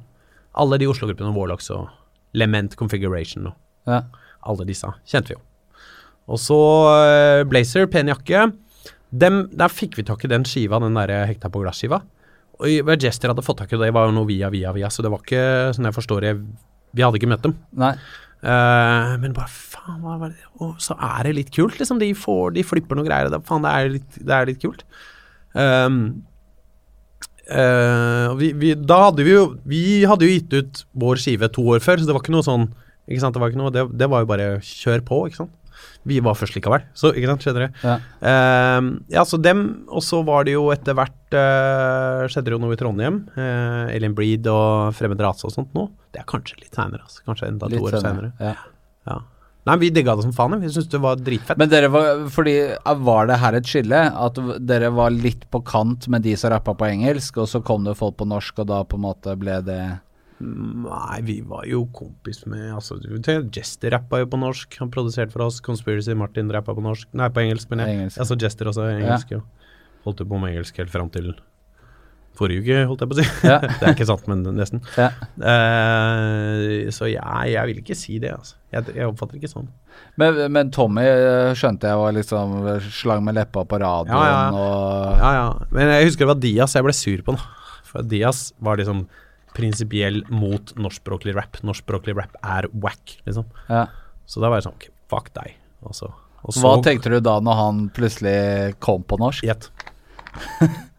Alle 0.61 0.79
de 0.79 0.89
Oslo-gruppene, 0.91 1.33
Warlocks 1.37 1.71
og 1.73 1.89
Lement 2.37 2.77
Configuration 2.77 3.47
og 3.53 3.55
Ja. 3.89 4.03
alle 4.47 4.67
disse 4.69 4.89
kjente 5.09 5.33
vi 5.33 5.39
jo. 5.39 5.41
Og 6.29 6.39
så 6.39 6.59
eh, 6.93 7.45
Blazer, 7.49 7.87
pen 7.91 8.09
jakke. 8.13 8.53
Dem, 9.11 9.49
der 9.53 9.69
fikk 9.69 9.97
vi 9.99 10.05
tak 10.09 10.25
i 10.25 10.29
den 10.31 10.45
skiva, 10.49 10.79
den 10.81 10.95
der 10.97 11.27
hekta 11.29 11.51
på 11.53 11.61
glass-skiva. 11.61 12.01
Og 12.63 12.93
Jester 13.03 13.33
hadde 13.33 13.43
fått 13.45 13.59
tak 13.59 13.73
i 13.73 13.81
det, 13.81 13.91
var 13.93 14.07
jo 14.07 14.15
noe 14.15 14.29
via, 14.29 14.49
via, 14.53 14.73
via, 14.73 14.89
så 14.93 15.03
det 15.03 15.11
var 15.13 15.25
ikke, 15.25 15.73
sånn 15.75 15.89
jeg 15.89 15.97
forstår 15.97 16.25
det, 16.25 16.33
vi 16.95 17.03
hadde 17.03 17.19
ikke 17.19 17.31
møtt 17.33 17.43
dem. 17.43 17.57
Nei. 17.77 17.95
Eh, 18.43 19.13
men 19.23 19.35
bare 19.37 19.47
faen, 19.47 20.01
hva 20.03 20.17
var 20.19 20.33
det 20.33 20.63
Og 20.65 20.81
så 20.83 20.97
er 20.99 21.29
det 21.29 21.37
litt 21.37 21.55
kult, 21.55 21.79
liksom. 21.79 22.01
De 22.03 22.11
får, 22.19 22.57
de 22.57 22.67
flipper 22.67 22.99
noen 22.99 23.07
greier. 23.07 23.31
Det, 23.31 23.43
faen, 23.47 23.63
det 23.63 23.73
er 23.73 23.97
litt, 23.97 24.19
det 24.19 24.37
er 24.37 24.51
litt 24.51 24.63
kult. 24.63 24.85
Um, 25.53 25.99
uh, 27.53 28.33
vi, 28.41 28.51
vi, 28.57 28.73
da 28.73 29.03
hadde 29.11 29.27
vi 29.27 29.35
jo 29.35 29.43
Vi 29.69 29.83
hadde 30.09 30.25
jo 30.25 30.33
gitt 30.33 30.55
ut 30.57 30.81
vår 30.97 31.21
skive 31.21 31.51
to 31.53 31.67
år 31.75 31.83
før, 31.85 32.01
så 32.01 32.09
det 32.09 32.17
var 32.17 32.25
ikke 32.25 32.33
noe 32.33 32.47
sånn 32.47 32.65
Ikke 33.05 33.21
sant, 33.21 33.37
det 33.37 33.43
var 33.43 33.53
ikke 33.53 33.61
noe 33.61 33.75
Det, 33.75 33.83
det 34.01 34.09
var 34.09 34.23
jo 34.25 34.31
bare 34.31 34.47
kjør 34.65 35.05
på, 35.11 35.19
ikke 35.29 35.43
sant. 35.43 35.53
Vi 36.09 36.19
var 36.25 36.37
først 36.39 36.57
likevel, 36.57 36.85
så 36.99 37.13
ikke 37.15 37.31
sant, 37.31 37.45
skjønner 37.47 37.69
du. 37.69 37.83
Ja. 37.87 37.97
Uh, 38.23 38.89
ja, 39.13 39.27
så 39.29 39.39
dem, 39.41 39.65
og 39.91 40.05
så 40.07 40.23
var 40.27 40.49
det 40.49 40.57
jo 40.57 40.69
etter 40.75 40.97
hvert 40.99 41.37
uh, 41.37 42.25
Skjedde 42.31 42.51
det 42.51 42.57
jo 42.57 42.63
noe 42.63 42.77
i 42.77 42.81
Trondheim. 42.81 43.23
Uh, 43.37 43.91
Alien 43.93 44.17
Breed 44.19 44.49
og 44.51 44.97
Fremmed 44.99 45.23
rase 45.23 45.47
og 45.49 45.55
sånt 45.55 45.77
nå. 45.79 45.89
Det 46.13 46.23
er 46.23 46.29
kanskje 46.29 46.59
litt 46.61 46.75
seinere, 46.75 47.07
altså. 47.07 47.23
Kanskje 47.29 47.53
enda 47.53 47.71
to 47.71 47.85
år. 47.87 48.33
Ja. 48.43 48.57
Ja. 49.09 49.23
Nei, 49.63 49.77
vi 49.79 49.91
digga 49.95 50.17
det 50.19 50.25
som 50.27 50.35
faen. 50.35 50.59
Vi 50.59 50.71
syntes 50.73 50.91
det 50.91 51.01
var 51.03 51.21
dritfett. 51.23 51.59
Men 51.61 51.71
dere 51.71 51.91
var 51.93 52.25
Fordi 52.35 52.55
eh, 52.75 52.95
var 53.07 53.29
det 53.31 53.39
her 53.39 53.59
et 53.59 53.69
skille? 53.69 54.01
At 54.27 54.39
dere 54.59 54.91
var 54.95 55.15
litt 55.15 55.47
på 55.55 55.63
kant 55.67 56.09
med 56.11 56.27
de 56.27 56.35
som 56.39 56.51
rappa 56.51 56.75
på 56.79 56.89
engelsk, 56.89 57.39
og 57.39 57.51
så 57.51 57.63
kom 57.63 57.87
det 57.87 57.95
folk 57.99 58.19
på 58.19 58.27
norsk, 58.29 58.65
og 58.65 58.73
da 58.73 58.83
på 58.83 58.99
en 58.99 59.07
måte 59.07 59.37
ble 59.39 59.61
det 59.67 59.83
Nei, 60.43 61.21
vi 61.27 61.39
var 61.47 61.67
jo 61.71 61.85
kompis 61.95 62.43
med 62.51 62.73
altså, 62.75 62.99
Jester 63.55 63.95
rappa 63.95 64.23
jo 64.23 64.29
på 64.33 64.41
norsk. 64.41 64.75
Han 64.83 64.91
produserte 64.95 65.35
for 65.35 65.47
oss. 65.47 65.61
Conspiracy 65.63 66.17
Martin 66.19 66.51
rappa 66.53 66.75
på 66.75 66.83
norsk. 66.85 67.09
Nei, 67.19 67.31
på 67.31 67.45
engelsk, 67.45 67.71
men 67.71 67.85
jeg. 67.85 67.97
Engelsk. 67.99 68.21
Altså 68.25 68.39
Jester 68.41 68.73
også 68.73 68.91
engelsk, 68.91 69.37
jo. 69.37 69.43
Holdt 70.07 70.25
jo 70.25 70.29
på 70.29 70.43
med 70.43 70.57
engelsk 70.57 70.83
helt 70.83 70.91
fram 70.93 71.11
til 71.15 71.33
forrige 72.39 72.63
uke, 72.65 72.79
holdt 72.89 73.05
jeg 73.05 73.11
på 73.11 73.17
å 73.17 73.21
si. 73.21 73.27
Ja. 73.47 73.59
det 73.79 73.87
er 73.87 73.95
ikke 73.95 74.09
sant, 74.09 74.27
men 74.31 74.43
nesten. 74.57 74.83
Ja. 74.97 75.11
Uh, 75.37 76.91
så 76.95 77.11
jeg, 77.11 77.53
jeg 77.53 77.71
vil 77.71 77.81
ikke 77.83 77.97
si 77.99 78.19
det, 78.23 78.33
altså. 78.35 78.59
Jeg, 78.73 78.95
jeg 78.97 79.09
oppfatter 79.09 79.39
ikke 79.39 79.53
sånn. 79.53 79.69
Men, 80.17 80.39
men 80.53 80.71
Tommy 80.73 81.05
eh, 81.05 81.51
skjønte 81.57 81.91
jeg 81.91 82.01
var 82.01 82.15
liksom 82.17 82.55
slang 82.97 83.21
med 83.27 83.37
leppa 83.37 83.67
på 83.69 83.77
radioen 83.81 84.17
Ja, 84.17 84.23
ja. 84.31 84.47
og 84.57 85.19
Ja, 85.21 85.33
ja. 85.37 85.67
Men 85.73 85.91
jeg 85.93 86.07
husker 86.09 86.25
det 86.25 86.31
var 86.31 86.41
Diaz 86.41 86.77
jeg 86.77 86.87
ble 86.87 86.95
sur 86.97 87.25
på, 87.27 87.35
nå. 87.37 87.51
For 87.91 88.09
Diaz 88.09 88.41
var 88.65 88.81
liksom 88.81 89.05
prinsipiell 89.57 90.23
mot 90.33 90.73
norskspråklig 90.77 91.37
rap. 91.37 91.59
Norskspråklig 91.63 92.17
rap 92.19 92.37
er 92.43 92.69
wack, 92.73 93.19
liksom. 93.27 93.49
ja. 93.69 93.87
Så 94.27 94.41
da 94.41 94.49
var 94.49 94.61
jeg 94.61 94.69
sånn 94.69 94.79
okay, 94.79 94.93
fuck 95.13 95.33
deg. 95.37 95.57
Og 95.83 95.97
så, 95.99 96.09
og 96.43 96.55
så 96.55 96.63
Hva 96.63 96.77
tenkte 96.85 97.11
du 97.13 97.19
da 97.21 97.37
når 97.43 97.59
han 97.59 97.83
plutselig 97.93 98.79
kom 98.81 99.03
på 99.05 99.19
norsk? 99.21 99.45
Gjett. 99.45 99.69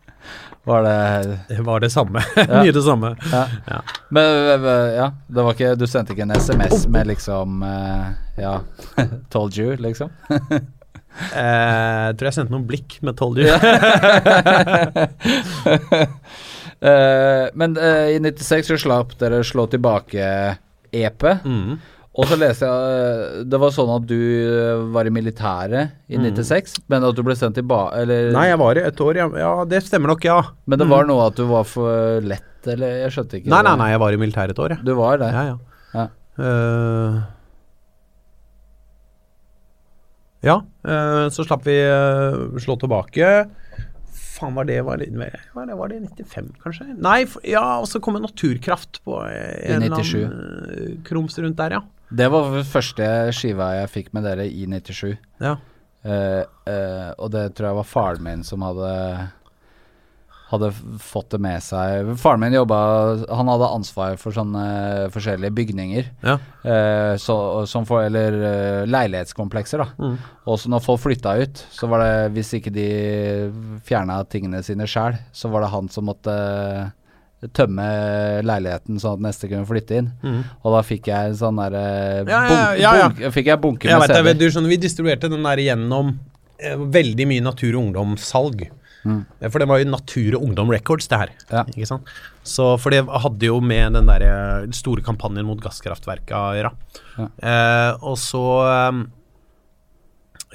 Var 0.64 0.84
det 0.84 1.40
Det 1.50 1.62
var 1.62 1.80
det 1.84 1.90
samme. 1.92 2.22
Mye 2.38 2.72
det 2.72 2.84
samme. 2.84 3.16
ja. 3.32 3.48
Ja. 3.68 3.82
Men 4.10 4.24
øh, 4.64 4.94
ja, 4.96 5.10
det 5.28 5.44
var 5.44 5.58
ikke 5.58 5.74
Du 5.76 5.88
sendte 5.90 6.14
ikke 6.14 6.24
en 6.24 6.32
SMS 6.38 6.86
med 6.88 7.08
liksom 7.10 7.64
eh, 7.68 8.06
Ja, 8.40 8.60
told 9.34 9.58
you, 9.58 9.76
liksom? 9.76 10.10
Eh, 10.24 12.08
jeg 12.08 12.16
tror 12.18 12.30
jeg 12.30 12.34
sendte 12.38 12.54
noen 12.56 12.68
blikk 12.70 12.96
med 13.06 13.18
told 13.20 13.38
you. 13.38 13.50
Eh, 16.84 17.48
men 17.56 17.78
uh, 17.80 18.12
i 18.12 18.20
96 18.20 18.74
så 18.74 18.78
slapp 18.82 19.16
dere 19.22 19.40
Slå 19.48 19.66
tilbake-EP. 19.72 21.26
Mm. 21.48 21.78
Og 22.14 22.28
så 22.30 22.38
leste 22.38 22.68
jeg 22.68 22.98
eh, 22.98 23.38
Det 23.50 23.58
var 23.58 23.72
sånn 23.74 23.90
at 23.96 24.04
du 24.06 24.20
var 24.94 25.08
i 25.10 25.14
militæret 25.14 25.96
i 26.14 26.20
96, 26.20 26.76
men 26.92 27.08
at 27.08 27.18
du 27.18 27.24
ble 27.26 27.34
sendt 27.40 27.58
tilbake 27.58 28.04
Eller 28.04 28.30
Nei, 28.36 28.44
jeg 28.52 28.60
var 28.62 28.78
i 28.78 28.84
et 28.86 29.02
år, 29.02 29.18
ja. 29.18 29.28
ja. 29.42 29.54
Det 29.66 29.82
stemmer 29.82 30.14
nok, 30.14 30.28
ja. 30.28 30.40
Men 30.70 30.84
det 30.84 30.90
var 30.92 31.08
noe 31.10 31.30
at 31.32 31.40
du 31.40 31.48
var 31.50 31.66
for 31.66 32.22
lett, 32.22 32.68
eller 32.70 33.00
Jeg 33.06 33.16
skjønte 33.16 33.40
ikke. 33.40 33.54
Nei, 33.56 33.64
nei, 33.66 33.78
nei, 33.82 33.90
jeg 33.96 34.04
var 34.04 34.14
i 34.14 34.20
militæret 34.22 34.54
et 34.54 34.62
år, 34.62 34.76
jeg. 34.76 34.86
Du 34.86 34.94
var 35.00 35.24
det? 35.24 35.32
Ja, 35.34 35.46
ja. 35.54 35.58
Ja. 35.94 36.06
Uh, 36.34 37.24
ja, 40.44 40.58
så 41.32 41.46
slapp 41.48 41.64
vi 41.64 41.78
slå 42.60 42.76
tilbake. 42.76 43.28
Faen, 44.34 44.56
var 44.58 44.66
det 44.66 44.80
var 44.86 44.98
det, 45.02 45.12
var 45.54 45.68
det, 45.70 45.76
var 45.78 45.92
det 45.92 46.00
95, 46.10 46.48
kanskje? 46.64 46.88
Nei, 46.98 47.20
for, 47.30 47.44
ja, 47.46 47.64
og 47.82 47.86
så 47.90 48.02
kom 48.02 48.18
det 48.18 48.24
naturkraft 48.26 49.04
på 49.06 49.20
eh, 49.30 49.76
en 49.76 49.86
eller 49.86 50.00
annen 50.00 50.72
eh, 50.74 50.96
krums 51.06 51.38
rundt 51.38 51.60
der, 51.60 51.78
ja. 51.78 51.84
Det 52.14 52.30
var 52.34 52.58
første 52.70 53.06
skiva 53.34 53.72
jeg 53.80 53.94
fikk 53.94 54.12
med 54.18 54.26
dere 54.28 54.48
i 54.50 54.66
97. 54.70 55.14
ja. 55.42 55.58
Eh, 56.04 56.42
eh, 56.68 57.12
og 57.16 57.30
det 57.32 57.46
tror 57.56 57.70
jeg 57.70 57.78
var 57.78 57.88
faren 57.88 58.26
min 58.26 58.42
som 58.44 58.64
hadde 58.66 58.90
hadde 60.54 60.70
fått 61.02 61.32
det 61.34 61.40
med 61.42 61.64
seg. 61.66 62.14
Faren 62.22 62.42
min 62.44 62.56
jobba 62.56 62.80
Han 63.34 63.50
hadde 63.50 63.70
ansvar 63.74 64.18
for 64.22 64.36
sånne 64.36 65.10
forskjellige 65.14 65.56
bygninger. 65.58 66.10
Ja. 66.24 66.38
Eh, 66.62 67.14
så, 67.22 67.36
som 67.70 67.88
for, 67.90 68.06
eller 68.06 68.38
eh, 68.38 68.82
leilighetskomplekser, 68.90 69.84
da. 69.84 69.90
Mm. 69.98 70.18
Og 70.48 70.60
så 70.62 70.72
når 70.72 70.84
folk 70.86 71.04
flytta 71.06 71.38
ut, 71.42 71.64
så 71.74 71.90
var 71.92 72.04
det 72.04 72.34
Hvis 72.36 72.54
ikke 72.60 72.74
de 72.74 72.90
fjerna 73.88 74.22
tingene 74.30 74.64
sine 74.66 74.88
sjæl, 74.90 75.18
så 75.34 75.52
var 75.54 75.66
det 75.66 75.74
han 75.74 75.90
som 75.92 76.08
måtte 76.10 76.36
tømme 77.52 77.86
leiligheten 78.46 79.00
sånn 79.02 79.18
at 79.18 79.26
neste 79.26 79.50
kunne 79.52 79.68
flytte 79.68 79.98
inn. 80.00 80.12
Mm. 80.24 80.44
Og 80.64 80.78
da 80.78 80.84
fikk 80.86 81.10
jeg 81.12 81.32
en 81.32 81.40
sånn 81.40 81.60
derre 81.60 81.84
Ja, 82.30 82.44
ja, 82.48 82.62
ja, 82.80 82.94
ja. 83.20 83.32
fikk 83.34 83.50
jeg 83.52 83.60
bunke 83.64 83.90
med 83.90 84.14
CD-er. 84.14 84.70
Vi 84.70 84.80
distribuerte 84.80 85.32
den 85.32 85.44
der 85.44 85.64
gjennom 85.64 86.14
eh, 86.62 86.78
veldig 86.78 87.28
mye 87.30 87.44
Natur 87.44 87.74
og 87.74 87.82
Ungdom-salg. 87.88 88.68
Mm. 89.04 89.22
For 89.52 89.60
det 89.60 89.68
var 89.68 89.82
jo 89.82 89.90
Natur 89.92 90.36
og 90.38 90.46
Ungdom 90.48 90.70
Records, 90.72 91.08
det 91.12 91.18
her. 91.20 91.32
Ja. 91.52 91.64
Ikke 91.74 91.88
sant? 91.90 92.08
Så, 92.48 92.70
for 92.80 92.90
det 92.96 93.02
hadde 93.08 93.50
jo 93.50 93.58
med 93.64 93.98
den 93.98 94.08
der 94.08 94.24
eh, 94.28 94.68
store 94.76 95.04
kampanjen 95.04 95.46
mot 95.48 95.60
gasskraftverka 95.64 96.40
å 96.40 96.54
gjøre. 96.58 96.72
Ja. 97.18 97.28
Eh, 97.52 97.92
og 98.04 98.16
så 98.22 98.44
eh, 98.68 99.02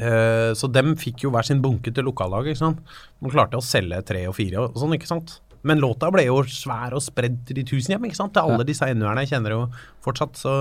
eh, 0.01 0.53
Så 0.59 0.71
dem 0.73 0.95
fikk 1.01 1.25
jo 1.27 1.33
hver 1.35 1.47
sin 1.47 1.61
bunke 1.65 1.93
til 1.95 2.09
lokallaget, 2.09 2.55
ikke 2.57 2.63
sant. 2.65 2.97
Man 3.21 3.35
klarte 3.35 3.61
å 3.61 3.65
selge 3.65 4.01
tre 4.09 4.25
og 4.31 4.37
fire 4.39 4.65
og 4.67 4.79
sånn, 4.81 4.97
ikke 4.97 5.11
sant. 5.11 5.39
Men 5.67 5.81
låta 5.83 6.09
ble 6.15 6.23
jo 6.29 6.39
svær 6.47 6.95
og 6.97 7.03
spredd 7.03 7.41
til 7.49 7.59
de 7.61 7.65
tusen 7.67 7.93
hjem, 7.97 8.05
ikke 8.09 8.21
sant. 8.21 8.33
Til 8.37 8.47
alle 8.47 8.63
Ja. 8.63 8.69
disse 8.69 8.89
NU-erne 8.95 9.25
jeg 9.27 9.33
kjenner 9.35 9.57
jo 9.57 9.63
fortsatt, 10.07 10.39
så 10.39 10.55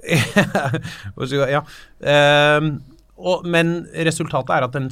ja. 1.56 1.62
Eh, 2.00 2.68
og, 3.20 3.46
men 3.48 3.72
resultatet 4.06 4.54
er 4.56 4.64
at 4.68 4.76
den 4.76 4.88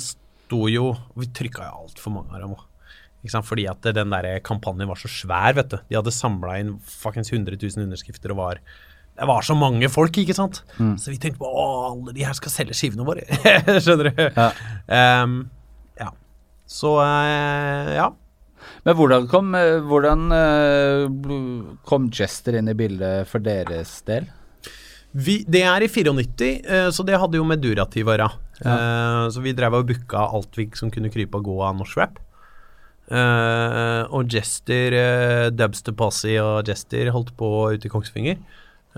sto 0.49 0.65
jo 0.73 0.91
Vi 1.19 1.29
trykka 1.37 1.69
jo 1.69 1.85
altfor 1.85 2.17
mange 2.17 2.35
av 2.35 2.45
dem 2.45 2.57
òg. 2.57 2.65
Fordi 3.45 3.67
at 3.69 3.83
den 3.83 4.13
der 4.15 4.39
kampanjen 4.41 4.89
var 4.89 4.97
så 4.97 5.11
svær, 5.11 5.53
vet 5.59 5.73
du. 5.73 5.79
De 5.91 5.99
hadde 5.99 6.15
samla 6.15 6.61
inn 6.63 6.77
fuckings 6.81 7.33
100 7.33 7.59
000 7.61 7.85
underskrifter 7.85 8.33
og 8.33 8.39
var 8.39 8.61
Det 9.19 9.27
var 9.27 9.43
så 9.43 9.57
mange 9.59 9.89
folk, 9.91 10.17
ikke 10.17 10.37
sant. 10.37 10.63
Så 10.79 11.11
vi 11.11 11.19
tenkte 11.19 11.43
på 11.43 11.51
å, 11.51 11.65
alle 11.91 12.15
de 12.15 12.25
her 12.25 12.37
skal 12.39 12.55
selge 12.55 12.77
skivene 12.79 13.05
våre. 13.05 13.27
Skjønner 13.83 14.13
du? 14.13 14.23
Ja. 14.23 14.49
Um, 15.25 15.51
ja. 15.99 16.13
Så 16.71 16.95
uh, 17.03 17.91
ja. 17.99 18.13
Men 18.87 18.95
hvordan 18.95 19.27
kom, 19.31 19.51
eh, 19.59 19.83
hvordan, 19.83 20.31
uh, 20.31 21.75
kom 21.89 22.09
Jester 22.15 22.61
inn 22.61 22.71
i 22.71 22.77
bildet 22.79 23.27
for 23.29 23.43
deres 23.43 23.99
del? 24.07 24.31
Vi, 25.13 25.41
det 25.49 25.63
er 25.65 25.85
i 25.85 25.89
94, 25.89 26.49
eh, 26.69 26.89
så 26.93 27.05
det 27.07 27.17
hadde 27.19 27.41
jo 27.41 27.47
med 27.49 27.63
Durativ 27.65 28.09
å 28.09 28.15
gjøre. 28.15 28.31
Eh, 28.61 29.25
så 29.33 29.43
vi 29.45 29.55
drev 29.57 29.79
og 29.79 29.89
booka 29.89 30.27
alt 30.29 30.59
vi 30.59 30.69
som 30.77 30.93
kunne 30.93 31.11
krype 31.13 31.41
og 31.41 31.49
gå 31.49 31.61
av 31.65 31.79
norsk 31.79 32.01
rap. 32.01 32.19
Uh, 33.09 34.05
og 34.13 34.29
Jester, 34.29 34.93
uh, 34.93 35.47
Dubster 35.49 35.95
Posse 35.97 36.35
og 36.43 36.69
Jester 36.69 37.09
holdt 37.15 37.33
på 37.39 37.49
ute 37.73 37.89
i 37.89 37.93
Kongsvinger. 37.93 38.37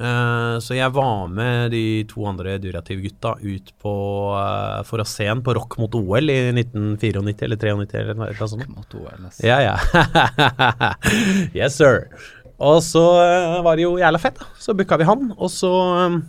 Uh, 0.01 0.57
så 0.65 0.75
jeg 0.79 0.91
var 0.97 1.29
med 1.29 1.75
de 1.75 2.03
to 2.09 2.25
andre 2.27 2.55
Durativ-gutta 2.63 3.35
ut 3.43 3.71
på 3.83 3.95
uh, 4.33 4.81
for 4.89 5.03
å 5.03 5.07
se 5.07 5.27
en 5.31 5.43
på 5.45 5.55
Rock 5.59 5.77
mot 5.79 5.95
OL 5.99 6.33
i 6.33 6.39
1994 6.55 7.21
eller 7.47 7.61
93 7.61 8.03
eller 8.03 8.19
noe 8.19 8.51
sånt. 8.51 8.67
Mot 8.73 8.99
OL, 8.99 9.27
altså. 9.29 9.45
Ja, 9.47 9.61
ja. 9.63 9.77
yes, 11.59 11.77
sir. 11.77 12.09
Og 12.61 12.83
så 12.85 13.03
eh, 13.25 13.63
var 13.65 13.79
det 13.79 13.87
jo 13.87 13.97
jævla 14.01 14.21
fett, 14.21 14.37
da. 14.41 14.47
Så 14.61 14.75
booka 14.77 14.99
vi 15.01 15.09
han, 15.09 15.31
og 15.39 15.51
så 15.53 15.73
eh, 15.97 16.21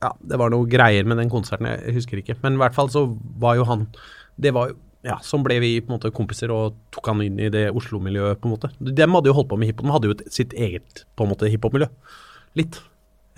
Ja, 0.00 0.14
det 0.24 0.38
var 0.40 0.48
noe 0.48 0.64
greier 0.70 1.04
med 1.04 1.20
den 1.20 1.30
konserten, 1.32 1.68
jeg 1.68 1.94
husker 1.98 2.22
ikke. 2.22 2.38
Men 2.40 2.56
i 2.56 2.62
hvert 2.62 2.76
fall 2.76 2.88
så 2.92 3.04
var 3.40 3.58
jo 3.58 3.66
han 3.68 3.84
Det 4.40 4.54
var 4.56 4.72
jo 4.72 4.78
Ja, 5.04 5.18
sånn 5.24 5.44
ble 5.44 5.58
vi 5.62 5.74
på 5.80 5.88
en 5.88 5.96
måte 5.96 6.10
kompiser 6.12 6.52
og 6.52 6.74
tok 6.92 7.06
han 7.08 7.22
inn 7.24 7.38
i 7.40 7.46
det 7.52 7.70
Oslo-miljøet, 7.72 8.36
på 8.40 8.48
en 8.48 8.52
måte. 8.52 8.68
De 8.84 9.06
hadde 9.08 9.30
jo 9.30 9.36
holdt 9.38 9.48
på 9.48 9.56
med 9.56 9.70
hiphop. 9.70 9.86
De 9.86 9.94
hadde 9.94 10.10
jo 10.10 10.16
et, 10.16 10.26
sitt 10.28 10.52
eget 10.52 11.04
på 11.16 11.24
en 11.24 11.30
måte 11.30 11.48
hiphop-miljø. 11.48 11.88
Litt. 12.60 12.76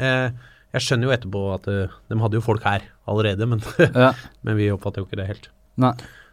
Eh, 0.03 0.35
jeg 0.73 0.83
skjønner 0.83 1.07
jo 1.07 1.15
etterpå 1.15 1.43
at 1.55 1.69
uh, 1.71 1.95
de 2.11 2.19
hadde 2.19 2.39
jo 2.41 2.43
folk 2.43 2.67
her 2.67 2.89
allerede, 3.07 3.47
men, 3.47 3.63
Ja. 3.79 4.11
men 4.47 4.59
vi 4.59 4.73
oppfatter 4.75 5.05
jo 5.05 5.07
ikke 5.07 5.21
det 5.21 5.29
helt. 5.29 5.47
Nei. 5.83 5.93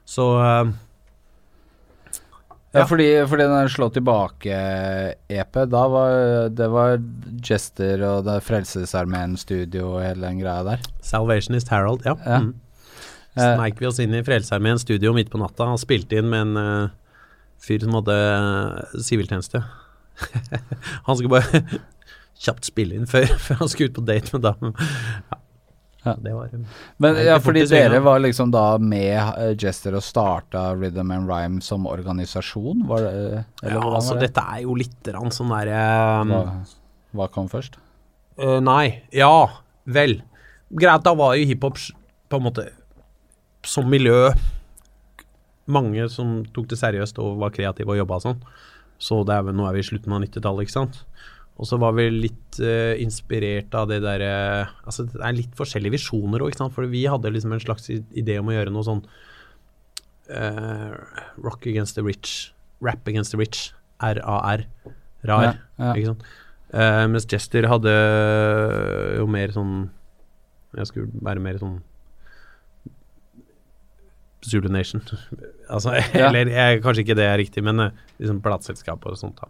Så 0.09 0.25
eh, 0.41 0.71
Ja, 2.75 2.85
fordi, 2.85 3.07
fordi 3.25 3.47
den 3.49 3.69
Slå 3.73 3.87
tilbake-EP, 3.93 5.59
da 5.71 5.83
var 5.89 6.49
det 6.53 6.67
var 6.69 6.99
Jester 7.41 8.03
og 8.05 8.27
det 8.27 8.35
Frelsesarmeen-studio 8.45 9.95
og 9.95 10.03
hele 10.05 10.27
den 10.27 10.41
greia 10.43 10.61
der. 10.67 10.83
Salvationist 11.01 11.71
Harold, 11.73 12.05
ja. 12.05 12.13
Ja. 12.27 12.43
Mm. 12.45 12.53
Eh, 13.33 13.55
Sneik 13.55 13.81
vi 13.81 13.89
oss 13.89 14.01
inn 14.03 14.13
i 14.13 14.23
Frelsesarmeens 14.25 14.85
studio 14.85 15.15
midt 15.17 15.33
på 15.33 15.41
natta 15.41 15.71
og 15.73 15.81
spilte 15.81 16.21
inn 16.21 16.29
med 16.29 16.49
en 16.49 16.61
uh, 16.61 16.95
fyr 17.63 17.81
som 17.85 17.97
hadde 17.97 18.17
siviltjeneste. 19.01 19.63
siviltjeneste. 19.65 19.87
han 21.07 21.17
skulle 21.17 21.39
bare 21.39 21.63
kjapt 22.45 22.69
spille 22.69 22.97
inn 22.99 23.09
før, 23.09 23.27
før 23.45 23.63
han 23.63 23.71
skulle 23.71 23.91
ut 23.91 23.99
på 23.99 24.07
date 24.07 24.35
med 24.35 24.45
damen. 24.45 24.75
Ja. 25.31 25.41
Ja. 26.05 26.13
Det 26.15 26.31
var 26.31 26.53
eh, 26.53 26.59
Men 27.03 27.17
ja, 27.25 27.35
fordi 27.43 27.65
dere 27.67 27.99
var 28.03 28.21
liksom 28.23 28.53
da 28.55 28.77
med 28.79 29.17
eh, 29.19 29.51
Jester 29.59 29.97
og 29.99 30.03
starta 30.05 30.69
Rhythm 30.77 31.11
and 31.11 31.27
Rhyme 31.27 31.59
som 31.65 31.87
organisasjon, 31.89 32.85
var 32.87 33.03
det? 33.03 33.11
Eller 33.63 33.75
Ja, 33.75 33.83
altså 33.83 34.15
det? 34.15 34.29
dette 34.29 34.45
er 34.55 34.63
jo 34.63 34.77
litt 34.79 35.11
sånn 35.35 35.51
derre 35.51 35.81
um, 36.23 36.31
Hva, 36.31 36.43
hva 37.19 37.27
kom 37.33 37.49
først? 37.51 37.75
Uh, 38.39 38.59
nei. 38.63 39.01
Ja, 39.11 39.49
vel. 39.83 40.21
Greit, 40.69 41.03
da 41.03 41.15
var 41.17 41.35
jo 41.35 41.49
hiphop 41.49 41.81
på 42.29 42.39
en 42.39 42.47
måte 42.47 42.69
som 43.67 43.89
miljø 43.91 44.29
mange 45.69 46.07
som 46.09 46.39
tok 46.55 46.69
det 46.71 46.79
seriøst 46.79 47.19
og 47.21 47.39
var 47.43 47.53
kreative 47.53 47.93
og 47.93 47.99
jobba 47.99 48.17
og 48.19 48.25
sånn. 48.25 48.39
Så 48.99 49.21
det 49.27 49.35
er 49.35 49.45
vel, 49.47 49.55
nå 49.55 49.67
er 49.67 49.75
vi 49.77 49.83
i 49.83 49.87
slutten 49.87 50.15
av 50.15 50.23
90-tallet, 50.25 50.65
ikke 50.65 50.75
sant. 50.75 51.03
Og 51.59 51.67
så 51.67 51.75
var 51.81 51.91
vi 51.97 52.05
litt 52.13 52.59
uh, 52.63 52.95
inspirert 53.03 53.73
av 53.75 53.89
det 53.91 53.97
derre 54.05 54.29
Altså 54.87 55.03
det 55.11 55.19
er 55.19 55.35
litt 55.35 55.57
forskjellige 55.59 55.97
visjoner 55.97 56.45
òg. 56.45 56.55
For 56.71 56.87
vi 56.87 57.03
hadde 57.11 57.33
liksom 57.35 57.55
en 57.55 57.63
slags 57.63 57.89
idé 57.91 58.37
om 58.39 58.47
å 58.47 58.55
gjøre 58.55 58.71
noe 58.71 58.87
sånn 58.87 59.01
uh, 60.31 60.95
Rock 61.43 61.67
against 61.67 61.99
the 61.99 62.05
rich. 62.05 62.53
Rap 62.79 63.07
against 63.11 63.35
the 63.35 63.41
rich. 63.41 63.73
RAR. 63.99 64.63
Rar. 65.27 65.43
Ja, 65.43 65.53
ja. 65.81 65.91
Ikke 65.91 66.13
sant. 66.13 66.23
Uh, 66.71 67.05
mens 67.11 67.27
Jester 67.27 67.65
hadde 67.67 67.91
jo 69.17 69.23
mer 69.25 69.49
sånn 69.55 69.71
Jeg 70.77 70.85
skulle 70.91 71.23
være 71.25 71.41
mer 71.41 71.57
sånn 71.59 71.79
Zulu 74.45 74.69
Nation. 74.71 75.01
altså, 75.73 75.97
Ja. 76.15 76.29
eller 76.29 76.47
jeg, 76.53 76.81
kanskje 76.83 77.03
ikke 77.03 77.17
det 77.19 77.25
er 77.27 77.39
riktig, 77.41 77.63
men 77.65 77.79
eh, 77.83 78.03
liksom 78.21 78.39
plateselskap 78.45 79.03
og 79.09 79.17
sånt. 79.19 79.41
da. 79.41 79.49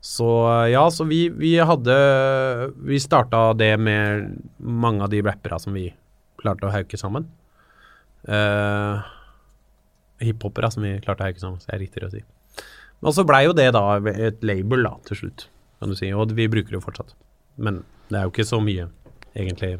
Så 0.00 0.28
eh, 0.48 0.70
ja, 0.72 0.86
så 0.90 1.04
vi, 1.04 1.28
vi 1.28 1.58
hadde 1.58 1.94
Vi 2.84 3.00
starta 3.00 3.52
det 3.52 3.76
med 3.76 4.36
mange 4.58 5.04
av 5.04 5.12
de 5.12 5.22
rappera 5.22 5.58
som 5.60 5.76
vi 5.76 5.90
klarte 6.40 6.64
å 6.64 6.72
hauke 6.72 6.96
sammen. 6.96 7.26
Uh, 8.24 9.00
Hiphopere 10.24 10.70
som 10.72 10.84
vi 10.84 10.94
klarte 11.04 11.24
å 11.24 11.28
hauke 11.28 11.42
sammen, 11.42 11.60
så 11.60 11.74
er 11.74 11.82
riktigere 11.82 12.08
å 12.08 12.14
si. 12.14 12.22
Men 13.04 13.16
så 13.16 13.24
blei 13.28 13.42
jo 13.44 13.52
det 13.56 13.68
da 13.76 13.82
et 14.12 14.40
label 14.44 14.84
da, 14.88 14.94
til 15.08 15.18
slutt, 15.20 15.44
kan 15.80 15.92
du 15.92 15.96
si. 15.98 16.08
Og 16.16 16.32
vi 16.36 16.48
bruker 16.48 16.72
det 16.72 16.78
jo 16.78 16.84
fortsatt. 16.84 17.12
Men 17.60 17.82
det 18.08 18.18
er 18.18 18.24
jo 18.24 18.32
ikke 18.32 18.48
så 18.48 18.60
mye, 18.64 18.88
egentlig, 19.34 19.74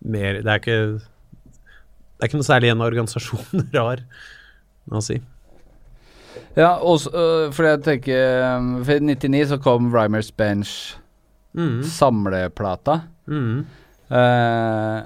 mer 0.00 0.40
Det 0.40 0.48
er 0.48 0.60
ikke 0.62 0.76
Det 0.96 2.24
er 2.24 2.30
ikke 2.30 2.38
noe 2.40 2.48
særlig 2.48 2.70
en 2.72 2.84
organisasjon 2.86 3.66
rar 3.76 4.02
å 4.90 5.02
si. 5.04 5.20
Ja, 6.56 6.74
og 6.82 7.00
øh, 7.14 7.52
fordi 7.52 7.68
jeg 7.68 7.82
tenker 7.86 8.84
For 8.84 8.92
i 8.92 9.00
99 9.00 9.48
så 9.48 9.58
kom 9.62 9.92
Rymers 9.94 10.30
Bench 10.30 10.96
Mm. 11.54 11.80
samleplata, 11.82 13.00
Mm. 13.26 13.64
eh, 14.10 15.02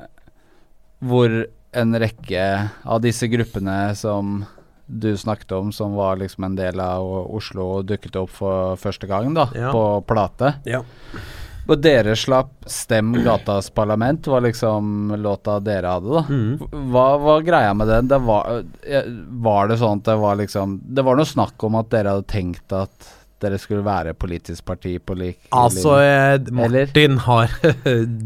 hvor 1.01 1.47
en 1.73 1.95
rekke 2.01 2.43
av 2.85 3.01
disse 3.01 3.29
gruppene 3.33 3.95
som 3.97 4.45
du 4.87 5.15
snakket 5.17 5.53
om, 5.57 5.73
som 5.73 5.95
var 5.97 6.17
liksom 6.21 6.45
en 6.45 6.55
del 6.59 6.81
av 6.85 7.07
Oslo, 7.35 7.83
dukket 7.83 8.17
opp 8.21 8.29
for 8.31 8.77
første 8.77 9.09
gang 9.09 9.33
da, 9.35 9.47
Ja. 9.57 9.73
på 9.73 10.05
plate. 10.07 10.55
Ja. 10.67 10.83
Og 11.69 11.81
dere 11.81 12.13
slapp 12.19 12.51
'Stem 12.69 13.13
gatas 13.25 13.71
parlament', 13.73 14.27
var 14.29 14.41
liksom 14.45 15.15
låta 15.23 15.59
dere 15.65 15.87
hadde, 15.97 16.13
da. 16.13 16.23
Mm. 16.29 16.59
Hva 16.93 17.07
var 17.23 17.41
greia 17.47 17.75
med 17.75 17.89
den? 17.89 18.09
Det 18.09 18.19
var, 18.21 18.65
eh, 18.83 19.03
var 19.31 19.69
det 19.69 19.79
sånn 19.81 19.99
at 20.03 20.05
det 20.05 20.17
var 20.21 20.37
liksom 20.37 20.81
Det 20.95 21.05
var 21.05 21.17
noe 21.17 21.25
snakk 21.25 21.65
om 21.65 21.75
at 21.81 21.89
dere 21.91 22.09
hadde 22.13 22.27
tenkt 22.29 22.73
at 22.73 23.13
dere 23.41 23.59
skulle 23.59 23.83
være 23.85 24.15
politisk 24.15 24.65
parti 24.65 24.99
på 25.05 25.17
lik 25.17 25.39
Altså, 25.53 25.99
eh, 26.01 26.39
Martin 26.51 27.19
har 27.29 27.49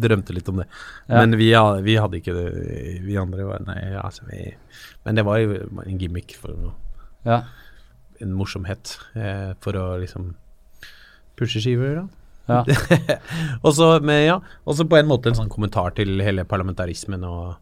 drømte 0.03 0.35
litt 0.35 0.49
om 0.49 0.57
det. 0.63 0.67
Ja. 1.09 1.21
Men 1.25 1.37
vi, 1.39 1.49
vi 1.83 1.97
hadde 1.97 2.21
ikke 2.21 2.35
det, 2.35 3.01
vi 3.07 3.17
andre. 3.17 3.45
var- 3.45 3.65
Nei, 3.67 3.95
altså, 4.03 4.27
vi, 4.31 4.55
men 5.05 5.15
det 5.15 5.25
var 5.25 5.39
jo 5.39 5.55
en 5.87 5.99
gimmick 5.99 6.35
for 6.37 6.49
noe. 6.55 6.75
Ja. 7.25 7.43
En 8.21 8.33
morsomhet 8.35 8.97
eh, 9.15 9.55
for 9.61 9.73
å 9.79 9.99
liksom 10.01 10.35
pushe 11.39 11.61
skiver, 11.63 11.95
da. 12.03 12.09
Ja. 12.57 12.63
og 13.61 13.75
så 13.77 13.87
med, 14.01 14.23
ja, 14.25 14.39
på 14.65 14.97
en 14.97 15.09
måte 15.11 15.29
en 15.29 15.37
sånn 15.37 15.51
kommentar 15.53 15.93
til 15.99 16.23
hele 16.25 16.47
parlamentarismen 16.49 17.27
og 17.29 17.59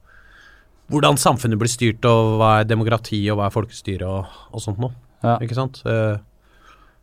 hvordan 0.93 1.19
samfunnet 1.19 1.59
blir 1.59 1.71
styrt, 1.71 2.07
og 2.07 2.37
hva 2.41 2.61
er 2.61 2.69
demokrati, 2.71 3.19
og 3.33 3.41
hva 3.41 3.49
er 3.49 3.55
folkestyre, 3.55 4.07
og, 4.07 4.39
og 4.55 4.63
sånt 4.63 4.79
noe. 4.83 4.95
Ja. 5.25 5.37
Ikke 5.43 5.57
sant? 5.59 5.81
Uh, 5.89 6.19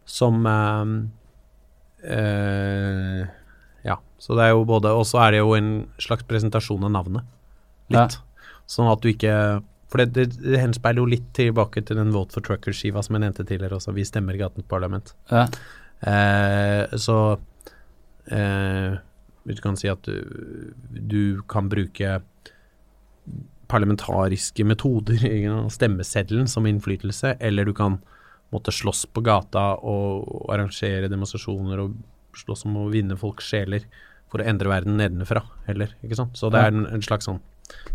som 0.07 0.45
eh, 0.47 0.91
uh, 2.13 3.21
Ja. 3.83 3.97
Så 4.19 4.35
det 4.37 4.45
er 4.45 4.51
jo 4.53 4.65
både 4.67 4.91
Og 4.95 5.05
så 5.07 5.21
er 5.23 5.31
det 5.33 5.39
jo 5.41 5.53
en 5.57 5.69
slags 5.99 6.23
presentasjon 6.27 6.83
av 6.87 6.91
navnet. 6.93 7.27
Litt. 7.91 8.19
Sånn 8.69 8.87
at 8.91 9.01
du 9.03 9.09
ikke 9.11 9.33
For 9.91 10.03
det, 10.03 10.13
det, 10.15 10.43
det 10.43 10.61
henspeiler 10.61 11.03
jo 11.03 11.09
litt 11.09 11.25
tilbake 11.35 11.83
til 11.83 11.99
den 11.99 12.13
Vote 12.15 12.35
for 12.35 12.45
Truckers-skiva 12.45 13.03
som 13.03 13.17
jeg 13.17 13.25
nevnte 13.25 13.47
tidligere 13.47 13.79
også. 13.79 13.95
Vi 13.95 14.05
stemmer 14.07 14.37
i 14.37 14.43
gatens 14.43 14.67
parlament. 14.69 15.15
ja. 15.31 15.47
Så 16.99 17.17
eh, 18.31 18.95
du 19.43 19.59
kan 19.63 19.75
si 19.79 19.89
at 19.91 20.05
du, 20.07 20.73
du 20.89 21.41
kan 21.51 21.67
bruke 21.71 22.19
parlamentariske 23.71 24.65
metoder, 24.67 25.25
stemmeseddelen 25.77 26.47
som 26.47 26.67
innflytelse, 26.69 27.37
eller 27.39 27.65
du 27.65 27.73
kan 27.73 27.99
måtte 28.53 28.71
slåss 28.71 29.07
på 29.09 29.23
gata 29.25 29.73
og, 29.81 30.27
arrangere 30.53 31.09
demonstrasjoner 31.09 31.81
og 31.81 31.95
slåss 32.37 32.67
om 32.69 32.83
å 32.83 32.89
vinne 32.93 33.17
folks 33.17 33.47
sjeler 33.49 33.87
for 34.31 34.41
å 34.41 34.47
endre 34.49 34.69
verden 34.69 34.97
nedenfra, 34.97 35.43
eller, 35.69 35.93
ikke 36.05 36.17
sant. 36.17 36.37
Så 36.37 36.49
det 36.53 36.61
er 36.61 36.73
en, 36.73 36.87
en 36.89 37.03
slags 37.05 37.27
sånn 37.29 37.41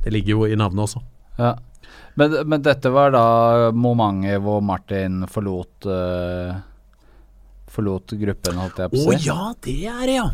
Det 0.03 0.13
ligger 0.15 0.37
jo 0.37 0.47
i 0.49 0.59
navnet 0.59 0.89
også. 0.89 1.03
ja. 1.39 1.57
Men, 2.19 2.35
men 2.51 2.63
dette 2.67 2.91
var 2.93 3.13
da 3.15 3.71
momentet 3.73 4.43
hvor 4.43 4.59
Martin 4.65 5.23
forlot 5.31 5.87
øh, 5.89 6.51
Forlot 7.79 8.11
gruppen, 8.19 8.57
holdt 8.59 8.81
jeg 8.83 8.91
på 8.91 9.03
Å 9.05 9.13
å 9.13 9.19
ja, 9.23 9.43
det 9.63 9.75
er 9.87 10.01
det, 10.11 10.15
ja! 10.19 10.29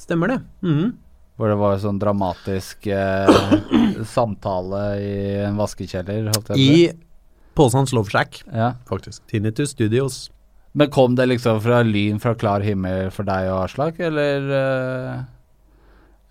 Stemmer 0.00 0.32
det. 0.32 0.38
Mhm. 0.64 0.94
Hvor 1.36 1.50
det 1.52 1.56
var 1.60 1.74
sånn 1.82 1.98
dramatisk 2.00 2.86
eh, 2.88 3.28
samtale 4.16 4.84
i 5.04 5.16
en 5.44 5.58
vaskekjeller, 5.60 6.30
holdt 6.32 6.48
jeg 6.48 6.56
på 6.56 6.56
å 6.56 6.62
si. 6.62 6.86
I 6.86 7.52
Påsans 7.56 7.92
Love 7.92 8.08
Shack, 8.12 8.40
Ja. 8.52 8.70
faktisk. 8.88 9.20
Tinnitus 9.28 9.74
Studios. 9.76 10.30
Men 10.76 10.88
kom 10.92 11.14
det 11.16 11.26
liksom 11.28 11.60
fra 11.64 11.82
lyn 11.84 12.18
fra 12.20 12.34
klar 12.36 12.60
himmel 12.64 13.10
for 13.12 13.24
deg 13.28 13.50
og 13.52 13.62
Aslak, 13.66 14.00
eller 14.00 14.48
eh, 14.56 15.20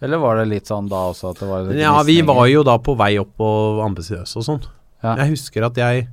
Eller 0.05 0.17
var 0.21 0.37
det 0.41 0.49
litt 0.51 0.67
sånn 0.69 0.89
da 0.89 1.05
også 1.13 1.31
at 1.31 1.39
det 1.41 1.47
var 1.49 1.69
Ja, 1.77 1.93
vi 2.05 2.19
var 2.25 2.45
jo 2.49 2.61
da 2.67 2.75
på 2.81 2.93
vei 2.97 3.15
opp 3.21 3.41
og 3.41 3.79
ambisiøse 3.85 4.37
og 4.41 4.45
sånn. 4.45 4.61
Ja. 5.05 5.15
Jeg 5.21 5.35
husker 5.37 5.65
at 5.69 5.77
jeg 5.77 6.07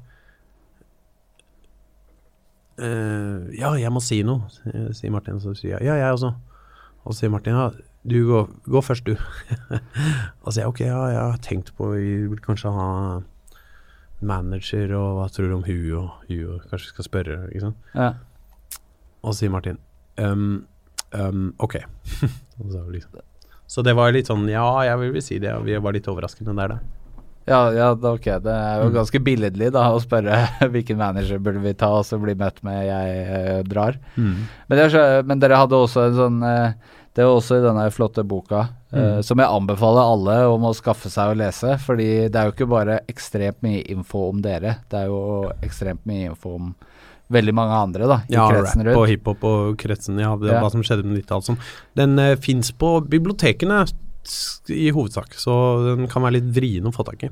eh, 2.79 3.53
Ja, 3.59 3.75
jeg 3.79 3.93
må 3.93 4.03
si 4.05 4.23
noe, 4.27 4.49
sier 4.97 5.13
Martin. 5.15 5.41
Så 5.43 5.55
sier 5.59 5.77
jeg 5.77 5.89
ja, 5.91 5.99
jeg 6.01 6.19
også. 6.19 6.33
Og 7.03 7.13
så 7.13 7.25
sier 7.25 7.33
Martin 7.35 7.59
ja, 7.59 7.71
du 8.09 8.17
går, 8.27 8.49
gå 8.71 8.83
først, 8.83 9.07
du. 9.07 9.15
og 10.43 10.49
så 10.49 10.57
sier 10.57 10.65
jeg 10.65 10.73
ok, 10.73 10.81
ja, 10.87 11.03
jeg 11.13 11.21
har 11.21 11.39
tenkt 11.45 11.73
på 11.79 11.93
Vi 11.95 12.15
vil 12.31 12.43
kanskje 12.43 12.73
ha 12.75 12.89
manager, 14.23 14.95
og 14.95 15.17
hva 15.19 15.29
tror 15.35 15.51
du 15.51 15.57
om 15.57 15.65
hun 15.67 15.87
og 15.99 16.29
hun, 16.29 16.43
og 16.55 16.69
kanskje 16.71 16.93
skal 16.93 17.09
spørre, 17.09 17.39
ikke 17.51 17.67
sant. 17.67 17.91
Ja. 17.95 18.13
Og 19.23 19.35
så 19.35 19.43
sier 19.43 19.55
Martin 19.55 19.79
um, 20.19 20.65
um, 21.15 21.55
ok. 21.59 21.81
Så, 22.63 22.79
liksom. 22.95 23.23
så 23.67 23.83
det 23.83 23.97
var 23.99 24.13
litt 24.15 24.29
sånn 24.31 24.45
ja, 24.47 24.63
jeg 24.87 24.99
vil 25.01 25.23
si 25.25 25.39
det, 25.43 25.51
og 25.57 25.65
vi 25.67 25.75
var 25.83 25.97
litt 25.97 26.07
overraskende 26.07 26.55
der, 26.55 26.77
da. 26.77 27.02
Ja, 27.47 27.73
ja, 27.75 27.91
ok. 27.93 28.25
Det 28.43 28.53
er 28.55 28.83
jo 28.85 28.89
Mm. 28.91 28.95
ganske 28.95 29.19
billedlig 29.25 29.73
da 29.75 29.89
å 29.93 30.01
spørre 30.01 30.47
hvilken 30.73 30.97
manager 30.97 31.39
burde 31.43 31.61
vi 31.65 31.73
ta, 31.75 31.89
og 31.99 32.05
så 32.07 32.19
bli 32.23 32.35
møtt 32.39 32.63
med 32.63 32.87
'jeg 32.87 33.27
eh, 33.27 33.63
drar'. 33.65 33.97
Men, 34.17 34.47
det 34.79 34.79
er 34.79 34.91
så, 34.91 35.27
men 35.27 35.39
dere 35.41 35.57
hadde 35.59 35.75
også 35.75 36.07
en 36.09 36.15
sånn 36.15 36.43
eh, 36.45 36.73
Det 37.15 37.25
var 37.27 37.35
også 37.37 37.59
i 37.59 37.67
denne 37.67 37.91
flotte 37.93 38.23
boka, 38.25 38.69
eh, 38.93 38.99
Mm. 39.19 39.23
som 39.23 39.37
jeg 39.39 39.47
anbefaler 39.47 40.01
alle 40.01 40.37
om 40.49 40.63
å 40.63 40.73
skaffe 40.75 41.11
seg 41.11 41.29
å 41.35 41.37
lese. 41.37 41.77
Fordi 41.79 42.31
det 42.31 42.35
er 42.37 42.45
jo 42.47 42.53
ikke 42.53 42.69
bare 42.71 43.01
ekstremt 43.07 43.61
mye 43.63 43.83
info 43.91 44.31
om 44.31 44.41
dere, 44.41 44.77
det 44.89 44.97
er 45.03 45.07
jo 45.09 45.51
ekstremt 45.63 46.07
mye 46.07 46.31
info 46.31 46.55
om 46.55 46.75
veldig 47.31 47.53
mange 47.55 47.73
andre 47.73 48.07
da, 48.09 48.17
i 48.31 48.33
Ja, 48.33 48.49
kretsen 48.49 48.85
rap 48.87 48.97
og 48.97 49.09
hiphop 49.09 49.45
og 49.45 49.77
kretsen, 49.77 50.19
ja, 50.21 50.35
det, 50.37 50.53
Ja. 50.53 50.61
hva 50.63 50.71
som 50.71 50.81
skjedde 50.83 51.05
med 51.05 51.19
90-tallet. 51.23 51.45
Sånn. 51.45 51.59
Den 51.95 52.19
uh, 52.19 52.35
fins 52.37 52.71
på 52.73 53.07
bibliotekene 53.07 53.87
i 54.73 54.91
hovedsak, 54.95 55.37
så 55.39 55.55
den 55.97 56.09
kan 56.11 56.25
være 56.25 56.39
litt 56.41 56.49
vrien 56.55 56.87
å 56.89 56.95
få 56.95 57.07
tak 57.09 57.27
i. 57.27 57.31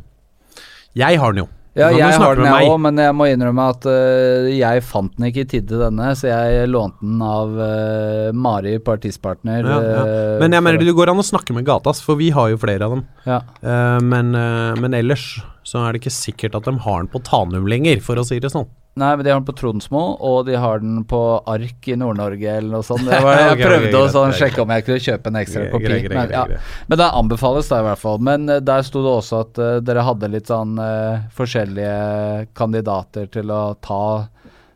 Jeg 0.99 1.19
har 1.23 1.35
den 1.35 1.45
jo. 1.45 1.51
Ja, 1.79 1.87
jeg 1.95 2.17
har 2.19 2.35
den 2.35 2.49
jeg 2.49 2.67
òg, 2.67 2.81
men 2.83 2.99
jeg 2.99 3.15
må 3.15 3.29
innrømme 3.31 3.69
at 3.71 3.85
uh, 3.87 4.49
jeg 4.51 4.83
fant 4.83 5.13
den 5.15 5.29
ikke 5.29 5.45
i 5.45 5.51
tide 5.53 5.79
denne, 5.79 6.09
så 6.19 6.27
jeg 6.27 6.67
lånte 6.67 6.99
den 7.05 7.23
av 7.23 7.55
uh, 7.55 8.33
Mari, 8.35 8.75
partispartner. 8.83 9.63
Ja, 9.63 9.77
ja. 9.79 10.01
eh, 10.03 10.35
Men 10.43 10.57
jeg 10.57 10.67
mener 10.67 10.83
det 10.83 10.97
går 10.99 11.13
an 11.13 11.23
å 11.23 11.27
snakke 11.27 11.55
med 11.55 11.69
gatas, 11.69 12.03
for 12.03 12.19
vi 12.19 12.33
har 12.35 12.51
jo 12.51 12.59
flere 12.61 12.89
av 12.89 12.97
dem. 12.97 13.07
ja. 13.29 13.39
Uh, 13.63 14.03
men, 14.03 14.35
men 14.83 14.97
ellers 14.99 15.37
så 15.67 15.85
er 15.85 15.95
det 15.95 16.03
ikke 16.03 16.15
sikkert 16.15 16.59
at 16.59 16.67
de 16.67 16.75
har 16.83 17.03
den 17.05 17.11
på 17.13 17.23
Tanum 17.23 17.69
lenger, 17.71 18.03
for 18.03 18.19
å 18.19 18.27
si 18.27 18.41
det 18.43 18.51
sånn. 18.51 18.67
Nei, 18.99 19.11
men 19.17 19.23
de 19.25 19.31
har 19.31 19.39
den 19.39 19.47
på 19.47 19.55
Tronsmo, 19.55 20.01
og 20.19 20.49
de 20.49 20.57
har 20.59 20.81
den 20.83 21.05
på 21.09 21.21
Ark 21.49 21.87
i 21.89 21.95
Nord-Norge 21.97 22.57
eller 22.57 22.75
noe 22.75 22.87
sånt. 22.87 23.07
Jeg, 23.07 23.23
bare, 23.23 23.37
jeg 23.45 23.53
okay, 23.55 23.63
ok, 23.63 23.71
prøvde 23.71 24.01
å 24.01 24.09
sånn, 24.17 24.35
sjekke 24.37 24.65
om 24.65 24.73
jeg 24.75 24.87
kunne 24.89 25.05
kjøpe 25.05 25.31
en 25.31 25.39
ekstra 25.41 25.63
Greit, 25.63 25.73
kopi. 25.77 25.87
greit, 25.87 26.09
greit, 26.09 26.35
men, 26.35 26.57
ja. 26.59 26.83
men 26.91 27.01
det 27.01 27.09
anbefales 27.21 27.71
da 27.71 27.79
i 27.81 27.87
hvert 27.87 28.03
fall. 28.03 28.19
Men 28.31 28.51
eh, 28.51 28.61
der 28.67 28.85
sto 28.87 29.05
det 29.07 29.15
også 29.21 29.41
at 29.47 29.63
uh, 29.63 29.71
dere 29.87 30.05
hadde 30.09 30.33
litt 30.35 30.51
sånn 30.51 30.75
uh, 30.83 31.23
forskjellige 31.39 32.51
kandidater 32.59 33.31
til 33.31 33.55
å 33.55 33.63
ta 33.79 34.03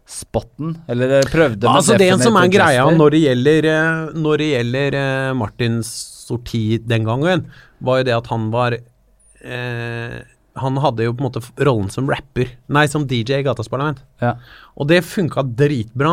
spotten. 0.07 0.79
Eller 0.87 1.17
dere 1.17 1.33
prøvde 1.33 1.67
med 1.67 1.75
Altså 1.75 1.99
Det 1.99 2.11
som 2.23 2.39
er 2.39 2.51
greia 2.53 2.87
når 2.95 3.17
det 3.17 3.23
gjelder, 3.25 3.71
når 4.15 4.41
det 4.41 4.51
gjelder 4.53 4.99
uh, 5.01 5.37
Martins 5.43 5.95
sorti 6.25 6.79
den 6.81 7.05
gangen, 7.09 7.49
var 7.85 8.01
jo 8.01 8.09
det 8.09 8.15
at 8.17 8.31
han 8.33 8.49
var 8.53 8.79
eh, 8.79 10.21
Han 10.63 10.77
hadde 10.79 11.03
jo 11.09 11.13
på 11.17 11.25
en 11.25 11.27
måte 11.31 11.43
rollen 11.67 11.89
som 11.91 12.07
rapper, 12.11 12.53
nei, 12.71 12.85
som 12.87 13.07
DJ 13.11 13.41
i 13.41 13.47
Gatas 13.47 13.69
Parlament. 13.73 14.03
Ja. 14.23 14.37
Og 14.79 14.87
det 14.91 15.01
funka 15.05 15.43
dritbra. 15.59 16.13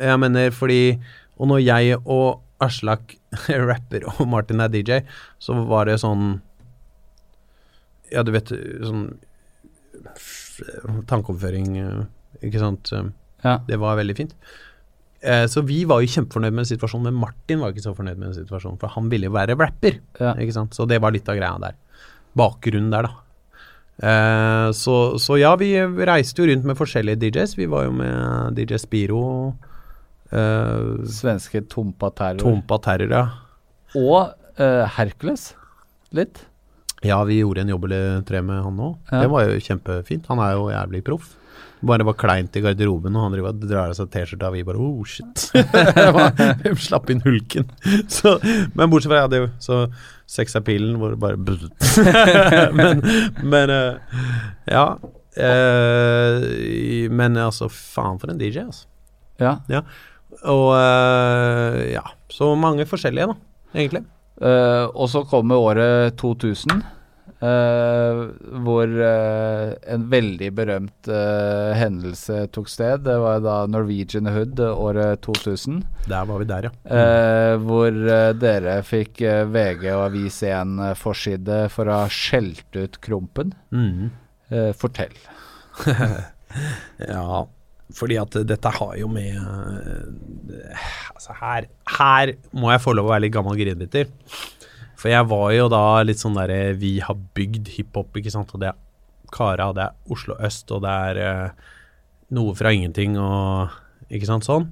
Jeg 0.00 0.18
mener 0.22 0.50
fordi 0.54 0.98
Og 1.40 1.48
når 1.50 1.60
jeg 1.64 1.96
og 2.04 2.40
Aslak 2.60 3.16
rapper 3.48 4.04
og 4.12 4.26
Martin 4.28 4.60
er 4.60 4.68
DJ, 4.68 5.00
så 5.40 5.56
var 5.66 5.86
det 5.88 5.98
sånn 6.02 6.40
Ja, 8.12 8.22
du 8.22 8.32
vet 8.34 8.48
sånn 8.52 9.06
Tankeoverføring, 11.08 11.76
eh, 11.80 12.46
ikke 12.46 12.60
sant. 12.60 12.92
eh, 12.92 13.08
Ja. 13.44 13.58
Det 13.66 13.78
var 13.80 13.96
veldig 13.96 14.16
fint. 14.16 14.34
Eh, 15.22 15.46
så 15.46 15.62
vi 15.64 15.84
var 15.84 16.00
jo 16.02 16.06
kjempefornøyd 16.08 16.52
med 16.52 16.66
situasjonen, 16.68 17.04
men 17.08 17.14
Martin 17.20 17.60
var 17.60 17.72
ikke 17.72 17.84
så 17.86 17.94
fornøyd 17.96 18.18
med 18.18 18.34
situasjonen, 18.36 18.78
for 18.80 18.88
han 18.88 19.08
ville 19.08 19.24
jo 19.28 19.32
være 19.32 19.56
rapper. 19.56 19.98
Ja. 20.20 20.34
Ikke 20.34 20.52
sant? 20.52 20.72
Så 20.76 20.86
det 20.88 21.00
var 21.00 21.12
litt 21.12 21.28
av 21.28 21.36
greia 21.36 21.58
der. 21.60 21.74
Bakgrunnen 22.36 22.90
der, 22.90 23.02
da. 23.08 23.14
Eh, 24.02 24.72
så, 24.72 24.96
så 25.18 25.36
ja, 25.38 25.52
vi 25.60 25.74
reiste 26.08 26.42
jo 26.42 26.48
rundt 26.48 26.68
med 26.68 26.78
forskjellige 26.78 27.20
DJs. 27.20 27.56
Vi 27.58 27.68
var 27.70 27.86
jo 27.88 27.94
med 27.98 28.58
DJ 28.58 28.80
Spiro, 28.80 29.22
eh, 30.32 31.04
Svenske 31.20 31.64
Tompa 31.68 32.12
Terror. 32.16 32.40
Tompa 32.40 32.80
Terror, 32.84 33.12
ja. 33.12 33.24
Og 34.00 34.60
eh, 34.60 34.86
Hercules. 34.96 35.50
Litt. 36.16 36.46
Ja, 37.06 37.22
vi 37.24 37.40
gjorde 37.40 37.64
en 37.64 37.72
jobb 37.72 37.84
eller 37.88 38.24
tre 38.28 38.40
med 38.44 38.62
han 38.64 38.80
òg. 38.80 38.96
Ja. 39.10 39.22
Det 39.22 39.28
var 39.32 39.46
jo 39.48 39.60
kjempefint. 39.64 40.26
Han 40.28 40.42
er 40.44 40.56
jo 40.56 40.72
jævlig 40.72 41.04
proff. 41.06 41.36
Bare 41.80 42.04
var 42.04 42.16
kleint 42.20 42.56
i 42.56 42.60
garderoben, 42.60 43.14
og 43.16 43.24
han 43.24 43.32
driver 43.32 43.54
og 43.54 43.62
drar 43.64 43.92
av 43.92 43.96
seg 43.96 44.10
T-skjorta, 44.12 44.50
og 44.50 44.56
vi 44.58 44.64
bare 44.68 44.80
oh 44.84 45.04
shit. 45.08 45.46
Slapp 46.86 47.08
inn 47.12 47.22
hulken? 47.24 47.70
Så, 48.16 48.36
men 48.74 48.92
bortsett 48.92 49.12
fra 49.12 49.22
ja, 49.22 49.30
det, 49.32 49.46
så 49.64 49.86
sexappealen 50.30 50.98
hvor 51.00 51.14
det 51.14 51.20
bare 51.22 51.38
Men, 52.78 53.02
men 53.42 53.72
eh, 53.74 54.20
ja. 54.70 54.84
Eh, 55.40 57.10
men 57.10 57.38
altså, 57.40 57.68
faen 57.70 58.20
for 58.20 58.30
en 58.30 58.38
DJ, 58.40 58.64
altså. 58.66 58.86
Ja. 59.40 59.82
Og 60.44 60.68
eh, 60.76 61.80
ja, 61.96 62.04
så 62.30 62.52
mange 62.58 62.86
forskjellige, 62.86 63.32
da, 63.32 63.74
egentlig. 63.74 64.04
Og 64.40 65.04
så 65.12 65.20
kommer 65.28 65.60
året 65.60 66.14
2000, 66.16 66.80
eh, 67.40 68.20
hvor 68.64 68.92
uh, 69.00 69.72
en 69.94 70.06
veldig 70.12 70.50
berømt 70.56 71.10
uh, 71.10 71.72
hendelse 71.76 72.46
tok 72.54 72.68
sted. 72.70 73.04
Det 73.06 73.16
var 73.22 73.40
da 73.44 73.56
Norwegian 73.70 74.28
Hood 74.30 74.60
året 74.60 75.22
2000. 75.26 75.80
Der 76.10 76.26
var 76.28 76.42
vi 76.42 76.48
der, 76.50 76.68
ja. 76.68 76.72
eh, 76.96 77.54
hvor 77.64 77.94
dere 78.40 78.80
fikk 78.86 79.22
VG 79.52 79.86
og 79.94 80.04
Avis1 80.08 80.76
eh, 80.88 80.96
forside 80.98 81.62
for 81.72 81.90
å 81.90 82.02
ha 82.02 82.10
skjelt 82.12 82.76
ut 82.76 83.00
Krompen. 83.04 83.54
Mm. 83.72 84.10
Fortell. 84.78 85.16
Ja, 86.98 87.44
fordi 87.94 88.16
at 88.18 88.34
dette 88.42 88.72
har 88.74 88.94
jo 88.98 89.06
med 89.06 89.36
Altså, 91.14 91.36
her, 91.38 91.68
her 91.98 92.32
må 92.50 92.72
jeg 92.72 92.82
få 92.82 92.94
lov 92.98 93.06
å 93.06 93.12
være 93.12 93.22
litt 93.28 93.36
gammel 93.36 93.54
grinbiter. 93.60 94.10
For 95.00 95.08
jeg 95.08 95.28
var 95.30 95.48
jo 95.54 95.68
da 95.72 95.84
litt 96.04 96.20
sånn 96.20 96.36
derre 96.36 96.74
Vi 96.80 96.98
har 97.00 97.16
bygd 97.36 97.72
hiphop, 97.76 98.16
ikke 98.20 98.32
sant. 98.32 98.52
Og 98.52 98.62
det 98.62 98.72
er 98.72 98.80
Kara, 99.32 99.70
det 99.72 99.86
er 99.86 100.12
Oslo 100.12 100.34
øst, 100.42 100.70
og 100.74 100.82
det 100.84 100.90
er 100.90 101.20
eh, 101.22 101.68
noe 102.36 102.54
fra 102.58 102.72
ingenting 102.74 103.16
og 103.20 103.72
Ikke 104.10 104.28
sant, 104.28 104.46
sånn. 104.46 104.68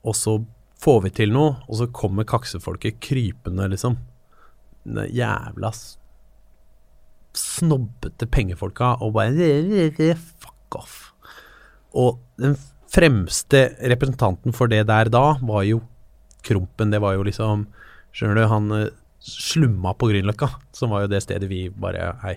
Og 0.00 0.16
så 0.16 0.38
får 0.80 1.02
vi 1.04 1.10
til 1.12 1.34
noe, 1.34 1.58
og 1.68 1.76
så 1.76 1.90
kommer 1.92 2.24
kaksefolket 2.24 3.02
krypende, 3.04 3.66
liksom. 3.68 3.98
Den 4.88 5.10
jævla 5.12 5.74
snobbete 7.36 8.26
pengefolka 8.32 8.94
og 9.04 9.12
bare 9.14 10.14
Fuck 10.16 10.78
off. 10.80 11.12
Og 11.92 12.18
den 12.40 12.56
fremste 12.90 13.68
representanten 13.92 14.56
for 14.56 14.72
det 14.72 14.86
der 14.88 15.12
da, 15.12 15.36
var 15.42 15.62
jo 15.68 15.82
Krompen. 16.42 16.90
Det 16.90 17.02
var 17.02 17.18
jo 17.18 17.26
liksom 17.28 17.68
Skjønner 18.16 18.40
du, 18.40 18.44
han 18.50 18.72
eh, 18.74 18.88
slumma 19.20 19.92
på 20.00 20.08
Grünerløkka, 20.10 20.48
som 20.76 20.90
var 20.94 21.04
jo 21.04 21.10
det 21.12 21.22
stedet 21.24 21.48
vi 21.50 21.68
bare 21.68 22.14
Hei, 22.22 22.36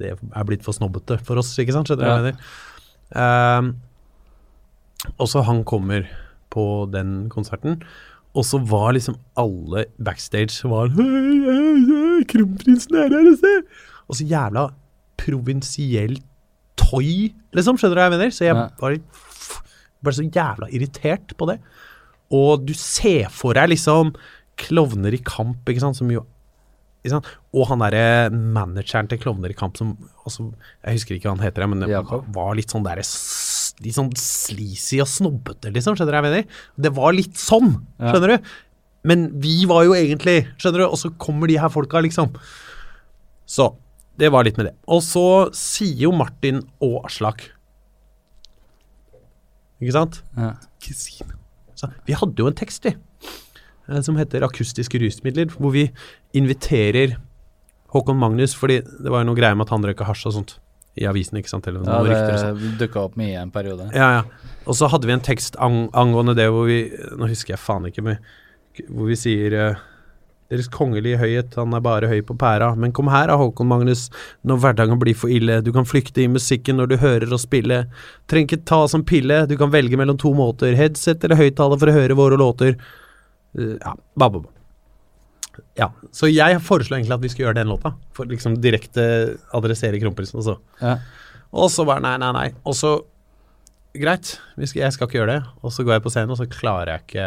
det 0.00 0.14
er 0.16 0.44
blitt 0.48 0.64
for 0.64 0.72
snobbete 0.76 1.18
for 1.24 1.36
oss, 1.42 1.50
ikke 1.60 1.74
sant? 1.76 1.90
Skjønner 1.90 2.02
du 2.02 2.08
hva 2.08 2.16
jeg 2.16 2.26
mener? 2.30 2.38
Ehm, 3.22 3.72
og 5.18 5.28
så 5.28 5.42
han 5.44 5.62
kommer 5.68 6.06
på 6.52 6.64
den 6.92 7.28
konserten, 7.32 7.82
og 8.32 8.46
så 8.48 8.56
var 8.64 8.94
liksom 8.96 9.18
alle 9.36 9.84
backstage 10.00 10.64
var 10.68 10.88
«Hei, 10.96 11.04
hei, 11.04 11.72
hei, 11.90 12.24
Kronprinsen 12.32 12.96
er 13.02 13.12
her 13.12 13.32
se! 13.36 13.52
Og 14.08 14.16
så 14.16 14.24
jævla 14.28 14.70
provinsiell 15.20 16.16
toy, 16.80 17.28
liksom, 17.54 17.76
skjønner 17.78 17.94
du 17.94 18.00
hva 18.00 18.08
jeg 18.08 18.16
mener? 18.16 18.32
Så 18.32 18.46
jeg 18.48 18.56
Ja. 18.56 18.68
var 18.80 18.96
bare 20.02 20.14
så 20.16 20.24
jævla 20.24 20.68
irritert 20.72 21.36
på 21.38 21.46
det. 21.52 21.58
Og 22.32 22.64
du 22.66 22.72
ser 22.74 23.28
for 23.30 23.52
deg 23.54 23.68
liksom 23.68 24.14
klovner 24.62 25.14
i 25.14 25.20
kamp, 25.26 25.66
ikke 25.68 25.82
sant, 25.84 25.98
som 25.98 26.10
jo? 26.12 26.24
Og 27.02 27.66
han 27.66 27.82
derre 27.82 28.30
manageren 28.30 29.08
til 29.10 29.18
Klovner 29.18 29.50
i 29.50 29.56
kamp 29.58 29.74
som 29.78 29.96
altså, 30.22 30.52
Jeg 30.84 31.00
husker 31.00 31.16
ikke 31.16 31.26
hva 31.26 31.34
han 31.34 31.42
heter, 31.42 31.66
men 31.66 31.82
det 31.82 31.90
var 32.36 32.54
litt 32.54 32.70
sånn 32.70 32.84
derre 32.86 33.02
Litt 33.82 33.96
sånn 33.96 34.12
sleazy 34.14 35.00
og 35.02 35.08
snobbete, 35.10 35.72
liksom. 35.74 35.96
Skjønner 35.98 36.12
du 36.12 36.14
hva 36.14 36.20
jeg 36.20 36.28
mener? 36.28 36.60
Det 36.86 36.92
var 36.94 37.16
litt 37.16 37.40
sånn, 37.40 37.72
Ja. 37.98 38.12
du? 38.14 38.36
Men 39.02 39.24
vi 39.42 39.64
var 39.66 39.82
jo 39.88 39.96
egentlig 39.98 40.46
Skjønner 40.54 40.84
du? 40.84 40.86
Og 40.86 40.98
så 41.00 41.10
kommer 41.18 41.50
de 41.50 41.58
her 41.58 41.72
folka, 41.72 41.98
liksom. 42.04 42.30
Så 43.50 43.72
det 44.20 44.30
var 44.30 44.44
litt 44.44 44.56
med 44.60 44.66
det. 44.70 44.76
Og 44.86 45.02
så 45.02 45.50
sier 45.56 46.04
jo 46.06 46.12
Martin 46.14 46.62
og 46.80 47.00
Aslak 47.08 47.48
Ikke 49.82 49.96
sant? 49.96 50.22
Ja. 50.38 50.54
Vi 52.06 52.14
hadde 52.14 52.38
jo 52.38 52.46
en 52.46 52.54
tekst, 52.54 52.84
vi, 52.86 52.94
som 54.02 54.16
heter 54.16 54.42
'Akustiske 54.42 54.98
rusmidler', 55.02 55.50
hvor 55.58 55.72
vi 55.72 55.90
inviterer 56.34 57.16
Håkon 57.92 58.16
Magnus, 58.16 58.54
fordi 58.56 58.80
det 58.80 59.10
var 59.10 59.22
jo 59.22 59.30
noe 59.30 59.38
greier 59.38 59.56
med 59.58 59.68
at 59.68 59.74
han 59.74 59.84
røyka 59.84 60.08
hasj 60.08 60.28
og 60.30 60.36
sånt. 60.38 60.58
i 60.92 61.06
avisen, 61.08 61.38
ikke 61.40 61.48
sant, 61.48 61.64
eller 61.66 61.80
noen 61.80 62.10
ja, 62.12 62.24
det 62.52 62.76
dukka 62.76 63.06
opp 63.06 63.14
mye 63.16 63.38
en 63.40 63.50
periode. 63.50 63.86
Ja, 63.96 64.10
ja. 64.18 64.50
Og 64.68 64.76
så 64.76 64.90
hadde 64.92 65.08
vi 65.08 65.14
en 65.14 65.24
tekst 65.24 65.56
ang 65.56 65.86
angående 65.96 66.34
det 66.36 66.50
hvor 66.52 66.66
vi 66.68 66.92
Nå 67.16 67.30
husker 67.30 67.54
jeg 67.54 67.62
faen 67.62 67.86
ikke, 67.88 68.04
men 68.04 68.18
hvor 68.92 69.08
vi 69.08 69.16
sier 69.16 69.56
eh, 69.56 69.80
Deres 70.52 70.68
kongelige 70.68 71.16
høyhet, 71.16 71.54
han 71.56 71.72
er 71.72 71.80
bare 71.80 72.10
høy 72.10 72.18
på 72.28 72.34
pæra. 72.36 72.74
Men 72.76 72.92
kom 72.92 73.08
her 73.08 73.30
da, 73.30 73.38
Håkon 73.40 73.70
Magnus, 73.70 74.10
når 74.44 74.58
hverdagen 74.60 74.98
blir 75.00 75.16
for 75.16 75.32
ille. 75.32 75.62
Du 75.64 75.70
kan 75.72 75.88
flykte 75.88 76.20
i 76.20 76.28
musikken 76.28 76.76
når 76.76 76.90
du 76.90 76.96
hører 77.00 77.32
oss 77.32 77.46
spille. 77.48 77.86
Trenger 78.28 78.50
ikke 78.50 78.66
ta 78.68 78.82
som 78.84 79.00
pille, 79.08 79.46
du 79.48 79.56
kan 79.56 79.72
velge 79.72 79.96
mellom 79.96 80.18
to 80.20 80.34
måter. 80.36 80.76
Headset 80.76 81.24
eller 81.24 81.40
høyttaler 81.40 81.80
for 81.80 81.88
å 81.88 81.96
høre 81.96 82.18
våre 82.18 82.36
låter. 82.36 82.76
Eh, 83.58 83.76
ja, 83.78 83.94
ba, 84.16 84.28
ba, 84.28 84.42
ba. 84.42 84.50
Ja, 85.76 85.90
så 86.16 86.28
jeg 86.32 86.60
foreslo 86.64 86.96
egentlig 86.96 87.16
at 87.16 87.24
vi 87.24 87.30
skulle 87.32 87.50
gjøre 87.50 87.60
den 87.60 87.72
låta. 87.72 87.94
For 88.16 88.28
liksom 88.28 88.56
direkte 88.64 89.04
adressere 89.56 90.00
kronprinsen 90.00 90.40
og 90.40 90.46
så. 90.46 90.58
Ja. 90.80 90.96
Og 91.52 91.68
så 91.72 91.84
bare 91.88 92.00
nei, 92.04 92.14
nei, 92.22 92.32
nei. 92.36 92.50
Og 92.64 92.76
så 92.78 92.98
Greit, 93.92 94.38
skal, 94.56 94.86
jeg 94.86 94.94
skal 94.94 95.04
ikke 95.04 95.18
gjøre 95.18 95.34
det. 95.34 95.40
Og 95.60 95.72
så 95.74 95.84
går 95.84 95.98
jeg 95.98 96.04
på 96.06 96.10
scenen, 96.14 96.32
og 96.32 96.38
så 96.40 96.46
klarer 96.48 96.94
jeg 96.94 97.02
ikke 97.04 97.26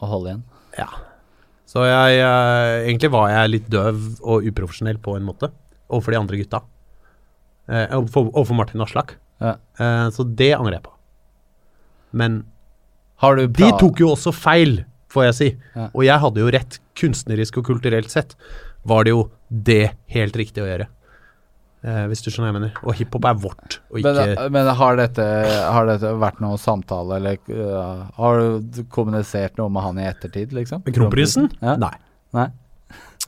Å 0.00 0.08
holde 0.08 0.30
igjen. 0.30 0.44
Ja. 0.78 0.86
Så 1.68 1.84
jeg 1.84 2.14
jeg 2.16 2.78
Egentlig 2.86 3.10
var 3.12 3.28
jeg 3.34 3.52
litt 3.52 3.68
døv 3.68 3.98
og 4.22 4.46
uprofesjonell 4.48 5.00
på 5.04 5.18
en 5.18 5.26
måte. 5.28 5.50
Overfor 5.92 6.14
de 6.14 6.20
andre 6.22 6.40
gutta. 6.40 6.62
Eh, 7.68 7.92
overfor, 7.98 8.30
overfor 8.32 8.56
Martin 8.56 8.84
Aslak. 8.84 9.18
Ja. 9.42 9.58
Eh, 9.76 10.06
så 10.16 10.24
det 10.24 10.54
angrer 10.56 10.78
jeg 10.78 10.86
på. 10.88 10.94
Men 12.16 12.40
de 13.20 13.72
tok 13.80 14.04
jo 14.04 14.12
også 14.14 14.32
feil, 14.34 14.82
får 15.12 15.28
jeg 15.28 15.38
si. 15.38 15.48
Ja. 15.74 15.88
Og 15.92 16.04
jeg 16.06 16.24
hadde 16.24 16.44
jo 16.44 16.52
rett. 16.54 16.78
Kunstnerisk 16.98 17.60
og 17.60 17.66
kulturelt 17.68 18.10
sett 18.10 18.34
var 18.88 19.06
det 19.06 19.12
jo 19.14 19.28
det 19.48 19.94
helt 20.10 20.38
riktig 20.38 20.64
å 20.64 20.68
gjøre. 20.68 20.88
Eh, 21.86 22.04
hvis 22.10 22.24
du 22.24 22.30
skjønner 22.30 22.48
hva 22.48 22.50
jeg 22.50 22.56
mener. 22.58 22.78
Og 22.82 22.96
hiphop 22.98 23.26
er 23.28 23.36
vårt, 23.38 23.78
og 23.92 24.00
ikke 24.00 24.12
men, 24.18 24.32
men 24.56 24.70
har, 24.80 24.96
dette, 24.98 25.26
har 25.70 25.86
dette 25.86 26.10
vært 26.18 26.40
noen 26.42 26.58
samtale, 26.58 27.20
eller 27.20 27.38
uh, 27.54 28.08
har 28.16 28.40
du 28.42 28.80
kommunisert 28.90 29.60
noe 29.60 29.70
med 29.70 29.86
han 29.86 30.00
i 30.02 30.08
ettertid, 30.08 30.54
liksom? 30.56 30.82
Med 30.86 30.96
kronprinsen? 30.96 31.46
Ja. 31.62 31.76
Nei. 31.78 31.94
Nei? 32.34 32.48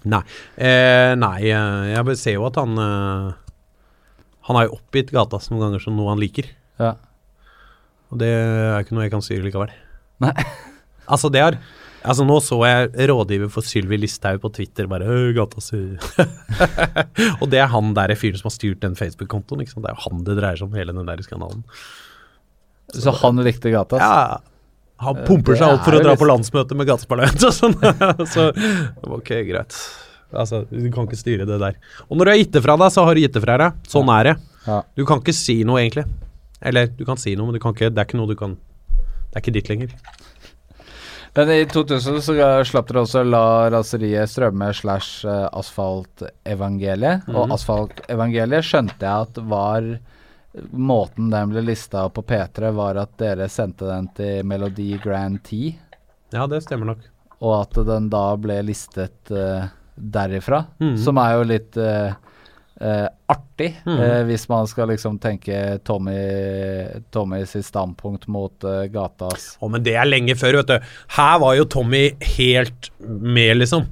Nei. 0.08 0.22
Eh, 0.56 1.12
nei, 1.20 1.36
eh, 1.52 1.92
jeg 1.92 2.18
ser 2.18 2.38
jo 2.38 2.46
at 2.48 2.56
han 2.56 2.72
uh, 2.80 3.36
Han 4.48 4.56
har 4.56 4.66
jo 4.66 4.78
oppgitt 4.78 5.12
gata 5.12 5.38
noen 5.50 5.66
ganger 5.66 5.82
som 5.84 5.98
noe 5.98 6.10
han 6.10 6.22
liker. 6.22 6.48
Ja. 6.80 6.94
Og 8.10 8.18
det 8.20 8.30
er 8.30 8.82
ikke 8.82 8.96
noe 8.96 9.06
jeg 9.06 9.14
kan 9.14 9.24
styre 9.24 9.46
likevel. 9.46 9.72
Nei. 10.24 10.34
Altså, 11.10 11.26
det 11.26 11.40
har 11.42 11.56
Altså, 12.06 12.22
nå 12.22 12.36
så 12.38 12.56
jeg 12.64 13.08
rådgiver 13.10 13.48
for 13.52 13.66
Sylvi 13.66 13.98
Listhaug 13.98 14.38
på 14.40 14.50
Twitter 14.56 14.86
bare 14.88 15.04
«Øh, 15.04 15.32
gata 15.36 15.60
si. 15.60 15.80
Og 17.42 17.50
det 17.52 17.60
er 17.60 17.68
han 17.68 17.90
der 17.96 18.14
fyren 18.16 18.38
som 18.40 18.48
har 18.48 18.54
styrt 18.54 18.80
den 18.84 18.94
Facebook-kontoen. 18.96 19.60
Det 19.66 19.74
er 19.82 19.96
jo 19.98 20.04
han 20.06 20.22
det 20.24 20.36
dreier 20.38 20.60
seg 20.60 20.70
om, 20.70 20.78
hele 20.78 20.94
den 20.96 21.10
der 21.10 21.20
skandalen. 21.26 21.60
Så 22.96 23.12
han 23.20 23.42
likte 23.44 23.74
gata? 23.74 24.00
Ja, 24.00 24.38
han 25.04 25.20
pumper 25.26 25.58
seg 25.60 25.74
opp 25.76 25.84
for 25.84 25.98
å 25.98 26.00
dra 26.06 26.16
på 26.16 26.30
landsmøte 26.30 26.78
med 26.78 26.88
gateparlament 26.88 27.44
og 27.50 27.54
sånn. 27.58 27.76
så 28.32 28.48
ok, 29.04 29.34
greit. 29.50 29.76
Altså, 30.30 30.62
du 30.70 30.88
kan 30.94 31.04
ikke 31.04 31.20
styre 31.20 31.44
det 31.48 31.60
der. 31.60 31.76
Og 32.08 32.16
når 32.16 32.30
du 32.30 32.32
har 32.32 32.40
gitt 32.40 32.56
det 32.56 32.64
fra 32.64 32.80
deg, 32.80 32.96
så 32.96 33.04
har 33.04 33.16
du 33.16 33.24
gitt 33.26 33.36
det 33.36 33.44
fra 33.44 33.60
deg. 33.60 33.86
Sånn 33.92 34.16
er 34.16 34.30
det. 34.30 34.34
Du 34.96 35.04
kan 35.08 35.20
ikke 35.20 35.36
si 35.36 35.60
noe, 35.68 35.82
egentlig. 35.84 36.08
Eller 36.60 36.86
du 36.92 37.04
kan 37.08 37.16
si 37.20 37.32
noe, 37.36 37.46
men 37.48 37.56
du 37.56 37.62
kan 37.62 37.72
ikke, 37.74 37.88
det 37.90 38.02
er 38.02 38.08
ikke 38.08 38.18
noe 38.20 38.28
du 38.30 38.36
kan 38.36 38.56
Det 39.30 39.38
er 39.38 39.40
ikke 39.44 39.54
ditt 39.54 39.70
lenger. 39.70 39.94
Men 41.34 41.50
i 41.54 41.60
2000 41.70 42.18
så 42.26 42.34
slapp 42.66 42.88
dere 42.90 43.04
også 43.04 43.20
La 43.22 43.42
raseriet 43.70 44.28
strømme 44.32 44.72
slash 44.74 45.22
eh, 45.30 45.46
Asfaltevangeliet. 45.54 47.26
Mhm. 47.28 47.36
Og 47.38 47.52
Asfaltevangeliet 47.54 48.66
skjønte 48.66 49.06
jeg 49.06 49.28
at 49.28 49.38
var 49.50 49.86
Måten 50.74 51.28
den 51.30 51.52
ble 51.52 51.60
lista 51.62 52.08
på 52.10 52.24
P3, 52.26 52.72
var 52.74 52.96
at 52.98 53.12
dere 53.22 53.46
sendte 53.48 53.86
den 53.86 54.08
til 54.16 54.40
Melodi 54.50 54.96
Grand 54.98 55.38
T, 55.46 55.76
Ja, 56.34 56.48
det 56.50 56.64
stemmer 56.64 56.88
nok. 56.90 57.04
og 57.40 57.52
at 57.60 57.78
den 57.86 58.08
da 58.10 58.34
ble 58.36 58.56
listet 58.66 59.30
uh, 59.30 59.68
derifra. 59.94 60.64
Mhm. 60.82 60.96
Som 60.98 61.18
er 61.22 61.36
jo 61.36 61.44
litt 61.46 61.78
eh, 61.78 62.18
eh, 62.80 63.06
artig, 63.30 63.70
mm. 63.84 63.98
uh, 64.00 64.22
hvis 64.28 64.46
man 64.50 64.68
skal 64.70 64.90
liksom 64.90 65.18
tenke 65.22 65.78
Tommy, 65.86 66.16
Tommy 67.14 67.44
sitt 67.48 67.68
standpunkt 67.68 68.26
mot 68.32 68.66
uh, 68.66 68.82
gatas 68.90 69.52
Å, 69.60 69.68
men 69.70 69.84
det 69.86 69.94
er 70.00 70.08
lenge 70.08 70.36
før, 70.38 70.60
vet 70.60 70.72
du. 70.72 70.90
Her 71.16 71.38
var 71.44 71.54
jo 71.58 71.68
Tommy 71.70 72.08
helt 72.38 72.90
med, 72.98 73.60
liksom. 73.60 73.86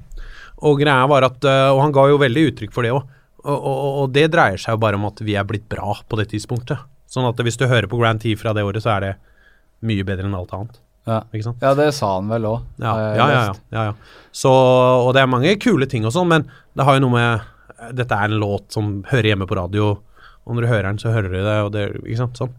Og 0.66 0.81
greia 0.81 1.06
var 1.06 1.23
at 1.23 1.44
Og 1.47 1.78
han 1.78 1.93
ga 1.94 2.09
jo 2.10 2.16
veldig 2.19 2.43
uttrykk 2.48 2.73
for 2.74 2.82
det 2.82 2.90
òg. 2.90 3.05
Og, 3.44 3.55
og, 3.55 3.85
og 4.02 4.09
det 4.16 4.24
dreier 4.32 4.59
seg 4.59 4.74
jo 4.74 4.81
bare 4.82 4.98
om 4.98 5.06
at 5.06 5.23
vi 5.23 5.36
er 5.39 5.47
blitt 5.47 5.69
bra 5.70 5.94
på 6.02 6.19
det 6.19 6.32
tidspunktet. 6.32 6.82
Sånn 7.09 7.28
at 7.28 7.39
hvis 7.47 7.56
du 7.60 7.69
hører 7.70 7.86
på 7.89 8.01
Grand 8.01 8.20
T 8.20 8.35
fra 8.36 8.51
det 8.56 8.66
året, 8.66 8.82
så 8.82 8.97
er 8.97 9.05
det 9.06 9.12
mye 9.86 10.05
bedre 10.05 10.27
enn 10.27 10.35
alt 10.36 10.52
annet. 10.56 10.81
Ja. 11.09 11.23
Ja, 11.62 11.70
det 11.78 11.93
sa 11.97 12.10
han 12.19 12.28
vel 12.28 12.44
òg. 12.51 12.65
Ja, 12.77 12.93
ja, 13.01 13.12
ja. 13.16 13.28
ja, 13.32 13.44
ja, 13.73 13.85
ja. 13.89 14.24
Så, 14.35 14.51
og 14.51 15.15
det 15.16 15.23
er 15.23 15.31
mange 15.31 15.55
kule 15.62 15.89
ting 15.89 16.05
og 16.05 16.12
sånn, 16.12 16.28
men 16.28 16.44
det 16.77 16.85
har 16.85 16.98
jo 16.98 17.06
noe 17.06 17.15
med 17.15 17.47
Dette 17.94 18.14
er 18.14 18.30
en 18.30 18.40
låt 18.40 18.72
som 18.74 19.02
hører 19.10 19.32
hjemme 19.32 19.46
på 19.48 19.59
radio, 19.59 19.90
og 20.44 20.56
når 20.56 20.64
du 20.64 20.70
hører 20.70 20.88
den, 20.88 20.98
så 21.02 21.12
hører 21.14 21.30
du 21.30 21.38
det, 21.38 21.59
og 21.62 21.70
det 21.74 21.84
Ikke 22.00 22.22
sant? 22.22 22.40
Sånn. 22.40 22.56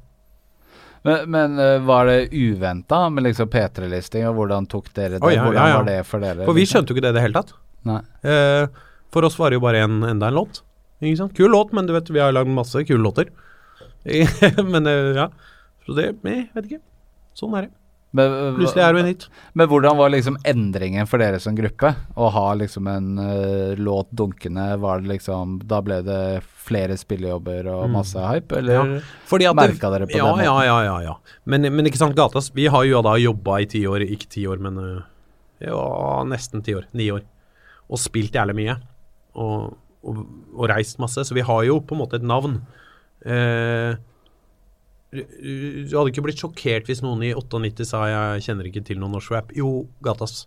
Men, 1.07 1.29
men 1.31 1.59
eh, 1.63 1.77
var 1.87 2.09
det 2.09 2.29
uventa 2.35 3.05
med 3.09 3.23
liksom 3.29 3.49
P3-listing, 3.51 4.27
og 4.27 4.35
hvordan 4.39 4.67
tok 4.71 4.89
dere 4.95 5.17
det? 5.17 5.23
Oh, 5.23 5.31
ja, 5.31 5.45
hvordan 5.45 5.61
ja, 5.61 5.71
ja. 5.71 5.77
var 5.79 5.87
det 5.87 5.99
for 6.07 6.23
dere? 6.23 6.43
For 6.43 6.57
vi 6.57 6.65
liksom? 6.65 6.79
skjønte 6.79 6.91
jo 6.91 6.97
ikke 6.97 7.05
det 7.07 7.13
i 7.13 7.17
det 7.17 7.23
hele 7.23 7.39
tatt. 7.39 7.53
Eh, 8.27 8.87
for 9.13 9.27
oss 9.27 9.39
var 9.39 9.51
det 9.51 9.59
jo 9.59 9.63
bare 9.63 9.85
en, 9.87 10.01
enda 10.09 10.29
en 10.29 10.39
låt. 10.41 10.61
Ikke 10.99 11.21
sant? 11.21 11.35
Kul 11.37 11.53
låt, 11.55 11.71
men 11.75 11.87
du 11.87 11.95
vet, 11.95 12.11
vi 12.11 12.21
har 12.21 12.35
lagd 12.35 12.51
masse 12.51 12.83
kule 12.87 13.01
låter. 13.03 13.31
men 14.73 14.87
eh, 14.87 15.15
ja. 15.15 15.29
Så 15.85 15.95
det 15.97 16.11
Jeg 16.11 16.49
vet 16.53 16.65
ikke. 16.67 16.83
Sånn 17.37 17.55
er 17.55 17.67
det. 17.67 17.73
Men, 18.11 18.31
eh, 18.33 18.55
Plutselig 18.57 18.81
er 18.81 18.93
du 18.93 18.99
en 19.03 19.05
hit. 19.05 19.27
men 19.53 19.67
hvordan 19.69 19.97
var 19.99 20.09
liksom 20.09 20.37
endringen 20.49 21.05
for 21.07 21.21
dere 21.21 21.37
som 21.39 21.53
gruppe? 21.55 21.91
Å 22.17 22.29
ha 22.33 22.45
liksom 22.57 22.87
en 22.89 23.19
uh, 23.21 23.75
låt 23.77 24.09
dunkende, 24.09 24.79
var 24.81 25.01
det 25.03 25.11
liksom 25.11 25.59
Da 25.69 25.77
ble 25.85 25.99
det 26.01 26.41
flere 26.69 26.97
spillejobber 26.97 27.67
og 27.69 27.83
Mm. 27.85 27.93
masse 27.93 28.17
hype, 28.17 28.57
eller? 28.57 29.03
Fordi 29.29 29.45
Merka 29.53 29.91
dere 29.93 30.07
på 30.09 30.17
ja, 30.17 30.35
det? 30.35 30.43
Ja, 30.45 30.57
ja, 30.65 30.79
ja. 30.87 30.97
ja. 31.05 31.15
Men, 31.45 31.61
men 31.69 31.85
ikke 31.85 32.01
sant, 32.01 32.15
Gatas 32.17 32.49
Vi 32.53 32.65
har 32.65 32.83
jo 32.89 33.01
da 33.05 33.13
jobba 33.21 33.59
i 33.61 33.65
ti 33.69 33.85
år, 33.85 34.01
ikke 34.09 34.27
ti 34.29 34.47
år, 34.49 34.57
men 34.59 34.77
øh, 34.77 35.03
ja, 35.61 36.23
nesten 36.25 36.63
ti 36.65 36.73
år. 36.73 36.85
Ni 36.93 37.11
år. 37.11 37.21
Og 37.89 37.97
spilt 38.01 38.33
jævlig 38.33 38.55
mye. 38.55 38.75
Og, 39.35 39.77
og, 40.03 40.25
og 40.55 40.69
reist 40.69 40.97
masse. 40.99 41.21
Så 41.25 41.33
vi 41.37 41.41
har 41.45 41.63
jo 41.67 41.79
på 41.81 41.93
en 41.93 42.01
måte 42.01 42.15
et 42.17 42.23
navn. 42.25 42.61
Eh, 43.25 43.95
du 45.09 45.95
hadde 45.95 46.11
ikke 46.11 46.21
blitt 46.21 46.41
sjokkert 46.41 46.89
hvis 46.89 47.01
noen 47.01 47.23
i 47.25 47.33
98 47.33 47.87
sa 47.87 48.05
'jeg 48.05 48.43
kjenner 48.45 48.67
ikke 48.69 48.85
til 48.85 48.99
noen 49.01 49.15
norsk 49.17 49.33
rap'. 49.33 49.55
Jo, 49.57 49.87
Gatas. 50.05 50.45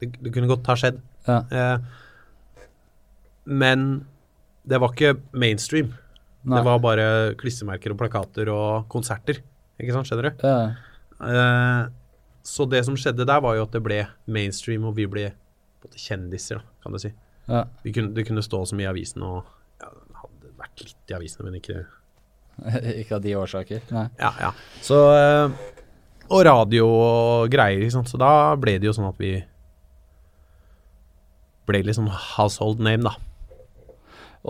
Det, 0.00 0.10
det 0.18 0.32
kunne 0.34 0.50
godt 0.50 0.66
ha 0.66 0.74
skjedd. 0.74 0.98
Ja. 1.28 1.44
Eh, 1.50 1.78
men 3.46 4.06
det 4.66 4.80
var 4.80 4.90
ikke 4.90 5.20
mainstream. 5.32 5.94
Nei. 6.42 6.56
Det 6.56 6.64
var 6.64 6.82
bare 6.82 7.06
klissemerker 7.38 7.92
og 7.92 8.00
plakater 8.00 8.48
og 8.48 8.88
konserter. 8.88 9.42
Ikke 9.80 9.92
sant, 9.92 10.08
skjønner 10.08 10.30
du? 10.30 10.44
Ja. 10.46 10.74
Eh, 11.20 11.88
så 12.42 12.66
det 12.66 12.84
som 12.86 12.96
skjedde 12.96 13.26
der, 13.28 13.40
var 13.44 13.54
jo 13.54 13.66
at 13.68 13.74
det 13.76 13.82
ble 13.84 14.02
mainstream, 14.26 14.84
og 14.88 14.96
vi 14.96 15.06
ble 15.06 15.30
kjendiser, 15.94 16.60
da, 16.60 16.62
kan 16.82 16.96
du 16.96 16.98
si. 16.98 17.12
Ja. 17.46 17.64
Vi 17.84 17.92
kunne, 17.92 18.14
det 18.16 18.26
kunne 18.26 18.42
stå 18.42 18.64
så 18.66 18.76
mye 18.78 18.88
i 18.88 18.92
avisen, 18.92 19.22
og 19.22 19.44
ja, 19.82 19.90
hadde 20.22 20.52
vært 20.58 20.84
litt 20.84 21.12
i 21.12 21.16
avisene, 21.16 21.48
men 21.48 21.60
ikke 21.60 21.84
ikke 23.00 23.16
av 23.18 23.22
de 23.24 23.36
årsaker. 23.36 23.80
Nei. 23.94 24.06
Ja, 24.20 24.32
ja. 24.40 24.50
Så 24.84 24.98
eh, 25.14 25.50
Og 26.30 26.44
radio 26.46 26.86
og 26.86 27.48
greier, 27.50 27.80
ikke 27.82 27.96
sant. 27.98 28.10
Så 28.12 28.20
da 28.20 28.54
ble 28.60 28.78
det 28.78 28.86
jo 28.90 28.94
sånn 28.96 29.08
at 29.10 29.18
vi 29.18 29.34
ble 31.70 31.82
litt 31.86 31.98
sånn 31.98 32.10
household 32.10 32.80
name, 32.82 33.02
da. 33.06 33.16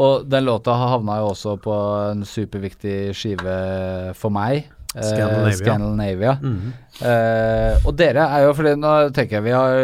Og 0.00 0.26
den 0.30 0.44
låta 0.46 0.76
havna 0.78 1.16
jo 1.18 1.32
også 1.32 1.56
på 1.60 1.76
en 2.12 2.20
superviktig 2.28 3.10
skive 3.16 3.54
for 4.18 4.30
meg. 4.30 4.68
eh, 4.94 5.50
Scandinavia. 5.52 6.38
Mm 6.42 6.60
-hmm. 6.60 6.72
Eh, 7.06 7.86
og 7.86 7.94
dere 7.96 8.18
er 8.28 8.42
jo 8.44 8.52
fordi 8.52 8.74
Nå 8.76 9.10
tenker 9.14 9.36
jeg 9.36 9.42
vi 9.42 9.50
har 9.50 9.76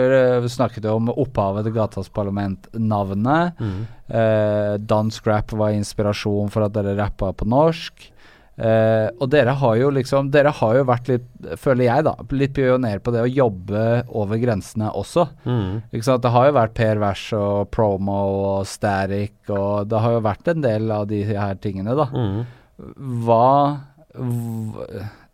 eh, 0.43 0.49
snakket 0.49 0.85
om 0.85 1.09
opphavet 1.09 1.65
til 1.65 1.73
Gatas 1.73 2.09
Parlament-navnet. 2.09 3.53
Mhm. 3.59 3.87
Eh, 4.09 4.77
Dansk 4.79 5.27
rap 5.27 5.53
var 5.53 5.71
inspirasjon 5.71 6.51
for 6.51 6.63
at 6.63 6.73
dere 6.73 6.97
rappa 6.97 7.33
på 7.33 7.47
norsk. 7.47 8.13
Eh, 8.57 9.09
og 9.21 9.29
dere 9.29 9.53
har 9.61 9.75
jo 9.77 9.91
liksom 9.93 10.31
Dere 10.33 10.49
har 10.57 10.79
jo 10.79 10.85
vært 10.89 11.11
litt, 11.11 11.27
føler 11.61 11.91
jeg, 11.91 12.05
da, 12.07 12.15
litt 12.33 12.55
pioner 12.57 13.03
på 13.05 13.13
det 13.13 13.25
å 13.27 13.29
jobbe 13.29 13.83
over 14.17 14.41
grensene 14.41 14.89
også. 14.97 15.27
Mm. 15.45 15.83
Det 15.93 16.33
har 16.33 16.49
jo 16.49 16.55
vært 16.57 16.77
Per 16.79 17.03
Vers 17.03 17.27
og 17.37 17.69
Promo 17.75 18.21
og 18.55 18.71
Static, 18.71 19.37
og 19.53 19.91
det 19.91 20.01
har 20.01 20.17
jo 20.17 20.25
vært 20.25 20.49
en 20.53 20.65
del 20.65 20.89
av 20.95 21.05
de 21.11 21.21
her 21.29 21.61
tingene, 21.61 21.97
da. 21.99 22.09
Mm. 22.17 22.41
Hva 23.27 23.45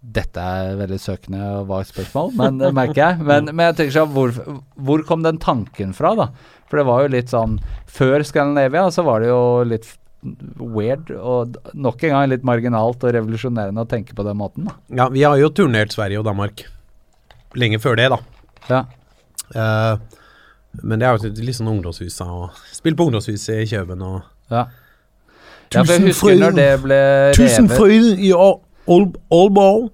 Dette 0.02 0.42
er 0.42 0.74
veldig 0.80 0.98
søkende 0.98 1.40
og 1.60 1.68
vagt 1.70 1.92
spørsmål, 1.92 2.32
men 2.40 2.58
det 2.58 2.72
merker 2.74 3.04
jeg. 3.04 3.22
Men, 3.30 3.52
men 3.54 3.68
jeg 3.68 3.78
tenker 3.78 3.94
sånn, 4.00 4.14
hvor, 4.16 4.34
hvor 4.74 5.06
kom 5.06 5.22
den 5.22 5.38
tanken 5.42 5.94
fra, 5.94 6.16
da? 6.18 6.32
For 6.66 6.80
det 6.80 6.88
var 6.88 7.04
jo 7.04 7.12
litt 7.12 7.28
sånn 7.30 7.58
Før 7.92 8.24
Scandinavia 8.24 8.86
så 8.90 9.04
var 9.04 9.20
det 9.22 9.28
jo 9.28 9.42
litt 9.68 9.86
weird 10.22 11.10
og 11.16 11.56
nok 11.74 12.02
en 12.06 12.14
gang 12.14 12.28
litt 12.30 12.44
marginalt 12.46 13.02
og 13.02 13.14
revolusjonerende 13.16 13.82
å 13.82 13.88
tenke 13.90 14.14
på 14.14 14.24
den 14.26 14.38
måten. 14.38 14.68
Da. 14.68 14.76
Ja, 15.02 15.08
vi 15.10 15.24
har 15.26 15.38
jo 15.40 15.50
turnert 15.50 15.94
Sverige 15.94 16.20
og 16.20 16.26
Danmark 16.28 16.62
lenge 17.58 17.80
før 17.82 17.98
det, 17.98 18.10
da. 18.12 18.18
Ja. 18.70 18.82
Uh, 19.52 19.98
men 20.82 21.02
det 21.02 21.08
er 21.08 21.18
jo 21.18 21.32
litt 21.42 21.58
sånn 21.58 21.68
ungdomshusa 21.68 22.24
og 22.32 22.60
Spilt 22.72 22.96
på 22.96 23.04
ungdomshuset 23.08 23.64
i 23.64 23.66
Kjøben 23.68 24.00
og 24.06 24.22
Ja. 24.52 24.62
ja, 25.72 25.82
Tusen 25.82 26.06
husker 26.06 26.38
fryd- 26.38 27.34
Tusen 27.36 27.68
fryd 27.68 28.22
i 28.22 28.30
Aalborg. 28.32 29.90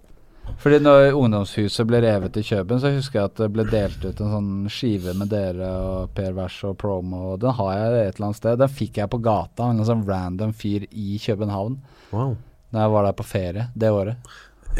Fordi 0.59 0.79
når 0.83 1.13
ungdomshuset 1.15 1.87
ble 1.87 2.01
revet 2.03 2.37
i 2.41 2.43
Kjøben, 2.47 2.81
så 2.83 2.91
husker 2.95 3.21
jeg 3.21 3.31
at 3.31 3.41
det 3.43 3.49
ble 3.55 3.65
delt 3.71 4.03
ut 4.05 4.21
en 4.25 4.33
sånn 4.35 4.51
skive 4.73 5.15
med 5.19 5.31
dere 5.33 5.69
og 5.85 6.11
Per 6.17 6.33
Vers 6.37 6.57
og 6.69 6.77
Promo. 6.81 7.35
og 7.35 7.41
Den 7.45 7.55
har 7.59 7.73
jeg 7.77 8.09
et 8.09 8.19
eller 8.19 8.27
annet 8.31 8.41
sted. 8.41 8.59
Den 8.63 8.75
fikk 8.81 8.99
jeg 9.03 9.13
på 9.13 9.21
gata 9.23 9.69
av 9.69 9.75
en 9.77 9.87
sånn 9.87 10.05
random 10.09 10.53
fyr 10.57 10.89
i 10.91 11.19
København 11.23 11.79
Wow. 12.11 12.37
da 12.73 12.87
jeg 12.87 12.93
var 12.95 13.05
der 13.05 13.17
på 13.19 13.27
ferie 13.29 13.67
det 13.77 13.91
året. 13.93 14.17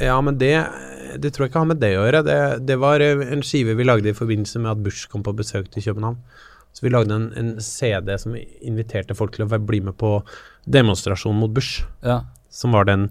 Ja, 0.01 0.19
men 0.21 0.39
det, 0.39 0.53
det 1.21 1.33
tror 1.35 1.47
jeg 1.47 1.51
ikke 1.53 1.63
har 1.63 1.71
med 1.71 1.81
det 1.83 1.93
å 1.99 2.05
gjøre. 2.05 2.23
Det, 2.27 2.39
det 2.69 2.77
var 2.81 3.03
eh, 3.05 3.23
en 3.33 3.43
skive 3.45 3.75
vi 3.79 3.87
lagde 3.87 4.11
i 4.11 4.17
forbindelse 4.17 4.61
med 4.63 4.73
at 4.73 4.83
Bush 4.85 5.09
kom 5.11 5.25
på 5.27 5.35
besøk 5.37 5.71
til 5.73 5.85
København. 5.85 6.19
Så 6.77 6.85
vi 6.85 6.93
lagde 6.93 7.15
en, 7.17 7.29
en 7.39 7.55
CD 7.65 8.13
som 8.21 8.37
inviterte 8.37 9.17
folk 9.19 9.35
til 9.35 9.47
å 9.47 9.59
bli 9.59 9.81
med 9.83 9.97
på 9.99 10.19
demonstrasjon 10.69 11.39
mot 11.41 11.51
Bush. 11.51 11.83
Ja. 12.05 12.21
Som 12.53 12.77
var 12.77 12.87
den 12.89 13.09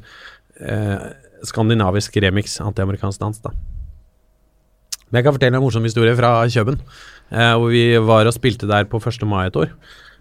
eh, 0.61 1.09
skandinavisk 1.45 2.15
remix 2.23 2.57
antiamerikansk 2.63 3.21
dans, 3.21 3.39
da. 3.43 3.53
Men 5.07 5.19
jeg 5.19 5.27
kan 5.27 5.35
fortelle 5.37 5.59
en 5.59 5.63
morsom 5.63 5.85
historie 5.87 6.15
fra 6.17 6.31
Kjøben. 6.51 6.81
Eh, 7.31 7.53
hvor 7.59 7.71
vi 7.71 7.83
var 8.03 8.27
og 8.27 8.35
spilte 8.35 8.67
der 8.67 8.87
på 8.87 8.99
1. 8.99 9.23
mai 9.27 9.47
et 9.47 9.59
år. 9.59 9.71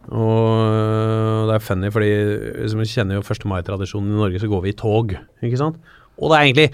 Og 0.06 1.48
det 1.48 1.56
er 1.56 1.64
funny, 1.66 1.90
fordi 1.90 2.10
som 2.70 2.82
vi 2.82 2.86
kjenner 2.90 3.18
jo 3.18 3.24
1. 3.26 3.46
mai-tradisjonen 3.50 4.12
i 4.12 4.20
Norge, 4.20 4.42
så 4.42 4.50
går 4.50 4.62
vi 4.62 4.70
i 4.70 4.78
tog, 4.78 5.16
ikke 5.42 5.58
sant. 5.58 5.80
Og 6.16 6.30
det 6.30 6.36
er 6.36 6.46
egentlig 6.46 6.68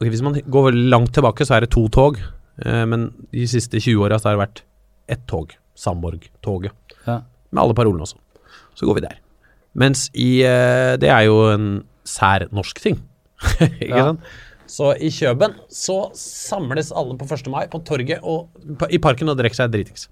ok, 0.00 0.08
Hvis 0.08 0.22
man 0.22 0.40
går 0.50 0.72
langt 0.90 1.12
tilbake, 1.14 1.44
så 1.46 1.54
er 1.54 1.60
det 1.60 1.70
to 1.70 1.86
tog. 1.88 2.16
Eh, 2.64 2.84
men 2.86 3.12
de 3.32 3.46
siste 3.46 3.78
20 3.78 4.02
åra 4.02 4.18
har 4.18 4.34
det 4.34 4.42
vært 4.42 4.62
ett 5.08 5.26
tog. 5.28 5.52
Samborg-toget. 5.76 6.72
Ja. 7.06 7.22
Med 7.52 7.62
alle 7.62 7.74
parolene 7.74 8.02
også. 8.02 8.16
Så 8.74 8.86
går 8.86 8.98
vi 8.98 9.04
der. 9.06 9.20
Mens 9.74 10.10
i 10.12 10.42
eh, 10.44 10.96
Det 11.00 11.08
er 11.08 11.22
jo 11.28 11.52
en 11.52 11.84
sær 12.04 12.46
norsk 12.54 12.80
ting. 12.82 13.00
ikke 13.60 13.90
Ja. 13.92 14.04
sant? 14.12 14.20
Så 14.72 14.92
i 15.04 15.10
Kjøben 15.12 15.52
så 15.68 15.98
samles 16.16 16.92
alle 16.96 17.16
på 17.20 17.26
1. 17.28 17.48
mai 17.52 17.66
på 17.68 17.82
torget 17.84 18.22
og 18.22 18.48
i 18.88 18.96
parken 19.02 19.28
og 19.28 19.36
drikker 19.36 19.58
seg 19.58 19.72
dritings. 19.74 20.06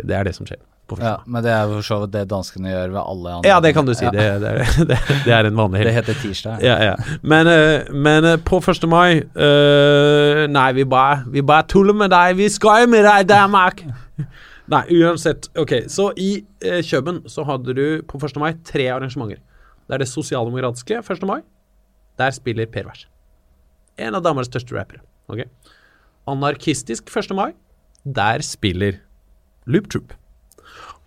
Det 0.00 0.14
er 0.16 0.24
det 0.24 0.32
som 0.36 0.46
skjer. 0.48 0.62
På 0.88 0.96
1. 0.96 1.02
ja, 1.02 1.16
mai. 1.18 1.26
Men 1.34 1.44
det 1.44 1.50
er 1.52 1.72
jo 1.74 1.82
så 1.84 1.98
vidt 2.04 2.12
det 2.14 2.22
danskene 2.30 2.70
gjør 2.70 2.92
ved 2.94 3.00
alle 3.02 3.34
andre 3.34 3.50
Ja, 3.50 3.58
det 3.60 3.72
kan 3.76 3.84
du 3.88 3.92
si. 3.98 4.06
Ja. 4.06 4.12
Det, 4.14 4.24
det, 4.40 4.52
er, 4.54 4.86
det, 4.92 4.98
det 5.26 5.34
er 5.34 5.48
en 5.50 5.58
vanlig 5.58 5.82
Det 5.82 5.92
helg. 5.92 5.96
heter 5.98 6.20
tirsdag. 6.22 6.62
Ja, 6.64 6.76
ja. 6.86 6.94
Men, 7.26 7.50
eh, 7.52 7.90
men 7.92 8.24
eh, 8.30 8.36
på 8.46 8.62
1. 8.62 8.86
mai 8.88 9.18
uh, 9.20 10.46
Nei, 10.54 10.68
vi 10.78 10.84
bare, 10.88 11.24
vi 11.34 11.42
bare 11.44 11.66
tuller 11.68 11.96
med 11.98 12.14
deg. 12.14 12.36
Vi 12.38 12.48
skal 12.54 12.86
med 12.88 13.04
deg, 13.04 13.26
Danmark! 13.28 13.82
Nei, 14.72 14.82
uansett. 15.02 15.50
Ok, 15.58 15.74
så 15.92 16.08
i 16.18 16.30
Kjøben 16.82 17.20
så 17.30 17.44
hadde 17.46 17.74
du 17.76 17.84
på 18.08 18.18
1. 18.22 18.40
mai 18.42 18.54
tre 18.66 18.88
arrangementer. 18.94 19.42
Det 19.86 19.94
er 19.94 20.02
det 20.02 20.08
sosialdemokratiske 20.10 20.98
1. 20.98 21.26
mai. 21.28 21.40
Der 22.18 22.34
spiller 22.34 22.66
Per 22.66 22.88
Vers. 22.88 23.06
En 23.98 24.16
av 24.16 24.24
Danmarks 24.24 24.50
største 24.50 24.74
rappere. 24.76 25.02
Okay. 25.30 25.46
Anarkistisk 26.28 27.10
1. 27.10 27.34
mai. 27.36 27.52
Der 28.04 28.42
spiller 28.42 29.00
Loop 29.66 29.90
Troop. 29.90 30.14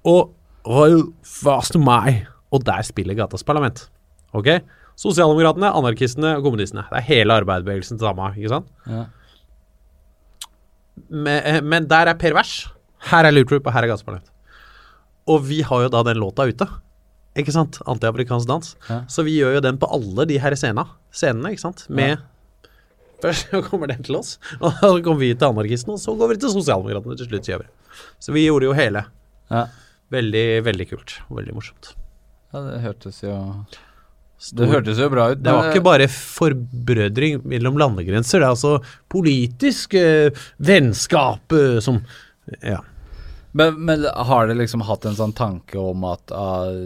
Og 0.08 0.34
Royal 0.68 1.10
1. 1.24 1.80
mai. 1.84 2.26
Og 2.52 2.66
der 2.66 2.82
spiller 2.88 3.18
Gatas 3.18 3.44
Parlament. 3.44 3.90
Ok? 4.34 4.48
Sosialdemokratene, 5.00 5.72
anarkistene 5.72 6.34
og 6.38 6.44
kommunistene. 6.48 6.84
Det 6.90 7.00
er 7.00 7.08
hele 7.08 7.36
arbeiderbevegelsen 7.40 8.00
til 8.00 8.08
samme, 8.08 8.34
ikke 8.36 8.52
sant? 8.52 8.68
Ja. 8.88 9.06
Men, 11.10 11.44
eh, 11.44 11.62
men 11.64 11.88
der 11.88 12.12
er 12.12 12.20
Per 12.20 12.36
Vers. 12.36 12.68
Her 13.12 13.26
er 13.26 13.32
Loop 13.32 13.48
Troop, 13.50 13.68
og 13.68 13.74
her 13.74 13.84
er 13.84 13.92
Gatas 13.94 14.04
Parlament. 14.04 14.32
Og 15.28 15.44
vi 15.48 15.62
har 15.62 15.86
jo 15.86 15.92
da 15.94 16.04
den 16.04 16.20
låta 16.20 16.48
ute. 16.48 16.68
Ikke 17.38 17.54
sant? 17.54 17.78
Antiamerikansk 17.86 18.48
dans. 18.50 18.76
Ja. 18.90 19.04
Så 19.08 19.24
vi 19.24 19.36
gjør 19.38 19.60
jo 19.60 19.62
den 19.62 19.78
på 19.78 19.88
alle 19.94 20.26
de 20.26 20.40
her 20.42 20.56
scenene, 20.58 20.88
scenene, 21.14 21.52
ikke 21.54 21.62
sant? 21.68 21.86
Med 21.90 22.18
Først 23.22 23.50
så 23.52 23.60
kommer 23.66 23.88
den 23.92 24.02
til 24.04 24.16
oss, 24.16 24.38
og 24.64 24.72
så 24.80 24.94
kommer 25.04 25.20
vi 25.20 25.34
til 25.36 25.50
anarkistene, 25.50 25.98
og 25.98 26.00
så 26.00 26.14
går 26.16 26.30
vi 26.32 26.38
til 26.40 26.54
sosialdemokratene 26.54 27.18
til 27.20 27.28
slutt. 27.28 27.50
Gjør 27.52 27.62
vi. 27.66 27.70
Så 28.24 28.32
vi 28.32 28.46
gjorde 28.48 28.70
jo 28.70 28.74
hele. 28.78 29.02
Ja. 29.52 29.66
Veldig, 30.10 30.46
veldig 30.66 30.88
kult. 30.90 31.18
og 31.30 31.38
Veldig 31.42 31.54
morsomt. 31.58 31.92
ja, 32.54 32.62
det 32.66 32.80
hørtes 32.86 33.20
jo 33.24 33.36
Stor- 34.40 34.64
Det 34.64 34.70
hørtes 34.72 34.98
jo 35.04 35.10
bra 35.12 35.26
ut. 35.34 35.42
Det 35.44 35.52
var 35.52 35.68
ikke 35.68 35.84
bare 35.84 36.06
forbrødring 36.08 37.42
mellom 37.44 37.76
landegrenser, 37.78 38.40
det 38.40 38.48
er 38.48 38.54
altså 38.56 38.78
politisk 39.12 39.94
eh, 40.00 40.30
vennskap 40.64 41.52
eh, 41.60 41.80
som 41.84 42.00
Ja. 42.64 42.80
Men, 43.52 43.80
men 43.86 44.06
har 44.06 44.48
dere 44.48 44.60
liksom 44.62 44.84
hatt 44.86 45.08
en 45.10 45.18
sånn 45.18 45.34
tanke 45.38 45.80
om 45.82 46.06
at 46.10 46.34
uh, 46.36 46.86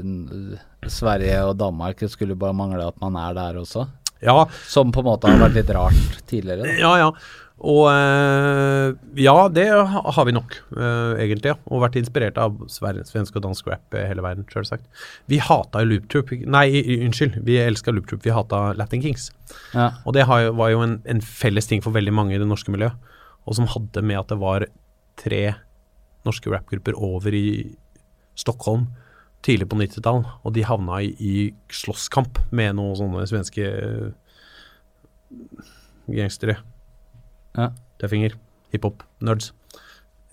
Sverige 0.87 1.41
og 1.49 1.57
Danmark 1.59 2.03
skulle 2.11 2.39
bare 2.39 2.55
mangle 2.55 2.87
at 2.87 2.99
man 3.03 3.17
er 3.19 3.35
der 3.37 3.59
også? 3.59 3.87
Ja, 4.23 4.45
Som 4.71 4.93
på 4.95 5.03
en 5.03 5.09
måte 5.09 5.27
har 5.27 5.41
vært 5.41 5.57
litt 5.57 5.71
rart 5.75 6.19
tidligere. 6.29 6.63
Da. 6.63 6.75
ja. 6.79 6.93
ja. 7.03 7.15
Og 7.63 7.85
uh, 7.87 8.91
ja, 9.15 9.33
det 9.53 9.67
har 9.71 10.25
vi 10.27 10.33
nok, 10.35 10.55
uh, 10.75 11.13
egentlig. 11.21 11.53
ja. 11.53 11.57
Og 11.69 11.83
vært 11.83 11.95
inspirert 11.99 12.39
av 12.41 12.57
svensk 12.67 13.37
og 13.37 13.45
dansk 13.45 13.69
rap 13.71 13.95
eh, 13.95 14.07
hele 14.09 14.25
verden, 14.25 14.43
selvsagt. 14.51 14.83
Vi 15.31 15.39
hata 15.39 15.83
Loop 15.85 16.09
Troop 16.11 16.33
Nei, 16.43 16.65
unnskyld. 17.05 17.37
Vi 17.47 17.59
elska 17.61 17.93
Loop 17.93 18.09
Troop. 18.09 18.23
Vi 18.25 18.33
hata 18.35 18.73
Latin 18.75 19.03
Kings. 19.05 19.29
Ja. 19.71 19.93
Og 20.03 20.17
det 20.17 20.25
har 20.27 20.49
var 20.57 20.73
jo 20.73 20.83
en, 20.83 20.97
en 21.07 21.23
felles 21.23 21.69
ting 21.69 21.83
for 21.85 21.95
veldig 21.95 22.15
mange 22.15 22.35
i 22.35 22.41
det 22.41 22.49
norske 22.49 22.73
miljøet, 22.73 22.97
og 23.47 23.55
som 23.55 23.69
hadde 23.69 24.03
med 24.03 24.19
at 24.19 24.33
det 24.33 24.41
var 24.41 24.67
tre 25.21 25.43
norske 26.27 26.51
rappgrupper 26.51 26.97
over 26.97 27.35
i 27.35 27.47
Stockholm 28.39 28.87
tidlig 29.43 29.67
på 29.69 29.77
90-tall, 29.79 30.23
og 30.23 30.53
de 30.55 30.63
havna 30.65 31.01
i, 31.03 31.11
i 31.19 31.33
slåsskamp 31.73 32.39
med 32.55 32.77
noen 32.77 32.95
sånne 32.95 33.25
svenske 33.27 33.65
eh, 33.67 34.13
gangstere. 36.07 36.57
Ja. 37.57 37.71
Tøffinger. 38.01 38.37
Hiphop. 38.73 39.03
Nerds. 39.23 39.51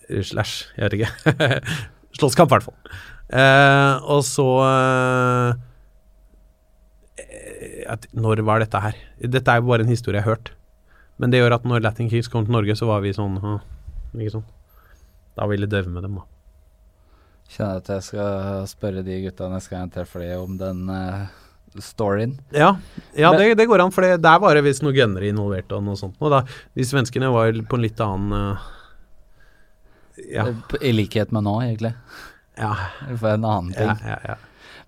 Eh, 0.08 0.22
Slash, 0.26 0.68
jeg 0.76 0.86
vet 0.86 1.00
ikke. 1.00 1.10
Slåsskamp, 2.18 2.50
i 2.50 2.54
hvert 2.56 2.68
fall. 2.68 2.78
Eh, 3.30 4.06
og 4.10 4.24
så 4.26 4.46
eh, 4.66 5.50
Når 8.18 8.42
var 8.46 8.62
dette 8.62 8.80
her? 8.82 8.96
Dette 9.22 9.52
er 9.52 9.60
jo 9.60 9.68
bare 9.70 9.86
en 9.86 9.92
historie 9.92 10.18
jeg 10.18 10.26
har 10.26 10.36
hørt. 10.36 10.54
Men 11.20 11.30
det 11.30 11.42
gjør 11.42 11.58
at 11.58 11.66
når 11.68 11.84
Latin 11.84 12.08
Kings 12.10 12.30
kom 12.32 12.46
til 12.46 12.54
Norge, 12.56 12.78
så 12.78 12.88
var 12.88 13.02
vi 13.04 13.12
sånn 13.14 13.36
Ikke 14.16 14.38
sånn. 14.38 14.48
Da 15.40 15.46
vil 15.48 15.64
vi 15.64 15.70
døve 15.72 15.88
med 15.88 16.04
dem, 16.04 16.18
da. 16.20 16.26
Kjenner 17.50 17.78
at 17.80 17.88
jeg 17.90 18.04
skal 18.06 18.66
spørre 18.70 19.02
de 19.06 19.16
gutta 19.24 19.48
neste 19.50 19.72
gang 19.72 19.86
jeg 19.88 19.94
treffer 19.96 20.22
dem 20.22 20.42
om 20.44 20.58
den 20.60 20.82
uh, 20.92 21.24
storyen. 21.82 22.36
Ja, 22.54 22.74
ja 23.18 23.30
Men- 23.32 23.40
det, 23.40 23.56
det 23.62 23.66
går 23.70 23.82
an, 23.82 23.90
for 23.94 24.04
det, 24.06 24.20
det 24.22 24.28
er 24.30 24.42
bare 24.44 24.62
hvis 24.62 24.82
noen 24.84 24.94
gunnere 24.98 25.30
involvert 25.32 25.72
og 25.74 25.82
noe 25.88 25.96
sånt. 25.98 26.14
Og 26.20 26.30
da, 26.34 26.42
de 26.76 26.86
svenskene 26.86 27.32
var 27.32 27.56
på 27.66 27.80
en 27.80 27.86
litt 27.88 28.04
annen 28.04 28.36
uh, 28.36 28.68
Ja. 30.28 30.44
I 30.84 30.92
likhet 30.92 31.32
med 31.32 31.46
nå, 31.48 31.56
egentlig. 31.64 31.94
Ja, 32.60 32.74
For 33.16 33.30
en 33.32 33.44
annen 33.48 33.72
ting. 33.72 33.94
ja, 34.04 34.18
ja. 34.28 34.36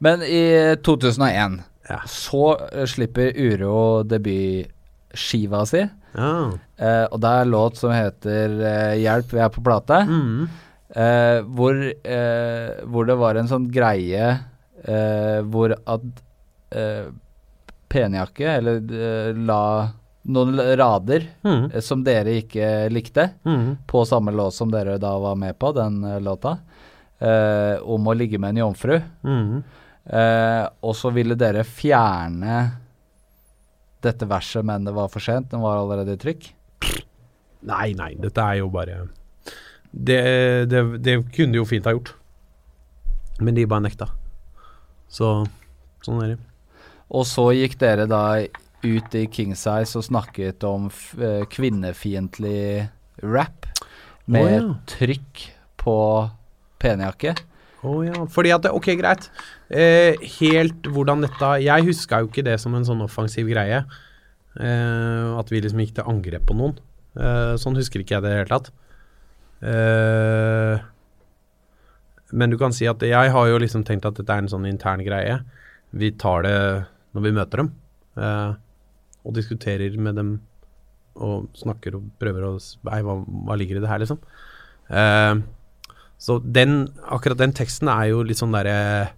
Men 0.03 0.21
i 0.27 0.43
2001 0.85 1.63
Ja. 1.89 1.99
så 2.07 2.45
slipper 2.91 3.33
Uro 3.41 4.03
debutskiva 4.07 5.65
si. 5.67 5.87
Eh, 6.17 7.05
og 7.11 7.21
det 7.23 7.29
er 7.31 7.43
en 7.47 7.51
låt 7.55 7.77
som 7.81 7.91
heter 7.95 8.57
uh, 8.61 8.95
'Hjelp, 8.99 9.33
vi 9.33 9.39
er 9.41 9.49
på 9.55 9.63
plate'. 9.65 10.03
Mm. 10.09 10.49
Uh, 10.93 11.39
hvor, 11.57 11.79
hvor 12.85 13.07
det 13.09 13.17
var 13.17 13.35
en 13.41 13.49
sånn 13.49 13.71
greie 13.73 14.39
hvor 15.49 15.73
at 15.87 16.03
Penjakke, 17.93 18.49
eller 18.59 18.81
la 19.37 19.89
noen 20.25 20.57
rader 20.79 21.29
Mm. 21.45 21.81
som 21.83 22.03
dere 22.03 22.35
ikke 22.43 22.91
likte, 22.91 23.31
Mm. 23.45 23.77
på 23.87 24.05
samme 24.07 24.33
låt 24.33 24.55
som 24.55 24.71
dere 24.71 24.99
da 24.99 25.19
var 25.19 25.37
med 25.37 25.59
på, 25.59 25.73
den 25.73 26.01
låta, 26.25 26.59
om 27.85 28.07
å 28.09 28.15
ligge 28.17 28.39
med 28.39 28.51
en 28.51 28.57
jomfru. 28.67 29.01
Mm. 29.23 29.63
Og 30.83 30.95
så 30.97 31.13
ville 31.15 31.37
dere 31.39 31.63
fjerne 31.63 32.71
dette 34.05 34.29
verset, 34.29 34.65
men 34.67 34.87
det 34.87 34.95
var 34.97 35.11
for 35.13 35.25
sent. 35.25 35.51
Den 35.53 35.63
var 35.65 35.81
allerede 35.81 36.17
i 36.17 36.21
trykk. 36.21 36.49
Nei, 37.69 37.93
nei, 37.95 38.15
dette 38.19 38.43
er 38.43 38.59
jo 38.59 38.71
bare 38.75 39.05
det, 39.93 40.23
det, 40.73 40.81
det 41.05 41.19
kunne 41.35 41.53
de 41.53 41.61
jo 41.61 41.69
fint 41.69 41.87
ha 41.87 41.93
gjort. 41.95 42.15
Men 43.43 43.57
de 43.57 43.69
bare 43.69 43.85
nekta. 43.85 44.09
Så 45.13 45.45
sånn 46.03 46.23
er 46.25 46.35
det. 46.35 46.39
Og 47.13 47.27
så 47.29 47.51
gikk 47.53 47.77
dere 47.81 48.09
da 48.09 48.25
ut 48.83 49.15
i 49.15 49.27
King 49.31 49.53
Size 49.55 49.99
og 49.99 50.07
snakket 50.07 50.65
om 50.67 50.89
eh, 51.21 51.45
kvinnefiendtlig 51.53 52.89
rap 53.23 53.69
med 54.25 54.49
oh, 54.49 54.55
ja. 54.57 54.69
trykk 54.89 55.45
på 55.83 55.97
penjakke. 56.83 57.37
Å 57.83 57.97
ja. 58.07 58.25
Fordi 58.31 58.55
at 58.55 58.65
det, 58.65 58.73
Ok, 58.75 58.93
greit. 58.99 59.29
Eh, 59.73 60.21
helt 60.37 60.85
hvordan 60.93 61.25
dette 61.25 61.49
Jeg 61.65 61.87
huska 61.87 62.21
jo 62.21 62.29
ikke 62.29 62.45
det 62.45 62.59
som 62.61 62.75
en 62.77 62.85
sånn 62.85 63.05
offensiv 63.05 63.49
greie. 63.49 63.83
Eh, 64.61 65.29
at 65.39 65.49
vi 65.49 65.63
liksom 65.65 65.81
gikk 65.81 65.95
til 65.97 66.09
angrep 66.13 66.45
på 66.49 66.57
noen. 66.59 66.77
Eh, 67.17 67.55
sånn 67.61 67.79
husker 67.79 68.03
ikke 68.03 68.19
jeg 68.19 68.25
det 68.25 68.33
i 68.33 68.35
det 68.35 68.41
hele 68.43 68.53
tatt. 68.53 68.73
Eh, 69.63 70.85
men 72.37 72.53
du 72.53 72.59
kan 72.61 72.73
si 72.77 72.89
at 72.89 73.01
jeg 73.05 73.33
har 73.33 73.49
jo 73.49 73.61
liksom 73.61 73.85
tenkt 73.89 74.09
at 74.09 74.19
dette 74.19 74.33
er 74.33 74.45
en 74.45 74.53
sånn 74.53 74.69
intern 74.69 75.05
greie. 75.05 75.41
Vi 75.93 76.13
tar 76.21 76.45
det 76.45 76.57
når 77.17 77.27
vi 77.27 77.35
møter 77.37 77.63
dem. 77.63 77.73
Eh, 78.17 78.53
og 79.23 79.37
diskuterer 79.37 79.97
med 79.97 80.19
dem 80.21 80.33
og 81.23 81.49
snakker 81.57 81.97
og 81.99 82.13
prøver 82.21 82.47
å 82.49 82.55
Nei, 82.89 83.01
hva, 83.05 83.19
hva 83.21 83.57
ligger 83.57 83.79
i 83.79 83.83
det 83.85 83.91
her, 83.91 84.01
liksom? 84.05 84.21
Eh, 84.93 85.43
så 86.23 86.39
den, 86.45 86.87
akkurat 87.09 87.41
den 87.41 87.55
teksten 87.57 87.91
er 87.93 88.13
jo 88.13 88.23
litt 88.27 88.41
sånn 88.41 88.55
derre 88.55 89.13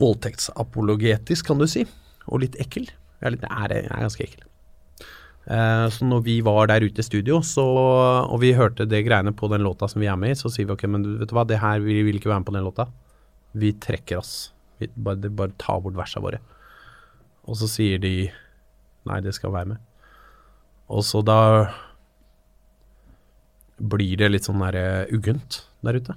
voldtektsapologetisk, 0.00 1.46
kan 1.48 1.62
du 1.62 1.66
si. 1.70 1.86
Og 2.26 2.42
litt 2.42 2.58
ekkel. 2.62 2.88
Jeg 2.90 3.28
er, 3.28 3.34
litt, 3.36 3.46
er, 3.48 3.74
er 3.84 4.04
ganske 4.04 4.24
ekkel. 4.26 4.44
Eh, 5.46 5.86
så 5.94 6.06
når 6.08 6.24
vi 6.26 6.40
var 6.44 6.66
der 6.70 6.84
ute 6.84 7.02
i 7.02 7.06
studio, 7.06 7.38
så, 7.46 7.64
og 8.26 8.40
vi 8.42 8.54
hørte 8.58 8.88
det 8.88 9.04
greiene 9.06 9.34
på 9.36 9.48
den 9.52 9.62
låta 9.62 9.88
som 9.88 10.02
vi 10.02 10.10
er 10.10 10.18
med 10.18 10.34
i, 10.34 10.38
så 10.38 10.50
sier 10.52 10.66
vi 10.66 10.74
ok, 10.74 10.86
men 10.90 11.06
vet 11.20 11.30
du 11.30 11.36
hva, 11.36 11.46
det 11.46 11.60
her, 11.62 11.80
vi 11.84 12.00
vil 12.06 12.18
ikke 12.18 12.32
være 12.32 12.42
med 12.42 12.50
på 12.50 12.56
den 12.56 12.66
låta. 12.66 12.88
Vi 13.56 13.72
trekker 13.82 14.20
oss. 14.20 14.34
Vi 14.82 14.90
bare, 14.92 15.30
bare 15.30 15.54
ta 15.60 15.78
bort 15.80 15.96
versa 15.96 16.20
våre. 16.22 16.42
Og 17.46 17.58
så 17.60 17.70
sier 17.70 18.02
de 18.02 18.14
nei, 19.06 19.20
det 19.22 19.36
skal 19.36 19.54
være 19.54 19.76
med. 19.76 19.82
Og 20.90 21.06
så 21.06 21.22
da 21.24 21.40
blir 23.76 24.18
det 24.18 24.32
litt 24.32 24.46
sånn 24.46 24.62
der 24.64 24.78
eh, 24.80 25.14
uggent 25.14 25.62
der 25.86 26.00
ute. 26.00 26.16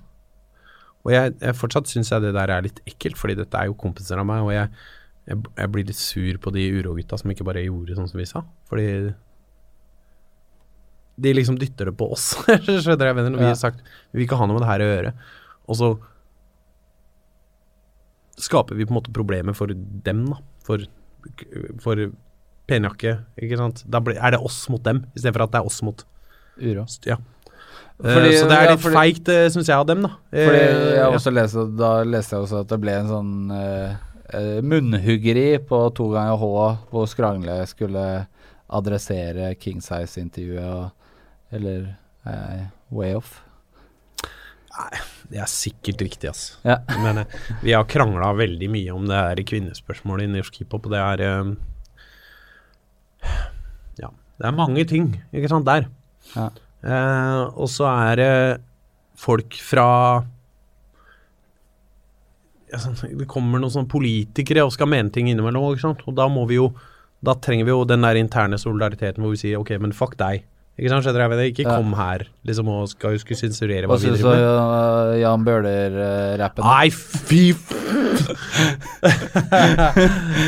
Og 1.07 1.13
jeg, 1.13 1.35
jeg 1.39 1.55
fortsatt 1.55 1.89
syns 1.89 2.11
jeg 2.11 2.25
det 2.25 2.35
der 2.35 2.51
er 2.51 2.65
litt 2.65 2.81
ekkelt, 2.89 3.17
fordi 3.19 3.37
dette 3.39 3.59
er 3.59 3.69
jo 3.69 3.77
kompiser 3.79 4.19
av 4.19 4.27
meg, 4.27 4.43
og 4.43 4.51
jeg, 4.51 4.67
jeg, 5.29 5.41
jeg 5.61 5.71
blir 5.73 5.87
litt 5.87 5.99
sur 5.99 6.39
på 6.43 6.53
de 6.55 6.65
urogutta 6.75 7.19
som 7.19 7.31
ikke 7.31 7.47
bare 7.47 7.63
gjorde 7.63 7.97
sånn 7.97 8.09
som 8.11 8.19
vi 8.19 8.27
sa. 8.29 8.43
Fordi 8.69 8.87
de 11.19 11.33
liksom 11.35 11.57
dytter 11.59 11.91
det 11.91 11.97
på 11.99 12.07
oss. 12.15 12.31
Skjønner 12.67 13.11
jeg 13.11 13.17
mener? 13.17 13.33
Når 13.33 13.43
vi 13.43 13.49
har 13.49 13.59
sagt 13.59 13.83
vi 13.83 14.21
vil 14.21 14.27
ikke 14.27 14.39
ha 14.39 14.47
noe 14.47 14.57
med 14.57 14.63
det 14.65 14.71
her 14.71 14.83
å 14.83 14.89
gjøre. 14.89 15.13
Og 15.69 15.79
så 15.79 15.89
skaper 18.39 18.77
vi 18.79 18.87
på 18.87 18.93
en 18.93 18.99
måte 19.01 19.15
problemer 19.15 19.55
for 19.57 19.71
dem, 19.71 20.23
da. 20.31 20.39
For, 20.63 20.85
for 21.83 22.05
penjakke, 22.69 23.17
ikke 23.41 23.59
sant. 23.59 23.83
Da 23.89 24.01
er 24.13 24.35
det 24.35 24.39
oss 24.45 24.61
mot 24.71 24.83
dem, 24.85 25.03
istedenfor 25.15 25.47
at 25.47 25.55
det 25.55 25.61
er 25.61 25.69
oss 25.71 25.81
mot 25.85 26.05
Uro. 26.59 26.83
Ja. 27.07 27.15
Fordi- 27.99 28.29
Eh, 28.31 28.39
så 28.39 28.47
det 28.47 28.55
er 28.57 28.69
litt 28.71 28.85
ja, 28.85 28.91
feigt, 28.95 29.27
uh, 29.27 29.49
syns 29.51 29.67
jeg, 29.67 29.75
av 29.75 29.85
dem, 29.89 30.01
da. 30.05 30.09
Eh, 30.31 30.45
Fordi 30.45 30.59
jeg 30.59 30.95
ja. 30.95 31.07
også 31.11 31.33
leste, 31.35 31.65
da 31.75 31.89
leste 32.07 32.35
jeg 32.35 32.45
også 32.45 32.61
at 32.63 32.69
det 32.71 32.77
ble 32.79 32.93
en 32.95 33.09
sånn 33.09 33.51
eh, 33.51 33.95
eh, 34.39 34.61
munnhuggeri 34.63 35.47
på 35.67 35.81
to 35.97 36.07
ganger 36.13 36.37
H, 36.39 36.51
hvor 36.93 37.09
Skrangle 37.11 37.57
skulle 37.67 38.05
adressere 38.69 39.49
King 39.59 39.81
Size-intervjuet 39.81 40.63
og 40.63 40.91
Eller 41.51 41.95
uh, 42.29 42.67
Way 42.93 43.15
Off. 43.17 43.41
Nei, 44.77 44.99
Det 45.31 45.39
er 45.41 45.49
sikkert 45.49 46.03
riktig, 46.05 46.29
ass. 46.29 46.43
Ja. 46.63 46.77
Men 47.01 47.23
uh, 47.23 47.37
vi 47.63 47.73
har 47.73 47.83
krangla 47.89 48.29
veldig 48.37 48.69
mye 48.69 48.93
om 48.93 49.07
det 49.09 49.17
her 49.17 49.41
kvinnespørsmålet 49.49 50.29
i 50.29 50.33
norsk 50.37 50.61
hiphop, 50.61 50.85
og 50.85 50.93
det 50.93 51.01
er 51.01 51.23
eh, 51.25 51.51
Ja, 54.03 54.11
det 54.39 54.47
er 54.47 54.55
mange 54.55 54.85
ting, 54.87 55.09
ikke 55.33 55.49
sant, 55.51 55.65
der. 55.67 55.89
Ja. 56.35 56.49
Eh, 56.83 57.41
og 57.59 57.67
så 57.71 57.87
er 57.91 58.19
det 58.19 58.33
folk 59.19 59.57
fra 59.59 59.87
sånn, 62.71 63.17
Det 63.19 63.27
kommer 63.27 63.59
noen 63.59 63.73
sånne 63.73 63.91
politikere 63.91 64.63
og 64.63 64.71
skal 64.75 64.87
mene 64.87 65.11
ting 65.11 65.27
innimellom, 65.27 65.73
ikke 65.73 65.89
sant? 65.89 66.05
og 66.07 66.15
da 66.15 66.29
må 66.31 66.45
vi 66.47 66.55
jo 66.59 66.69
Da 67.19 67.33
trenger 67.35 67.67
vi 67.67 67.73
jo 67.73 67.83
den 67.83 68.05
der 68.05 68.15
interne 68.15 68.55
solidariteten 68.55 69.19
hvor 69.19 69.33
vi 69.35 69.41
sier 69.41 69.59
ok, 69.59 69.73
men 69.83 69.91
fuck 69.91 70.13
deg. 70.15 70.45
Ikke 70.79 70.93
sant, 70.93 71.03
skjønner 71.03 71.33
jeg? 71.35 71.51
Ikke 71.51 71.65
kom 71.67 71.91
her 71.99 72.23
liksom 72.47 72.69
og 72.71 72.87
skal 72.87 73.15
jo 73.15 73.19
skulle 73.21 73.39
sensurere 73.39 73.87
Hva 73.89 73.95
hva 73.95 73.99
vi 73.99 74.07
syns 74.07 74.21
du 74.23 74.27
om 74.29 74.33
uh, 74.71 75.15
Jan 75.19 75.43
Bøhler-rappen? 75.43 76.63
Nei, 76.63 76.87
fy 76.93 77.53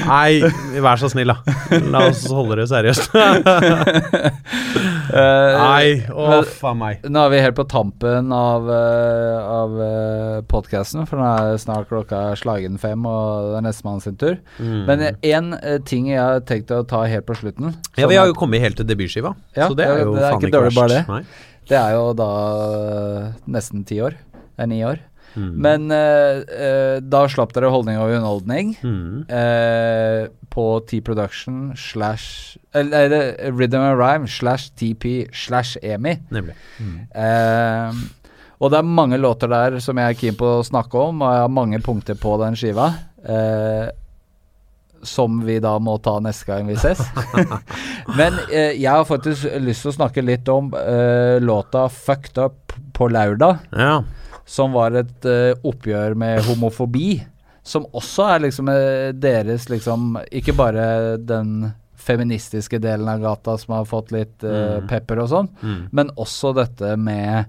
Nei, 0.07 0.41
vær 0.83 1.01
så 1.01 1.09
snill, 1.11 1.31
da. 1.33 1.37
La 1.91 2.05
oss 2.09 2.23
holde 2.31 2.57
det 2.61 2.67
seriøst. 2.71 3.11
Nei, 5.11 5.85
å 6.13 6.41
faen 6.47 6.79
meg. 6.79 7.03
Nå 7.11 7.25
er 7.25 7.33
vi 7.33 7.41
helt 7.43 7.57
på 7.57 7.65
tampen 7.71 8.31
av, 8.35 8.69
uh, 8.69 9.51
av 9.51 9.75
podkasten, 10.51 11.07
for 11.09 11.19
nå 11.19 11.27
er 11.27 11.59
snart 11.61 11.89
klokka 11.91 12.23
slagen 12.39 12.77
fem, 12.81 13.03
og 13.07 13.51
det 13.51 13.59
er 13.61 13.67
nestemann 13.67 14.03
sin 14.03 14.17
tur. 14.21 14.37
Mm. 14.61 14.81
Men 14.87 15.05
én 15.19 15.51
ting 15.87 16.11
jeg 16.11 16.21
har 16.21 16.43
tenkt 16.47 16.71
å 16.75 16.83
ta 16.87 17.03
helt 17.09 17.25
på 17.27 17.35
slutten 17.37 17.73
Ja, 17.99 18.07
vi 18.09 18.17
har 18.19 18.29
jo 18.29 18.35
kommet 18.37 18.63
helt 18.63 18.77
til 18.79 18.87
debutskiva, 18.87 19.33
Ja, 19.57 19.67
så 19.67 19.75
det 19.77 19.87
er 19.87 20.05
jo 20.05 20.15
det 20.15 20.23
er 20.23 20.29
faen 20.29 20.39
ikke 20.39 20.51
ikke 20.51 20.59
dårlig 20.59 20.75
bare 20.77 20.95
verst. 20.95 21.07
det. 21.07 21.11
Nei. 21.11 21.50
Det 21.69 21.77
er 21.77 21.93
jo 21.95 22.11
da 22.17 22.27
øh, 22.65 23.31
nesten 23.47 23.83
ti 23.87 23.99
år. 24.01 24.15
Det 24.57 24.65
er 24.65 24.69
ni 24.71 24.81
år. 24.85 24.99
Mm. 25.35 25.51
Men 25.63 25.85
uh, 25.95 26.41
uh, 26.43 26.97
da 27.07 27.21
slapp 27.31 27.53
dere 27.55 27.69
Holdning 27.71 27.95
og 28.01 28.09
underholdning 28.11 28.73
Mm. 28.83 29.21
uh, 29.31 30.25
på 30.51 30.65
T-Production 30.89 31.71
slash 31.79 32.57
Eller 32.75 33.37
Rhythm 33.55 33.79
and 33.79 33.95
Rhyme 34.01 34.27
slash 34.27 34.73
TP 34.75 35.29
slash 35.31 35.77
EMI. 35.81 36.17
Nemlig. 36.35 36.55
Eh, 37.15 37.93
og 38.59 38.71
det 38.73 38.77
er 38.81 38.83
mange 38.99 39.17
låter 39.17 39.47
der 39.51 39.79
som 39.79 39.97
jeg 39.97 40.09
er 40.11 40.19
keen 40.19 40.35
på 40.35 40.49
å 40.59 40.65
snakke 40.67 40.99
om, 40.99 41.21
og 41.23 41.31
jeg 41.33 41.41
har 41.45 41.55
mange 41.55 41.79
punkter 41.81 42.19
på 42.19 42.35
den 42.43 42.55
skiva. 42.59 42.89
eh, 43.23 43.87
som 45.03 45.39
vi 45.45 45.59
da 45.63 45.77
må 45.79 45.97
ta 46.03 46.19
neste 46.19 46.45
gang 46.45 46.67
vi 46.67 46.75
ses. 46.79 46.99
Men 48.19 48.37
eh, 48.51 48.73
jeg 48.79 48.91
har 48.91 49.05
faktisk 49.07 49.47
lyst 49.63 49.85
til 49.85 49.91
å 49.93 49.97
snakke 49.97 50.23
litt 50.25 50.47
om 50.51 50.71
eh, 50.77 51.39
låta 51.41 51.87
'Fucked 51.89 52.37
Up' 52.41 52.75
på 52.93 53.07
lørdag, 53.09 53.59
Ja. 53.77 54.03
som 54.45 54.73
var 54.73 54.91
et 54.99 55.25
eh, 55.25 55.53
oppgjør 55.63 56.15
med 56.15 56.43
homofobi. 56.45 57.21
Som 57.63 57.85
også 57.93 58.25
er 58.35 58.39
liksom 58.47 58.69
eh, 58.69 59.11
deres 59.13 59.67
liksom 59.69 60.17
Ikke 60.31 60.53
bare 60.57 61.17
den 61.17 61.71
feministiske 62.01 62.79
delen 62.81 63.07
av 63.07 63.19
gata 63.21 63.57
som 63.61 63.75
har 63.75 63.85
fått 63.85 64.11
litt 64.11 64.43
eh, 64.43 64.79
Mm. 64.81 64.87
pepper 64.89 65.19
og 65.21 65.29
sånn, 65.29 65.49
Mm. 65.61 65.89
men 65.91 66.09
også 66.17 66.53
dette 66.55 66.95
med 66.97 67.45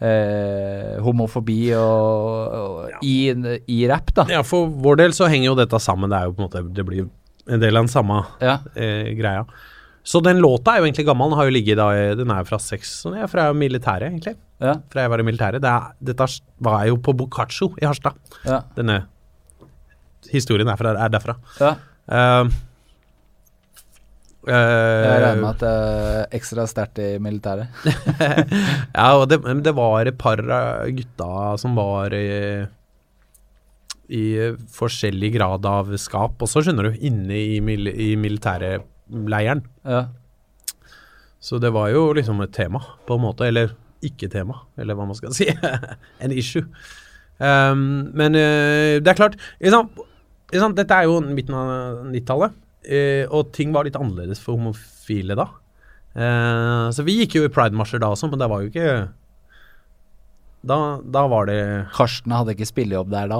eh, 0.00 0.98
homofobi 1.04 1.72
og, 1.78 2.58
og 2.58 3.04
i, 3.04 3.16
i 3.68 3.80
rap, 3.90 4.12
da. 4.16 4.24
ja, 4.32 4.42
for 4.46 4.68
vår 4.68 5.00
del 5.02 5.16
så 5.16 5.28
henger 5.30 5.50
jo 5.52 5.56
dette 5.58 5.80
sammen. 5.82 6.10
Det 6.12 6.18
er 6.20 6.28
jo 6.28 6.36
på 6.36 6.42
en 6.44 6.48
måte 6.48 6.62
Det 6.76 6.84
blir 6.86 7.08
en 7.48 7.60
del 7.62 7.76
av 7.76 7.86
den 7.86 7.92
samme 7.92 8.22
Ja. 8.44 8.58
eh, 8.76 9.10
greia. 9.18 9.44
Så 10.08 10.22
den 10.24 10.38
låta 10.40 10.72
er 10.72 10.80
jo 10.80 10.86
egentlig 10.88 11.04
gammel. 11.08 11.28
Den 11.30 11.36
har 11.40 11.48
jo 11.48 11.52
ligget 11.52 11.76
da 11.76 11.88
Den 12.16 12.30
er 12.32 12.44
fra 12.48 12.56
seks 12.62 12.94
sånn, 13.02 13.16
er 13.20 13.28
fra 13.28 13.50
militæret, 13.52 14.08
egentlig. 14.12 14.36
Ja, 14.60 14.74
Fra 14.90 15.02
jeg 15.04 15.10
var 15.12 15.20
i 15.20 15.26
militæret. 15.26 15.60
Det 15.62 15.68
er, 15.70 15.90
dette 16.00 16.26
var 16.64 16.86
jo 16.88 16.96
på 16.96 17.12
Boccaccio 17.18 17.74
i 17.80 17.84
Harstad. 17.86 18.16
ja, 18.46 18.62
Denne 18.76 19.02
historien 20.32 20.68
er, 20.68 20.76
fra, 20.80 20.94
er 21.04 21.12
derfra. 21.12 21.36
ja. 21.60 21.74
Uh, 22.08 22.48
Jeg 24.48 25.20
regner 25.22 25.42
med 25.42 25.50
at 25.50 25.62
det 25.62 25.72
er 25.74 26.36
ekstra 26.38 26.64
sterkt 26.70 27.00
i 27.04 27.08
militæret. 27.22 27.68
ja, 28.96 29.08
og 29.18 29.28
det, 29.30 29.40
det 29.64 29.74
var 29.76 30.08
et 30.08 30.18
par 30.20 30.42
av 30.42 30.88
gutta 30.96 31.32
som 31.60 31.76
var 31.78 32.14
i, 32.16 32.28
i 34.18 34.24
forskjellig 34.74 35.34
grad 35.36 35.68
av 35.68 35.92
skap 36.00 36.40
også, 36.46 36.64
skjønner 36.64 36.90
du, 36.90 37.02
inne 37.10 37.36
i, 37.36 37.58
mil, 37.64 37.90
i 37.92 38.14
militærleiren. 38.20 39.66
Ja. 39.84 40.06
Så 41.40 41.60
det 41.62 41.70
var 41.74 41.92
jo 41.92 42.08
liksom 42.16 42.40
et 42.42 42.54
tema, 42.56 42.80
på 43.06 43.16
en 43.16 43.24
måte. 43.24 43.46
Eller 43.48 43.74
ikke 44.04 44.30
tema, 44.30 44.62
eller 44.78 44.98
hva 44.98 45.06
man 45.08 45.18
skal 45.18 45.34
si. 45.38 45.48
en 45.48 46.34
issue. 46.34 46.66
Um, 47.38 48.10
men 48.18 48.34
uh, 48.34 48.98
det 48.98 49.12
er 49.12 49.18
klart 49.18 49.36
liksom, 49.62 49.92
liksom, 50.50 50.72
Dette 50.74 50.96
er 50.96 51.06
jo 51.06 51.20
midten 51.22 51.54
av 51.54 52.00
90-tallet, 52.10 52.56
eh, 52.56 52.64
og 53.28 53.50
ting 53.52 53.72
var 53.74 53.84
litt 53.84 53.96
annerledes 53.98 54.40
for 54.40 54.56
homofile 54.56 55.36
da. 55.38 55.48
Eh, 56.18 56.86
så 56.94 57.04
vi 57.06 57.20
gikk 57.20 57.38
jo 57.38 57.46
i 57.46 57.52
pride-marsjer 57.52 58.02
da 58.02 58.10
også, 58.14 58.30
men 58.30 58.40
det 58.40 58.48
var 58.50 58.62
jo 58.62 58.72
ikke 58.72 58.92
Da, 60.68 60.98
da 61.02 61.22
var 61.30 61.46
det 61.48 61.58
Karsten 61.96 62.32
hadde 62.34 62.52
ikke 62.52 62.66
spillejobb 62.68 63.08
der 63.12 63.30
da. 63.30 63.38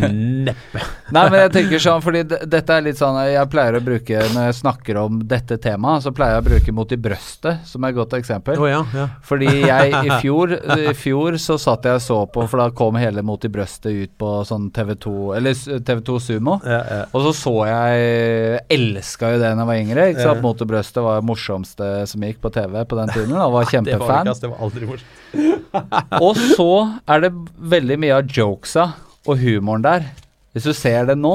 Neppe. 0.00 0.80
Nei, 1.14 1.24
men 1.30 1.36
jeg 1.42 1.52
tenker 1.54 1.82
sånn, 1.82 2.02
fordi 2.04 2.22
dette 2.24 2.76
er 2.76 2.84
litt 2.86 2.98
sånn 2.98 3.16
Jeg 3.28 3.48
pleier 3.52 3.76
å 3.76 3.82
bruke 3.84 4.22
Når 4.32 4.46
jeg 4.48 4.56
snakker 4.60 4.98
om 5.02 5.18
dette 5.28 5.58
temaet, 5.62 6.04
så 6.06 6.12
pleier 6.16 6.38
jeg 6.38 6.44
å 6.44 6.46
bruke 6.48 6.74
Mot 6.76 6.94
i 6.94 6.98
brøstet 7.00 7.66
som 7.68 7.84
er 7.84 7.92
et 7.92 7.98
godt 7.98 8.16
eksempel. 8.18 8.58
Oh, 8.60 8.68
ja, 8.68 8.80
ja. 8.96 9.06
Fordi 9.24 9.50
jeg 9.50 9.92
i 10.00 10.18
fjor, 10.22 10.54
i 10.74 10.94
fjor 10.96 11.36
så 11.42 11.58
satt 11.60 11.86
jeg 11.88 12.00
og 12.00 12.04
så 12.04 12.18
på, 12.34 12.46
for 12.50 12.62
da 12.62 12.70
kom 12.76 12.98
hele 13.00 13.24
Mot 13.26 13.44
i 13.44 13.52
brøstet 13.52 13.92
ut 13.92 14.14
på 14.20 14.30
sånn 14.48 14.70
TV2 14.74 15.14
Eller 15.38 15.52
TV2 15.58 16.18
Sumo. 16.24 16.58
ja, 16.64 16.80
ja. 16.80 17.02
Og 17.12 17.28
så 17.28 17.34
så 17.44 17.54
jeg 17.68 18.64
Elska 18.74 19.34
jo 19.34 19.38
det 19.42 19.50
da 19.50 19.52
jeg 19.52 19.68
var 19.68 19.80
yngre. 19.80 20.08
Ikke 20.12 20.24
sant? 20.24 20.42
Mot 20.44 20.60
i 20.64 20.68
brøstet 20.68 21.02
var 21.04 21.20
det 21.20 21.28
morsomste 21.28 21.90
som 22.10 22.24
gikk 22.24 22.40
på 22.42 22.50
TV 22.54 22.80
på 22.88 22.98
den 22.98 23.12
tiden. 23.12 23.34
Og 23.36 23.52
var 23.54 23.64
Det 23.64 23.70
var, 23.70 23.72
kjempefan. 23.74 24.53
Aldri 24.62 24.88
morsomt. 24.88 25.20
Og 26.24 26.38
så 26.38 26.70
er 27.10 27.24
det 27.24 27.32
veldig 27.74 27.98
mye 28.02 28.18
av 28.20 28.30
jokesa 28.30 28.88
og 29.24 29.40
humoren 29.40 29.84
der. 29.84 30.06
Hvis 30.54 30.68
du 30.68 30.74
ser 30.76 31.08
det 31.08 31.16
nå, 31.18 31.34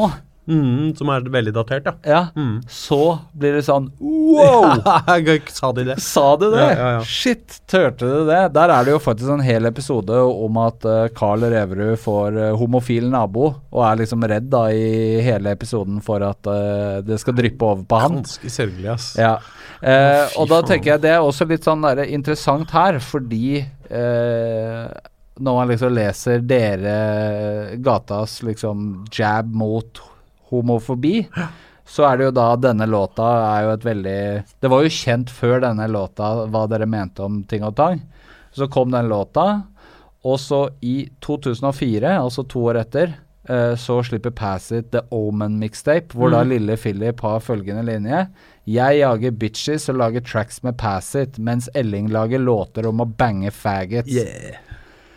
Mm, 0.50 0.96
som 0.98 1.12
er 1.14 1.28
veldig 1.30 1.54
datert, 1.54 1.86
ja. 1.86 1.94
ja, 2.10 2.22
Mm. 2.36 2.56
så 2.66 3.20
blir 3.38 3.54
det 3.60 3.64
sånn 3.68 3.92
wow! 4.02 4.80
Sa 5.60 5.72
de 5.78 5.84
det? 5.92 6.00
Sa 6.02 6.26
du 6.42 6.48
det? 6.52 6.64
Ja, 6.64 6.72
ja, 6.80 6.90
ja. 6.98 7.04
Shit, 7.06 7.60
turte 7.70 8.08
du 8.10 8.26
det? 8.30 8.40
Der 8.56 8.74
er 8.74 8.88
det 8.88 8.96
jo 8.96 9.02
faktisk 9.04 9.30
en 9.36 9.46
hel 9.46 9.70
episode 9.70 10.18
om 10.26 10.58
at 10.64 10.86
uh, 10.90 11.06
Carl 11.16 11.46
Reverud 11.54 12.00
får 12.02 12.40
uh, 12.40 12.48
homofil 12.58 13.10
nabo, 13.14 13.52
og 13.70 13.86
er 13.86 14.02
liksom 14.02 14.26
redd 14.30 14.50
da 14.50 14.66
i 14.74 15.22
hele 15.26 15.54
episoden 15.54 16.02
for 16.06 16.26
at 16.26 16.50
uh, 16.50 17.00
det 17.06 17.20
skal 17.22 17.38
dryppe 17.38 17.66
over 17.70 17.86
på 17.86 18.02
han. 18.02 18.20
Ganske 18.24 18.52
sørgelig, 18.54 18.90
ass. 18.96 19.12
Ja. 19.20 19.36
Eh, 19.80 20.26
og 20.36 20.50
da 20.52 20.58
tenker 20.68 20.92
jeg 20.96 21.02
det 21.06 21.14
er 21.14 21.24
også 21.24 21.46
litt 21.48 21.64
sånn 21.64 21.86
der, 21.86 22.02
interessant 22.12 22.72
her, 22.76 22.98
fordi 23.00 23.62
eh, 23.64 24.88
når 25.40 25.56
man 25.56 25.70
liksom 25.72 25.94
leser 25.96 26.42
dere 26.44 27.78
gatas 27.80 28.42
liksom 28.44 29.06
jab 29.16 29.54
mot 29.56 30.02
homofobi, 30.50 31.24
så 31.90 32.06
er 32.06 32.20
det 32.20 32.28
jo 32.28 32.36
da 32.38 32.50
denne 32.62 32.86
låta 32.90 33.28
er 33.48 33.66
jo 33.66 33.74
et 33.74 33.86
veldig 33.88 34.20
Det 34.62 34.70
var 34.70 34.86
jo 34.86 34.94
kjent 34.94 35.32
før 35.34 35.64
denne 35.64 35.88
låta 35.90 36.32
hva 36.46 36.68
dere 36.70 36.90
mente 36.90 37.26
om 37.26 37.42
ting 37.50 37.66
og 37.66 37.76
tang. 37.80 38.04
Så 38.54 38.68
kom 38.70 38.92
den 38.94 39.10
låta, 39.10 39.64
og 40.26 40.38
så 40.42 40.68
i 40.82 41.10
2004, 41.26 42.16
altså 42.20 42.44
to 42.50 42.64
år 42.72 42.82
etter, 42.82 43.14
eh, 43.48 43.74
så 43.80 44.00
slipper 44.04 44.34
Pass 44.36 44.72
It 44.76 44.90
The 44.94 45.06
Omen 45.16 45.60
Mixtape, 45.62 46.14
hvor 46.18 46.34
da 46.34 46.42
lille 46.44 46.78
Philip 46.78 47.22
har 47.26 47.44
følgende 47.46 47.86
linje. 47.88 48.26
Jeg 48.70 49.00
jager 49.00 49.38
bitches 49.42 49.88
og 49.90 50.02
lager 50.02 50.26
tracks 50.26 50.64
med 50.66 50.78
Pass 50.82 51.14
It, 51.16 51.40
mens 51.40 51.70
Elling 51.78 52.10
lager 52.14 52.42
låter 52.42 52.90
om 52.90 53.02
å 53.02 53.08
bange 53.08 53.54
faggots. 53.54 54.12
Yeah. 54.12 54.60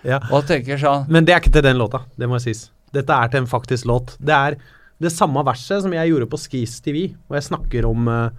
Ja. 0.03 0.19
Og 0.35 0.49
tenker 0.49 0.81
sånn 0.83 1.05
Men 1.15 1.27
det 1.27 1.35
er 1.35 1.43
ikke 1.43 1.53
til 1.55 1.63
den 1.63 1.79
låta, 1.79 2.03
det 2.19 2.27
må 2.31 2.41
sies. 2.43 2.71
Dette 2.93 3.17
er 3.17 3.31
til 3.33 3.43
en 3.43 3.51
faktisk 3.51 3.87
låt. 3.89 4.17
Det 4.21 4.35
er 4.35 4.57
det 5.03 5.11
samme 5.13 5.43
verset 5.47 5.83
som 5.85 5.93
jeg 5.97 6.11
gjorde 6.13 6.29
på 6.33 6.39
Skis 6.41 6.79
TV, 6.85 7.09
hvor 7.27 7.37
jeg 7.39 7.47
snakker 7.51 7.87
om 7.89 8.09
uh, 8.09 8.31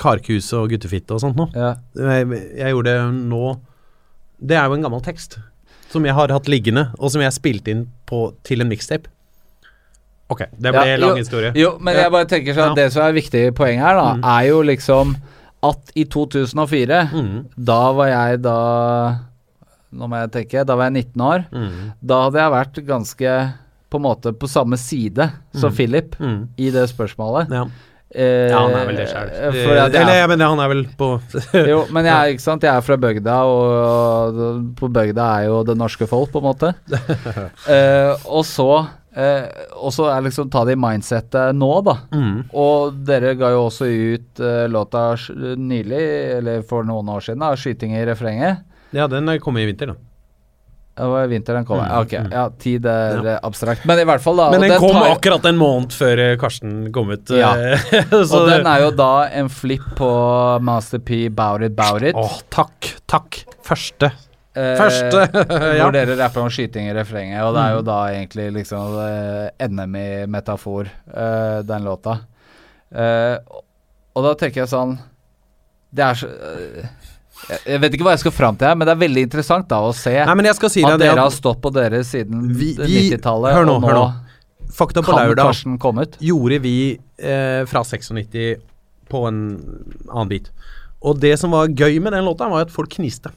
karkuse 0.00 0.56
og 0.58 0.70
guttefitte 0.72 1.14
og 1.16 1.20
sånt 1.22 1.36
nå. 1.38 1.48
ja, 1.54 1.74
Jeg, 1.94 2.28
jeg 2.58 2.74
gjorde 2.74 2.90
det 2.90 3.28
nå 3.30 3.42
Det 4.42 4.56
er 4.58 4.66
jo 4.66 4.74
en 4.78 4.82
gammel 4.88 5.02
tekst 5.06 5.38
som 5.92 6.06
jeg 6.08 6.14
har 6.16 6.32
hatt 6.32 6.46
liggende, 6.48 6.86
og 6.98 7.10
som 7.12 7.20
jeg 7.20 7.34
spilte 7.36 7.68
inn 7.68 7.82
på, 8.08 8.30
til 8.48 8.62
en 8.64 8.70
mixtape. 8.70 9.10
Ok, 10.32 10.46
det 10.56 10.70
ble 10.72 10.84
Ja, 10.88 10.94
lang 10.96 11.10
jo, 11.12 11.18
historie. 11.20 11.50
Jo, 11.58 11.74
men 11.84 11.98
jeg 12.00 12.08
bare 12.14 12.28
tenker 12.30 12.56
sånn 12.56 12.70
Ja. 12.72 12.76
Det 12.78 12.86
som 12.94 13.02
er 13.04 13.12
viktig 13.12 13.42
poeng 13.58 13.76
her, 13.82 13.98
da, 13.98 14.14
Mm. 14.16 14.22
er 14.24 14.46
jo 14.48 14.62
liksom 14.64 15.12
at 15.62 15.92
i 15.94 16.04
2004 16.08 17.02
Mm. 17.12 17.44
Da 17.60 17.92
var 17.92 18.08
jeg 18.08 18.40
da 18.42 18.56
Nå 19.92 20.08
må 20.08 20.16
jeg 20.22 20.30
tenke, 20.32 20.64
da 20.64 20.74
var 20.80 20.88
jeg 20.88 21.04
19 21.12 21.20
år. 21.20 21.44
Mm. 21.52 21.92
Da 22.02 22.22
hadde 22.24 22.40
jeg 22.40 22.52
vært 22.56 22.86
ganske 22.88 23.32
på 23.92 24.00
en 24.00 24.06
måte 24.08 24.32
på 24.34 24.48
samme 24.50 24.78
side 24.80 25.28
som 25.54 25.70
Mm. 25.70 25.76
Philip 25.76 26.16
Mm. 26.20 26.38
i 26.56 26.70
det 26.74 26.88
spørsmålet. 26.90 27.50
Ja. 27.52 27.66
Eh, 28.14 28.50
ja, 28.52 28.58
han 28.60 28.74
er 28.76 28.86
vel 28.90 28.96
det 29.00 29.06
sjøl. 29.08 29.28
Ja, 29.32 29.84
at 29.86 29.94
Eller 29.96 30.18
jeg 30.18 30.28
mener, 30.28 30.50
han 30.52 30.60
er 30.60 30.68
vel 30.68 30.82
på 31.00 31.06
Jo, 31.72 31.78
men 31.90 32.04
jeg, 32.04 32.34
ikke 32.34 32.44
sant? 32.44 32.62
jeg 32.66 32.76
er 32.76 32.84
fra 32.84 32.98
bygda, 33.00 33.36
og, 33.48 34.42
på 34.76 34.90
bygda 34.92 35.28
er 35.38 35.46
jo 35.48 35.62
det 35.64 35.78
norske 35.80 36.04
folk, 36.10 36.28
på 36.34 36.42
en 36.42 36.48
måte. 36.50 36.74
Eh, 37.72 38.12
og 38.28 38.44
så 38.44 38.66
eh, 39.16 39.46
Og 39.80 39.92
så 39.96 40.10
er 40.12 40.24
liksom 40.26 40.50
ta 40.52 40.64
det 40.68 40.74
i 40.76 40.80
mindsettet 40.82 41.56
nå, 41.56 41.70
da. 41.86 41.96
mm. 42.12 42.36
Og 42.52 43.00
dere 43.08 43.32
ga 43.40 43.50
jo 43.54 43.64
også 43.70 43.88
ut 43.88 44.40
eh, 44.44 44.66
låta 44.68 45.06
nylig, 45.56 46.04
eller 46.38 46.62
for 46.68 46.84
noen 46.84 47.08
år 47.16 47.24
siden, 47.24 47.40
da, 47.40 47.54
'Skyting 47.56 47.96
i 47.96 48.04
refrenget'. 48.08 48.60
Ja, 48.92 49.06
den 49.08 49.28
er 49.32 49.38
kommet 49.40 49.64
i 49.64 49.70
vinter, 49.72 49.94
da. 49.94 49.94
Det 50.94 51.06
var 51.08 51.24
i 51.32 51.38
den 51.38 51.64
kom. 51.64 51.78
Mm, 51.80 51.92
ok, 52.02 52.12
mm. 52.20 52.32
ja, 52.36 52.42
tid 52.60 52.86
er 52.86 53.22
ja. 53.24 53.36
abstrakt. 53.48 53.84
Men 53.88 53.98
i 54.02 54.04
hvert 54.04 54.20
fall, 54.20 54.36
da. 54.36 54.50
Men 54.52 54.60
den, 54.60 54.74
den 54.74 54.80
kom 54.82 54.92
tar- 54.98 55.14
akkurat 55.14 55.46
en 55.48 55.56
måned 55.56 55.94
før 55.96 56.20
eh, 56.20 56.34
Karsten 56.40 56.90
kom 56.92 57.14
ut. 57.14 57.30
Ja. 57.32 57.54
eh, 57.56 57.86
Og 58.36 58.44
den 58.50 58.68
er 58.68 58.82
jo 58.84 58.90
da 58.98 59.12
en 59.40 59.48
flip 59.52 59.86
på 59.96 60.10
Master 60.60 61.00
P, 61.00 61.22
Bout 61.32 61.64
It, 61.64 61.72
Bout 61.78 62.04
It. 62.04 62.18
Åh, 62.20 62.36
takk, 62.52 62.90
takk. 63.08 63.40
Første. 63.64 64.10
Eh, 64.52 64.74
Første, 64.76 65.22
ja. 65.78 65.86
Hvor 65.86 65.94
dere 65.96 66.18
rapper 66.20 66.44
om 66.44 66.50
skyting 66.52 66.90
i 66.90 66.92
refrenget, 66.98 67.40
og 67.46 67.54
det 67.56 67.62
er 67.64 67.72
jo 67.78 67.80
Mm. 67.80 67.88
da 67.88 67.98
egentlig 68.12 68.50
liksom 68.58 68.98
eh, 69.06 69.68
NM 69.72 69.96
i 69.96 70.06
metafor, 70.28 70.90
eh, 71.08 71.62
den 71.64 71.88
låta. 71.88 72.18
Eh, 72.92 73.38
og 74.12 74.26
da 74.28 74.34
tenker 74.36 74.60
jeg 74.60 74.68
sånn 74.68 74.90
Det 75.88 76.02
er 76.04 76.18
så 76.20 76.28
eh, 76.28 76.90
jeg, 77.48 77.80
vet 77.82 77.94
ikke 77.96 78.04
hva 78.06 78.12
jeg 78.14 78.22
skal 78.22 78.34
fram 78.34 78.56
til 78.58 78.68
her, 78.68 78.76
men 78.78 78.86
det 78.88 78.92
er 78.94 79.00
veldig 79.02 79.22
interessant 79.26 79.68
da 79.70 79.80
å 79.82 79.92
se 79.96 80.12
Nei, 80.14 80.34
si 80.72 80.82
at 80.84 81.00
dere 81.02 81.24
har 81.26 81.32
stått 81.34 81.60
på 81.64 81.72
dere 81.74 82.02
siden 82.06 82.48
Vi- 82.54 82.74
vi- 82.78 83.10
90-tallet, 83.10 83.54
hør 83.56 83.66
nå, 83.66 83.74
og 83.76 83.82
nå 83.82 83.88
hør 83.90 83.98
nå. 83.98 84.04
Fakta 84.72 85.02
på 85.04 85.12
lørdag 85.34 85.50
gjorde 86.24 86.58
vi 86.64 86.76
eh, 87.18 87.64
fra 87.68 87.82
96 87.84 88.56
på 89.12 89.26
en 89.28 89.40
annen 90.08 90.28
bit. 90.30 90.50
Og 91.02 91.18
det 91.20 91.34
som 91.38 91.50
var 91.52 91.68
gøy 91.68 91.98
med 92.00 92.12
den 92.14 92.24
låta, 92.24 92.48
var 92.48 92.62
at 92.64 92.70
folk 92.72 92.88
kniste. 92.94 93.32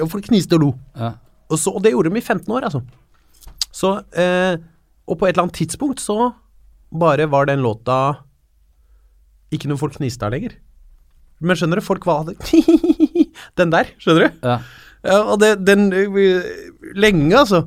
Og 0.00 0.08
folk 0.10 0.24
kniste 0.26 0.56
og 0.56 0.60
lo. 0.64 0.70
Ja. 0.96 1.12
Og, 1.50 1.58
så, 1.60 1.70
og 1.76 1.82
det 1.84 1.92
gjorde 1.92 2.10
de 2.10 2.18
i 2.18 2.24
15 2.24 2.48
år, 2.50 2.64
altså. 2.64 2.80
Så 3.70 3.92
eh, 4.16 4.56
Og 5.06 5.18
på 5.20 5.26
et 5.28 5.34
eller 5.34 5.44
annet 5.44 5.58
tidspunkt 5.60 6.00
så 6.00 6.32
bare 6.94 7.26
var 7.28 7.46
den 7.46 7.60
låta 7.60 8.16
ikke 9.52 9.68
noe 9.68 9.78
folk 9.78 9.94
kniste 9.98 10.24
av 10.26 10.32
lenger. 10.34 10.56
Men 11.44 11.58
skjønner 11.60 11.80
du, 11.80 11.84
folk 11.84 12.06
var 12.08 12.24
Den 13.60 13.70
der, 13.74 13.90
skjønner 14.00 14.28
du? 14.28 14.40
Ja. 14.48 14.58
Ja, 15.04 15.18
og 15.34 15.36
det, 15.42 15.58
den 15.68 15.90
Lenge, 16.96 17.34
altså. 17.36 17.66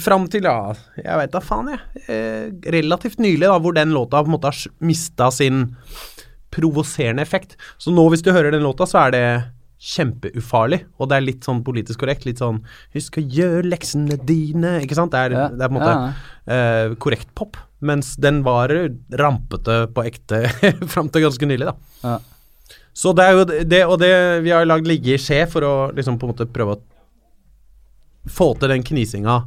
Fram 0.00 0.24
til, 0.32 0.46
ja, 0.48 0.72
jeg 0.96 1.18
veit 1.20 1.32
da 1.34 1.40
faen, 1.44 1.68
jeg. 1.74 2.04
Eh, 2.08 2.46
relativt 2.72 3.18
nylig, 3.20 3.44
da, 3.44 3.58
hvor 3.60 3.74
den 3.76 3.92
låta 3.92 4.22
på 4.24 4.30
en 4.30 4.34
måte 4.38 4.48
har 4.48 4.72
mista 4.88 5.28
sin 5.34 5.66
provoserende 6.54 7.22
effekt. 7.22 7.58
Så 7.82 7.92
nå, 7.92 8.06
hvis 8.12 8.22
du 8.24 8.30
hører 8.32 8.54
den 8.54 8.64
låta, 8.64 8.86
så 8.88 9.02
er 9.06 9.14
det 9.14 9.24
kjempeufarlig. 9.84 10.80
Og 10.96 11.10
det 11.10 11.18
er 11.18 11.26
litt 11.26 11.44
sånn 11.44 11.60
politisk 11.66 12.00
korrekt. 12.00 12.24
Litt 12.24 12.40
sånn 12.40 12.62
'Husk 12.94 13.18
å 13.20 13.24
gjøre 13.28 13.68
leksene 13.68 14.16
dine', 14.24 14.80
ikke 14.86 14.96
sant? 14.96 15.12
Det 15.12 15.20
er, 15.20 15.30
Ja. 15.36 15.48
det 15.48 15.60
er 15.60 15.68
på 15.68 15.74
en 15.76 15.80
måte 15.82 15.94
Ja. 15.94 16.12
eh, 16.54 16.94
korrekt 16.94 17.34
pop. 17.34 17.56
Mens 17.82 18.16
den 18.16 18.42
var 18.42 18.68
rampete 19.12 19.92
på 19.92 20.04
ekte 20.08 20.48
fram 20.88 21.10
til 21.10 21.22
ganske 21.28 21.44
nylig, 21.44 21.66
da. 21.68 21.74
Ja. 22.02 22.18
Så 22.94 23.12
det 23.16 23.24
er 23.26 23.34
jo 23.34 23.44
det, 23.44 23.80
og 23.90 23.96
det 23.98 24.10
Vi 24.44 24.52
har 24.54 24.66
lagd 24.68 24.86
ligge 24.86 25.16
i 25.16 25.20
skje 25.20 25.40
for 25.50 25.66
å 25.66 25.74
liksom 25.94 26.18
på 26.18 26.28
en 26.28 26.34
måte 26.34 26.46
prøve 26.50 26.76
å 26.76 26.82
få 28.30 28.52
til 28.56 28.70
den 28.70 28.84
knisinga 28.86 29.40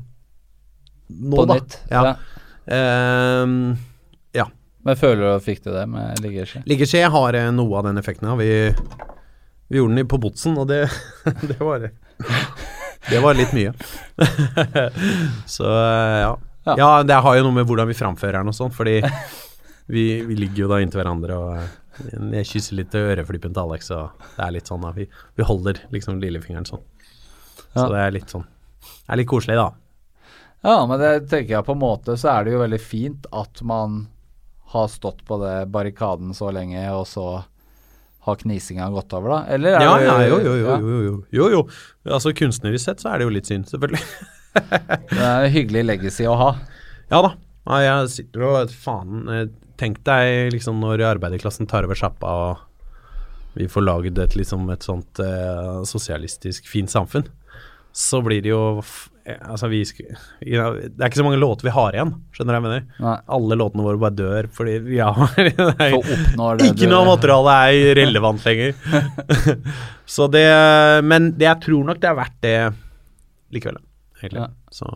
nå, 1.07 1.35
På 1.35 1.45
da. 1.47 1.55
nytt. 1.57 1.77
Ja. 1.89 2.01
Ja. 2.67 3.43
Um, 3.43 3.77
ja. 4.35 4.49
Men 4.83 4.99
føler 4.99 5.23
du 5.23 5.29
at 5.31 5.45
fikk 5.45 5.63
til 5.63 5.73
det 5.73 5.85
med 5.89 6.19
liggeskje? 6.23 6.65
Liggeskje 6.67 7.07
har 7.11 7.37
eh, 7.39 7.47
noe 7.55 7.79
av 7.79 7.87
den 7.87 7.97
effekten. 7.97 8.29
Vi, 8.37 8.49
vi 9.71 9.79
gjorde 9.79 9.95
den 9.95 10.11
på 10.11 10.19
Botsen, 10.21 10.59
og 10.59 10.67
det, 10.69 10.83
det 11.49 11.57
var 11.63 11.87
Det 13.07 13.23
var 13.23 13.39
litt 13.39 13.55
mye. 13.55 13.71
Så 15.55 15.65
eh, 15.71 16.19
ja. 16.25 16.35
Ja. 16.67 16.75
ja. 16.75 16.91
Det 17.07 17.23
har 17.23 17.39
jo 17.39 17.47
noe 17.47 17.55
med 17.61 17.67
hvordan 17.69 17.87
vi 17.87 17.95
framfører 17.97 18.41
den 18.41 18.51
og 18.51 18.59
sånn, 18.59 18.75
fordi 18.75 18.99
vi, 19.87 20.09
vi 20.27 20.35
ligger 20.35 20.65
jo 20.65 20.71
da 20.73 20.81
inntil 20.83 20.99
hverandre 20.99 21.39
og 21.39 21.53
eh, 21.55 21.69
jeg 22.37 22.45
kysser 22.51 22.77
litt 22.79 22.93
øreflippen 22.97 23.53
til 23.55 23.63
Alex, 23.63 23.89
og 23.95 24.11
det 24.37 24.43
er 24.45 24.53
litt 24.55 24.69
sånn 24.69 24.83
da. 24.85 24.91
Vi, 24.95 25.07
vi 25.37 25.43
holder 25.47 25.79
liksom 25.93 26.19
lillefingeren 26.23 26.67
sånn. 26.69 26.83
Så 27.73 27.83
Ja. 27.83 27.89
det 27.93 27.99
er 28.05 28.11
litt 28.15 28.29
sånn 28.31 28.45
Det 28.47 29.13
er 29.13 29.17
litt 29.21 29.27
koselig, 29.29 29.55
da. 29.57 29.71
Ja, 30.63 30.85
men 30.89 30.99
det 30.99 31.11
tenker 31.29 31.55
jeg 31.57 31.65
på 31.67 31.73
en 31.75 31.81
måte 31.81 32.15
så 32.17 32.29
er 32.37 32.45
det 32.47 32.53
jo 32.55 32.61
veldig 32.63 32.79
fint 32.81 33.25
at 33.35 33.61
man 33.67 34.07
har 34.73 34.87
stått 34.91 35.21
på 35.27 35.37
det 35.41 35.67
barrikaden 35.71 36.33
så 36.35 36.49
lenge, 36.51 36.81
og 36.91 37.05
så 37.07 37.27
har 38.27 38.35
knisinga 38.41 38.89
gått 38.91 39.13
over, 39.15 39.29
da? 39.29 39.39
Eller 39.55 39.77
er 39.77 39.85
Ja, 39.85 39.93
det 39.97 40.05
ja, 40.07 40.15
jo, 40.27 40.39
jo, 40.39 40.39
jo, 40.43 40.55
ja, 40.67 40.77
jo, 40.79 40.97
jo, 41.05 41.19
jo, 41.31 41.49
jo. 41.53 41.61
Altså 42.11 42.33
kunstnerisk 42.35 42.83
sett 42.83 42.99
så 43.03 43.13
er 43.13 43.19
det 43.21 43.27
jo 43.29 43.35
litt 43.37 43.47
synd, 43.47 43.69
selvfølgelig. 43.71 44.01
Det 44.57 45.21
er 45.21 45.45
en 45.45 45.53
hyggelig 45.53 45.83
legacy 45.85 46.25
å 46.27 46.35
ha. 46.35 46.49
Ja 47.11 47.21
da. 47.23 47.29
Jeg 47.83 48.09
sitter 48.11 48.43
og 48.47 48.71
faen 48.73 49.23
Tenk 49.77 50.01
deg 50.07 50.53
liksom 50.55 50.79
når 50.81 51.05
arbeiderklassen 51.13 51.69
tar 51.69 51.87
over 51.87 51.97
sjappa 51.97 52.37
og 52.47 52.63
vi 53.57 53.65
får 53.69 53.81
laget 53.81 54.17
et, 54.21 54.35
liksom, 54.37 54.67
et 54.69 54.85
sånt 54.85 55.19
eh, 55.23 55.77
sosialistisk 55.89 56.67
fint 56.69 56.91
samfunn. 56.91 57.25
Så 57.97 58.19
blir 58.21 58.43
det 58.45 58.51
jo 58.51 58.83
eh, 59.25 59.39
Altså, 59.49 59.65
vi 59.71 59.79
Det 59.81 60.51
er 60.53 61.07
ikke 61.07 61.17
så 61.17 61.25
mange 61.25 61.39
låter 61.41 61.65
vi 61.65 61.73
har 61.73 61.95
igjen, 61.95 62.11
skjønner 62.35 62.53
du 62.53 62.53
hva 62.53 62.59
jeg 62.59 62.65
mener? 62.67 62.83
Nei, 63.01 63.15
Alle 63.37 63.57
låtene 63.57 63.87
våre 63.87 64.01
bare 64.03 64.17
dør 64.19 64.49
fordi 64.53 64.75
har 64.99 65.33
det 65.47 65.55
er, 65.57 65.97
det 66.61 66.69
Ikke 66.69 66.91
noe 66.91 67.09
materiale 67.09 67.57
er 67.71 67.97
relevant 67.97 68.45
lenger. 68.45 68.77
så 70.17 70.29
det 70.29 70.45
Men 71.09 71.31
det, 71.33 71.49
jeg 71.49 71.65
tror 71.65 71.89
nok 71.89 72.03
det 72.03 72.11
er 72.11 72.21
verdt 72.21 72.39
det 72.45 72.55
likevel, 73.57 73.81
egentlig. 74.21 74.45
Ja. 74.45 74.53
Så 74.69 74.93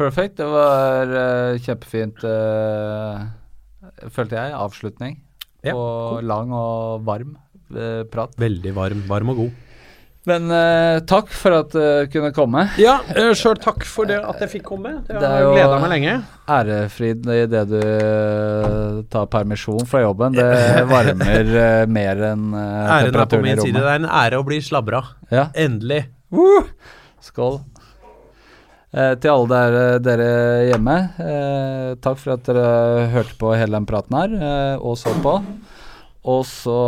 Perfect. 0.00 0.38
Det 0.38 0.46
var 0.48 1.10
uh, 1.12 1.58
kjempefint, 1.60 2.22
eh, 2.24 3.24
følte 4.08 4.38
jeg, 4.40 4.54
avslutning 4.56 5.18
Ja, 5.62 5.74
på 5.76 5.82
cool. 6.16 6.24
lang 6.24 6.52
og 6.56 7.02
varm 7.04 7.34
eh, 7.76 8.04
prat. 8.10 8.32
veldig 8.40 8.72
varm, 8.76 9.02
varm 9.10 9.34
og 9.34 9.36
god. 9.44 9.58
Men 10.28 10.50
uh, 10.52 10.98
takk 11.08 11.30
for 11.32 11.54
at 11.56 11.72
du 11.72 12.10
kunne 12.12 12.28
komme. 12.36 12.66
Ja, 12.76 12.98
uh, 13.16 13.30
sjøl 13.32 13.56
takk 13.56 13.86
for 13.88 14.04
det 14.04 14.18
at 14.20 14.42
jeg 14.44 14.50
fikk 14.52 14.66
komme. 14.68 14.98
Det 15.08 15.16
har 15.16 15.46
gleda 15.48 15.78
meg 15.80 15.94
lenge. 15.94 16.16
Ærefrid 16.44 17.24
i 17.32 17.38
det 17.48 17.62
du 17.70 17.78
eh, 17.80 18.98
tar 19.08 19.30
permisjon 19.32 19.88
fra 19.88 20.02
jobben. 20.04 20.36
Det 20.36 20.44
varmer 20.92 21.52
eh, 21.62 21.86
mer 21.88 22.20
enn 22.34 22.50
uh, 22.52 22.98
Æren 22.98 23.16
er 23.16 23.30
på 23.32 23.40
min 23.40 23.62
side. 23.64 23.80
Det 23.80 23.86
er 23.94 24.02
en 24.02 24.10
ære 24.10 24.42
å 24.42 24.44
bli 24.44 24.60
slabra. 24.64 25.00
Ja. 25.32 25.46
Endelig. 25.56 26.02
Skål. 27.24 27.62
Eh, 28.90 29.12
til 29.22 29.30
alle 29.30 29.46
dere, 29.52 29.82
dere 30.02 30.30
hjemme, 30.66 30.96
eh, 31.22 31.90
takk 32.02 32.18
for 32.18 32.34
at 32.34 32.48
dere 32.48 33.06
hørte 33.12 33.36
på 33.38 33.52
hele 33.54 33.78
den 33.78 33.86
praten 33.86 34.16
her, 34.18 34.34
eh, 34.34 34.76
og 34.82 34.98
så 34.98 35.14
på. 35.22 35.36
Og 36.26 36.42
så 36.44 36.80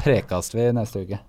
prekast 0.00 0.56
vi 0.56 0.72
neste 0.72 1.04
uke. 1.04 1.20